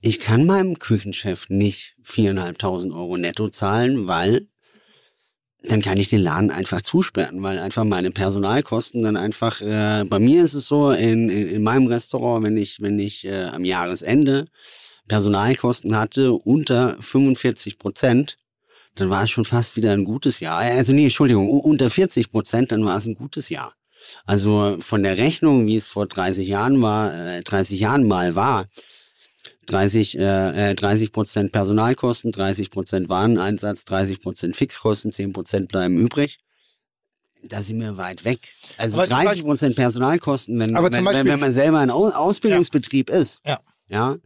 [0.00, 4.48] ich kann meinem Küchenchef nicht viereinhalbtausend Euro netto zahlen, weil
[5.62, 10.18] dann kann ich den Laden einfach zusperren, weil einfach meine Personalkosten dann einfach, äh, bei
[10.18, 13.64] mir ist es so, in, in, in meinem Restaurant, wenn ich, wenn ich äh, am
[13.64, 14.46] Jahresende
[15.08, 18.36] Personalkosten hatte unter 45 Prozent,
[18.94, 20.58] dann war es schon fast wieder ein gutes Jahr.
[20.58, 23.74] Also nee, Entschuldigung, unter 40 Prozent, dann war es ein gutes Jahr.
[24.24, 28.66] Also von der Rechnung, wie es vor 30 Jahren war, äh, 30 Jahren mal war,
[29.70, 36.38] 30, äh, 30 Prozent Personalkosten, 30 Prozent Wareneinsatz, 30 Prozent Fixkosten, 10 Prozent bleiben übrig.
[37.42, 38.40] Da sind wir weit weg.
[38.76, 43.08] Also Aber zum 30 Prozent Personalkosten, wenn, wenn, wenn, wenn man selber ein Au- Ausbildungsbetrieb
[43.08, 43.60] ist, Ja.
[43.88, 44.16] ja,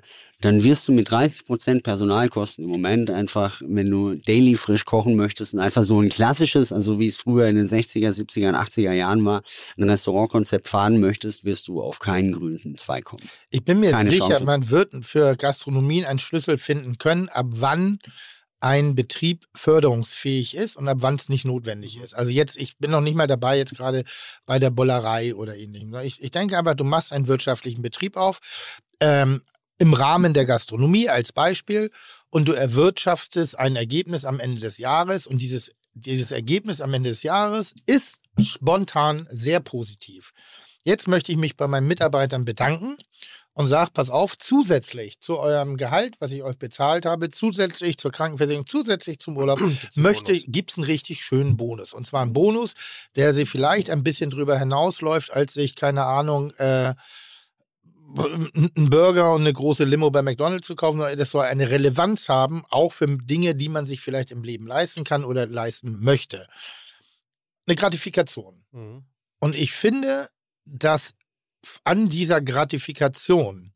[0.45, 5.17] dann wirst du mit 30 Prozent Personalkosten im Moment einfach, wenn du daily frisch kochen
[5.17, 8.55] möchtest und einfach so ein klassisches, also wie es früher in den 60er, 70er und
[8.55, 9.43] 80er Jahren war,
[9.79, 13.23] ein Restaurantkonzept fahren möchtest, wirst du auf keinen grünen Zweig kommen.
[13.51, 14.45] Ich bin mir Keine sicher, Chance.
[14.45, 17.99] man wird für Gastronomien einen Schlüssel finden können, ab wann
[18.61, 22.15] ein Betrieb förderungsfähig ist und ab wann es nicht notwendig ist.
[22.15, 24.05] Also jetzt, ich bin noch nicht mal dabei, jetzt gerade
[24.47, 25.95] bei der Bollerei oder ähnlichem.
[26.03, 28.41] Ich, ich denke einfach, du machst einen wirtschaftlichen Betrieb auf,
[29.01, 29.43] ähm,
[29.79, 31.91] im Rahmen der Gastronomie als Beispiel
[32.31, 37.11] und du erwirtschaftest ein Ergebnis am Ende des Jahres und dieses, dieses Ergebnis am Ende
[37.11, 40.33] des Jahres ist spontan sehr positiv.
[40.85, 42.97] Jetzt möchte ich mich bei meinen Mitarbeitern bedanken
[43.55, 48.11] und sage, pass auf, zusätzlich zu eurem Gehalt, was ich euch bezahlt habe, zusätzlich zur
[48.11, 49.61] Krankenversicherung, zusätzlich zum Urlaub,
[49.95, 51.95] möchte, gibt's einen richtig schönen Bonus.
[51.95, 52.75] Und zwar einen Bonus,
[53.17, 56.95] der sie vielleicht ein bisschen drüber hinausläuft, als sich, keine Ahnung, äh,
[58.17, 62.29] einen Burger und eine große Limo bei McDonald's zu kaufen, sondern das soll eine Relevanz
[62.29, 66.47] haben, auch für Dinge, die man sich vielleicht im Leben leisten kann oder leisten möchte.
[67.67, 68.63] Eine Gratifikation.
[68.73, 69.05] Mhm.
[69.41, 70.29] Und ich finde,
[70.65, 71.15] dass
[71.85, 73.73] an dieser Gratifikation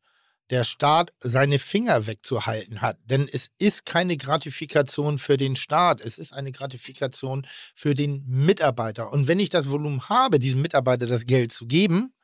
[0.50, 2.98] der Staat seine Finger wegzuhalten hat.
[3.04, 9.12] Denn es ist keine Gratifikation für den Staat, es ist eine Gratifikation für den Mitarbeiter.
[9.12, 12.14] Und wenn ich das Volumen habe, diesem Mitarbeiter das Geld zu geben,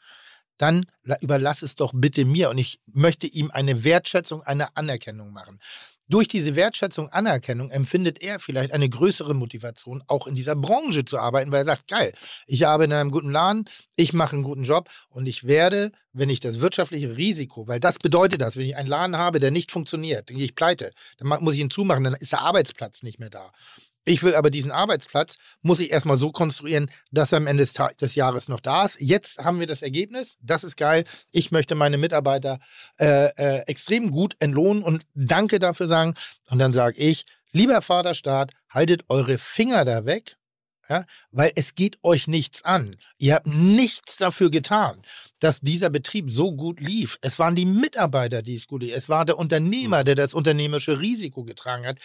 [0.59, 2.51] dann la- überlass es doch bitte mir.
[2.51, 5.59] Und ich möchte ihm eine Wertschätzung, eine Anerkennung machen.
[6.09, 11.19] Durch diese Wertschätzung, Anerkennung empfindet er vielleicht eine größere Motivation, auch in dieser Branche zu
[11.19, 12.13] arbeiten, weil er sagt, geil,
[12.47, 13.65] ich arbeite in einem guten Laden,
[13.97, 17.97] ich mache einen guten Job und ich werde, wenn ich das wirtschaftliche Risiko, weil das
[17.99, 21.29] bedeutet das, wenn ich einen Laden habe, der nicht funktioniert, dann gehe ich pleite, dann
[21.43, 23.51] muss ich ihn zumachen, dann ist der Arbeitsplatz nicht mehr da.
[24.05, 27.73] Ich will aber diesen Arbeitsplatz, muss ich erstmal so konstruieren, dass er am Ende des,
[28.01, 29.01] des Jahres noch da ist.
[29.01, 31.05] Jetzt haben wir das Ergebnis, das ist geil.
[31.33, 32.59] Ich möchte meine Mitarbeiter
[33.01, 36.15] äh, äh, extrem gut entlohnen und danke dafür sagen.
[36.51, 40.37] Und dann sage ich, lieber Vaterstaat, haltet eure Finger da weg,
[40.89, 42.97] ja, weil es geht euch nichts an.
[43.19, 45.01] Ihr habt nichts dafür getan,
[45.41, 47.19] dass dieser Betrieb so gut lief.
[47.23, 48.95] Es waren die Mitarbeiter, die es gut lief.
[48.95, 51.99] Es war der Unternehmer, der das unternehmerische Risiko getragen hat.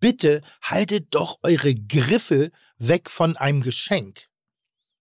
[0.00, 4.28] Bitte haltet doch eure Griffe weg von einem Geschenk,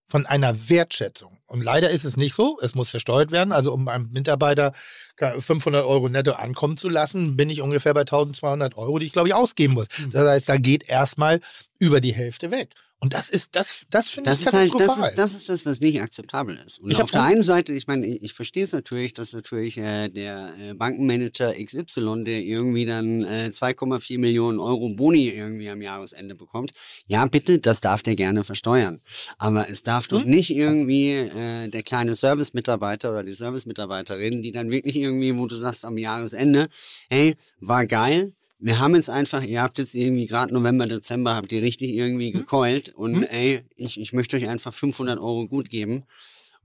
[0.08, 1.40] von einer Wertschätzung.
[1.48, 2.60] Und leider ist es nicht so.
[2.62, 3.52] Es muss versteuert werden.
[3.52, 4.74] Also um einem Mitarbeiter
[5.18, 9.28] 500 Euro netto ankommen zu lassen, bin ich ungefähr bei 1200 Euro, die ich glaube
[9.28, 9.88] ich ausgeben muss.
[9.92, 10.12] Hm.
[10.12, 11.42] Das heißt, da geht erstmal
[11.80, 12.74] über die Hälfte weg.
[13.04, 15.10] Und das ist, das, das finde Das ich ist halt, das katastrophal.
[15.10, 16.80] ist, das ist das, was nicht akzeptabel ist.
[16.80, 19.78] Und Ich auf der einen Seite, ich meine, ich, ich verstehe es natürlich, dass natürlich
[19.78, 25.82] äh, der äh, Bankenmanager XY, der irgendwie dann äh, 2,4 Millionen Euro Boni irgendwie am
[25.82, 26.72] Jahresende bekommt,
[27.06, 29.02] ja bitte, das darf der gerne versteuern.
[29.38, 30.30] Aber es darf doch Hm?
[30.30, 35.56] nicht irgendwie äh, der kleine Servicemitarbeiter oder die Servicemitarbeiterin, die dann wirklich irgendwie, wo du
[35.56, 36.68] sagst am Jahresende,
[37.10, 41.52] hey, war geil, wir haben jetzt einfach, ihr habt jetzt irgendwie gerade November, Dezember, habt
[41.52, 43.24] ihr richtig irgendwie gekeult und Hm?
[43.30, 46.04] ey, ich, ich möchte euch einfach 500 Euro gut geben.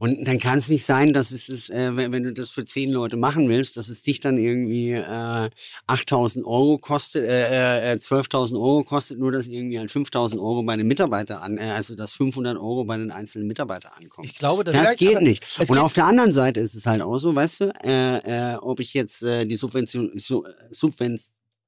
[0.00, 2.64] Und dann kann es nicht sein, dass es, ist, äh, wenn, wenn du das für
[2.64, 5.02] zehn Leute machen willst, dass es dich dann irgendwie äh,
[5.88, 10.76] 8.000 Euro kostet, äh, äh, 12.000 Euro kostet, nur dass irgendwie halt 5.000 Euro bei
[10.76, 14.24] den Mitarbeitern an, äh, also dass 500 Euro bei den einzelnen Mitarbeitern ankommen.
[14.24, 15.44] Ich glaube, das Das geht nicht.
[15.58, 18.56] Und geht- auf der anderen Seite ist es halt auch so, weißt du, äh, äh,
[18.58, 20.44] ob ich jetzt äh, die Subvention, Su-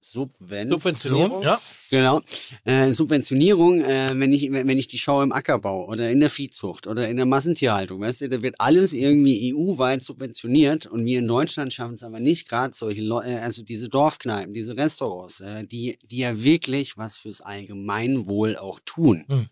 [0.03, 1.43] Subven Subvention, Subventionierung?
[1.43, 1.61] ja.
[1.91, 2.21] Genau.
[2.65, 6.87] Äh, Subventionierung, äh, wenn ich wenn ich die schaue im Ackerbau oder in der Viehzucht
[6.87, 11.29] oder in der Massentierhaltung, weißt du, da wird alles irgendwie EU-weit subventioniert und wir in
[11.29, 15.65] Deutschland schaffen es aber nicht gerade solche Leu äh, also diese Dorfkneipen, diese Restaurants, äh,
[15.65, 19.27] die die ja wirklich was fürs Allgemeinwohl auch tun.
[19.29, 19.49] Hm.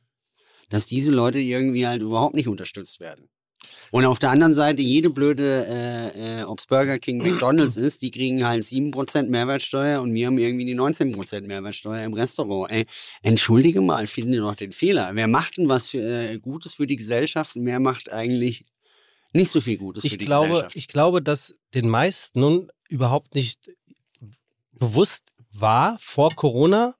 [0.70, 3.28] Dass diese Leute irgendwie halt überhaupt nicht unterstützt werden.
[3.90, 8.10] Und auf der anderen Seite, jede blöde, äh, äh, ob's Burger King, McDonalds ist, die
[8.10, 12.70] kriegen halt 7% Mehrwertsteuer und wir haben irgendwie die 19% Mehrwertsteuer im Restaurant.
[12.70, 12.86] Ey,
[13.22, 15.10] entschuldige mal, finde doch den Fehler.
[15.14, 18.66] Wer macht denn was für, äh, Gutes für die Gesellschaft und wer macht eigentlich
[19.32, 20.76] nicht so viel Gutes für ich die glaube, Gesellschaft?
[20.76, 23.70] ich glaube, dass den meisten nun überhaupt nicht
[24.72, 26.94] bewusst war vor Corona,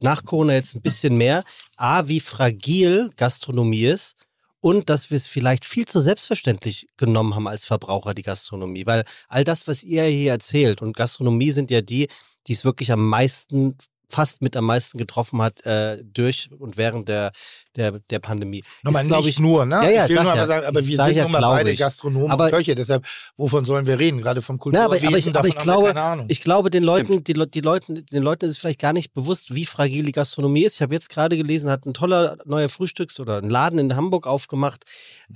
[0.00, 1.42] nach Corona jetzt ein bisschen mehr,
[1.76, 4.16] a, wie fragil Gastronomie ist
[4.60, 8.86] und dass wir es vielleicht viel zu selbstverständlich genommen haben als Verbraucher, die Gastronomie.
[8.86, 12.08] Weil all das, was ihr hier erzählt, und Gastronomie sind ja die,
[12.46, 13.76] die es wirklich am meisten
[14.10, 17.32] fast mit am meisten getroffen hat äh, durch und während der,
[17.76, 18.64] der, der Pandemie.
[18.82, 19.76] Nochmal Ist, nicht ich, nur, ne?
[19.76, 20.40] Ja, ja, ich will sag nur ja.
[20.40, 21.78] mal sagen, aber Ich wir sag sind ja, nun mal beide ich.
[21.78, 23.06] Gastronomen Aber- und Köche, deshalb,
[23.36, 24.20] wovon sollen wir reden?
[24.20, 26.26] Gerade vom Ja, aber, Kulturwesen, aber ich, aber ich haben glaube, wir keine Ahnung.
[26.28, 29.54] ich glaube, den Leuten, die, die Leuten, den Leuten ist es vielleicht gar nicht bewusst,
[29.54, 30.76] wie fragil die Gastronomie ist.
[30.76, 34.26] Ich habe jetzt gerade gelesen, hat ein toller neuer Frühstücks- oder ein Laden in Hamburg
[34.26, 34.84] aufgemacht.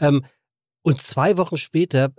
[0.00, 0.24] Ähm,
[0.82, 2.10] und zwei Wochen später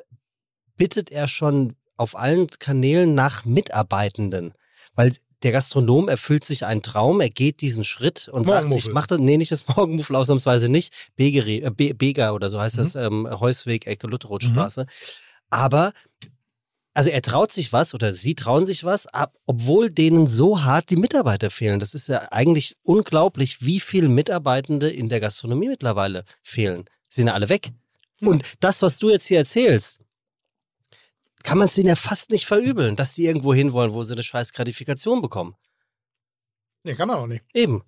[0.78, 4.54] bittet er schon auf allen Kanälen nach Mitarbeitenden.
[4.96, 5.14] Weil
[5.44, 9.20] der Gastronom erfüllt sich einen Traum, er geht diesen Schritt und sagt, ich mache das,
[9.20, 13.28] nee, nicht das Morgenmuffel, ausnahmsweise nicht, Begeri, äh, Be Beger oder so heißt das, ähm,
[13.40, 14.86] Heusweg, Ecke Lutherotstraße.
[15.50, 15.94] Aber
[16.96, 20.92] also er traut sich was oder sie trauen sich was, ab, obwohl denen so hart
[20.92, 21.80] die Mitarbeiter fehlen.
[21.80, 26.86] Das ist ja eigentlich unglaublich, wie viele Mitarbeitende in der Gastronomie mittlerweile fehlen.
[27.08, 27.70] Sie sind ja alle weg.
[28.22, 30.02] Und das, was du jetzt hier erzählst,
[31.44, 34.24] kann man es denen ja fast nicht verübeln, dass die irgendwo hinwollen, wo sie eine
[34.24, 35.56] scheiß Gratifikation bekommen.
[36.84, 37.44] Nee, kann man auch nicht.
[37.54, 37.84] Eben.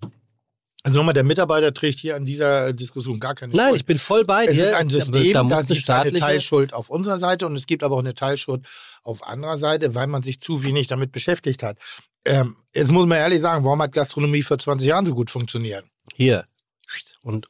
[0.83, 3.79] Also nochmal, der Mitarbeiter trägt hier an dieser Diskussion gar keine Nein, Schuld.
[3.81, 4.67] ich bin voll bei es dir.
[4.67, 6.13] ist ein System, da da, gibt es eine.
[6.13, 8.67] Teilschuld auf unserer Seite und es gibt aber auch eine Teilschuld
[9.01, 11.79] auf anderer Seite, weil man sich zu wenig damit beschäftigt hat.
[12.23, 15.85] Ähm, jetzt muss man ehrlich sagen, warum hat Gastronomie vor 20 Jahren so gut funktioniert?
[16.13, 16.45] Hier.
[17.23, 17.47] Und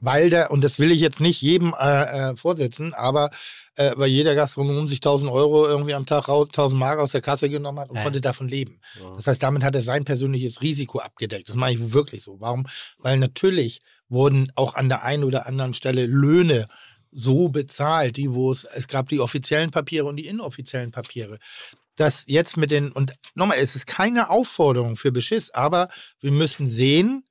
[0.00, 3.30] Weil der, und das will ich jetzt nicht jedem äh, äh, vorsetzen, aber
[3.76, 7.20] äh, weil jeder Gastronom sich 1000 Euro irgendwie am Tag raus, 1000 Mark aus der
[7.20, 8.02] Kasse genommen hat und Ja.
[8.02, 8.80] konnte davon leben.
[9.16, 11.48] Das heißt, damit hat er sein persönliches Risiko abgedeckt.
[11.48, 12.40] Das meine ich wirklich so.
[12.40, 12.66] Warum?
[12.98, 16.68] Weil natürlich wurden auch an der einen oder anderen Stelle Löhne
[17.10, 21.38] so bezahlt, die wo es, es gab die offiziellen Papiere und die inoffiziellen Papiere.
[21.96, 25.88] Das jetzt mit den, und nochmal, es ist keine Aufforderung für Beschiss, aber
[26.20, 27.24] wir müssen sehen,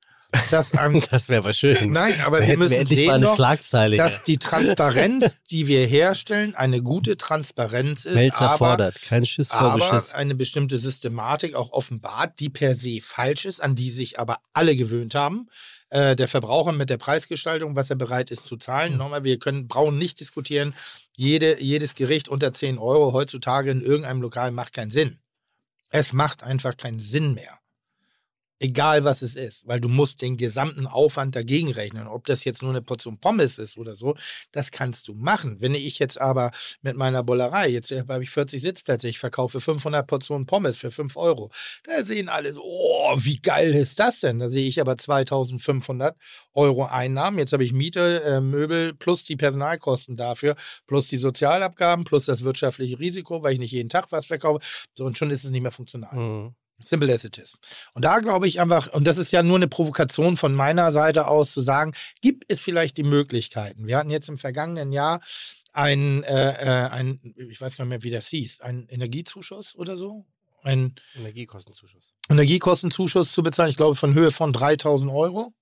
[0.51, 1.91] dass an, Das wäre aber schön.
[1.91, 3.97] nein, aber Da wir wir müssen mal sehen Schlagzeile.
[3.97, 9.01] dass die Transparenz, die wir herstellen, eine gute Transparenz ist, Melzer aber, fordert.
[9.01, 10.13] Kein Schiss vor aber Beschiss.
[10.13, 14.75] eine bestimmte Systematik auch offenbart, die per se falsch ist, an die sich aber alle
[14.75, 15.47] gewöhnt haben.
[15.89, 18.97] Äh, der Verbraucher mit der Preisgestaltung, was er bereit ist zu zahlen.
[18.97, 20.73] Nochmal, wir können, brauchen nicht diskutieren,
[21.15, 25.19] jede, jedes Gericht unter 10 Euro heutzutage in irgendeinem Lokal macht keinen Sinn.
[25.91, 27.59] Es macht einfach keinen Sinn mehr.
[28.63, 32.07] Egal was es ist, weil du musst den gesamten Aufwand dagegen rechnen.
[32.07, 34.15] Ob das jetzt nur eine Portion Pommes ist oder so,
[34.53, 35.57] das kannst du machen.
[35.59, 40.07] Wenn ich jetzt aber mit meiner Bollerei, jetzt habe ich 40 Sitzplätze, ich verkaufe 500
[40.07, 41.51] Portionen Pommes für 5 Euro,
[41.83, 44.39] da sehen alle so, oh, wie geil ist das denn?
[44.39, 46.15] Da sehe ich aber 2500
[46.53, 47.39] Euro Einnahmen.
[47.39, 50.55] Jetzt habe ich Miete, äh, Möbel plus die Personalkosten dafür,
[50.87, 54.65] plus die Sozialabgaben, plus das wirtschaftliche Risiko, weil ich nicht jeden Tag was verkaufe.
[54.97, 56.15] So, und schon ist es nicht mehr funktional.
[56.15, 56.55] Mhm.
[56.79, 57.55] Simple as it is.
[57.93, 61.27] Und da glaube ich einfach, und das ist ja nur eine Provokation von meiner Seite
[61.27, 63.87] aus, zu sagen, gibt es vielleicht die Möglichkeiten?
[63.87, 65.21] Wir hatten jetzt im vergangenen Jahr
[65.71, 67.19] ein, äh, äh, ein
[67.49, 70.25] ich weiß gar nicht mehr, wie das hieß, ein Energiezuschuss oder so?
[70.61, 72.13] Ein Energiekostenzuschuss.
[72.29, 75.53] Energiekostenzuschuss zu bezahlen, ich glaube, von Höhe von 3000 Euro.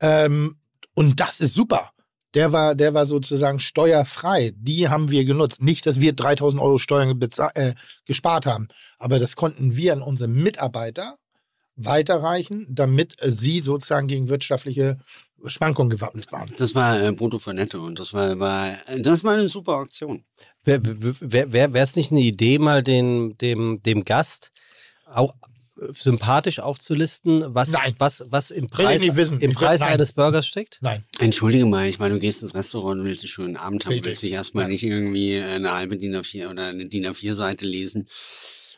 [0.00, 0.58] Ähm,
[0.94, 1.92] und das ist super.
[2.38, 4.52] Der war, der war sozusagen steuerfrei.
[4.54, 5.60] Die haben wir genutzt.
[5.60, 7.20] Nicht, dass wir 3000 Euro Steuern
[7.54, 7.74] äh,
[8.06, 11.18] gespart haben, aber das konnten wir an unsere Mitarbeiter
[11.74, 14.98] weiterreichen, damit sie sozusagen gegen wirtschaftliche
[15.46, 16.48] Schwankungen gewappnet waren.
[16.58, 20.22] Das war äh, Brutto für Netto und das war, war, das war eine super Aktion.
[20.62, 24.52] Wäre wär, wär, wär es nicht eine Idee, mal den, dem, dem Gast
[25.06, 25.34] auch
[25.92, 27.94] sympathisch aufzulisten, was, Nein.
[27.98, 29.94] was, was im Preis, im Preis nein.
[29.94, 30.78] eines Burgers steckt?
[30.80, 31.04] Nein.
[31.18, 34.06] Entschuldige mal, ich meine, du gehst ins Restaurant und willst einen schönen Abend haben, Richtig.
[34.10, 34.68] willst dich erstmal Ja.
[34.68, 38.08] nicht irgendwie eine halbe DIN A4 oder eine DIN A4-Seite lesen,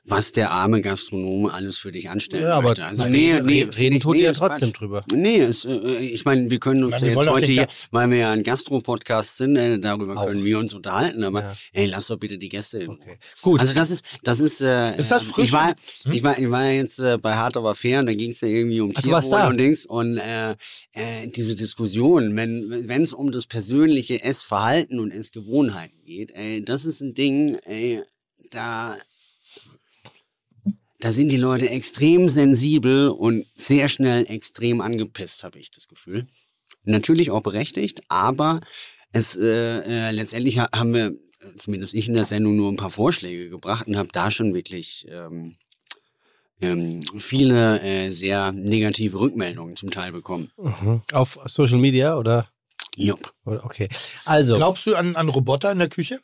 [0.05, 2.85] was der arme Gastronom alles für dich anstellen Ja, aber möchte.
[2.85, 4.81] Also, reden- nee, reden- nee, reden tut nee, ihr ist trotzdem Quatsch.
[4.81, 5.05] drüber.
[5.13, 8.17] Nee, es, äh, ich meine, wir können uns Nein, ja jetzt heute hier, weil wir
[8.19, 10.27] ja ein Gastro-Podcast sind, äh, darüber Auch.
[10.27, 11.57] können wir uns unterhalten, aber Ja.
[11.75, 12.99] ey, lass doch bitte die Gäste in Ruhe.
[13.01, 13.19] Okay.
[13.43, 13.61] Gut.
[13.61, 15.45] Also das ist, das ist, äh, Ist das äh, frisch?
[15.47, 16.13] ich war, Hm?
[16.13, 18.49] ich war, ich war jetzt äh, bei Hart aber fair und da ging es ja
[18.49, 20.53] irgendwie um Ach, Tierwohl und Dings und äh,
[20.93, 26.85] äh, diese Diskussion, wenn wenn es um das persönliche Essverhalten und Essgewohnheiten geht, ey, das
[26.85, 28.01] ist ein Ding, ey,
[28.51, 28.97] da
[31.01, 36.27] da sind die Leute extrem sensibel und sehr schnell extrem angepisst, habe ich das Gefühl.
[36.85, 38.61] Natürlich auch berechtigt, aber
[39.13, 39.49] es äh,
[40.09, 41.13] äh, letztendlich ha- haben wir,
[41.57, 45.07] zumindest ich in der Sendung, nur ein paar Vorschläge gebracht und habe da schon wirklich
[45.11, 45.55] ähm,
[46.61, 50.51] ähm, viele äh, sehr negative Rückmeldungen zum Teil bekommen.
[50.59, 51.03] Mhm.
[51.13, 52.49] Auf Social Media oder?
[52.97, 53.33] Jupp.
[53.45, 53.89] Okay.
[54.25, 56.19] Also, Glaubst du an, an Roboter in der Küche?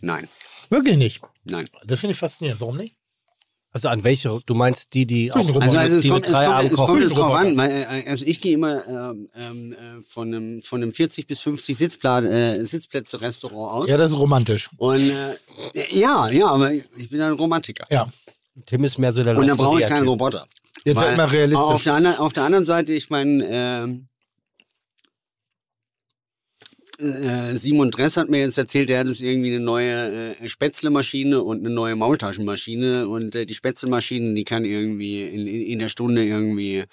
[0.00, 0.28] Nein,
[0.70, 1.20] Wirklich nicht.
[1.44, 1.66] nein.
[1.84, 2.60] Das finde ich faszinierend.
[2.60, 2.94] Warum nicht?
[3.74, 5.36] Also an welche, du meinst die, die auch.
[5.36, 7.08] Also, also es die kommt, mit drei kommt, Armen es kommt kochen?
[7.08, 7.58] drauf an.
[7.58, 9.76] Äh, also ich gehe immer ähm, ähm, äh,
[10.08, 13.90] von einem von einem 40 bis 50 Sitzpla äh, Sitzplätze Restaurant aus.
[13.90, 14.70] Ja, das ist romantisch.
[14.76, 17.84] Und äh, ja, ja, aber ich bin ein Romantiker.
[17.90, 18.08] Ja.
[18.64, 20.46] Tim ist mehr so der Und da brauche ich keinen Roboter.
[20.84, 21.64] Jetzt wird mal realistisch.
[21.64, 24.06] Auf der, anderen, auf der anderen Seite, ich meine, ähm,
[26.98, 31.42] äh, Simon Dress hat mir jetzt erzählt, er hat jetzt irgendwie eine neue äh, Spätzlemaschine
[31.42, 35.88] und eine neue Maultaschenmaschine und äh, die Spätzlemaschine, die kann irgendwie in, in, in der
[35.88, 36.84] Stunde irgendwie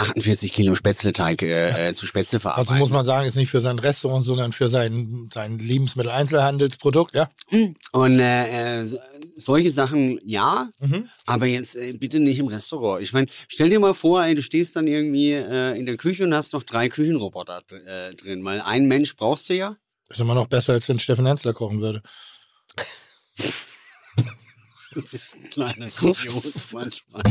[0.00, 2.72] 48 Kilo Spätzleteig äh, äh, zu Spätzle verarbeiten.
[2.72, 7.28] Also muss man sagen, ist nicht für sein Restaurant, sondern für sein, sein Lebensmitteleinzelhandelsprodukt, ja?
[7.92, 8.86] Und äh, äh,
[9.40, 11.08] solche Sachen ja, Mhm.
[11.26, 13.02] aber jetzt äh, bitte nicht im Restaurant.
[13.02, 16.24] Ich meine, stell dir mal vor, ey, du stehst dann irgendwie äh, in der Küche
[16.24, 19.76] und hast noch drei Küchenroboter äh, drin, weil ein Mensch brauchst du ja.
[20.08, 22.02] Ist immer noch besser, als wenn Steffen Hensler kochen würde.
[24.92, 27.22] Du bist ein kleiner Idiot manchmal.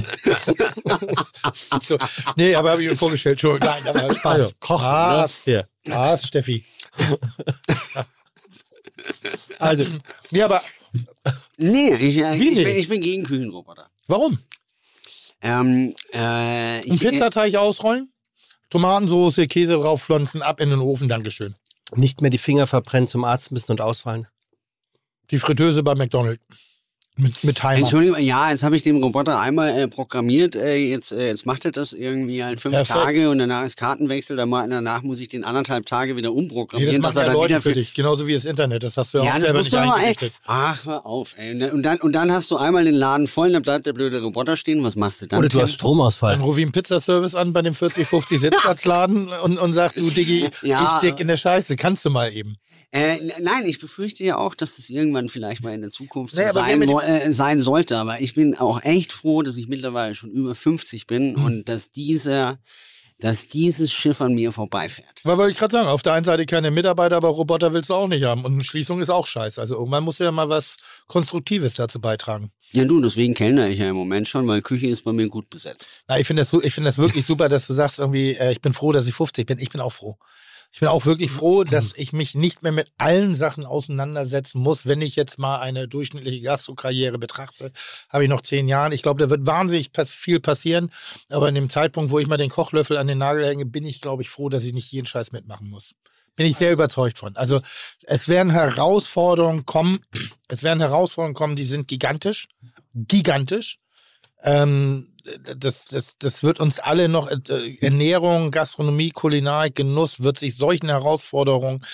[1.84, 1.98] So,
[2.38, 3.60] nee, aber habe ich mir vorgestellt, schon.
[3.60, 4.26] Nein, aber Spaß.
[4.26, 5.46] Also, kochen, Spaß.
[5.48, 5.68] ne?
[5.86, 6.64] Spaß, Steffi.
[9.60, 9.86] Also,
[10.32, 10.62] Ja, aber
[11.58, 12.68] nee, ich, äh, ich, bin, nicht?
[12.68, 13.90] ich bin gegen Küchenroboter.
[14.08, 14.40] warum?
[15.42, 18.12] Ähm, äh, ich, Ein Pizzateig ausrollen,
[18.70, 21.56] Tomatensoße, Käse draufpflanzen, ab in den Ofen, Dankeschön.
[21.96, 24.28] nicht mehr die Finger verbrennen, zum Arzt müssen und ausfallen.
[25.32, 26.69] Die Fritteuse bei McDonald's.
[27.20, 27.76] Mit, mit Timer.
[27.78, 30.56] Entschuldigung, ja, jetzt habe ich den Roboter einmal äh, programmiert.
[30.56, 32.98] Äh, jetzt, äh, jetzt macht er das irgendwie halt fünf Perfekt.
[33.00, 34.38] Tage und danach ist Kartenwechsel.
[34.38, 37.02] Danach danach muss ich den anderthalb Tage wieder Nee, umprogrammieren.
[37.02, 38.84] das dass er machen ja dann Leute wieder für dich, genauso wie das Internet.
[38.84, 40.34] Das hast du ja, Ja, auch das selber nicht eingerichtet.
[40.46, 41.72] Ach, hör auf, ey.
[41.72, 44.56] Und dann, und dann hast du einmal den Laden voll, dann bleibt der blöde Roboter
[44.56, 44.84] stehen.
[44.84, 45.40] Was machst du dann?
[45.40, 45.62] Oder du Tim?
[45.68, 46.34] hast Stromausfall.
[46.36, 50.10] Dann rufe ich einen Pizzaservice an bei dem 40, 50 Sitzplatzladen und, und sag, du
[50.10, 50.84] Diggi, Ja.
[50.84, 52.56] ich steck in der Scheiße, kannst du mal eben.
[52.92, 56.54] Äh, nein, ich befürchte ja auch, dass es irgendwann vielleicht mal in der Zukunft wer
[56.54, 57.98] sein äh, sein sollte.
[57.98, 61.46] Aber ich bin auch echt froh, dass ich mittlerweile schon über 50 bin Mhm.
[61.46, 62.58] und dass dieser,
[63.20, 65.22] dass dieses Schiff an mir vorbeifährt.
[65.24, 67.94] Weil wollte ich gerade sagen, auf der einen Seite keine Mitarbeiter, aber Roboter willst du
[67.94, 68.44] auch nicht haben.
[68.44, 69.62] Und eine Schließung ist auch scheiße.
[69.62, 72.52] Also irgendwann muss ja mal was Konstruktives dazu beitragen.
[72.72, 75.50] Ja, du, deswegen kellner ich ja im Moment schon, weil Küche ist bei mir gut
[75.52, 75.88] besetzt.
[76.08, 78.62] Na, ich finde das, ich finde das wirklich super, dass du sagst irgendwie, äh, ich
[78.62, 79.60] bin froh, dass ich 50 bin.
[79.60, 80.18] Ich bin auch froh.
[80.72, 84.86] Ich bin auch wirklich froh, dass ich mich nicht mehr mit allen Sachen auseinandersetzen muss.
[84.86, 87.72] Wenn ich jetzt mal eine durchschnittliche Gastrokarriere betrachte,
[88.10, 88.94] habe ich noch zehn Jahre.
[88.94, 90.92] Ich glaube, da wird wahnsinnig viel passieren.
[91.30, 94.02] Aber in dem Zeitpunkt, wo ich mal den Kochlöffel an den Nagel hänge, bin ich,
[94.02, 95.96] glaube ich, froh, dass ich nicht jeden Scheiß mitmachen muss.
[96.36, 97.36] Bin ich sehr überzeugt von.
[97.36, 97.62] Also
[98.04, 100.00] es werden Herausforderungen kommen.
[100.52, 102.48] Es werden Herausforderungen kommen, die sind gigantisch.
[102.96, 103.78] Gigantisch.
[104.44, 105.14] Ähm,
[105.58, 110.90] das, das, das wird uns alle noch, äh, Ernährung, Gastronomie, Kulinarik, Genuss, wird sich solchen
[110.90, 111.86] Herausforderungen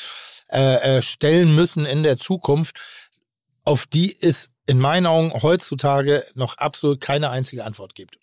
[0.49, 2.79] äh, äh, stellen müssen in der Zukunft,
[3.63, 8.19] auf die es in meinen Augen heutzutage noch absolut keine einzige Antwort gibt.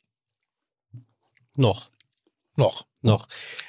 [1.57, 1.92] Noch.
[2.57, 2.85] Noch.
[3.05, 3.27] Noch.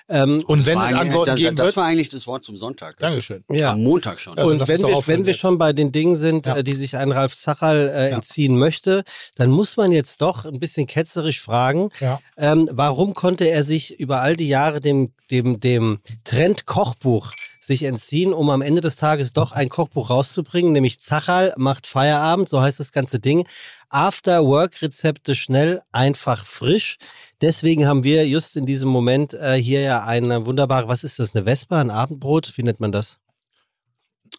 [0.09, 2.97] Ähm, Und wenn es Antworten das, geben das wird, war eigentlich das Wort zum Sonntag.
[2.99, 3.43] Dankeschön.
[3.49, 3.71] ja.
[3.71, 4.37] Am Montag schon.
[4.37, 4.43] Ja.
[4.43, 6.57] Und wenn wir, wenn wir schon bei den Dingen sind, Ja.
[6.57, 8.15] äh, die sich ein Ralf Zachal äh, Ja.
[8.17, 9.03] entziehen möchte,
[9.35, 12.19] dann muss man jetzt doch ein bisschen ketzerisch fragen, Ja.
[12.37, 17.31] ähm, warum konnte er sich über all die Jahre dem, dem, dem Trend Kochbuch
[17.63, 22.49] sich entziehen, um am Ende des Tages doch ein Kochbuch rauszubringen, nämlich Zachal macht Feierabend,
[22.49, 23.47] so heißt das ganze Ding.
[23.89, 26.97] After-Work-Rezepte schnell, einfach, frisch.
[27.41, 31.35] Deswegen haben wir just in diesem Moment äh, hier ja eine wunderbare, was ist das,
[31.35, 33.19] eine Vespa, ein Abendbrot, wie nennt man das?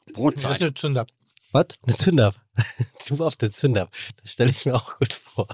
[0.07, 0.57] Das Brotzeit.
[0.57, 1.07] ist eine Zünder.
[1.55, 1.67] Was?
[1.87, 2.35] Eine Zünder.
[3.07, 3.89] Du auf der Zünder.
[4.21, 5.47] Das stelle ich mir auch gut vor.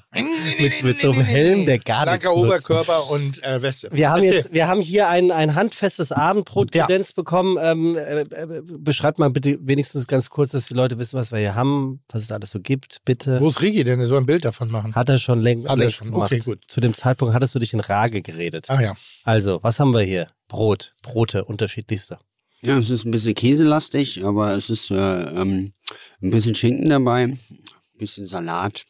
[0.58, 2.70] Mit, mit so einem Helm, der gar nichts Blanker nutzt.
[2.70, 3.90] Oberkörper und äh, Weste.
[3.92, 6.86] Wir haben jetzt, wir haben hier ein, ein handfestes Abendbrot Ja.
[7.14, 7.58] bekommen.
[7.60, 11.38] Ähm, äh, äh, beschreibt mal bitte wenigstens ganz kurz, dass die Leute wissen, was wir
[11.38, 13.38] hier haben, was es alles so gibt, bitte.
[13.38, 14.00] Wo ist Rigi denn?
[14.00, 14.94] Er soll ein Bild davon machen.
[14.94, 16.10] Hat er schon läng Hat er längst schon.
[16.12, 16.32] gemacht.
[16.32, 16.60] Okay, gut.
[16.66, 18.66] Zu dem Zeitpunkt hattest du dich in Rage geredet.
[18.68, 18.96] Ach ja.
[19.24, 20.28] Also, was haben wir hier?
[20.48, 22.18] Brot, Brote, unterschiedlichste.
[22.62, 25.72] Ja, es ist ein bisschen käselastig, aber es ist äh, ähm,
[26.22, 27.38] ein bisschen Schinken dabei, ein
[27.98, 28.84] bisschen Salat.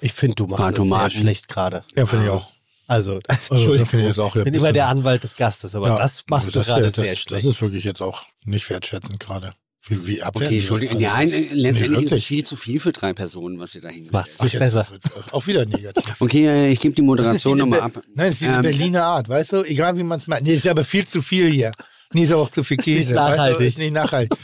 [0.00, 1.84] Ich finde, du machst das sehr schlecht gerade.
[1.96, 2.50] Ja, finde ich auch.
[2.86, 3.20] Also,
[3.50, 6.48] Also, ich jetzt auch ich bin immer der Anwalt des Gastes, aber Ja, das machst
[6.54, 7.44] du das, gerade das, sehr das, schlecht.
[7.44, 9.52] Das ist wirklich jetzt auch nicht wertschätzend gerade.
[9.86, 10.98] Wie, wie abwertend Okay, das Entschuldigung.
[10.98, 13.94] gerade äh, letztendlich ist es viel zu viel für drei Personen, was ihr da Was?
[13.94, 14.86] hingestellt Mach Jetzt besser.
[14.90, 16.14] wird Auch wieder negativ.
[16.20, 17.92] Okay, äh, ich gebe die Moderation nochmal ab.
[18.14, 19.62] Nein, das ist diese Ähm, Berliner Art, weißt du?
[19.64, 20.42] Egal wie man es macht.
[20.42, 21.70] Nee, ist aber viel zu viel hier.
[22.12, 23.14] Nee, ist auch zu viel Ist nicht Käse.
[23.14, 23.36] weißt du?
[23.36, 23.66] nachhaltig.
[23.68, 24.38] Ist nicht nachhaltig.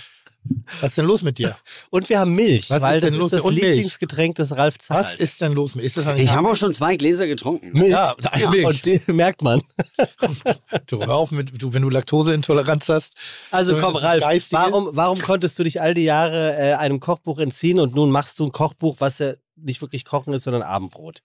[0.83, 1.57] Was ist denn los mit dir?
[1.89, 3.33] Und wir haben Milch, Was weil ist das denn los?
[3.33, 3.55] ist das Und.
[3.55, 5.07] Lieblingsgetränk des Ralf Zahls.
[5.07, 7.73] Was ist denn los mit Ist das Ich habe auch schon zwei Gläser getrunken.
[7.73, 7.89] Milch?
[7.93, 8.67] Ja, Ja, Milch.
[8.67, 9.63] und die merkt man.
[10.87, 13.15] Du, hör auf mit, du, wenn du Laktoseintoleranz hast.
[13.53, 14.61] Also So, komm, ist Ralf, Geistige.
[14.61, 18.39] warum, warum konntest du dich all die Jahre äh, einem Kochbuch entziehen und nun machst
[18.39, 21.21] du ein Kochbuch, was ja nicht wirklich Kochen ist, sondern Abendbrot?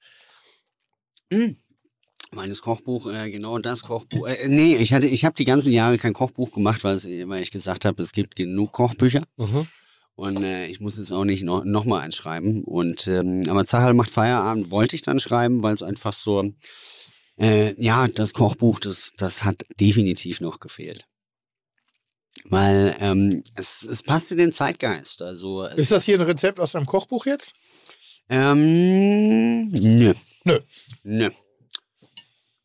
[2.31, 4.27] Meines Kochbuch, äh, genau das Kochbuch.
[4.27, 6.97] Äh, nee, ich hatte, ich habe die ganzen Jahre kein Kochbuch gemacht, weil,
[7.27, 9.23] weil ich gesagt habe, es gibt genug Kochbücher.
[9.37, 9.67] Mhm.
[10.13, 12.63] Und äh, ich muss jetzt auch nicht noch, noch mal eins schreiben.
[12.65, 16.51] Und ähm, aber Zahal macht Feierabend wollte ich dann schreiben, weil es einfach so,
[17.39, 21.05] äh, ja, das Kochbuch, das, das hat definitiv noch gefehlt.
[22.45, 25.21] Weil ähm, es, es passt in den Zeitgeist.
[25.21, 27.53] Also Ist das hier ein Rezept aus deinem Kochbuch jetzt?
[28.29, 30.13] Ähm, nö.
[30.43, 30.59] Nö.
[31.03, 31.29] Nö.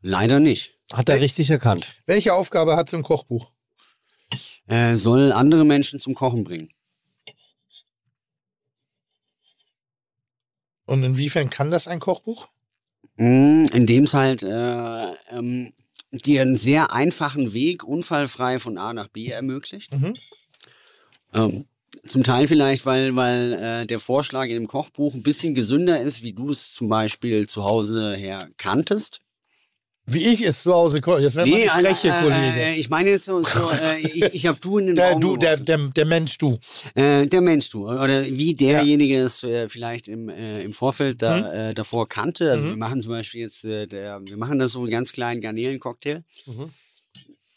[0.07, 0.75] Leider nicht.
[0.93, 1.89] Hat er richtig erkannt.
[2.05, 3.51] Welche Aufgabe hat so ein Kochbuch?
[4.67, 6.69] Äh, soll andere Menschen zum Kochen bringen.
[10.85, 12.49] Und inwiefern kann das ein Kochbuch?
[13.17, 15.73] Mm, Indem es halt äh, ähm,
[16.13, 19.95] dir einen sehr einfachen Weg unfallfrei von A nach B ermöglicht.
[19.95, 20.13] Mhm.
[21.33, 21.65] Ähm,
[22.05, 26.23] zum Teil vielleicht, weil, weil äh, der Vorschlag in dem Kochbuch ein bisschen gesünder ist,
[26.23, 29.24] wie du es zum Beispiel zu Hause her kanntest.
[30.07, 31.23] Wie ich es zu Hause koche.
[31.23, 32.61] Jetzt wäre nee, mal eine freche äh, Kollege.
[32.61, 35.21] äh, ich meine jetzt so, so äh, ich, ich habe du in den der, Raum
[35.21, 36.59] du, der, der, der Mensch, du.
[36.95, 37.89] Äh, der Mensch, du.
[37.89, 42.51] Oder wie derjenige es äh, vielleicht im, äh, im Vorfeld da, äh, davor kannte.
[42.51, 42.73] Also Mhm.
[42.73, 43.87] wir machen zum Beispiel jetzt, der,
[44.23, 46.23] wir machen das so einen ganz kleinen Garnelencocktail.
[46.47, 46.71] Mhm.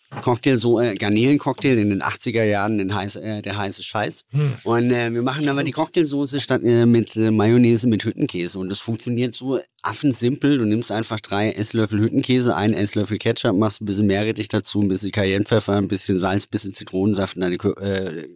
[0.09, 4.23] Cocktail, so äh, Garnelencocktail in den 80er Jahren, den heiß, äh, der heiße Scheiß.
[4.31, 4.53] Hm.
[4.63, 8.57] Und äh, wir machen aber die Cocktailsoße statt äh, mit äh, Mayonnaise mit Hüttenkäse.
[8.57, 10.57] Und das funktioniert so affensimpel.
[10.57, 14.87] Du nimmst einfach drei Esslöffel Hüttenkäse, einen Esslöffel Ketchup, machst ein bisschen Meerrettich dazu, ein
[14.87, 18.27] bisschen Cayennepfeffer, ein bisschen Salz, ein bisschen Zitronensaft und deine äh,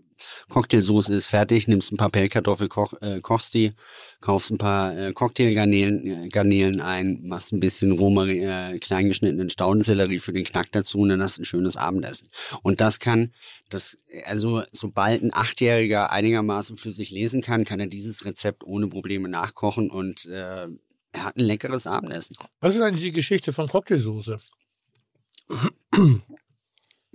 [0.50, 3.74] Cocktailsoße ist fertig, nimmst ein paar Pellkartoffel, koch, äh, kochst die,
[4.20, 10.20] kaufst ein paar äh, Cocktailgarnelen äh, Garnelen ein, machst ein bisschen Rosmarin, äh, kleingeschnittenen Staudensellerie
[10.20, 12.30] für den Knack dazu und dann hast du ein schönes Abendessen.
[12.64, 13.32] Und das kann,
[13.70, 18.88] das, also sobald ein Achtjähriger einigermaßen für sich lesen kann, kann er dieses Rezept ohne
[18.88, 20.68] Probleme nachkochen und äh,
[21.14, 22.38] er hat ein leckeres Abendessen.
[22.60, 24.38] Was ist eigentlich die Geschichte von Cocktailsoße?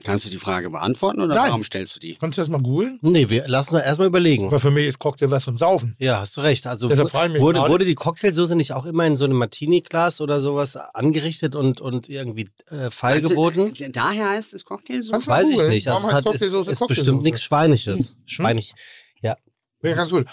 [0.05, 1.49] Kannst du die Frage beantworten oder Nein.
[1.49, 2.17] warum stellst du die?
[2.17, 2.99] Kannst du das mal googeln?
[3.01, 4.51] Nee, wir lassen uns erstmal überlegen.
[4.51, 5.97] Weil für mich ist Cocktail was zum Saufen.
[5.99, 6.67] Ja, hast du recht.
[6.67, 9.25] Also Deshalb frage ich mich wurde, gerade- wurde die Cocktailsoße nicht auch immer in so
[9.25, 13.71] einem Martini-Glas oder sowas angerichtet und, und irgendwie äh, feilgeboten?
[13.73, 15.13] Also, daher heißt es Cocktailsoße?
[15.13, 15.71] Kannst du mal Weiß ich googeln?
[15.71, 15.89] nicht.
[15.89, 17.01] Also Warum es heißt hat, ist, Cocktailsoße ist Cocktailsoße?
[17.11, 18.17] bestimmt nichts Schweinisches.
[18.27, 18.75] Schweinig.
[19.23, 19.37] Ja.
[19.83, 20.27] Ja, ganz gut.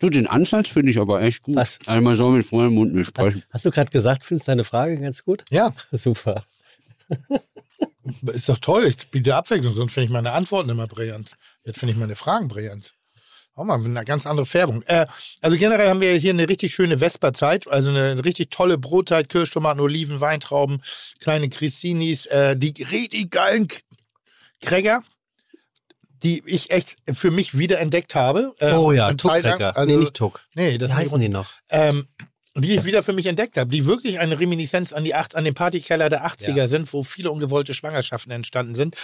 [0.00, 1.54] Du, den Ansatz finde ich aber echt gut.
[1.56, 1.78] Was?
[1.86, 3.42] Also man soll mit vollem Mund nicht sprechen.
[3.50, 5.44] Hast du gerade gesagt, findest du deine Frage ganz gut?
[5.50, 6.44] Ja, Super.
[8.32, 8.86] Ist doch toll.
[8.86, 11.36] Ich biete Abwechslung, sonst finde ich meine Antworten immer brillant.
[11.64, 12.94] Jetzt finde ich meine Fragen brillant.
[13.54, 14.82] Auch mal eine ganz andere Färbung.
[14.86, 15.06] Äh,
[15.42, 19.80] also generell haben wir hier eine richtig schöne Vesperzeit, also eine richtig tolle Brotzeit, Kirschtomaten,
[19.80, 20.82] Oliven, Weintrauben,
[21.20, 23.80] kleine Crissinis, äh, die richtig geilen K-
[24.62, 25.02] Cracker,
[26.22, 28.54] die ich echt für mich wieder entdeckt habe.
[28.58, 29.12] Äh, oh ja.
[29.12, 29.76] Tuck-Cracker.
[29.76, 30.40] Also, nee, nicht Tuck.
[30.54, 31.50] Nee, das Wie ist heißen die noch?
[31.68, 32.06] ähm,
[32.54, 35.44] die ich wieder für mich entdeckt habe, die wirklich eine Reminiszenz an die acht, an
[35.44, 36.68] den Partykeller der 80er Ja.
[36.68, 38.94] sind, wo viele ungewollte Schwangerschaften entstanden sind.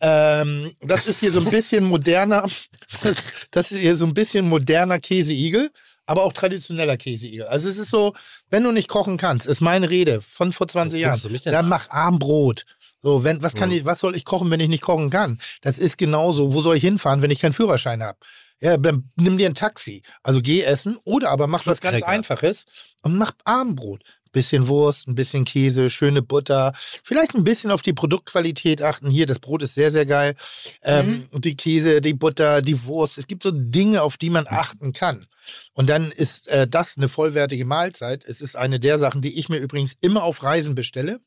[0.00, 2.48] Ähm, das ist hier so ein bisschen moderner,
[3.02, 3.16] das,
[3.50, 5.70] das ist hier so ein bisschen moderner Käseigel,
[6.06, 7.46] aber auch traditioneller Käseigel.
[7.46, 8.14] Also es ist so,
[8.48, 11.68] wenn du nicht kochen kannst, ist meine Rede von vor 20 Was Jahren, dann an?
[11.68, 12.64] mach Armbrot.
[13.02, 13.78] So, wenn, was kann Ja.
[13.78, 15.38] ich, was soll ich kochen, wenn ich nicht kochen kann?
[15.62, 16.52] Das ist genauso.
[16.52, 18.18] Wo soll ich hinfahren, wenn ich keinen Führerschein habe?
[18.60, 20.02] Ja, dann nimm dir ein Taxi.
[20.22, 22.02] Also geh essen oder aber mach was ganz.
[22.02, 22.64] Einfaches
[23.02, 24.02] und mach Abendbrot.
[24.32, 29.10] Bisschen Wurst, ein bisschen Käse, schöne Butter, vielleicht ein bisschen auf die Produktqualität achten.
[29.10, 30.36] Hier, das Brot ist sehr, sehr geil.
[30.82, 33.18] Ähm, Die Käse, die Butter, die Wurst.
[33.18, 35.26] Es gibt so Dinge, auf die man achten kann.
[35.72, 38.24] Und dann ist äh, das eine vollwertige Mahlzeit.
[38.24, 41.18] Es ist eine der Sachen, die ich mir übrigens immer auf Reisen bestelle.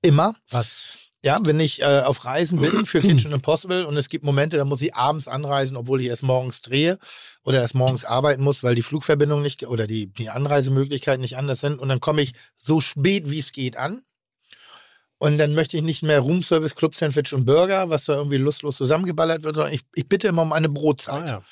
[0.00, 0.34] Immer.
[0.48, 1.05] Was?
[1.22, 4.64] Ja, wenn ich äh, auf Reisen bin für Kitchen Impossible und es gibt Momente, da
[4.64, 6.98] muss ich abends anreisen, obwohl ich erst morgens drehe
[7.42, 11.60] oder erst morgens arbeiten muss, weil die Flugverbindung nicht oder die, die Anreisemöglichkeiten nicht anders
[11.60, 11.78] sind.
[11.78, 14.02] Und dann komme ich so spät wie es geht an.
[15.18, 18.76] Und dann möchte ich nicht mehr Roomservice, Club Sandwich und Burger, was da irgendwie lustlos
[18.76, 21.22] zusammengeballert wird, sondern ich, ich bitte immer um eine Brotzeit.
[21.22, 21.42] Ah, ja.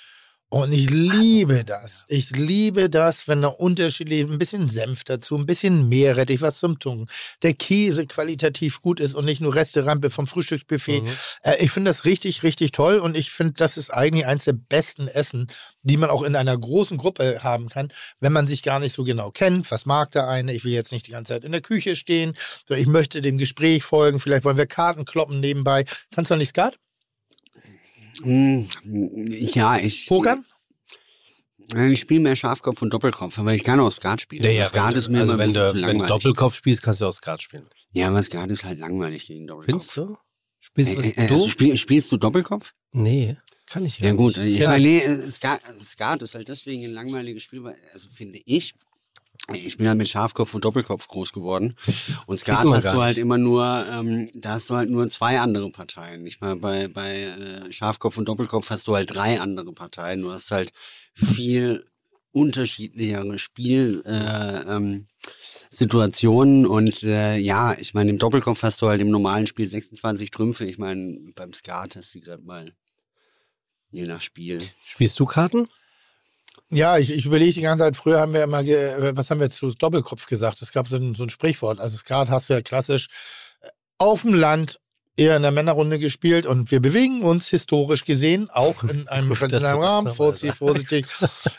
[0.50, 2.04] Und ich liebe das.
[2.06, 6.78] Ich liebe das, wenn da unterschiedlich ein bisschen Senf dazu, ein bisschen Meerrettich, was zum
[6.78, 7.08] Tunken.
[7.42, 11.02] Der Käse qualitativ gut ist und nicht nur Resterampe vom Frühstücksbuffet.
[11.02, 11.08] Mhm.
[11.42, 14.52] Äh, ich finde das richtig, richtig toll und ich finde, das ist eigentlich eins der
[14.52, 15.48] besten Essen,
[15.82, 17.88] die man auch in einer großen Gruppe haben kann,
[18.20, 19.68] wenn man sich gar nicht so genau kennt.
[19.72, 20.54] Was mag der eine?
[20.54, 22.34] Ich will jetzt nicht die ganze Zeit in der Küche stehen.
[22.68, 24.20] So, ich möchte dem Gespräch folgen.
[24.20, 25.84] Vielleicht wollen wir Karten kloppen nebenbei.
[26.14, 26.76] Kannst du nicht Skat?
[28.22, 28.66] Hm,
[29.54, 30.06] Ja, ich.
[30.06, 30.44] Pokern?
[31.74, 34.44] Äh, Ich spiele mehr Schafkopf und Doppelkopf, aber ich kann auch Skat spielen.
[34.44, 36.06] Ja, ja, Skat wenn, ist mir also immer wenn du, wenn du.
[36.06, 37.66] Doppelkopf spielst, kannst du auch Skat spielen.
[37.92, 39.66] Ja, aber Skat ist halt langweilig gegen Doppelkopf.
[39.92, 40.16] Findest du?
[40.60, 41.34] Spielst Äh, äh, du?
[41.34, 42.72] also spiel, spielst du Doppelkopf?
[42.92, 43.36] nee,
[43.66, 44.54] kann ich Ja gar gut, nicht.
[44.54, 44.82] ich ich.
[44.82, 48.74] nee, äh, Skat, Skat ist halt deswegen ein langweiliges Spiel, weil, also finde ich,
[49.52, 51.74] ich bin halt mit Schafkopf und Doppelkopf groß geworden.
[52.26, 55.70] Und Skat hast du halt immer nur, ähm, da hast du halt nur zwei andere
[55.70, 56.26] Parteien.
[56.26, 60.22] Ich meine, bei, bei äh, Schafkopf und Doppelkopf hast du halt drei andere Parteien.
[60.22, 60.72] Du hast halt
[61.12, 61.84] viel
[62.32, 65.06] unterschiedlichere Spiel, äh, ähm,
[66.66, 70.64] und äh, ja, ich meine, im Doppelkopf hast du halt im normalen Spiel 26 Trümpfe.
[70.64, 72.72] Ich meine, beim Skat hast du gerade mal
[73.90, 74.60] je nach Spiel.
[74.84, 75.68] Spielst du Karten?
[76.70, 78.64] Ja, ich, ich überlege die ganze Zeit, früher haben wir immer,
[79.16, 80.60] was haben wir zu Doppelkopf gesagt?
[80.62, 81.78] Es gab so ein, so ein Sprichwort.
[81.78, 83.08] Also Skat hast du ja klassisch
[83.60, 83.68] äh,
[83.98, 84.80] auf dem Land
[85.16, 89.62] eher in der Männerrunde gespielt und wir bewegen uns historisch gesehen auch in einem das
[89.62, 90.12] Rahmen.
[90.12, 91.06] Vorsichtig, vorsichtig,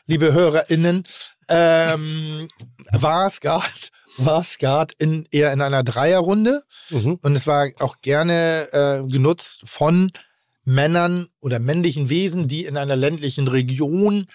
[0.08, 1.04] liebe HörerInnen.
[1.48, 2.48] Ähm,
[2.92, 7.18] war Skat, war Skat in, eher in einer Dreierrunde Mhm.
[7.22, 10.12] und es war auch gerne äh, genutzt von
[10.64, 14.26] Männern oder männlichen Wesen, die in einer ländlichen Region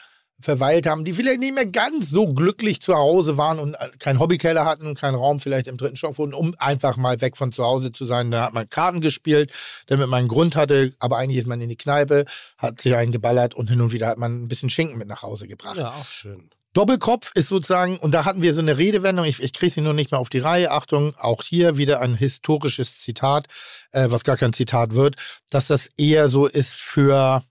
[0.41, 4.65] verweilt haben, die vielleicht nicht mehr ganz so glücklich zu Hause waren und keinen Hobbykeller
[4.65, 7.65] hatten und keinen Raum vielleicht im dritten Stock wurden, um einfach mal weg von zu
[7.65, 8.31] Hause zu sein.
[8.31, 9.53] Da hat man Karten gespielt,
[9.87, 12.25] damit man einen Grund hatte, aber eigentlich ist man in die Kneipe,
[12.59, 15.23] hat sich einen geballert und hin und wieder hat man ein bisschen Schinken mit nach
[15.23, 15.79] Hause gebracht.
[15.79, 16.51] Ja, auch schön.
[16.73, 19.93] Doppelkopf ist sozusagen, und da hatten wir so eine Redewendung, ich, ich kriege sie nur
[19.93, 20.71] nicht mehr auf die Reihe.
[20.71, 23.49] Achtung, auch hier wieder ein historisches Zitat,
[23.91, 25.17] äh, was gar kein Zitat wird,
[25.51, 27.43] dass das eher so ist für,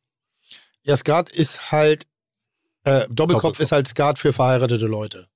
[0.84, 2.06] ja, Skat ist halt,
[2.90, 3.60] äh, Doppelkopf, Doppelkopf.
[3.60, 5.28] ist halt Skat für verheiratete Leute.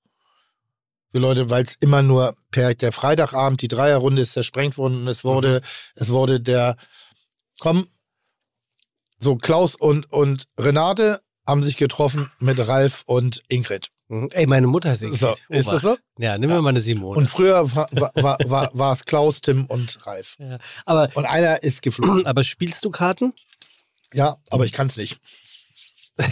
[1.12, 5.08] Für Leute, weil es immer nur per der Freitagabend, die Dreierrunde ist zersprengt worden und
[5.08, 5.62] es wurde,
[5.96, 6.76] es wurde der,
[7.60, 7.88] komm,
[9.20, 13.90] So, Klaus und, und Renate haben sich getroffen mit Ralf und Ingrid.
[14.08, 14.30] Mhm.
[14.32, 15.20] Ey, meine Mutter ist Ingrid.
[15.20, 15.98] So, ist das so?
[16.18, 17.20] Ja, nimm mir mal eine Simone.
[17.20, 20.36] Und früher war, war, war, war, war es Klaus, Tim und Ralf.
[20.40, 20.58] ja.
[20.86, 22.26] aber, Und einer ist geflogen.
[22.26, 23.34] aber spielst du Karten?
[24.14, 25.20] Ja, aber ich kann es nicht.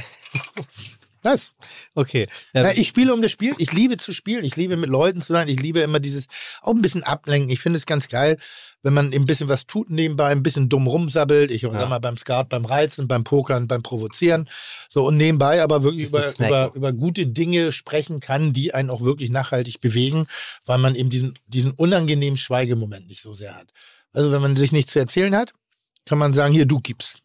[1.22, 1.54] Das.
[1.94, 2.28] Okay.
[2.54, 3.54] Ja, Na, ich spiele um das Spiel.
[3.60, 4.44] Ich liebe zu spielen.
[4.44, 5.48] Ich liebe mit Leuten zu sein.
[5.50, 6.28] Ich liebe immer dieses,
[6.62, 7.52] auch ein bisschen ablenken.
[7.52, 8.38] Ich finde es ganz geil,
[8.82, 11.52] wenn man ein bisschen was tut nebenbei, ein bisschen dumm rumsabbelt.
[11.52, 11.72] Ich Ja.
[11.72, 14.50] sag mal beim Skat, beim Reizen, beim Pokern, beim Provozieren.
[14.90, 19.02] So und nebenbei aber wirklich über, über, über gute Dinge sprechen kann, die einen auch
[19.02, 20.26] wirklich nachhaltig bewegen,
[20.66, 23.68] weil man eben diesen, diesen unangenehmen Schweigemoment nicht so sehr hat.
[24.14, 25.54] Also wenn man sich nichts zu erzählen hat,
[26.06, 27.24] kann man sagen, hier, du gibst.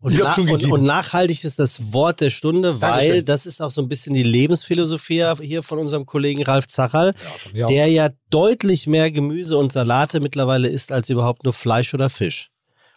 [0.00, 3.24] Und, na- und, und nachhaltig ist das Wort der Stunde, weil Dankeschön.
[3.24, 7.14] das ist auch so ein bisschen die Lebensphilosophie hier von unserem Kollegen Ralf Zacherl,
[7.52, 12.10] Ja, der ja deutlich mehr Gemüse und Salate mittlerweile isst als überhaupt nur Fleisch oder
[12.10, 12.50] Fisch.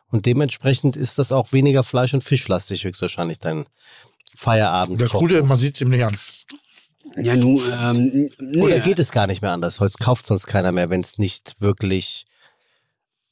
[0.08, 3.66] Und dementsprechend ist das auch weniger Fleisch- und Fischlastig höchstwahrscheinlich dein
[4.36, 5.02] Feierabend.
[5.02, 6.18] Das Gute, man sieht es ihm nicht an.
[7.18, 9.80] Ja, nu, ähm, nee, Oder geht es gar nicht mehr anders?
[9.80, 12.26] Heute kauft sonst keiner mehr, wenn es nicht wirklich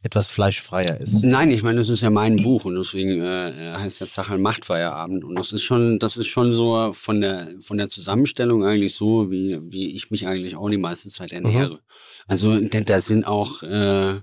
[0.04, 1.24] etwas fleischfreier ist.
[1.24, 5.24] Nein, ich meine, das ist ja mein Buch und deswegen äh, heißt der Zacherl Machtfeierabend
[5.24, 9.32] und das ist schon, das ist schon so von der von der Zusammenstellung eigentlich so,
[9.32, 11.80] wie wie ich mich eigentlich auch die meiste Zeit ernähre.
[12.28, 14.16] Also da, da sind auch äh,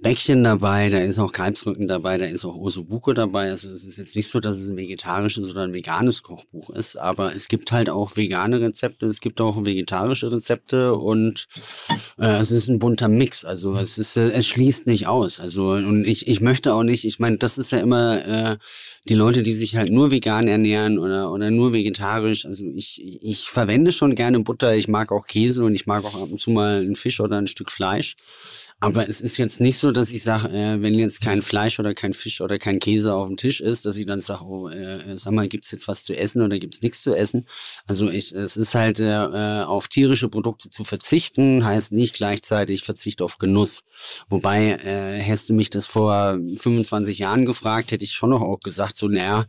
[0.00, 3.50] Bäckchen dabei, da ist auch Kalbsrücken dabei, da ist auch Osobuco dabei.
[3.50, 6.96] Also es ist jetzt nicht so, dass es ein vegetarisches oder ein veganes Kochbuch ist,
[6.96, 11.48] aber es gibt halt auch vegane Rezepte, es gibt auch vegetarische Rezepte und
[12.18, 13.44] äh, es ist ein bunter Mix.
[13.44, 15.40] Also es ist, äh, es schließt nicht aus.
[15.40, 18.56] Also und ich, ich möchte auch nicht, ich meine, das ist ja immer äh,
[19.08, 22.46] die Leute, die sich halt nur vegan ernähren oder oder nur vegetarisch.
[22.46, 26.14] Also ich, ich verwende schon gerne Butter, ich mag auch Käse und ich mag auch
[26.14, 28.14] ab und zu mal einen Fisch oder ein Stück Fleisch.
[28.80, 31.94] Aber es ist jetzt nicht so, dass ich sage, äh, wenn jetzt kein Fleisch oder
[31.94, 35.16] kein Fisch oder kein Käse auf dem Tisch ist, dass ich dann sage, oh, äh,
[35.16, 37.44] sag mal, gibt's jetzt was zu essen oder gibt's nichts zu essen?
[37.86, 39.14] Also ich, es ist halt äh,
[39.66, 43.82] auf tierische Produkte zu verzichten, heißt nicht gleichzeitig Verzicht auf Genuss.
[44.28, 48.60] Wobei, äh, hättest du mich das vor 25 Jahren gefragt, hätte ich schon noch auch
[48.60, 49.46] gesagt, so, naja,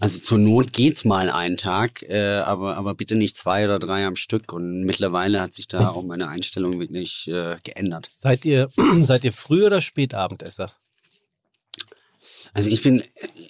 [0.00, 4.06] also zur Not geht's mal einen Tag, äh, aber, aber bitte nicht zwei oder drei
[4.06, 4.52] am Stück.
[4.52, 8.10] Und mittlerweile hat sich da auch meine Einstellung wirklich äh, geändert.
[8.14, 8.70] Seid ihr,
[9.02, 10.70] seid ihr Früh- oder Spätabendesser?
[12.52, 13.02] Also ich bin,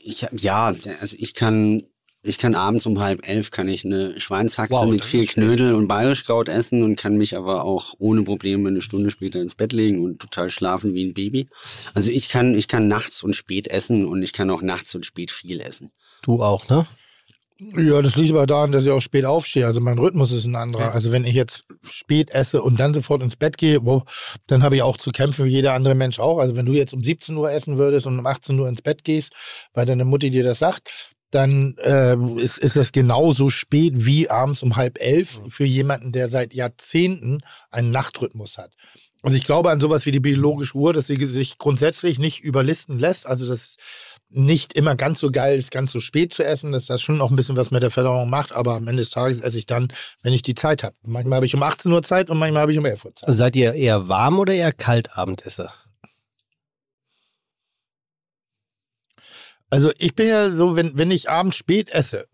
[0.03, 1.83] ich ja, also ich kann,
[2.23, 5.27] ich kann abends um halb elf kann ich eine Schweinshaxe Wow, mit viel.
[5.27, 9.55] Knödel und Bayerischkraut essen und kann mich aber auch ohne Probleme eine Stunde später ins
[9.55, 11.49] Bett legen und total schlafen wie ein Baby.
[11.93, 15.05] Also ich kann, ich kann nachts und spät essen und ich kann auch nachts und
[15.05, 15.93] spät viel essen.
[16.25, 16.87] Du auch, ne?
[17.77, 19.67] Ja, das liegt aber daran, dass ich auch spät aufstehe.
[19.67, 20.93] Also mein Rhythmus ist ein anderer.
[20.93, 24.03] Also wenn ich jetzt spät esse und dann sofort ins Bett gehe, wo,
[24.47, 26.39] dann habe ich auch zu kämpfen, wie jeder andere Mensch auch.
[26.39, 29.05] Also wenn du jetzt um 17 Uhr essen würdest und um 18 Uhr ins Bett
[29.05, 29.33] gehst,
[29.75, 34.63] weil deine Mutti dir das sagt, dann äh, ist, ist das genauso spät wie abends
[34.63, 38.73] um halb elf für jemanden, der seit Jahrzehnten einen Nachtrhythmus hat.
[39.23, 42.99] Also ich glaube an sowas wie die biologische Uhr, dass sie sich grundsätzlich nicht überlisten
[42.99, 43.27] lässt.
[43.27, 43.81] Also das ist
[44.35, 47.31] nicht immer ganz so geil ist, ganz so spät zu essen, dass das schon auch
[47.31, 49.93] ein bisschen was mit der Verdauung macht, aber am Ende des Tages esse ich dann,
[50.23, 50.97] wenn ich die Zeit habe.
[51.03, 53.29] Manchmal habe ich um 18 Uhr Zeit und manchmal habe ich um 11 Uhr Zeit.
[53.29, 55.73] Also seid ihr eher warm oder eher Kaltabendesser?
[59.71, 62.27] Also ich bin ja so, wenn, wenn ich abends spät esse,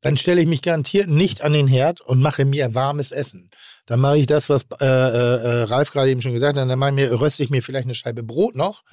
[0.00, 3.47] dann stelle ich mich garantiert nicht an den Herd und mache mir warmes Essen.
[3.88, 6.90] Dann mache ich das, was äh, äh, Ralf gerade eben schon gesagt hat, dann mache
[6.90, 8.84] ich mir, röste ich mir vielleicht eine Scheibe Brot noch,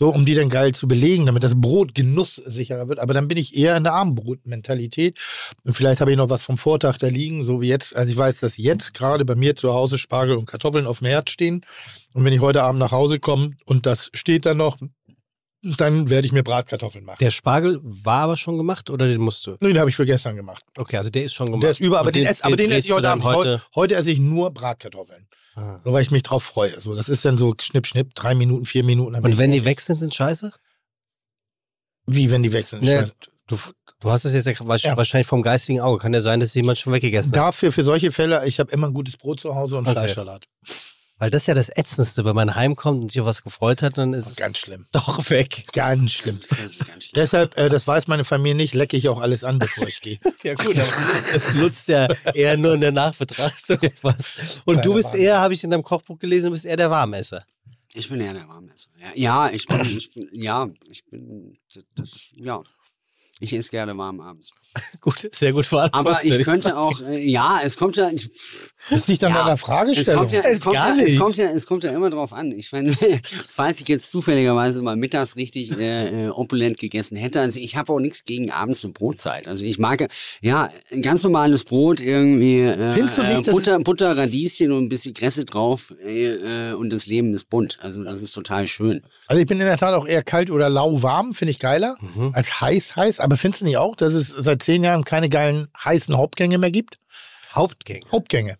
[0.00, 2.98] so um die dann geil zu belegen, damit das Brot genusssicherer wird.
[2.98, 5.18] Aber dann bin ich eher in der Abendbrotmentalität.
[5.64, 7.94] Und vielleicht habe ich noch was vom Vortag da liegen, so wie jetzt.
[7.94, 11.06] Also ich weiß, dass jetzt gerade bei mir zu Hause Spargel und Kartoffeln auf dem
[11.06, 11.64] Herd stehen.
[12.12, 14.76] Und wenn ich heute Abend nach Hause komme und das steht dann noch,
[15.62, 17.18] dann werde ich mir Bratkartoffeln machen.
[17.20, 19.52] Der Spargel war aber schon gemacht oder den musst du?
[19.60, 20.64] Nee, den habe ich für gestern gemacht.
[20.76, 21.62] Okay, also der ist schon gemacht.
[21.62, 23.24] Der ist über, aber Und den, esse, aber den esse ich heute Abend.
[23.24, 23.94] Heute, heute.
[23.94, 25.28] esse ich nur Bratkartoffeln.
[25.54, 25.80] Ah.
[25.84, 26.80] So, weil ich mich drauf freue.
[26.80, 29.14] So, das ist dann so schnipp, schnipp, drei Minuten, vier Minuten.
[29.14, 30.52] Und wenn die weg sind, sind scheiße?
[32.06, 32.82] Wie, wenn die weg sind?
[32.82, 33.04] Nee,
[33.46, 33.56] du,
[34.00, 34.96] du hast es jetzt Ja.
[34.96, 35.98] wahrscheinlich vom geistigen Auge.
[35.98, 37.36] Kann ja sein, dass jemand schon weggegessen hat.
[37.36, 39.92] Dafür, für solche Fälle, ich habe immer ein gutes Brot zu Hause und Okay.
[39.92, 40.46] Fleischsalat.
[41.22, 43.96] Weil das ist ja das Ätzendste, wenn man heimkommt und sich auf was gefreut hat,
[43.96, 44.86] dann ist es Ganz schlimm.
[44.90, 45.66] doch weg.
[45.72, 46.40] Ganz schlimm.
[46.50, 47.12] Das ist ganz schlimm.
[47.14, 50.18] Deshalb, äh, das weiß meine Familie nicht, lecke ich auch alles an, bevor ich gehe.
[50.42, 50.92] Ja gut, aber
[51.32, 54.32] es nutzt ja eher nur in der Nachbetrachtung was.
[54.64, 55.20] Und du Kleiner bist Wahnsinn.
[55.24, 57.44] eher, habe ich in deinem Kochbuch gelesen, du bist eher der Warmesser.
[57.94, 58.88] Ich bin eher der Warmesser.
[58.98, 61.56] Ja, ja ich bin, ich bin, ja, ich bin,
[61.94, 62.60] das, ja.
[63.38, 64.50] Ich esse gerne warm abends.
[65.00, 66.10] Gut, sehr gut verantwortet.
[66.16, 68.10] Aber ich könnte auch, äh, ja, es kommt ja,
[68.88, 70.20] Das liegt an Ja, deiner es Fragestellung.
[70.22, 72.52] kommt, ja, es, kommt Gar ja, es, kommt ja, es kommt ja immer drauf an.
[72.52, 72.94] Ich meine,
[73.48, 77.92] falls ich jetzt zufälligerweise mal mittags richtig äh, äh, opulent gegessen hätte, also ich habe
[77.92, 79.46] auch nichts gegen abends eine Brotzeit.
[79.46, 80.08] Also ich mag
[80.40, 84.84] ja ein ganz normales Brot irgendwie, äh, Findest du nicht, äh, Butter, Butter, Radieschen und
[84.84, 87.78] ein bisschen Kresse drauf äh, äh, und das Leben ist bunt.
[87.82, 89.02] Also das ist total schön.
[89.26, 92.30] Also ich bin in der Tat auch eher kalt oder lauwarm, finde ich geiler Mhm.
[92.32, 93.20] als heiß heiß.
[93.20, 96.70] Aber findest du nicht auch, dass es seit zehn Jahren keine geilen heißen Hauptgänge mehr
[96.70, 96.96] gibt?
[97.54, 98.06] Hauptgänge.
[98.10, 98.56] Hauptgänge.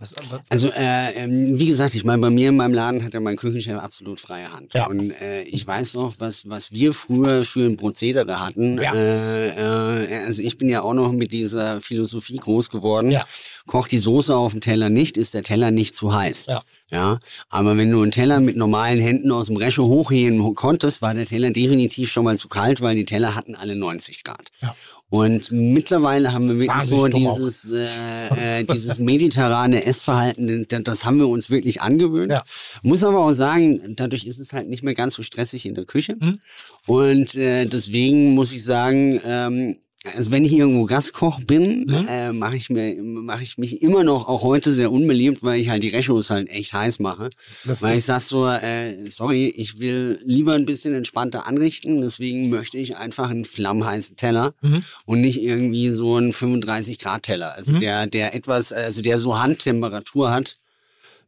[0.00, 3.14] Was, was, Also äh, ähm, wie gesagt, ich meine, bei mir in meinem Laden hat
[3.14, 4.72] ja mein Küchenchef absolut freie Hand.
[4.72, 4.86] Ja.
[4.86, 8.80] Und äh, ich weiß noch, was was wir früher für ein Prozedere hatten.
[8.80, 8.94] Ja.
[8.94, 13.10] Äh, äh, also ich bin ja auch noch mit dieser Philosophie groß geworden.
[13.10, 13.26] Ja.
[13.66, 16.46] Koch die Soße auf dem Teller nicht, ist der Teller nicht zu heiß.
[16.46, 16.62] Ja.
[16.90, 17.18] Ja,
[17.50, 21.26] aber wenn du einen Teller mit normalen Händen aus dem Resche hochheben konntest, war der
[21.26, 24.50] Teller definitiv schon mal zu kalt, weil die Teller hatten alle 90 Grad.
[24.62, 24.74] Ja.
[25.10, 31.28] Und mittlerweile haben wir wirklich so dieses, äh, äh, dieses mediterrane Essverhalten, das- haben wir
[31.28, 32.30] uns wirklich angewöhnt.
[32.30, 32.44] Ja.
[32.82, 35.86] Muss aber auch sagen, dadurch ist es halt nicht mehr ganz so stressig in der
[35.86, 36.16] Küche.
[36.20, 36.40] Mhm.
[36.86, 39.76] Und äh, deswegen muss ich sagen, ähm,
[40.14, 42.06] also wenn ich irgendwo Gastkoch bin, Mhm.
[42.08, 45.68] äh, mache ich mir mache ich mich immer noch auch heute sehr unbeliebt, weil ich
[45.68, 47.30] halt die Rechos halt echt heiß mache.
[47.64, 52.48] Das weil ich sag so, äh, sorry, ich will lieber ein bisschen entspannter anrichten, deswegen
[52.50, 54.84] möchte ich einfach einen flammheißen Teller Mhm.
[55.06, 59.38] und nicht irgendwie so einen 35 Grad Teller, also der der etwas, also der so
[59.38, 60.56] Handtemperatur hat.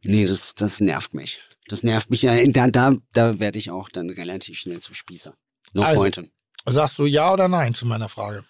[0.03, 1.39] Nee, das das nervt mich.
[1.67, 2.35] Das nervt mich ja.
[2.47, 5.33] Da da da werde ich auch dann relativ schnell zum Spießer.
[5.73, 6.27] Noch Also, heute.
[6.65, 8.43] Sagst du ja oder nein zu meiner Frage?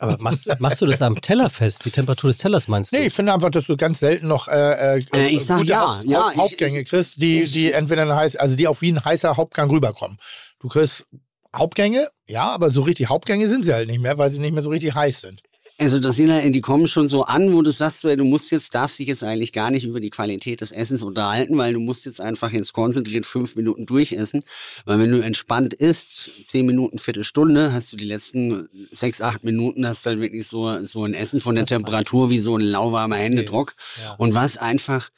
[0.00, 1.84] Aber machst, machst du das am Teller fest?
[1.84, 2.96] Die Temperatur des Tellers meinst du?
[2.96, 5.70] Nee, ich finde einfach, dass du ganz selten noch äh, äh, Äh, ich sag gute
[5.70, 8.90] ja, Haupt- ja, ich- Hauptgänge kriegst, die, die entweder ein heiß, also die auch wie
[8.92, 10.16] ein heißer Hauptgang rüberkommen.
[10.58, 11.06] Du kriegst
[11.54, 14.62] Hauptgänge, ja, aber so richtig Hauptgänge sind sie halt nicht mehr, weil sie nicht mehr
[14.62, 15.42] so richtig heiß sind.
[15.80, 18.74] Also das sind halt, die kommen schon so an, wo du sagst, du musst jetzt,
[18.74, 22.04] darfst dich jetzt eigentlich gar nicht über die Qualität des Essens unterhalten, weil du musst
[22.04, 24.42] jetzt einfach jetzt konzentriert fünf Minuten durchessen.
[24.84, 29.86] Weil wenn du entspannt isst, zehn Minuten, Viertelstunde, hast du die letzten sechs, acht Minuten,
[29.86, 33.74] hast dann wirklich so, so ein Essen von der Temperatur wie so ein lauwarmer Händedruck.
[34.02, 34.16] Ja.
[34.16, 35.10] Und was einfach,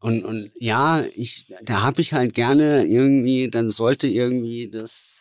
[0.00, 5.19] und, und ja, ich, da hab ich halt gerne irgendwie, dann sollte irgendwie das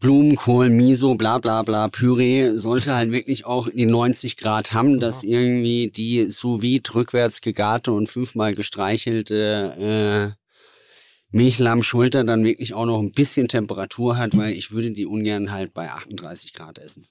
[0.00, 5.22] Blumenkohl, Miso, bla bla bla, Püree sollte halt wirklich auch die 90 Grad haben, dass
[5.22, 13.00] irgendwie die sous vide rückwärts gegarte und fünfmal gestreichelte äh, Milchlammschulter dann wirklich auch noch
[13.00, 17.06] ein bisschen Temperatur hat, weil ich würde die ungern halt bei 38 Grad essen.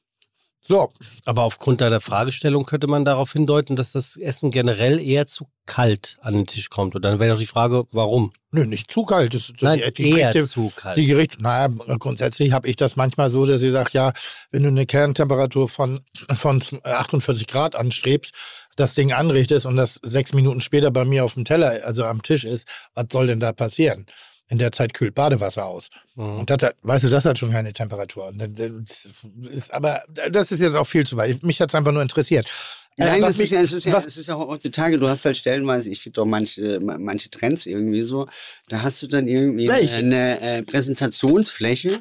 [0.67, 0.91] So,
[1.25, 6.17] Aber aufgrund deiner Fragestellung könnte man darauf hindeuten, dass das Essen generell eher zu kalt
[6.21, 6.95] an den Tisch kommt.
[6.95, 8.31] Und dann wäre doch die Frage, warum?
[8.51, 9.33] nö, nicht zu kalt.
[9.33, 10.97] Das, das, Nein, die, die eher Gerichte- zu kalt.
[10.97, 11.67] Die Gerichte, naja,
[11.99, 14.11] grundsätzlich habe ich das manchmal so, dass ich sage, ja,
[14.51, 16.01] wenn du eine Kerntemperatur von,
[16.33, 18.33] von 48 Grad anstrebst,
[18.75, 22.21] das Ding anrichtest und das sechs Minuten später bei mir auf dem Teller, also am
[22.21, 24.05] Tisch ist, was soll denn da passieren?
[24.47, 25.89] In der Zeit kühlt Badewasser aus.
[26.15, 26.39] Mhm.
[26.39, 28.31] Und das hat, weißt du, das hat schon keine Temperatur.
[28.35, 29.09] Das
[29.49, 30.01] ist, aber
[30.31, 31.41] das ist jetzt auch viel zu weit.
[31.43, 32.45] Mich hat es einfach nur interessiert.
[32.97, 34.97] Äh, Nein, was das mich- ist, ja, es, ist ja, was- es ist ja heutzutage,
[34.97, 38.27] du hast halt stellenweise, ich finde doch manche, manche Trends irgendwie so,
[38.69, 39.95] da hast du dann irgendwie Welche?
[39.95, 41.99] eine äh, Präsentationsfläche,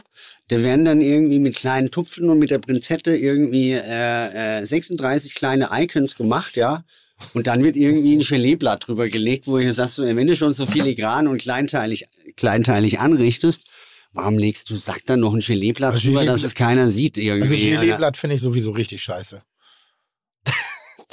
[0.48, 5.34] da werden dann irgendwie mit kleinen Tupfen und mit der Pinzette irgendwie äh, äh, 36
[5.34, 6.84] kleine Icons gemacht, ja.
[7.32, 10.52] Und dann wird irgendwie ein Geleeblatt drüber gelegt, wo ihr sagst, so, wenn du schon
[10.52, 13.64] so filigran und kleinteilig, kleinteilig anrichtest,
[14.12, 17.72] warum legst du, sag dann noch ein Geleeblatt Also drüber, dass es keiner sieht irgendwie.
[17.72, 17.80] Also.
[17.82, 19.42] Gelee-Blatt finde ich sowieso richtig scheiße.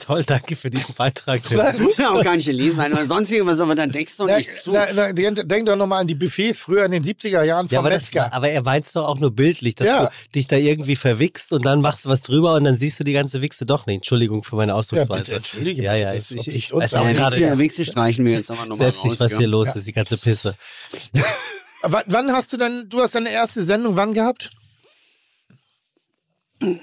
[0.06, 1.42] Toll, danke für diesen Beitrag.
[1.52, 4.26] Das muss ja auch gar nicht gelesen sein, aber sonst irgendwas, aber dann deckst du
[4.26, 4.72] Na, nicht zu.
[4.72, 7.80] na, na, denk doch nochmal an die Buffets früher in den 70er Jahren vom Ja,
[7.80, 8.34] aber, das, Metzger.
[8.34, 10.06] aber er meint doch auch nur bildlich, dass Ja.
[10.06, 13.04] du dich da irgendwie verwichst und dann machst du was drüber und dann siehst du
[13.04, 13.98] die ganze Wichse doch nicht.
[13.98, 15.24] Entschuldigung für meine ja, Ausdrucksweise.
[15.24, 17.58] bitte, entschuldige Ja, bitte, ja, das ich, ist ich, ich weiß auch unser- gerade Wichse,
[17.60, 19.12] Wichse streichen wir jetzt aber nochmal selbst raus.
[19.12, 19.38] nicht, was ja.
[19.38, 19.74] hier los Ja.
[19.76, 20.56] ist, die ganze Pisse.
[21.84, 24.50] wann, wann hast du denn, du hast deine erste Sendung wann gehabt?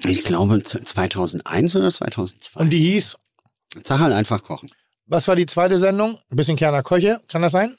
[0.07, 2.61] Ich glaube z- 2001 oder 2002.
[2.61, 3.17] Und die hieß,
[3.85, 4.71] Sag halt einfach kochen.
[5.07, 6.19] was war die zweite Sendung?
[6.31, 7.77] Ein bisschen Kerner Köche, kann das sein?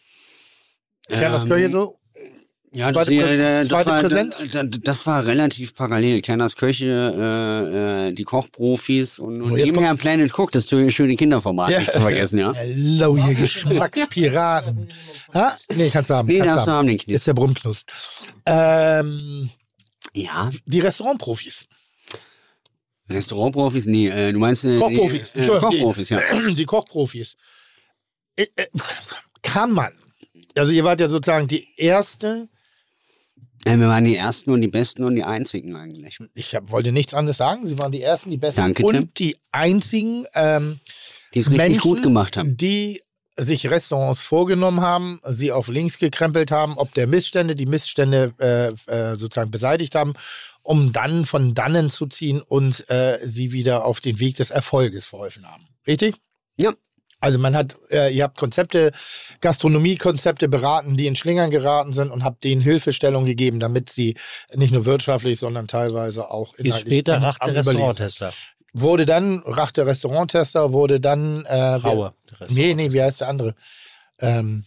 [1.08, 1.96] Kerners Ähm, Köche so?
[2.72, 3.24] Ja, das, zweite äh,
[3.64, 4.44] Prä- das, war, Präsenz?
[4.52, 6.22] das, das war relativ parallel.
[6.22, 11.16] Kerners Köche, äh, äh, die Kochprofis und, und Oh, jetzt nebenher Planet Cook, das schöne
[11.16, 11.80] Kinderformat, Ja.
[11.80, 12.54] nicht zu vergessen, ja.
[12.54, 14.90] Hello, ihr Geschmackspiraten.
[15.34, 15.58] ha?
[15.76, 16.28] Nee, kannst du haben.
[16.28, 17.16] Nee, kannst darfst du haben, den Kniss.
[17.16, 17.92] Ist der Brummknust.
[18.46, 19.50] Ähm,
[20.14, 21.66] Ja, die Restaurantprofis.
[23.10, 25.34] Restaurantprofis, nee, äh, du meinst äh, Kochprofis.
[25.34, 26.20] die, äh, Kochprofis, ja.
[26.56, 27.36] die, Kochprofis.
[28.36, 28.68] Äh, äh,
[29.42, 29.92] Kann man.
[30.56, 32.50] Also ihr wart ja sozusagen die erste
[33.66, 36.18] Ja, wir waren die Ersten und die Besten und die Einzigen eigentlich.
[36.34, 37.66] Ich hab, wollte nichts anderes sagen.
[37.68, 39.14] Sie waren die Ersten, die Besten Danke, und Tim.
[39.18, 40.80] die einzigen ähm,
[41.34, 42.58] Die es richtig Menschen, gut gemacht haben.
[42.58, 43.02] die
[43.40, 48.68] sich Restaurants vorgenommen haben, sie auf links gekrempelt haben, ob der Missstände, die Missstände äh,
[48.92, 50.14] äh, sozusagen beseitigt haben,
[50.62, 55.06] um dann von dannen zu ziehen und äh, sie wieder auf den Weg des Erfolges
[55.06, 55.68] verholfen haben.
[55.88, 56.16] Richtig?
[56.60, 56.72] Ja.
[57.22, 58.92] Also man hat, äh, ihr habt Konzepte,
[59.42, 64.16] Gastronomiekonzepte beraten, die in Schlingern geraten sind und habt denen Hilfestellung gegeben, damit sie
[64.56, 68.02] nicht nur wirtschaftlich, sondern teilweise auch Bis inhaltlich später am- Rach am der Überleben sind.
[68.06, 68.34] Restauranttester.
[68.74, 72.14] Wurde dann, Rach der Restauranttester, wurde dann äh, Raue.
[72.40, 73.56] Wer, nee, nee, wie heißt der andere?
[74.20, 74.64] Ähm,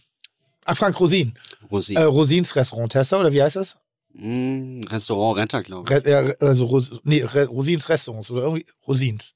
[0.65, 1.37] ah, Frank Rosin.
[1.71, 1.95] Rosi.
[1.95, 3.77] Äh, Rosins Restauranttester, oder wie heißt das?
[4.13, 6.05] Mm, Restaurant Retter, glaube ich.
[6.05, 9.33] Re, also Ros, nee, Re, Rosins Restaurants oder irgendwie Rosins.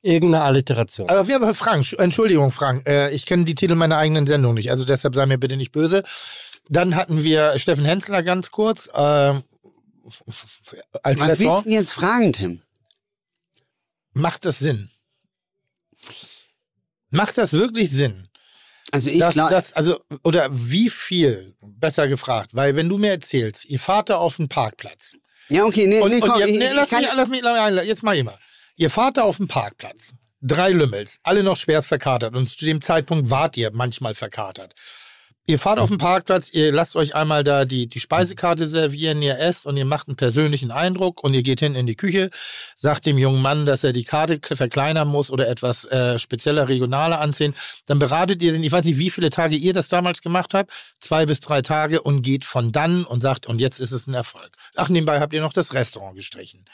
[0.00, 1.08] Irgendeine Alliteration.
[1.08, 4.54] Aber wir haben Frank, Sch- Entschuldigung, Frank, äh, ich kenne die Titel meiner eigenen Sendung
[4.54, 6.02] nicht, also deshalb sei mir bitte nicht böse.
[6.68, 8.86] Dann hatten wir Steffen Hensler ganz kurz.
[8.94, 9.42] Äh, als
[10.06, 10.60] Was
[11.02, 11.64] willst du Restaurant.
[11.66, 12.60] denn jetzt fragen, Tim?
[14.14, 14.90] Macht das Sinn?
[17.10, 18.28] Macht das wirklich Sinn?
[18.92, 23.80] Also ich glaube, also, oder wie viel, besser gefragt, weil wenn du mir erzählst, ihr
[23.80, 25.14] fahrt da auf den Parkplatz.
[25.48, 27.28] ja okay, nee, Und, nee, und komm, ihr, ich, nee, ich lass, kann, mich, lass
[27.28, 28.38] mich, lass mich, jetzt mal immer.
[28.76, 30.14] Ihr fahrt da auf den Parkplatz.
[30.40, 34.74] Drei Lümmels, alle noch schwerst verkatert und zu dem Zeitpunkt wart ihr manchmal verkatert.
[35.46, 39.38] Ihr fahrt auf den Parkplatz, ihr lasst euch einmal da die, die Speisekarte servieren, ihr
[39.38, 42.30] esst und ihr macht einen persönlichen Eindruck und ihr geht hin in die Küche,
[42.76, 47.20] sagt dem jungen Mann, dass er die Karte verkleinern muss oder etwas äh, spezieller, regionaler
[47.20, 47.54] anziehen.
[47.84, 50.72] Dann beratet ihr den, ich weiß nicht, wie viele Tage ihr das damals gemacht habt,
[50.98, 54.14] zwei bis drei Tage und geht von dann und sagt, und jetzt ist es ein
[54.14, 54.50] Erfolg.
[54.76, 56.64] Ach, nebenbei habt ihr noch das Restaurant gestrichen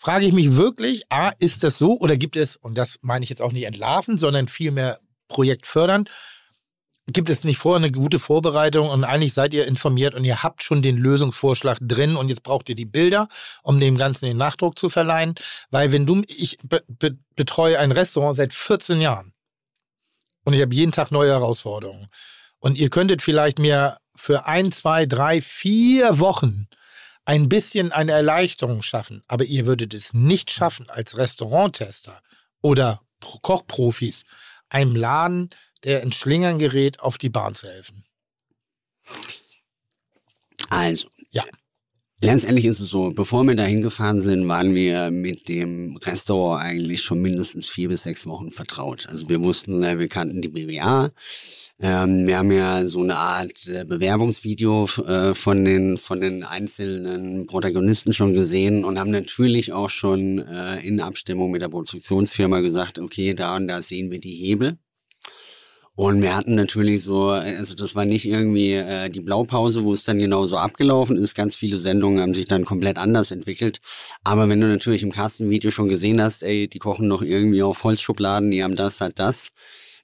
[0.00, 3.30] frage ich mich wirklich, A, ist das so oder gibt es, und das meine ich
[3.30, 6.08] jetzt auch nicht entlarven, sondern vielmehr projektfördernd,
[7.12, 10.62] gibt es nicht vorher eine gute Vorbereitung und eigentlich seid ihr informiert und ihr habt
[10.62, 13.28] schon den Lösungsvorschlag drin und jetzt braucht ihr die Bilder,
[13.62, 15.34] um dem Ganzen den Nachdruck zu verleihen,
[15.70, 19.32] weil wenn du, ich be, be, betreue ein Restaurant seit 14 Jahren
[20.44, 22.08] und ich habe jeden Tag neue Herausforderungen.
[22.58, 26.66] Und ihr könntet vielleicht mir für ein, zwei, drei, vier Wochen
[27.24, 32.20] ein bisschen eine Erleichterung schaffen, aber ihr würdet es nicht schaffen, als Restauranttester
[32.60, 34.24] oder Pro- Kochprofis
[34.70, 35.50] einem Laden,
[35.84, 38.04] der in Schlingern gerät, auf die Bahn zu helfen.
[40.68, 41.08] also.
[41.30, 41.44] Ja.
[42.20, 46.64] Ganz ehrlich ist es so, bevor wir da hingefahren sind, waren wir mit dem Restaurant
[46.64, 49.06] eigentlich schon mindestens vier bis sechs Wochen vertraut.
[49.08, 51.12] Also wir wussten, äh, wir kannten die BWA.
[51.80, 57.46] Ähm, wir haben ja so eine Art äh, Bewerbungsvideo äh, von den von den einzelnen
[57.46, 62.98] Protagonisten schon gesehen und haben natürlich auch schon äh, in Abstimmung mit der Produktionsfirma gesagt,
[62.98, 64.76] okay, da und da sehen wir die Hebel.
[65.98, 70.04] Und wir hatten natürlich so, also das war nicht irgendwie äh, die Blaupause, wo es
[70.04, 71.34] dann genau so abgelaufen ist.
[71.34, 73.80] Ganz viele Sendungen haben sich dann komplett anders entwickelt.
[74.22, 77.82] Aber wenn du natürlich im Kastenvideo schon gesehen hast, ey, die kochen noch irgendwie auf
[77.82, 79.48] Holzschubladen, die haben das, hat das,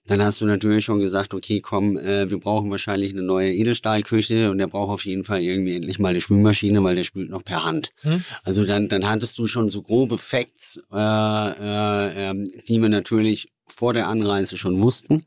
[0.09, 4.51] dann hast du natürlich schon gesagt, okay, komm, äh, wir brauchen wahrscheinlich eine neue Edelstahlküche
[4.51, 7.45] und der braucht auf jeden Fall irgendwie endlich mal eine Spülmaschine, weil der spült noch
[7.45, 7.91] per Hand.
[8.01, 8.25] Hm?
[8.43, 13.54] Also dann, dann hattest du schon so grobe Facts, äh, äh, ähm, die wir natürlich
[13.67, 15.25] vor der Anreise schon wussten.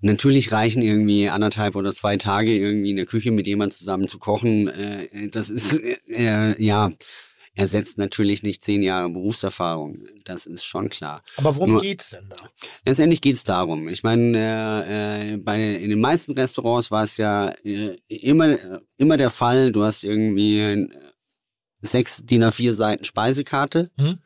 [0.00, 4.18] Natürlich reichen irgendwie anderthalb oder zwei Tage irgendwie in der Küche mit jemand zusammen zu
[4.18, 4.68] kochen.
[4.68, 6.92] Äh, das ist äh, äh, ja
[7.54, 10.06] ersetzt natürlich nicht zehn Jahre Berufserfahrung.
[10.24, 11.20] Das ist schon klar.
[11.36, 12.36] Aber worum Nur- geht's denn da?
[12.86, 13.88] Letztendlich geht's darum.
[13.88, 18.56] Ich meine, äh, äh, bei in den meisten Restaurants war es ja äh, immer
[18.96, 19.72] immer der Fall.
[19.72, 20.88] Du hast irgendwie
[21.82, 23.90] sechs DIN A4 Seiten Speisekarte.
[23.98, 24.18] Hm?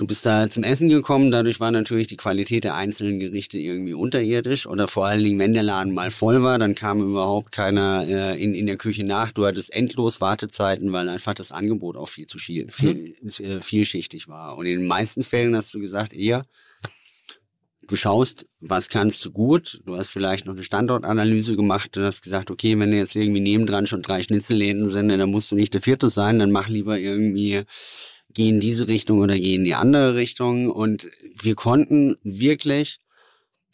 [0.00, 3.92] Du bist da zum Essen gekommen, dadurch war natürlich die Qualität der einzelnen Gerichte irgendwie
[3.92, 8.06] unterirdisch oder vor allen Dingen, wenn der Laden mal voll war, dann kam überhaupt keiner
[8.08, 9.30] äh, in, in der Küche nach.
[9.30, 14.26] Du hattest endlos Wartezeiten, weil einfach das Angebot auch viel zu viel, viel, äh, vielschichtig
[14.26, 14.56] war.
[14.56, 16.46] Und in den meisten Fällen hast du gesagt, eher,
[17.86, 19.82] du schaust, was kannst du gut.
[19.84, 23.86] Du hast vielleicht noch eine Standortanalyse gemacht und hast gesagt, okay, wenn jetzt irgendwie nebendran
[23.86, 27.64] schon drei Schnitzelläden sind, dann musst du nicht der vierte sein, dann mach lieber irgendwie
[28.34, 30.70] geh in diese Richtung oder geh in die andere Richtung.
[30.70, 31.08] Und
[31.40, 32.98] wir konnten wirklich,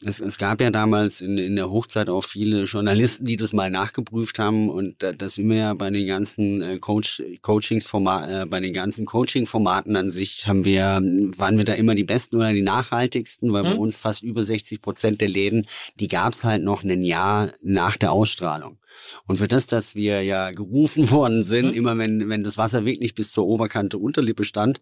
[0.05, 3.71] es, es gab ja damals in, in der Hochzeit auch viele Journalisten, die das mal
[3.71, 4.69] nachgeprüft haben.
[4.69, 8.75] Und da, das sind wir ja bei den ganzen äh, Coach, Coachingsformaten, äh, bei den
[8.75, 11.01] ganzen Coaching-Formaten an sich haben wir,
[11.39, 13.79] waren wir da immer die besten oder die nachhaltigsten, weil bei Hm.
[13.79, 15.67] uns fast über 60 Prozent der Läden,
[15.99, 18.79] die gab's halt noch ein Jahr nach der Ausstrahlung.
[19.27, 21.75] Und für das, dass wir ja gerufen worden sind, Mhm.
[21.75, 24.81] immer wenn, wenn das Wasser wirklich bis zur Oberkante Unterlippe stand,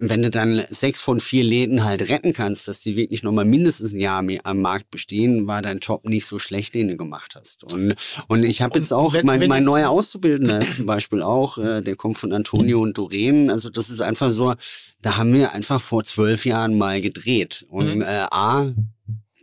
[0.00, 3.92] wenn du dann sechs von vier Läden halt retten kannst, dass die wirklich nochmal mindestens
[3.92, 7.34] ein Jahr mehr am Markt bestehen, war dein Job nicht so schlecht, den du gemacht
[7.34, 7.64] hast.
[7.64, 7.96] Und,
[8.28, 11.58] und ich habe jetzt auch, wenn- mein, wenn mein neuer Auszubildender ist zum Beispiel auch,
[11.58, 13.50] äh, der kommt von Antonio und Doreen.
[13.50, 14.54] Also das ist einfach so,
[15.02, 17.66] da haben wir einfach vor zwölf Jahren mal gedreht.
[17.68, 18.02] Und Mhm.
[18.02, 18.72] äh, A,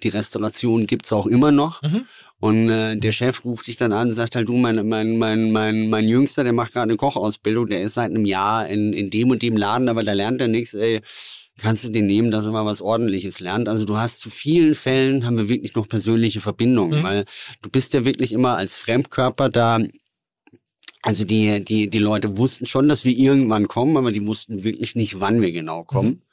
[0.03, 1.81] die Restauration gibt's auch immer noch.
[1.81, 2.05] Mhm.
[2.41, 5.51] Und äh, der Chef ruft dich dann an und sagt halt, du, mein, mein, mein,
[5.51, 9.09] mein, mein Jüngster, der macht gerade eine Kochausbildung, der ist seit einem Jahr in, in
[9.09, 11.01] dem und dem Laden, aber da lernt er nichts, ey.
[11.57, 13.69] Kannst du den nehmen, dass er mal was ordentliches lernt?
[13.69, 17.03] Also du hast zu vielen Fällen haben wir wirklich noch persönliche Verbindungen, Mhm.
[17.03, 17.25] weil
[17.61, 19.79] du bist ja wirklich immer als Fremdkörper da.
[21.01, 24.95] Also die, die, die Leute wussten schon, dass wir irgendwann kommen, aber die wussten wirklich
[24.95, 26.23] nicht, wann wir genau kommen.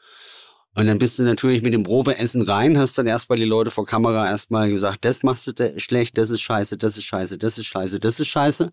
[0.75, 3.85] Und dann bist du natürlich mit dem Probeessen rein, hast dann erstmal die Leute vor
[3.85, 7.67] Kamera erstmal gesagt, das machst du schlecht, das ist scheiße, das ist scheiße, das ist
[7.67, 8.73] scheiße, das ist scheiße.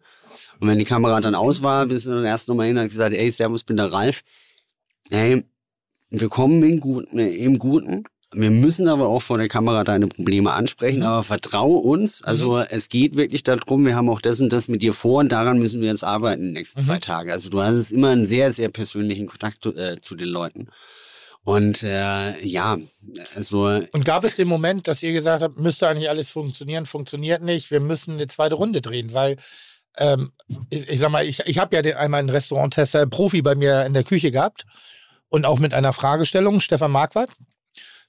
[0.59, 2.91] Und wenn die Kamera dann aus war, bist du dann erst nochmal hin und hast
[2.91, 4.21] gesagt, ey, servus, bin der Ralf.
[5.09, 5.43] Ey,
[6.09, 8.05] wir kommen im Guten, äh, im Guten.
[8.31, 12.23] Wir müssen aber auch vor der Kamera deine Probleme ansprechen, aber vertraue uns.
[12.23, 15.31] Also es geht wirklich darum, wir haben auch das und das mit dir vor und
[15.31, 17.31] daran müssen wir jetzt arbeiten die nächsten zwei Tage.
[17.31, 20.67] Also du hast es immer einen sehr, sehr persönlichen Kontakt äh, zu den Leuten.
[21.43, 22.77] Und äh, ja,
[23.35, 27.41] also Und gab es den Moment, dass ihr gesagt habt, müsste eigentlich alles funktionieren, funktioniert
[27.41, 29.37] nicht, wir müssen eine zweite Runde drehen, weil
[29.97, 30.31] ähm,
[30.69, 33.85] ich, ich sag mal, ich, ich habe ja den, einmal einen Restauranttester, Profi bei mir
[33.85, 34.65] in der Küche gehabt
[35.29, 37.31] und auch mit einer Fragestellung, Stefan Marquardt.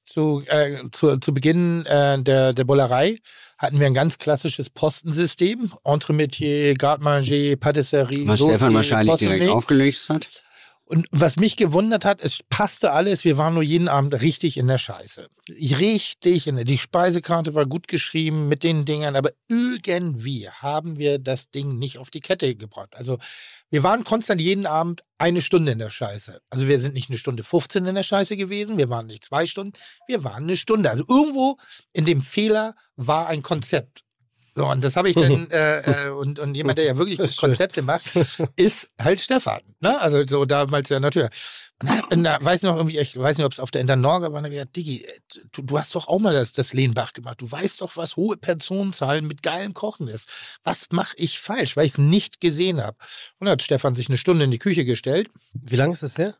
[0.06, 3.18] Zu, äh, zu, zu Beginn äh, der, der Bollerei
[3.58, 5.70] hatten wir ein ganz klassisches Postensystem.
[5.84, 8.26] Entremetier, Garde-Manger, Patisserie.
[8.26, 10.26] was Saucier, Stefan wahrscheinlich direkt aufgelöst hat.
[10.90, 13.24] Und was mich gewundert hat, es passte alles.
[13.24, 15.28] Wir waren nur jeden Abend richtig in der Scheiße.
[15.48, 21.20] Richtig, in der, die Speisekarte war gut geschrieben mit den Dingern, aber irgendwie haben wir
[21.20, 22.96] das Ding nicht auf die Kette gebracht.
[22.96, 23.18] Also
[23.70, 26.40] wir waren konstant jeden Abend eine Stunde in der Scheiße.
[26.50, 29.46] Also wir sind nicht eine Stunde 15 in der Scheiße gewesen, wir waren nicht zwei
[29.46, 29.74] Stunden,
[30.08, 30.90] wir waren eine Stunde.
[30.90, 31.58] Also irgendwo
[31.92, 34.02] in dem Fehler war ein Konzept.
[34.54, 37.36] So, und das habe ich dann, äh, äh, und, und jemand, der ja wirklich.
[37.36, 38.04] Konzepte macht,
[38.56, 39.60] ist halt Stefan.
[39.80, 40.00] Ne?
[40.00, 41.30] Also so damals ja natürlich.
[42.10, 44.48] Und, da weiß noch irgendwie, ich weiß nicht, ob es auf der Internorga war, da
[44.48, 45.20] ich gesagt, Diggi, äh,
[45.52, 47.40] du, du hast doch auch mal das, das Lehnbach gemacht.
[47.40, 50.28] Du weißt doch, was hohe Personenzahlen mit geilem Kochen ist.
[50.62, 52.96] Was mache ich falsch, weil ich es nicht gesehen habe?
[53.38, 55.30] Und dann hat Stefan sich eine Stunde in die Küche gestellt.
[55.54, 56.34] Wie lange ist das her?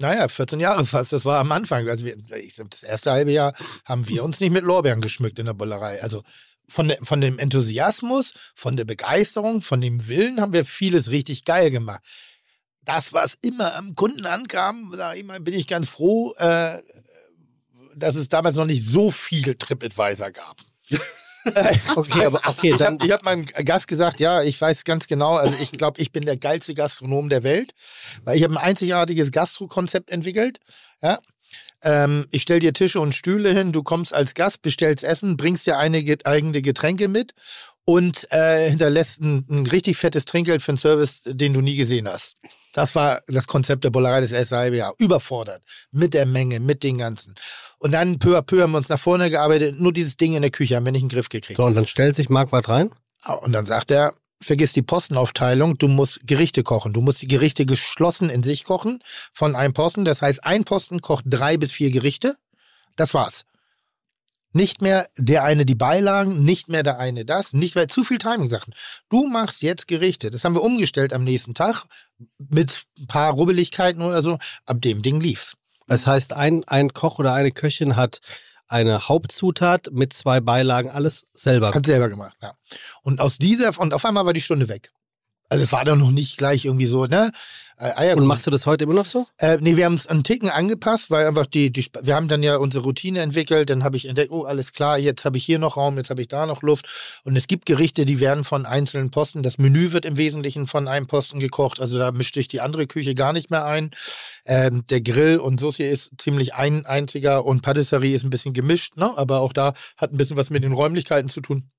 [0.00, 1.12] Naja, 14 Jahre fast.
[1.12, 1.88] Das war am Anfang.
[1.88, 5.46] Also wir, ich, das erste halbe Jahr haben wir uns nicht mit Lorbeeren geschmückt in
[5.46, 6.02] der Bullerei.
[6.02, 6.22] Also
[6.68, 11.44] von, der, von dem Enthusiasmus, von der Begeisterung, von dem Willen haben wir vieles richtig
[11.44, 12.02] geil gemacht.
[12.82, 16.78] Das, was immer am Kunden ankam, mal, bin ich ganz froh, äh,
[17.96, 20.56] dass es damals noch nicht so viel TripAdvisor gab.
[21.94, 22.94] Okay, aber okay, Ich dann.
[22.94, 26.10] habe ich hab meinem Gast gesagt, ja, ich weiß ganz genau, also ich glaube, ich
[26.10, 27.74] bin der geilste Gastronom der Welt,
[28.24, 30.60] weil ich habe ein einzigartiges Gastro-Konzept entwickelt.
[31.02, 31.18] Ja.
[31.84, 35.66] Ähm, ich stell dir Tische und Stühle hin, du kommst als Gast, bestellst Essen, bringst
[35.66, 37.34] dir einige eigene Getränke mit
[37.84, 42.08] und äh, hinterlässt ein, ein richtig fettes Trinkgeld für einen Service, den du nie gesehen
[42.08, 42.36] hast.
[42.72, 44.94] Das war das Konzept der Bullerei des Jahr.
[44.98, 45.62] Überfordert.
[45.92, 47.34] Mit der Menge, mit den ganzen.
[47.78, 49.78] Und dann peu à peu haben wir uns nach vorne gearbeitet.
[49.78, 51.56] Nur dieses Ding in der Küche haben wir nicht in den Griff gekriegt.
[51.56, 52.90] So, und dann stellt sich Marquardt rein.
[53.22, 56.92] Ah, Und dann sagt er, vergiss die Postenaufteilung, du musst Gerichte kochen.
[56.92, 59.00] Du musst die Gerichte geschlossen in sich kochen
[59.32, 60.04] von einem Posten.
[60.04, 62.36] Das heißt, ein Posten kocht drei bis vier Gerichte.
[62.96, 63.44] Das war's.
[64.52, 68.18] Nicht mehr der eine die Beilagen, nicht mehr der eine das, nicht mehr zu viel
[68.18, 68.72] Timing-Sachen.
[69.08, 70.30] Du machst jetzt Gerichte.
[70.30, 71.86] Das haben wir umgestellt am nächsten Tag
[72.38, 74.38] mit ein paar Rubbeligkeiten oder so.
[74.64, 75.56] Ab dem Ding lief's.
[75.88, 78.20] Das heißt, ein, ein Koch oder eine Köchin hat
[78.68, 81.72] eine Hauptzutat mit zwei Beilagen, alles selber.
[81.72, 82.54] Hat selber gemacht, ja.
[83.02, 84.92] Und aus dieser, und auf einmal war die Stunde weg.
[85.54, 87.30] Also es war doch noch nicht gleich irgendwie so, ne?
[87.76, 88.26] Äh, Und Eierkuchen.
[88.26, 89.26] machst du das heute immer noch so?
[89.38, 92.42] Äh, nee, wir haben es einen Ticken angepasst, weil einfach die, die, wir haben dann
[92.42, 95.60] ja unsere Routine entwickelt, dann habe ich entdeckt, oh, alles klar, jetzt habe ich hier
[95.60, 97.20] noch Raum, jetzt habe ich da noch Luft.
[97.24, 100.88] Und es gibt Gerichte, die werden von einzelnen Posten, das Menü wird im Wesentlichen von
[100.88, 103.92] einem Posten gekocht, also da mischt sich die andere Küche gar nicht mehr ein.
[104.44, 108.96] Ähm, der Grill und Saucier ist ziemlich ein einziger und Patisserie ist ein bisschen gemischt,
[108.96, 109.16] ne?
[109.16, 111.70] aber auch da hat ein bisschen was mit den Räumlichkeiten zu tun.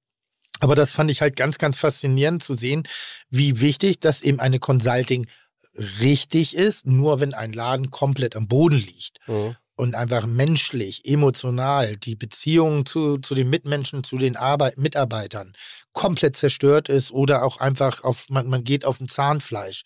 [0.59, 2.87] Aber das fand ich halt ganz, ganz faszinierend zu sehen,
[3.29, 5.27] wie wichtig das eben eine Consulting
[5.99, 9.19] richtig ist, nur wenn ein Laden komplett am Boden liegt
[9.75, 15.53] und einfach menschlich, emotional die Beziehung zu, zu den Mitmenschen, zu den Arbeit Mitarbeitern
[15.91, 19.83] komplett zerstört ist oder auch einfach auf, man, man geht auf dem Zahnfleisch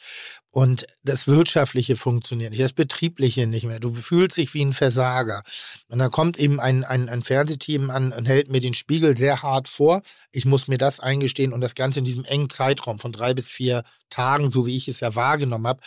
[0.52, 3.80] und das Wirtschaftliche funktioniert nicht, das Betriebliche nicht mehr.
[3.80, 5.44] Du fühlst dich wie ein Versager.
[5.88, 9.44] Und dann kommt eben ein, ein, ein Fernsehteam an und hält mir den Spiegel sehr
[9.44, 10.02] hart vor.
[10.32, 13.48] Ich muss mir das eingestehen und das Ganze in diesem engen Zeitraum von drei bis
[13.48, 15.82] vier Tagen, so wie ich es ja wahrgenommen habe,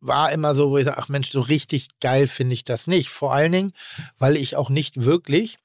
[0.00, 3.10] war immer so, wo ich sage, ach Mensch, so richtig geil finde ich das nicht.
[3.10, 3.72] Vor allen Dingen,
[4.18, 5.58] weil ich auch nicht wirklich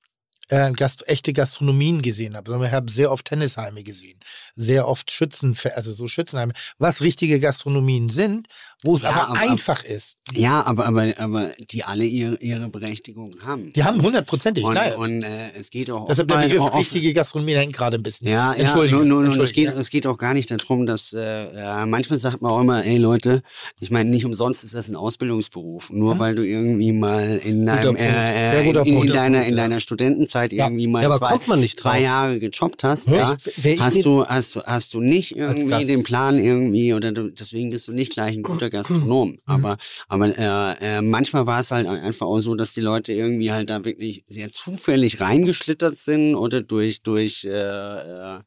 [0.50, 4.20] äh, Gast echte Gastronomien gesehen habe, sondern ich habe sehr oft Tennisheime gesehen,
[4.56, 8.48] sehr oft Schützen, also so Schützenheime, was richtige Gastronomien sind,
[8.84, 10.18] wo es Ja, aber, aber- einfach ist.
[10.34, 13.72] Ja, aber, aber, aber die alle ihre, ihre Berechtigung haben.
[13.74, 14.98] Die haben hundertprozentig, und, klar.
[14.98, 18.28] und äh, es geht auch Deshalb der Begriff auch- richtige Gastronomie hängt gerade ein bisschen.
[18.28, 19.74] Ja, ja, Entschuldige, nur, nur, es, geht, ja.
[19.74, 22.98] es geht auch gar nicht darum, dass äh, äh, manchmal sagt man auch immer, ey
[22.98, 23.42] Leute,
[23.80, 25.90] ich meine, nicht umsonst ist das ein Ausbildungsberuf.
[25.92, 30.52] Nur weil du irgendwie mal in deinem äh, äh, in, in deiner in deiner Studentenzeit
[30.54, 30.66] Ja.
[30.66, 32.02] irgendwie mal Ja, zwei, zwei.
[32.02, 33.16] Jahre gejobbt hast, Hm?
[33.16, 37.30] ja, Ich- hast du hast du hast du nicht irgendwie den Plan irgendwie oder du,
[37.30, 39.32] deswegen bist du nicht gleich ein guter Gastronom.
[39.32, 39.40] Mhm.
[39.46, 39.78] Aber
[40.08, 43.70] aber äh, äh, manchmal war es halt einfach auch so, dass die Leute irgendwie halt
[43.70, 48.40] da wirklich sehr zufällig reingeschlittert sind oder durch durch äh, äh,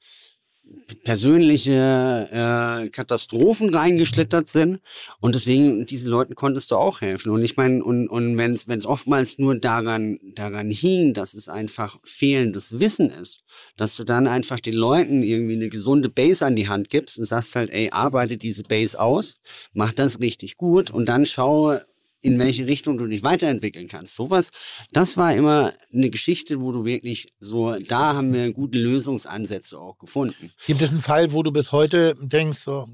[1.05, 4.81] persönliche äh, Katastrophen reingeschlittert sind.
[5.21, 7.31] Und deswegen diesen Leuten konntest du auch helfen.
[7.31, 11.99] Und ich meine und und wenn es oftmals nur daran daran hing, dass es einfach
[12.05, 13.43] fehlendes Wissen ist,
[13.77, 17.25] dass du dann einfach den Leuten irgendwie eine gesunde Base an die Hand gibst und
[17.25, 19.39] sagst halt, ey, arbeite diese Base aus,
[19.73, 21.79] mach das richtig gut und dann schau
[22.21, 24.15] in welche Richtung du dich weiterentwickeln kannst.
[24.15, 24.51] Sowas,
[24.93, 29.99] das war immer eine Geschichte, wo du wirklich so, da haben wir gute Lösungsansätze auch
[29.99, 30.53] gefunden.
[30.67, 32.89] Gibt es einen Fall, wo du bis heute denkst, so,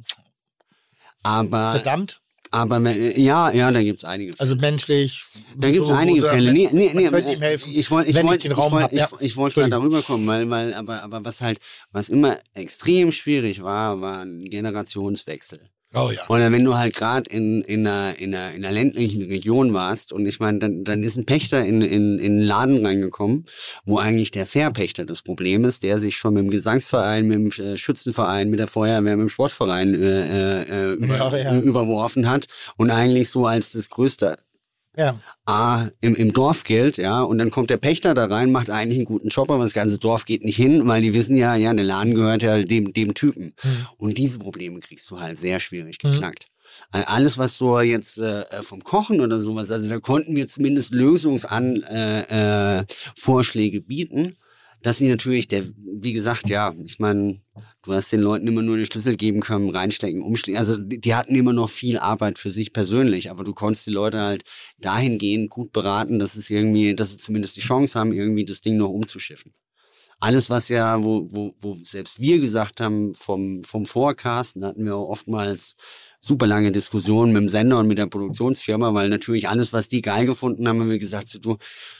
[1.23, 2.21] Aber, verdammt,
[2.55, 4.35] aber äh, ja, ja, da gibt's einige.
[4.39, 5.25] also menschlich.
[5.57, 6.53] Da gibt's so, einige Fälle.
[6.53, 9.09] Nee, nee, nee, helfen, ich wollte, ich wollte, ich ich wollte, ich, ja.
[9.19, 9.71] ich wollte da Entschuldigung.
[9.71, 11.59] darüber kommen, weil, weil, aber, aber was halt,
[11.91, 15.69] was immer extrem schwierig war, war ein Generationswechsel.
[15.95, 16.29] Oh ja.
[16.29, 20.13] Oder wenn du halt gerade in, in, einer, in, einer, in einer ländlichen Region warst
[20.13, 23.47] und ich meine, dann, dann ist ein Pächter in, in, in einen Laden reingekommen,
[23.85, 27.65] wo eigentlich der Verpächter das Problem ist, der sich schon mit dem Gesangsverein, mit dem
[27.65, 31.53] äh, Schützenverein, mit der Feuerwehr, mit dem Sportverein äh, äh, über, Ja, ja.
[31.53, 34.37] äh, überworfen hat und eigentlich so als das größte
[34.97, 35.19] Ja.
[35.45, 38.99] A im, im Dorf gilt, ja, und dann kommt der Pächter da rein, macht eigentlich
[38.99, 41.75] einen guten Job, aber das ganze Dorf geht nicht hin, weil die wissen ja, ja,
[41.75, 43.55] der Laden gehört ja dem, dem Typen.
[43.97, 46.47] Und diese Probleme kriegst du halt sehr schwierig geknackt.
[46.93, 50.93] Äh, Alles, was so jetzt äh, vom Kochen oder sowas, also da konnten wir zumindest
[50.93, 52.85] Lösungsan äh, äh,
[53.17, 54.37] Vorschläge bieten,
[54.83, 57.41] dass sie natürlich, der, wie gesagt, ja, ich meine,
[57.85, 60.59] du hast den Leuten immer nur den Schlüssel geben können, reinstecken, umstecken.
[60.59, 64.21] Also die, hatten immer noch viel Arbeit für sich persönlich, aber du konntest die Leute
[64.21, 64.45] halt
[64.79, 68.77] dahingehend gut beraten, dass es irgendwie, dass sie zumindest die Chance haben, irgendwie das Ding
[68.77, 69.53] noch umzuschiffen.
[70.21, 74.97] Alles, was ja, wo, wo, wo selbst wir gesagt haben, vom, vom Forecasten hatten wir
[74.97, 75.77] auch oftmals
[76.21, 80.01] super lange Diskussionen mit dem Sender und mit der Produktionsfirma, weil natürlich alles, was die
[80.01, 81.59] geil gefunden haben, haben wir gesagt, so, du,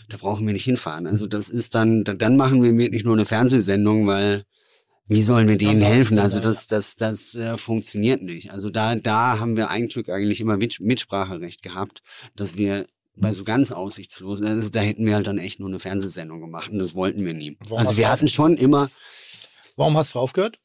[0.09, 1.07] da brauchen wir nicht hinfahren.
[1.07, 4.45] Also das ist dann, dann dann machen wir wirklich nur eine Fernsehsendung, weil
[5.07, 6.19] wie sollen wir denen helfen?
[6.19, 8.53] Also das, das, das äh, funktioniert nicht.
[8.53, 12.03] Also da, da haben wir ein Glück eigentlich immer Mit Mitspracherecht gehabt,
[12.37, 15.79] dass wir bei so ganz aussichtslosen, also da hätten wir halt dann echt nur eine
[15.79, 17.57] Fernsehsendung gemacht und das wollten wir nie.
[17.69, 18.91] Warum also wir hatten schon immer,
[19.77, 20.59] Warum hast du aufgehört?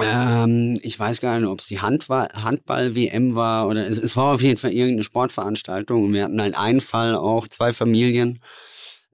[0.00, 4.34] ähm, ich weiß gar nicht, ob es die Handball- Handball-WM war oder es, es war
[4.34, 8.40] auf jeden Fall irgendeine Sportveranstaltung und wir hatten halt einen Fall auch, zwei Familien,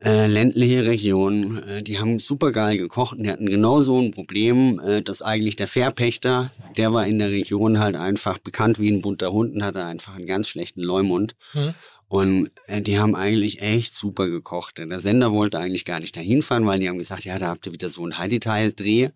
[0.04, 4.10] äh, ländliche Region, äh, die haben super geil gekocht und die hatten genau so ein
[4.10, 8.90] Problem, äh, dass eigentlich der Verpächter, der war in der Region halt einfach bekannt wie
[8.90, 11.36] ein bunter Hund und hatte einfach einen ganz schlechten Leumund.
[11.52, 11.74] Hm.
[12.08, 14.78] Und äh, die haben eigentlich echt super gekocht.
[14.78, 17.66] Der Sender wollte eigentlich gar nicht dahin fahren, weil die haben gesagt, ja, da habt
[17.66, 19.08] ihr wieder so ein Heidi-Teil-Dreh.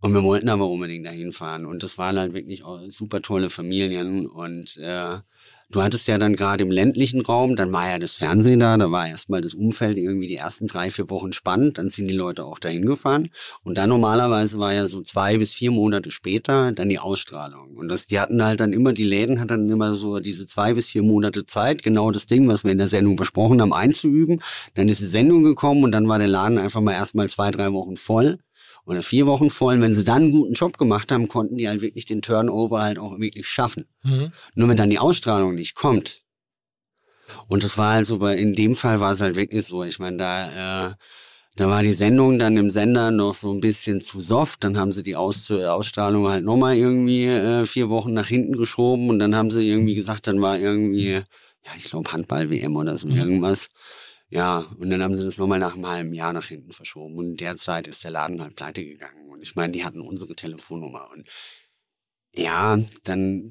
[0.00, 1.64] Und wir wollten aber unbedingt dahin fahren.
[1.64, 4.26] Und das waren halt wirklich super tolle Familien.
[4.26, 5.18] Und äh,
[5.70, 8.90] du hattest ja dann gerade im ländlichen Raum, dann war ja das Fernsehen da, da
[8.90, 11.78] war erstmal das Umfeld irgendwie die ersten drei, vier Wochen spannend.
[11.78, 13.30] Dann sind die Leute auch dahin gefahren.
[13.62, 17.76] Und dann normalerweise war ja so zwei bis vier Monate später dann die Ausstrahlung.
[17.76, 20.74] Und das, die hatten halt dann immer, die Läden hatten dann immer so diese zwei
[20.74, 24.40] bis vier Monate Zeit, genau das Ding, was wir in der Sendung besprochen haben, einzuüben.
[24.74, 27.72] Dann ist die Sendung gekommen und dann war der Laden einfach mal erstmal zwei, drei
[27.72, 28.38] Wochen voll
[28.86, 29.74] oder vier Wochen voll.
[29.74, 32.80] Und wenn sie dann einen guten Job gemacht haben, konnten die halt wirklich den Turnover
[32.80, 33.86] halt auch wirklich schaffen.
[34.04, 34.32] Mhm.
[34.54, 36.22] Nur wenn dann die Ausstrahlung nicht kommt.
[37.48, 39.82] Und das war halt so, bei, in dem Fall war es halt wirklich so.
[39.82, 40.94] Ich meine, da, äh,
[41.56, 44.62] da war die Sendung dann im Sender noch so ein bisschen zu soft.
[44.62, 49.08] Dann haben sie die Aus Ausstrahlung halt nochmal irgendwie äh, vier Wochen nach hinten geschoben.
[49.08, 53.08] Und dann haben sie irgendwie gesagt, dann war irgendwie, ja, ich glaube Handball-WM oder so
[53.08, 53.68] irgendwas.
[54.28, 57.16] Ja, und dann haben sie das nochmal nach einem halben Jahr nach hinten verschoben.
[57.16, 59.28] Und in der Zeit ist der Laden halt pleite gegangen.
[59.28, 61.08] Und ich meine, die hatten unsere Telefonnummer.
[61.12, 61.28] Und
[62.34, 63.50] ja, dann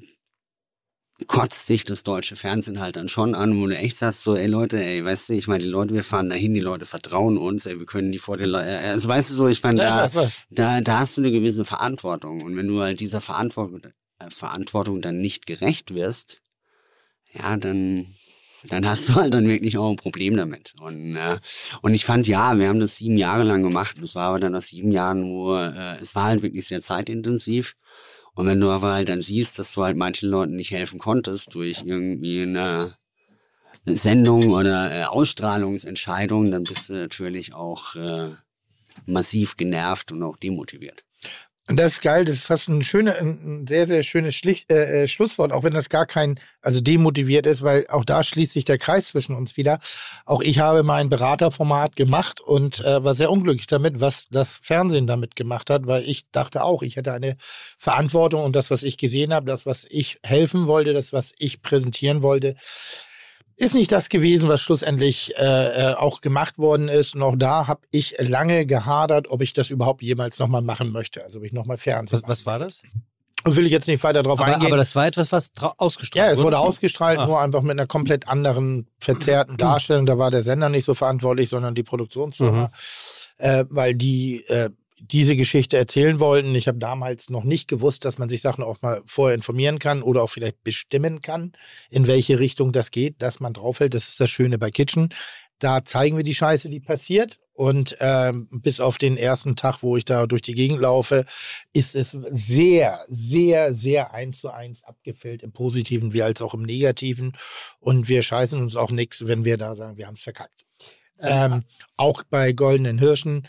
[1.26, 4.46] kotzt sich das deutsche Fernsehen halt dann schon an, wo du echt sagst, so, ey
[4.46, 7.64] Leute, ey, weißt du, ich meine, die Leute, wir fahren dahin, die Leute vertrauen uns,
[7.64, 10.30] ey, wir können die vor den Leuten, also weißt du so, ich meine, Ja, da,
[10.50, 12.42] da, da hast du eine gewisse Verantwortung.
[12.42, 13.80] Und wenn du halt dieser Verantwortung,
[14.18, 16.42] äh, Verantwortung dann nicht gerecht wirst,
[17.32, 18.06] ja, dann
[18.68, 20.74] dann hast du halt dann wirklich auch ein Problem damit.
[20.80, 21.38] Und, äh,
[21.82, 23.96] und ich fand, ja, wir haben das sieben Jahre lang gemacht.
[24.00, 27.74] Das war aber dann nach sieben Jahren nur, äh, es war halt wirklich sehr zeitintensiv.
[28.34, 31.54] Und wenn du aber halt dann siehst, dass du halt manchen Leuten nicht helfen konntest
[31.54, 32.92] durch irgendwie eine
[33.86, 38.30] Sendung oder äh, Ausstrahlungsentscheidung, dann bist du natürlich auch äh,
[39.06, 41.05] massiv genervt und auch demotiviert.
[41.68, 45.08] Das ist geil, das ist fast ein schöner, ein sehr, sehr schönes Schlicht, äh, äh,
[45.08, 48.78] Schlusswort, auch wenn das gar kein, also demotiviert ist, weil auch da schließt sich der
[48.78, 49.80] Kreis zwischen uns wieder.
[50.26, 55.08] Auch ich habe mein Beraterformat gemacht und äh, war sehr unglücklich damit, was das Fernsehen
[55.08, 57.36] damit gemacht hat, weil ich dachte auch, ich hätte eine
[57.78, 61.62] Verantwortung und das, was ich gesehen habe, das, was ich helfen wollte, das, was ich
[61.62, 62.54] präsentieren wollte,
[63.56, 65.42] ist nicht das gewesen, was schlussendlich äh,
[65.92, 67.14] äh, auch gemacht worden ist.
[67.14, 71.24] Und auch da habe ich lange gehadert, ob ich das überhaupt jemals nochmal machen möchte.
[71.24, 72.20] Also ob ich nochmal Fernsehen.
[72.22, 72.82] Was, was war das?
[73.44, 74.66] Will ich jetzt nicht weiter drauf Aber, eingehen.
[74.66, 76.58] aber das war etwas, was ausgestrahlt ja, es wurde wurde.
[76.58, 77.26] ausgestrahlt, Ah.
[77.26, 80.04] nur einfach mit einer komplett anderen, verzerrten Darstellung.
[80.04, 82.70] Da war der Sender nicht so verantwortlich, sondern die Produktionsfirma,
[83.38, 84.70] äh, weil die äh,
[85.12, 86.54] diese Geschichte erzählen wollten.
[86.54, 90.02] Ich habe damals noch nicht gewusst, dass man sich Sachen auch mal vorher informieren kann
[90.02, 91.52] oder auch vielleicht bestimmen kann,
[91.90, 93.94] in welche Richtung das geht, dass man draufhält.
[93.94, 95.10] Das ist das Schöne bei Kitchen.
[95.58, 97.38] Da zeigen wir die Scheiße, die passiert.
[97.54, 101.24] Und ähm, bis auf den ersten Tag, wo ich da durch die Gegend laufe,
[101.72, 106.62] ist es sehr, sehr, sehr eins zu eins abgefüllt, im Positiven wie als auch im
[106.62, 107.34] Negativen.
[107.80, 110.66] Und wir scheißen uns auch nichts, wenn wir da sagen, wir haben es verkackt.
[111.18, 111.62] Ähm,
[111.96, 113.48] auch bei Goldenen Hirschen, äh,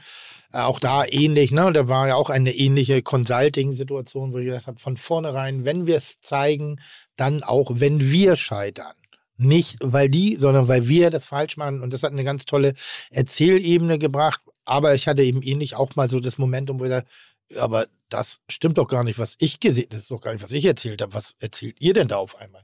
[0.51, 1.71] auch da ähnlich, ne?
[1.73, 5.95] Da war ja auch eine ähnliche Consulting-Situation, wo ich gesagt habe, von vornherein, wenn wir
[5.95, 6.79] es zeigen,
[7.15, 8.93] dann auch, wenn wir scheitern.
[9.37, 11.81] Nicht, weil die, sondern weil wir das falsch machen.
[11.81, 12.73] Und das hat eine ganz tolle
[13.11, 14.41] Erzählebene gebracht.
[14.65, 17.09] Aber ich hatte eben ähnlich auch mal so das Momentum, wo ich dachte,
[17.57, 20.51] aber das stimmt doch gar nicht, was ich gesehen Das ist doch gar nicht, was
[20.51, 21.13] ich erzählt habe.
[21.13, 22.63] Was erzählt ihr denn da auf einmal?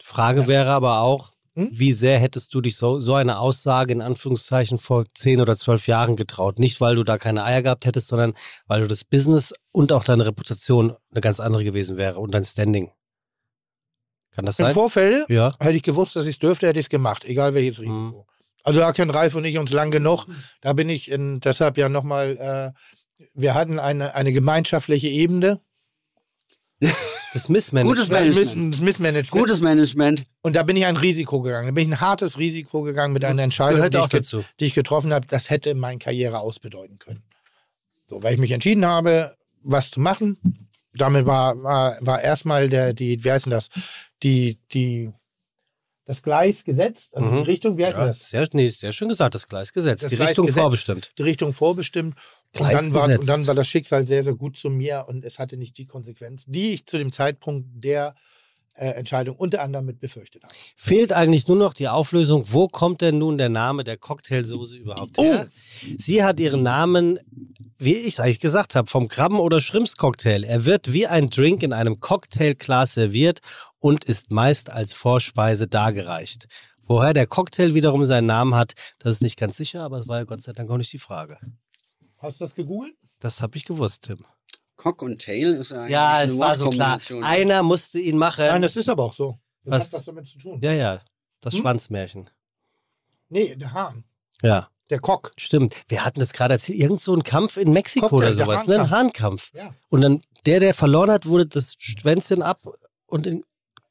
[0.00, 1.70] Frage wäre aber auch, Hm?
[1.72, 5.86] wie sehr hättest du dich so, so eine Aussage in Anführungszeichen vor zehn oder zwölf
[5.86, 6.58] Jahren getraut?
[6.58, 8.34] Nicht, weil du da keine Eier gehabt hättest, sondern
[8.66, 12.44] weil du das Business und auch deine Reputation eine ganz andere gewesen wäre und dein
[12.44, 12.90] Standing.
[14.32, 14.74] Kann das Im sein?
[14.74, 15.54] Vorfeld Ja.
[15.58, 18.26] hätte ich gewusst, dass ich es dürfte, hätte ich es gemacht, egal welches Risiko.
[18.62, 20.26] Also da kennen Ralf und ich uns lang genug.
[20.60, 22.74] Da bin ich in, deshalb ja nochmal,
[23.18, 25.62] äh, wir hatten eine, eine gemeinschaftliche Ebene.
[26.80, 27.96] Das Missmanagement.
[27.96, 28.74] Gutes Management.
[28.74, 29.30] Das Missmanagement.
[29.30, 30.24] Gutes Management.
[30.42, 31.66] Und da bin ich ein Risiko gegangen.
[31.66, 35.12] Da bin ich ein hartes Risiko gegangen mit einer Entscheidung, die ich, die ich getroffen
[35.12, 35.26] habe.
[35.26, 37.22] Das hätte meine Karriere ausbedeuten können.
[38.06, 40.38] So, weil ich mich entschieden habe, was zu machen.
[40.94, 43.68] Damit war, war, war erstmal der, die, wie heißt denn das?
[44.22, 45.12] Die, die,
[46.06, 47.36] das Gleis gesetzt, also Mhm.
[47.38, 48.30] die Richtung, wie heißt Ja, das?
[48.30, 50.04] sehr, nee, sehr schön gesagt, das Gleis gesetzt.
[50.04, 50.60] Das Die Gleis Richtung gesetzt.
[50.62, 51.10] vorbestimmt.
[51.18, 52.14] die Richtung vorbestimmt.
[52.54, 53.20] Und Gleis dann, war, gesetzt.
[53.22, 55.86] und dann war das Schicksal sehr, sehr gut zu mir und es hatte nicht die
[55.86, 58.14] Konsequenz, die ich zu dem Zeitpunkt der
[58.76, 60.54] äh, Entscheidung unter anderem mit befürchtet habe.
[60.76, 65.18] Fehlt eigentlich nur noch die Auflösung, wo kommt denn nun der Name der Cocktailsoße überhaupt
[65.18, 65.48] her?
[65.98, 67.18] Sie hat ihren Namen,
[67.78, 70.44] wie ich es eigentlich gesagt habe, vom Krabben- oder Schrimpscocktail.
[70.44, 73.40] Er wird wie ein Drink in einem Cocktailglas serviert
[73.78, 76.46] und ist meist als Vorspeise dargereicht.
[76.82, 80.18] Woher der Cocktail wiederum seinen Namen hat, das ist nicht ganz sicher, aber es war
[80.18, 81.38] ja Gott sei Dank auch nicht die Frage.
[82.18, 82.94] Hast du das gegoogelt?
[83.20, 84.24] Das habe ich gewusst, Tim.
[84.76, 87.00] Cock und Tail ist eigentlich Ja, eine es war so klar.
[87.22, 88.44] Einer musste ihn machen.
[88.46, 89.38] Nein, das ist aber auch so.
[89.64, 89.86] Das Was?
[89.86, 90.60] hat was damit zu tun.
[90.62, 91.00] ja, ja,
[91.40, 91.60] das Hm?
[91.60, 92.30] Schwanzmärchen.
[93.28, 94.04] Nee, der Hahn.
[94.42, 94.68] Ja.
[94.90, 95.32] Der Cock.
[95.36, 95.74] Stimmt.
[95.88, 96.78] Wir hatten das gerade erzählt.
[96.78, 98.66] Irgend so ein Kampf in Mexiko Cocktail, oder der sowas.
[98.68, 98.78] Ne?
[98.80, 99.52] Ein Hahnkampf.
[99.52, 99.74] Ja.
[99.88, 102.62] Und dann der, der verloren hat, wurde das Schwänzchen ab
[103.06, 103.42] und in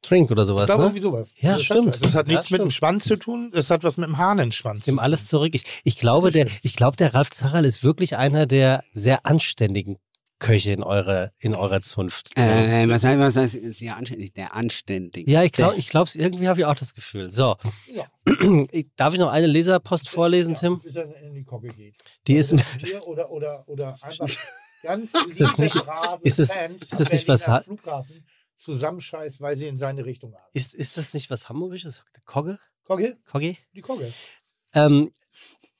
[0.01, 0.69] Trink oder sowas.
[0.69, 0.83] War Ne?
[0.83, 1.33] irgendwie sowas.
[1.37, 1.95] Ja, das stimmt.
[1.97, 2.73] Hat, das hat Ja, nichts mit dem stimmt.
[2.73, 4.87] Schwanz zu tun, das hat was mit dem Hahnenschwanz.
[4.87, 5.53] Nimm alles zurück.
[5.53, 9.97] Ich, ich, glaube, der, ich glaube, der Ralf Zarral ist wirklich einer der sehr anständigen
[10.39, 12.31] Köche in eurer, in eurer Zunft.
[12.37, 14.33] Äh, was heißt, was heißt sehr anständig?
[14.33, 15.27] Der anständig.
[15.29, 17.29] ja, ich glaube, ich glaube, irgendwie habe ich auch das Gefühl.
[17.31, 17.55] So,
[17.87, 18.05] Ja.
[18.97, 20.79] Darf ich noch eine Leserpost vorlesen, Tim?
[20.81, 21.95] Bis er in die Kocke geht.
[22.27, 24.27] Die ist, Oder, Tier oder, oder, oder einfach
[24.83, 25.75] ganz Ist das nicht-
[26.23, 28.25] ist das- Fans ist das nicht was Flughafen
[28.57, 30.43] zusammenscheißt, weil sie in seine Richtung haben.
[30.53, 32.03] ist, ist das nicht was Hamburgisches?
[32.25, 32.57] Kogge?
[32.85, 33.17] Kogge?
[33.25, 33.55] Kogge?
[33.73, 34.11] Die Kogge.
[34.73, 35.11] Ähm,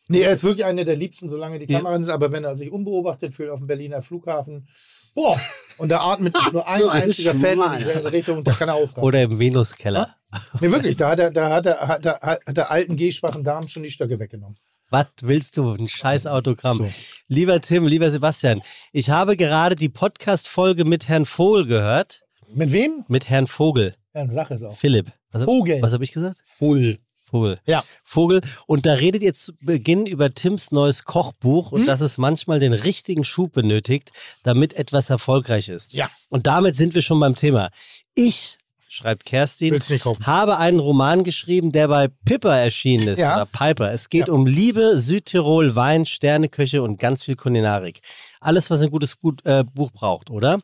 [0.08, 1.80] Nee, er ist wirklich einer der liebsten, solange die Ja.
[1.80, 4.68] Kamera ist, aber wenn er sich unbeobachtet fühlt auf dem Berliner Flughafen,
[5.16, 5.40] boah,
[5.78, 8.76] und da atmet nur ein So ein einziger Fan in dieselbe Richtung, da kann er
[8.76, 9.04] ausrasten.
[9.04, 10.16] oder im Venuskeller.
[10.62, 13.68] Nee, wirklich, da hat er, da hat er, hat er, hat der alten gehschwachen Damen
[13.68, 14.58] schon die Stöcke weggenommen.
[14.92, 15.72] Was willst du?
[15.74, 16.78] Ein scheiß Autogramm.
[16.78, 16.90] So.
[17.28, 18.62] Lieber Tim, lieber Sebastian,
[18.92, 22.22] ich habe gerade die Podcast-Folge mit Herrn Vogel gehört.
[22.54, 23.04] Mit wem?
[23.08, 23.96] Mit Herrn Vogel.
[24.14, 24.76] Ja, eine Sache ist auch.
[24.78, 25.12] Philipp.
[25.32, 25.82] Was, Vogel.
[25.82, 26.44] Was habe ich gesagt?
[26.46, 26.98] Full.
[27.36, 27.60] Vogel.
[27.66, 27.84] Ja.
[28.04, 28.42] Vogel.
[28.68, 31.88] Und da redet ihr zu Beginn über Tims neues Kochbuch und Hm?
[31.88, 34.12] dass es manchmal den richtigen Schub benötigt,
[34.44, 35.94] damit etwas erfolgreich ist.
[35.94, 36.10] Ja.
[36.30, 37.70] Und damit sind wir schon beim Thema.
[38.14, 38.58] Ich
[38.88, 39.78] schreibt Kerstin.
[40.24, 43.36] Habe einen Roman geschrieben, der bei Pipper erschienen ist Ja.
[43.36, 43.92] oder Piper.
[43.92, 44.34] Es geht Ja.
[44.34, 48.00] um Liebe, Südtirol, Wein, Sterneköche und ganz viel Kulinarik.
[48.40, 50.62] Alles, was ein gutes gut, äh, Buch braucht, oder?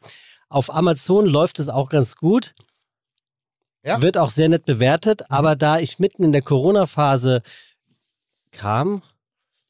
[0.47, 2.53] Auf Amazon läuft es auch ganz gut.
[3.83, 4.01] Ja.
[4.01, 7.41] Wird auch sehr nett bewertet, aber da ich mitten in der Corona-Phase
[8.51, 9.01] kam,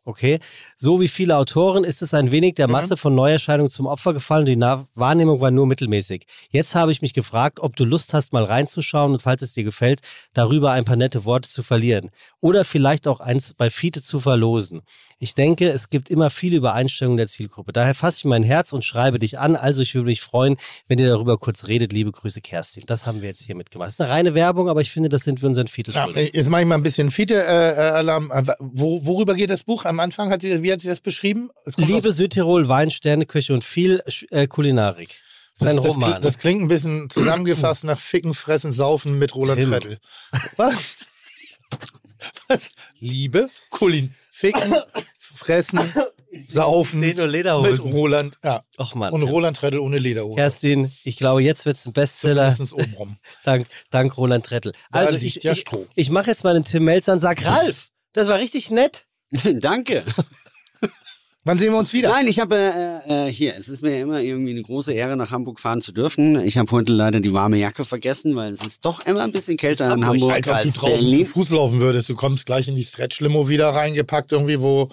[0.05, 0.39] okay,
[0.77, 2.73] so wie viele Autoren ist es ein wenig der Mhm.
[2.73, 4.59] Masse von Neuerscheinungen zum Opfer gefallen und die
[4.99, 6.25] Wahrnehmung war nur mittelmäßig.
[6.49, 9.63] Jetzt habe ich mich gefragt, ob du Lust hast, mal reinzuschauen und falls es dir
[9.63, 10.01] gefällt,
[10.33, 12.09] darüber ein paar nette Worte zu verlieren.
[12.39, 14.81] Oder vielleicht auch eins bei Fiete zu verlosen.
[15.19, 17.71] Ich denke, es gibt immer viele Übereinstimmungen der Zielgruppe.
[17.73, 19.55] Daher fasse ich mein Herz und schreibe dich an.
[19.55, 20.57] Also ich würde mich freuen,
[20.87, 21.93] wenn ihr darüber kurz redet.
[21.93, 22.83] Liebe Grüße, Kerstin.
[22.87, 23.89] Das haben wir jetzt hier mitgemacht.
[23.89, 26.31] Das ist eine reine Werbung, aber ich finde, das sind wir unseren Fiete Ja, schuldig.
[26.33, 28.31] jetzt mache ich mal ein bisschen Fiete-Alarm.
[28.59, 30.31] Wo, worüber geht das Buch am Anfang?
[30.31, 31.51] Hat sie, wie hat sie das beschrieben?
[31.77, 35.09] Liebe aus- Südtirol, Wein, Sterneküche und viel äh, Kulinarik.
[35.53, 36.11] Das ist ein das, Roman.
[36.13, 39.61] Das, das klingt ein bisschen zusammengefasst nach Ficken, Fressen, Saufen mit Roland.
[39.61, 39.99] Trettel.
[40.57, 40.95] Was?
[42.47, 42.69] Was?
[42.99, 44.75] Liebe, Kulin, Ficken,
[45.17, 45.79] Fressen,
[46.37, 47.19] Saufen mit.
[47.19, 48.37] Roland.
[48.43, 48.63] Ja.
[48.77, 49.11] Och Mann.
[49.13, 50.35] Und Roland Trettel ohne Lederhose.
[50.35, 52.55] Kerstin, ich glaube, jetzt wird es ein Bestseller.
[52.71, 53.17] Obenrum.
[53.43, 54.71] Dank, dank Roland Trettel.
[54.91, 55.85] Da Also liegt ich, ja ich, Stroh.
[55.95, 59.05] ich mache jetzt mal den Tim Melzer und sag, Ralf, das war richtig nett.
[59.55, 60.03] Danke.
[61.43, 62.09] Wann sehen wir uns wieder?
[62.09, 65.31] Nein, ich habe äh, äh, hier, es ist mir immer irgendwie eine große Ehre, nach
[65.31, 66.39] Hamburg fahren zu dürfen.
[66.45, 69.57] Ich habe heute leider die warme Jacke vergessen, weil es ist doch immer ein bisschen
[69.57, 71.25] kälter in Hamburg Als ob du als draußen zu Berlin.
[71.25, 72.09] Fuß laufen würdest.
[72.09, 74.89] Du kommst gleich in die Stretch-Limo wieder reingepackt, irgendwie, wo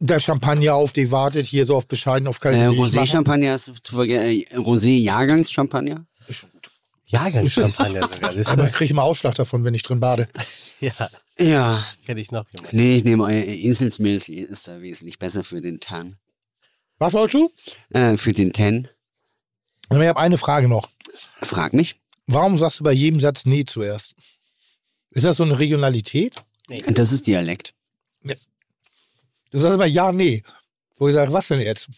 [0.00, 2.66] der Champagner auf dich wartet, hier so auf bescheiden, auf kalte Äh.
[2.66, 4.42] Rosé-Champagner ist zu vergessen.
[4.50, 6.04] Äh, Rosé-Jahrgangs-Champagner.
[6.26, 6.68] Ist schon gut.
[7.06, 8.30] Jahrgangschampagner sogar.
[8.30, 8.68] Aber du?
[8.68, 10.28] ich kriege immer Ausschlag davon, wenn ich drin bade.
[10.80, 10.92] ja,
[11.40, 12.76] Ja, kenne ich noch jemanden.
[12.76, 16.16] nee, ich nehme euer Inselsmilch, ist da wesentlich besser für den Tan.
[16.98, 17.96] Was wolltest du?
[17.96, 18.88] Äh, für den Ten.
[19.88, 20.88] Aber Ich habe eine Frage noch.
[21.14, 22.00] Frag mich.
[22.26, 24.14] Warum sagst du bei jedem Satz nee zuerst?
[25.10, 26.34] Ist das so eine Regionalität?
[26.88, 27.74] Das ist Dialekt.
[29.50, 30.42] Du sagst immer ja, nee.
[30.96, 31.88] Wo ich sage, was denn jetzt?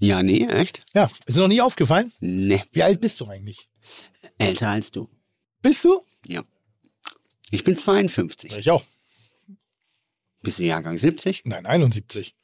[0.00, 0.80] Ja, nee, echt?
[0.94, 2.10] Ja, ist dir noch nie aufgefallen?
[2.20, 3.68] Nee, Wie alt bist du eigentlich?
[4.38, 5.08] älter als du.
[5.60, 6.00] Bist du?
[6.26, 6.42] Ja.
[7.50, 8.56] Ich bin 52.
[8.56, 8.84] Ich auch.
[10.42, 11.42] Bist du Jahrgang 70?
[11.44, 12.34] Nein, 71.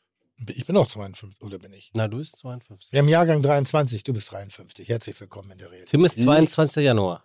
[0.48, 1.90] Ich bin auch 52, oder bin ich?
[1.94, 2.92] Na, du bist 52.
[2.92, 4.88] Wir haben Jahrgang 23, du bist 53.
[4.88, 5.84] Herzlich willkommen in der Rede.
[5.84, 6.82] Tim ist 22.
[6.82, 7.24] Januar,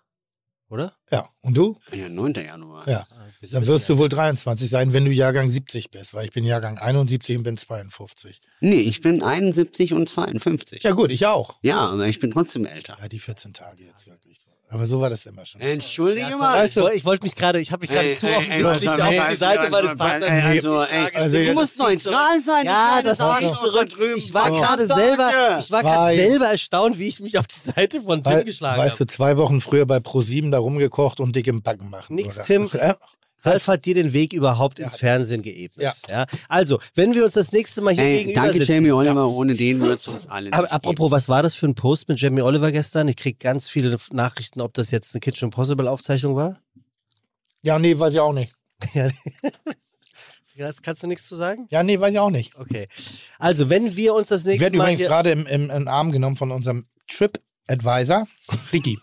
[0.69, 0.95] oder?
[1.09, 1.79] Ja, und du?
[1.91, 2.33] Ja, 9.
[2.33, 2.87] Januar.
[2.87, 3.07] Ja.
[3.09, 6.43] Ah, Dann wirst du wohl 23 sein, wenn du Jahrgang 70 bist, weil ich bin
[6.43, 8.39] Jahrgang 71 und bin 52.
[8.59, 10.83] Nee, ich bin 71 und 52.
[10.83, 11.57] Ja gut, ich auch.
[11.63, 12.97] Ja, aber ich bin trotzdem älter.
[13.01, 14.37] Ja, die 14 Tage jetzt wirklich.
[14.69, 15.61] Aber so war das immer schon.
[15.61, 16.65] Entschuldige Ja, mal.
[16.65, 19.59] ich wollte ich wollt mich gerade, ich habe mich gerade zu offensichtlich auf die Seite
[19.61, 20.29] also, meines Partners.
[20.29, 22.65] ey, also, Ich ey, also Du musst neutral sein.
[22.65, 23.89] Ja, du das ziehe ich zurück.
[23.89, 24.17] drüben.
[24.17, 24.59] Ich war Oh.
[24.59, 28.33] gerade selber, ich war gerade selber erstaunt, wie ich mich auf die Seite von Tim
[28.33, 29.05] Weil, geschlagen weißt habe.
[29.05, 32.15] du, zwei Wochen früher bei ProSieben da rumgekocht und dick im Backen machen.
[32.17, 32.69] Nix, Tim.
[33.43, 35.93] Ralf hat dir den Weg überhaupt ins Fernsehen geebnet.
[36.09, 36.25] Ja.
[36.49, 38.71] Also, wenn wir uns das nächste Mal hier Ey, gegenüber danke, sitzen.
[38.71, 39.27] Jamie Oliver.
[39.27, 42.09] Ohne den würdest du uns alle nicht Aber apropos, was war das für ein Post
[42.09, 43.07] mit Jamie Oliver gestern?
[43.07, 46.59] Ich krieg ganz viele Nachrichten, ob das jetzt eine Kitchen Impossible Aufzeichnung war.
[47.61, 48.53] Ja, nee, weiß ich auch nicht.
[48.93, 50.65] Ja.
[50.65, 51.67] Das kannst du nichts zu sagen?
[51.69, 52.55] Ja, nee, weiß ich auch nicht.
[52.55, 52.87] Okay.
[53.37, 55.07] Also, wenn wir uns das Ich nächste werde Mal übrigens hier...
[55.07, 58.27] gerade im, im, im Arm genommen von unserem Trip-Advisor,
[58.73, 58.97] Ricky.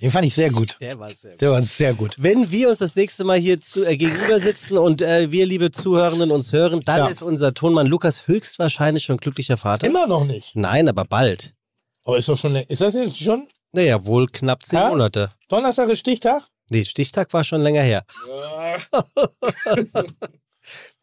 [0.00, 0.76] Den fand ich sehr gut.
[0.80, 1.40] Der war sehr gut.
[1.42, 2.14] Der war sehr gut.
[2.18, 5.70] Wenn wir uns das nächste Mal hier zu, äh, gegenüber sitzen und äh, wir, liebe
[5.70, 7.06] Zuhörenden, uns hören, dann Ja.
[7.06, 9.86] ist unser Tonmann Lukas höchstwahrscheinlich schon glücklicher Vater.
[9.86, 10.56] Immer noch nicht.
[10.56, 11.54] Nein, aber bald.
[12.04, 12.56] Aber ist doch schon.
[12.56, 14.88] Ist das jetzt schon Naja, wohl knapp zehn Ja?
[14.88, 15.30] Monate.
[15.48, 16.44] Donnerstag ist Stichtag?
[16.70, 18.02] Nee, Stichtag war schon länger her.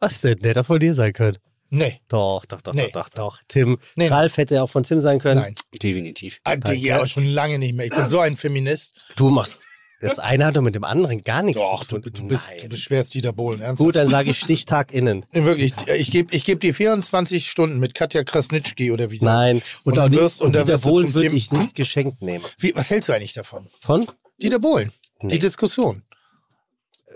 [0.00, 0.38] Was denn?
[0.40, 1.38] Der hätte auch von dir sein können.
[1.70, 2.00] Nee.
[2.08, 2.90] Doch, doch, doch, Nee.
[2.92, 3.40] doch, doch, doch.
[3.48, 4.08] Tim, Nee.
[4.08, 5.40] Ralf hätte ja auch von Tim sein können.
[5.42, 5.54] Nein.
[5.82, 6.40] Definitiv.
[6.44, 6.80] Alter, Danke.
[6.82, 7.86] ja, aber schon lange nicht mehr.
[7.86, 9.04] Ich bin so ein Feminist.
[9.16, 9.60] Du machst.
[10.00, 12.28] Das eine hat doch mit dem anderen gar nichts Doch, zu du, tun.
[12.28, 12.58] du, bist, Nein.
[12.62, 13.60] du beschwerst Dieter Bohlen.
[13.60, 13.78] Ernsthaft?
[13.84, 15.26] Gut, dann sage ich Stichtag innen.
[15.32, 19.24] Nee, Wirklich, ich gebe ich geb dir 24 Stunden mit Katja Krasnitschki oder wie sie
[19.24, 19.60] Nein.
[19.82, 22.44] Und, Und auch wirst- und und Dieter wirst du Bohlen würde ich nicht geschenkt nehmen.
[22.58, 23.66] Wie, was hältst du eigentlich davon?
[23.80, 24.06] Von?
[24.40, 24.92] Dieter Bohlen.
[25.20, 25.32] Nee.
[25.32, 26.04] Die Diskussion.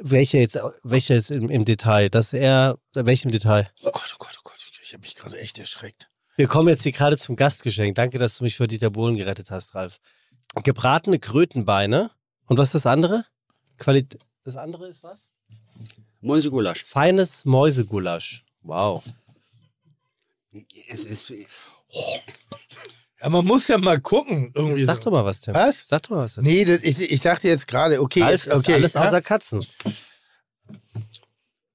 [0.00, 2.08] Welche jetzt, welche ist im, im Detail?
[2.10, 3.70] Das er, welchem Detail?
[3.84, 4.41] Oh Gott, oh Gott, oh Gott.
[4.92, 6.10] Ich, habe mich gerade echt erschreckt.
[6.36, 7.94] Wir kommen jetzt hier gerade zum Gastgeschenk.
[7.94, 10.00] Danke, dass du mich für Dieter Bohlen gerettet hast, Ralf.
[10.64, 12.10] Gebratene Krötenbeine.
[12.44, 13.24] Und was ist das andere?
[13.78, 15.30] Qualit das andere ist was?
[16.20, 16.84] Mäusegulasch.
[16.84, 18.44] Feines Mäusegulasch.
[18.60, 19.02] Wow.
[20.90, 21.32] Es ist,
[23.22, 24.52] Ja, man muss ja mal gucken.
[24.54, 25.04] Irgendwie Sag so.
[25.04, 25.54] doch mal was, Tim.
[25.54, 25.88] Was?
[25.88, 26.46] Sag doch mal was dazu.
[26.46, 28.74] Nee, das, ich, ich dachte jetzt gerade, okay, Ralf jetzt, ist okay.
[28.74, 29.64] alles außer Katzen.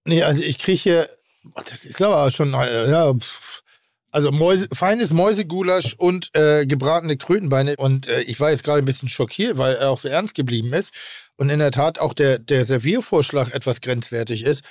[0.05, 1.09] Nee, also ich kriege hier,
[1.55, 3.63] das ist aber schon, äh, ja, pff.
[4.09, 7.75] Also Mäuse, feines Mäusegulasch und äh, gebratene Krötenbeine.
[7.77, 10.71] Und äh, ich war jetzt gerade ein bisschen schockiert, weil er auch so ernst geblieben
[10.73, 10.91] ist.
[11.35, 14.63] Und in der Tat auch der, der Serviervorschlag etwas grenzwertig ist.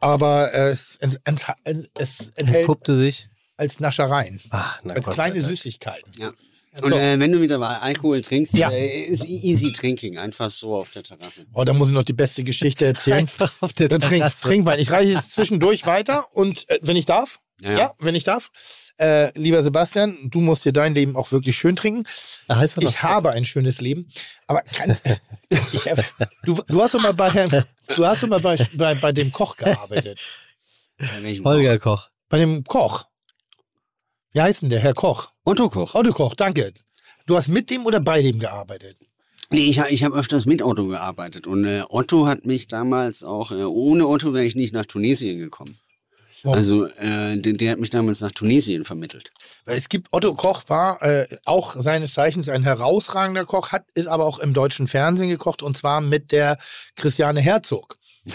[0.00, 1.18] Aber es, es,
[1.98, 3.28] es enthält Puppte sich.
[3.56, 5.42] als Naschereien, Ah, na als Gott kleine.
[5.42, 6.12] Süßigkeiten.
[6.18, 6.32] Ja.
[6.82, 8.68] Und äh, wenn du wieder mal Alkohol trinkst, Ja.
[8.70, 11.46] äh, ist easy drinking, einfach so auf der Terrasse.
[11.52, 13.18] Oh, da muss ich noch die beste Geschichte erzählen.
[13.20, 14.42] Einfach auf der Dann trink, Terrasse.
[14.48, 14.80] Trinkwein.
[14.80, 18.50] Ich reiche es zwischendurch weiter und äh, wenn ich darf, Ja, ja, wenn ich darf,
[18.98, 22.02] äh, lieber Sebastian, du musst dir dein Leben auch wirklich schön trinken.
[22.48, 22.82] Da heißt er.
[22.88, 24.08] Ich habe ein schönes Leben,
[24.48, 24.96] aber kann,
[25.50, 25.98] ich hab,
[26.44, 29.30] du, du hast doch mal bei Herrn, du hast doch mal bei, bei, bei dem
[29.30, 30.20] Koch gearbeitet.
[31.44, 32.08] Holger Koch.
[32.28, 33.04] Bei dem Koch.
[34.32, 35.30] Wie heißt denn der Herr Koch?
[35.46, 35.94] Otto Koch.
[35.94, 36.72] Otto Koch, danke.
[37.26, 38.96] Du hast mit dem oder bei dem gearbeitet?
[39.50, 41.46] Nee, ich, ich habe öfters mit Otto gearbeitet.
[41.46, 45.38] Und äh, Otto hat mich damals auch, äh, ohne Otto wäre ich nicht nach Tunesien
[45.38, 45.78] gekommen.
[46.44, 46.52] Oh.
[46.52, 49.32] Also äh, der, der hat mich damals nach Tunesien vermittelt.
[49.66, 54.06] Weil es gibt, Otto Koch war äh, auch seines Zeichens ein herausragender Koch, hat, ist
[54.06, 56.56] aber auch im deutschen Fernsehen gekocht und zwar mit der
[56.96, 57.98] Christiane Herzog.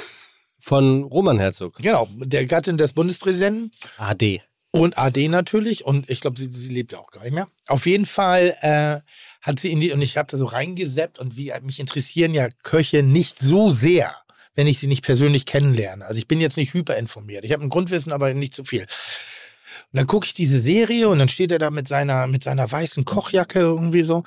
[0.60, 1.78] Von Roman Herzog.
[1.78, 4.42] Genau, der Gattin des Bundespräsidenten AD.
[4.72, 7.48] Und AD natürlich und ich glaube, sie, sie lebt ja auch gar nicht mehr.
[7.68, 9.00] Auf jeden Fall äh,
[9.42, 12.48] hat sie in die, und ich habe da so reingeseppt und wie mich interessieren ja
[12.64, 14.16] Köche nicht so sehr,
[14.56, 16.06] wenn ich sie nicht persönlich kennenlerne.
[16.06, 17.46] Also ich bin jetzt nicht hyperinformiert.
[17.46, 18.82] Ich habe ein Grundwissen, aber nicht zu viel.
[18.82, 22.72] Und dann gucke ich diese Serie und dann steht er da mit seiner, mit seiner
[22.72, 24.24] weißen Kochjacke irgendwie so.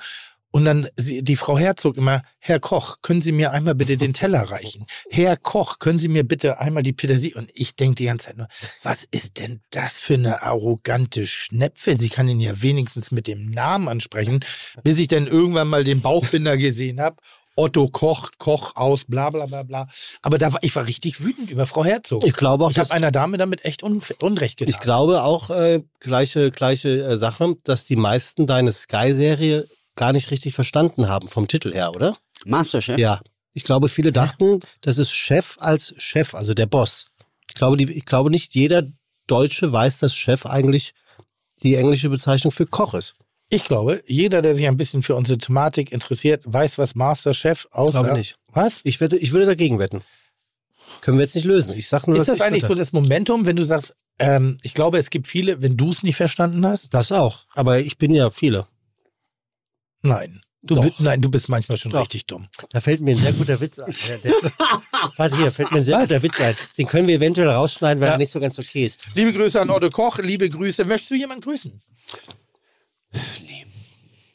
[0.55, 4.51] Und dann die Frau Herzog immer, Herr Koch, können Sie mir einmal bitte den Teller
[4.51, 4.85] reichen?
[5.09, 7.35] Herr Koch, können Sie mir bitte einmal die Petersilie?
[7.35, 8.47] Und ich denke die ganze Zeit nur,
[8.83, 11.97] was ist denn das für eine arrogante Schnepfe?
[11.97, 14.41] Sie kann ihn ja wenigstens mit dem Namen ansprechen,
[14.83, 17.15] bis ich dann irgendwann mal den Bauchbinder gesehen habe.
[17.55, 19.87] Otto Koch, Koch aus, bla bla bla bla.
[20.21, 22.23] Aber da war, ich war richtig wütend über Frau Herzog.
[22.25, 24.71] Ich glaube auch, Ich habe einer Dame damit echt unf- Unrecht getan.
[24.71, 30.31] Ich glaube auch äh, gleiche, gleiche äh, Sache, dass die meisten deine Sky-Serie gar nicht
[30.31, 32.17] richtig verstanden haben vom Titel her, oder?
[32.45, 32.97] Masterchef?
[32.97, 33.21] Ja.
[33.53, 37.05] Ich glaube, viele dachten, das ist Chef als Chef, also der Boss.
[37.47, 38.83] Ich glaube, die, ich glaube nicht jeder
[39.27, 40.93] Deutsche weiß, dass Chef eigentlich
[41.61, 43.15] die englische Bezeichnung für Koch ist.
[43.49, 48.05] Ich glaube, jeder, der sich ein bisschen für unsere Thematik interessiert, weiß, was Masterchef aussagt.
[48.05, 48.35] Glaube nicht.
[48.51, 48.81] Was?
[48.83, 50.01] Ich, wette, ich würde dagegen wetten.
[51.01, 51.75] Können wir jetzt nicht lösen.
[51.77, 54.73] Ich sag nur, Ist das ich eigentlich so das Momentum, wenn du sagst, ähm, ich
[54.73, 56.93] glaube, es gibt viele, wenn du es nicht verstanden hast?
[56.93, 57.45] Das auch.
[57.53, 58.67] Aber ich bin ja viele.
[60.03, 60.41] Nein.
[60.65, 60.83] Du, Doch.
[60.85, 62.01] bi- nein, du bist manchmal schon Doch.
[62.01, 62.47] richtig dumm.
[62.69, 63.93] Da fällt mir ein sehr guter Witz ein.
[65.17, 66.55] Warte hier, fällt mir ein sehr guter Witz ein.
[66.77, 68.13] Den können wir eventuell rausschneiden, weil Ja.
[68.13, 68.97] er nicht so ganz okay ist.
[69.15, 70.85] Liebe Grüße an Otto Koch, liebe Grüße.
[70.85, 71.81] Möchtest du jemanden grüßen?
[73.11, 73.65] Nee.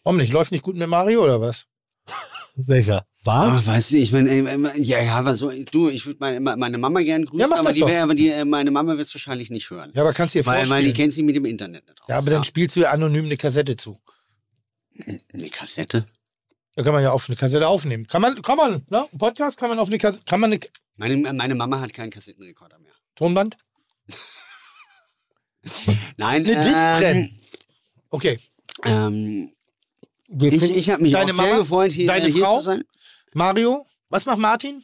[0.05, 0.33] Warum nicht?
[0.33, 1.67] Läuft nicht gut mit Mario oder was?
[2.57, 3.05] Welcher?
[3.25, 3.53] War?
[3.53, 6.79] Ah, weißt du, ich meine, äh, ja, ja, was so, du, ich würde meine, meine
[6.79, 9.07] Mama gern grüßen, Ja, mach aber, das die, wär, aber die, äh, meine Mama wird
[9.07, 9.91] es wahrscheinlich nicht hören.
[9.95, 10.79] Ja, aber kannst du dir weil, vorstellen.
[10.79, 12.09] weil die kennt sie mit dem Internet nicht aus.
[12.09, 13.99] ja, aber dann spielst du ja anonym eine Kassette zu.
[15.07, 16.07] Eine Kassette.
[16.75, 18.07] Da kann man ja auf eine Kassette aufnehmen.
[18.07, 19.07] Kann man, kann man, ne?
[19.12, 20.60] Ein Podcast kann man auf eine Kassette, kann man eine
[20.97, 22.93] Meine, meine Mama hat keinen Kassettenrekorder mehr.
[23.15, 23.57] Tonband?
[26.17, 27.31] Nein, Eine ähm.
[28.10, 28.39] Okay.
[28.85, 29.52] ähm,
[30.28, 31.59] ich, ich habe mich Deine auch sehr Mama?
[31.59, 32.59] gefreut, hier, Deine hier Frau?
[32.59, 32.85] zu sein.
[33.35, 34.83] Mario, was macht Martin?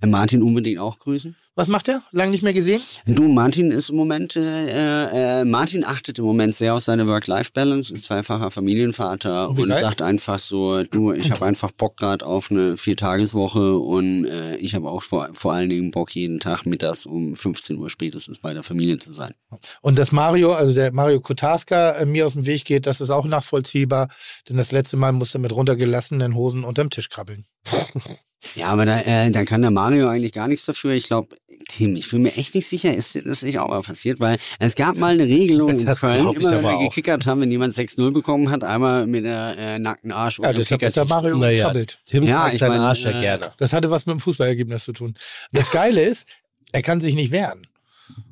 [0.00, 1.36] Äh, Martin unbedingt auch grüßen.
[1.58, 2.02] Was macht er?
[2.12, 2.82] Lange nicht mehr gesehen?
[3.06, 7.94] Du, Martin ist im Moment, äh, äh, Martin achtet im Moment sehr auf seine Work-Life-Balance,
[7.94, 9.80] ist zweifacher Familienvater Wie und geil.
[9.80, 14.74] sagt einfach so, du, ich habe einfach Bock gerade auf eine Viertageswoche und äh, ich
[14.74, 18.52] habe auch vor, vor allen Dingen Bock, jeden Tag mittags um 15 Uhr spätestens bei
[18.52, 19.32] der Familie zu sein.
[19.80, 23.08] Und dass Mario, also der Mario Kotarska, äh, mir aus dem Weg geht, das ist
[23.08, 24.10] auch nachvollziehbar.
[24.46, 27.46] Denn das letzte Mal musste er mit runtergelassenen Hosen unterm Tisch krabbeln.
[28.54, 30.92] Ja, aber da, äh, da kann der Mario eigentlich gar nichts dafür.
[30.92, 31.34] Ich glaube,
[31.68, 34.74] Tim, ich bin mir echt nicht sicher, ist das nicht auch mal passiert, weil es
[34.74, 36.80] gab mal eine Regelung in Das Köln, glaub ich immer wenn wir auch.
[36.88, 40.82] gekickert haben, wenn jemand 6-0 bekommen hat, einmal mit der äh, nackten Arsch Ja, deshalb
[40.82, 41.06] ist der.
[41.06, 41.98] Mario Naja, gekrabbelt.
[42.04, 43.52] Tim Ja, zeigt ich seinen Arsch ja äh, gerne.
[43.58, 45.14] Das hatte was mit dem Fußballergebnis zu tun.
[45.52, 46.28] Das Geile ist,
[46.72, 47.66] er kann sich nicht wehren.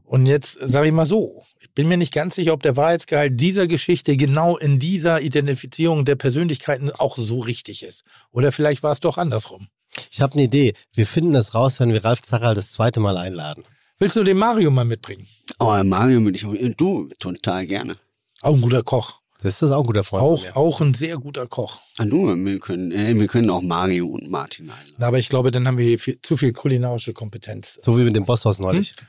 [0.05, 3.41] Und jetzt sage ich mal so, ich bin mir nicht ganz sicher, ob der Wahrheitsgehalt
[3.41, 8.05] dieser Geschichte genau in dieser Identifizierung der Persönlichkeiten auch so richtig ist.
[8.31, 9.68] Oder vielleicht war es doch andersrum.
[10.10, 10.74] Ich habe eine Idee.
[10.92, 13.64] Wir finden das raus, wenn wir Ralf Zacherl das zweite Mal einladen.
[13.98, 15.26] Willst du den Mario mal mitbringen?
[15.60, 17.97] Oh, Mario würde ich auch, du, total gerne.
[18.42, 19.20] Auch ein guter Koch.
[19.42, 20.56] Das ist auch ein guter Freund von Auch, mir.
[20.56, 21.78] auch ein sehr guter Koch.
[21.98, 25.02] Ah, du, wir können, äh, wir können auch Mario und Martin einladen.
[25.02, 27.76] Aber ich glaube, dann haben wir hier viel, zu viel kulinarische Kompetenz.
[27.81, 28.94] So wie mit dem Bosshaus neulich.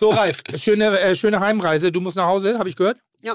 [0.00, 1.92] So, Ralf, schöne, äh, schöne Heimreise.
[1.92, 2.98] Du musst nach Hause, habe ich gehört?
[3.22, 3.34] Ja.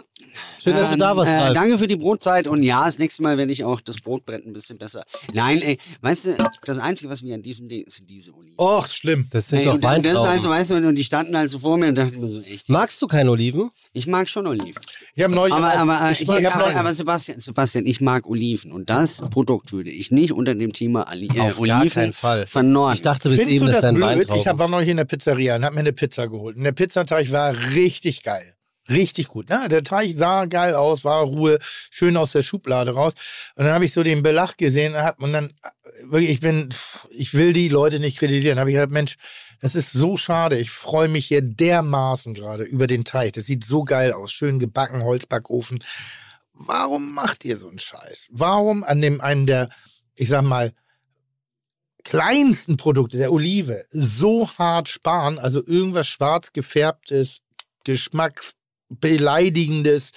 [0.63, 1.53] Schön, dass du da warst, äh.
[1.53, 4.47] Danke für die Brotzeit und ja, das nächste Mal werde ich auch das Brot brennen
[4.47, 5.03] ein bisschen besser.
[5.33, 8.55] Nein, ey, weißt du, das Einzige, was mir an diesem Ding sind diese Oliven.
[8.57, 9.27] Och, schlimm.
[9.31, 10.49] Das sind Ey, doch und, und das ist so, Weintrauben.
[10.49, 12.67] weißt du, und die standen halt so vor mir und dachten mir so, echt.
[12.67, 13.69] Magst du keine Oliven?
[13.93, 14.81] Ich mag schon Oliven.
[15.13, 18.01] Ich habe neulich Aber, aber, äh, ich, ich, ich hab aber, aber Sebastian, Sebastian, ich
[18.01, 21.81] mag Oliven und das Produkt würde ich nicht unter dem Thema Ali äh, Auf gar
[21.81, 22.47] Oliven keinen Fall.
[22.47, 22.95] vernorden.
[22.95, 24.07] Ich dachte bis Findest eben, du dass das dein blöd?
[24.07, 24.41] Weintrauben.
[24.41, 26.57] Ich hab, war neulich in der Pizzeria und habe mir eine Pizza geholt.
[26.57, 28.54] Und der Pizzateig war richtig geil.
[28.87, 29.49] Richtig gut.
[29.49, 29.67] Ne?
[29.69, 33.13] Der Teig sah geil aus, war Ruhe, schön aus der Schublade raus.
[33.55, 36.39] Und dann habe ich so den Belach gesehen und, hab, und dann, äh, wirklich, ich
[36.39, 36.69] bin,
[37.09, 38.59] ich will die Leute nicht kritisieren.
[38.59, 39.15] habe ich gesagt, Mensch,
[39.59, 40.59] das ist so schade.
[40.59, 43.33] Ich freue mich hier dermaßen gerade über den Teig.
[43.33, 44.31] Das sieht so geil aus.
[44.31, 45.83] Schön gebacken, Holzbackofen.
[46.53, 48.27] Warum macht ihr so einen Scheiß?
[48.31, 49.69] Warum an dem einen der,
[50.15, 50.73] ich sag mal,
[52.03, 57.41] kleinsten Produkte der Olive so hart sparen, also irgendwas schwarz gefärbtes,
[58.89, 60.11] geschmacksbeleidigendes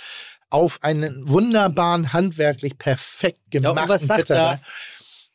[0.50, 4.60] auf einen wunderbaren, handwerklich perfekt gemachten was sagt Pizza.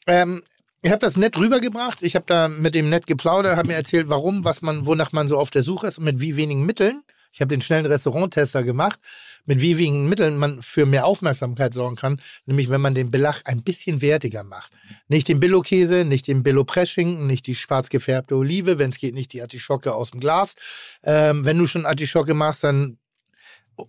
[0.07, 0.41] Ähm,
[0.81, 2.01] ich habe das nett rübergebracht.
[2.01, 5.27] Ich habe da mit dem nett geplaudert, habe mir erzählt, warum, was man, wonach man
[5.27, 7.03] so auf der Suche ist und mit wie wenigen Mitteln.
[7.31, 8.99] Ich habe den schnellen Restauranttester gemacht,
[9.45, 13.41] mit wie wenigen Mitteln man für mehr Aufmerksamkeit sorgen kann, nämlich wenn man den Belach
[13.45, 14.71] ein bisschen wertiger macht.
[15.07, 19.33] Nicht den Billo-Käse, nicht den Billo-Pressschinken, nicht die schwarz gefärbte Olive, wenn es geht, nicht
[19.33, 20.55] die Artischocke aus dem Glas.
[21.03, 22.97] Ähm, wenn du schon Artischocke machst, dann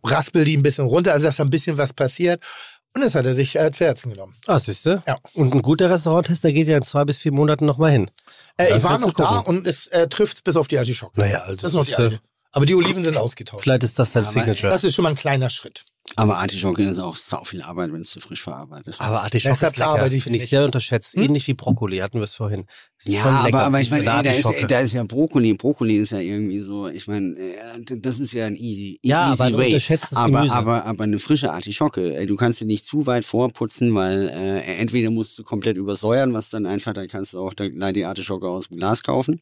[0.05, 2.43] raspel die ein bisschen runter, also dass da ein bisschen was passiert.
[2.97, 4.35] Und das hat er sich äh, zu Herzen genommen.
[4.47, 5.03] Ah, siehst du?
[5.07, 5.19] Ja.
[5.35, 8.11] Und ein guter Restauranttester geht ja in zwei bis vier Monaten nochmal hin.
[8.57, 11.19] Äh, ich war noch da und es äh, trifft bis auf die Artischocke.
[11.21, 12.21] Naja, also Das ist noch die alte.
[12.53, 13.65] Aber die Oliven sind ausgetauscht.
[13.65, 14.71] vielleicht ist das dein Aber- Signature.
[14.71, 15.85] Das ist schon mal ein kleiner Schritt.
[16.17, 19.01] Aber Artischocke ist auch sau viel Arbeit, wenn es zu frisch verarbeitet ist.
[19.01, 19.95] aber Artischocke Deshalb ist lecker.
[20.03, 20.49] Finde ich nicht.
[20.49, 21.15] sehr unterschätzt.
[21.15, 21.23] Hm?
[21.25, 22.67] Ähnlich wie Brokkoli hatten wir es vorhin.
[22.99, 25.55] Ist Ja, aber, aber ich meine, ey, da, ist, da ist ja Brokkoli.
[25.55, 27.57] Brokkoli ist ja irgendwie so, ich meine, äh,
[27.97, 29.67] das ist ja ein easy, Ja, easy aber ein way.
[29.69, 30.55] unterschätztes aber, Gemüse.
[30.55, 34.61] aber, aber eine frische Artischocke, ey, du kannst sie nicht zu weit vorputzen, weil äh,
[34.79, 38.47] entweder musst du komplett übersäuern, was dann einfach, dann kannst du auch da- die Artischocke
[38.49, 39.41] aus dem Glas kaufen.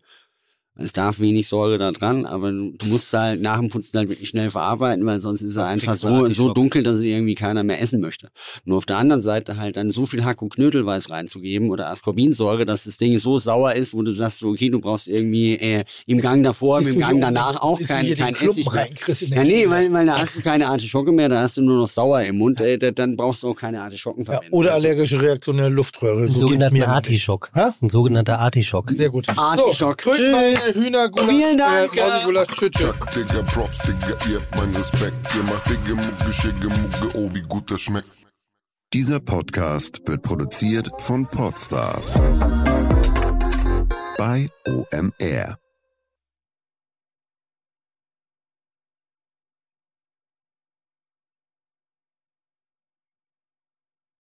[0.74, 4.08] Es darf wenig Säure da dran, aber du, du musst halt nach dem Putzen halt
[4.08, 6.54] wirklich schnell verarbeiten, weil sonst ist er einfach so, so Artischocke.
[6.54, 8.30] dunkel, dass sie irgendwie keiner mehr essen möchte.
[8.64, 12.64] Nur auf der anderen Seite halt dann so viel Hack- und Knödelweiß reinzugeben oder Ascorbinsäure,
[12.64, 15.84] dass das Ding so sauer ist, wo du sagst, so, okay, du brauchst irgendwie äh,
[16.06, 18.88] im Gang davor, Ist im so Gang danach auch kein, kein Essig mehr.
[19.28, 21.88] Ja, nee, weil, weil da hast du keine Artischocke mehr, da hast du nur noch
[21.88, 24.54] sauer im Mund, da, dann brauchst du auch keine Artischocken Ja, verwenden.
[24.54, 26.22] oder Also, allergische Reaktion in der Luftröhre.
[26.22, 26.88] Ein So geht's sogenannter.
[26.88, 27.50] Artischock.
[27.52, 27.60] Hä?
[27.82, 28.90] Ein sogenannter Artischock.
[28.90, 29.28] Sehr gut.
[29.36, 30.00] Artischock.
[30.02, 30.12] So,
[30.62, 31.28] meine Hühnergulasch.
[31.28, 32.86] Vielen Dank, Äh, Mausegulasch, tschüss, tschüss.
[32.86, 35.34] Chuck, Digga, Props, Digga, ihr habt meinen Respekt.
[35.34, 38.08] Ihr macht Digga, Mucke, Schicke, Mucke, oh, wie gut das schmeckt.
[38.92, 42.14] Dieser Podcast wird produziert von Podstars
[44.18, 45.56] bei OMR.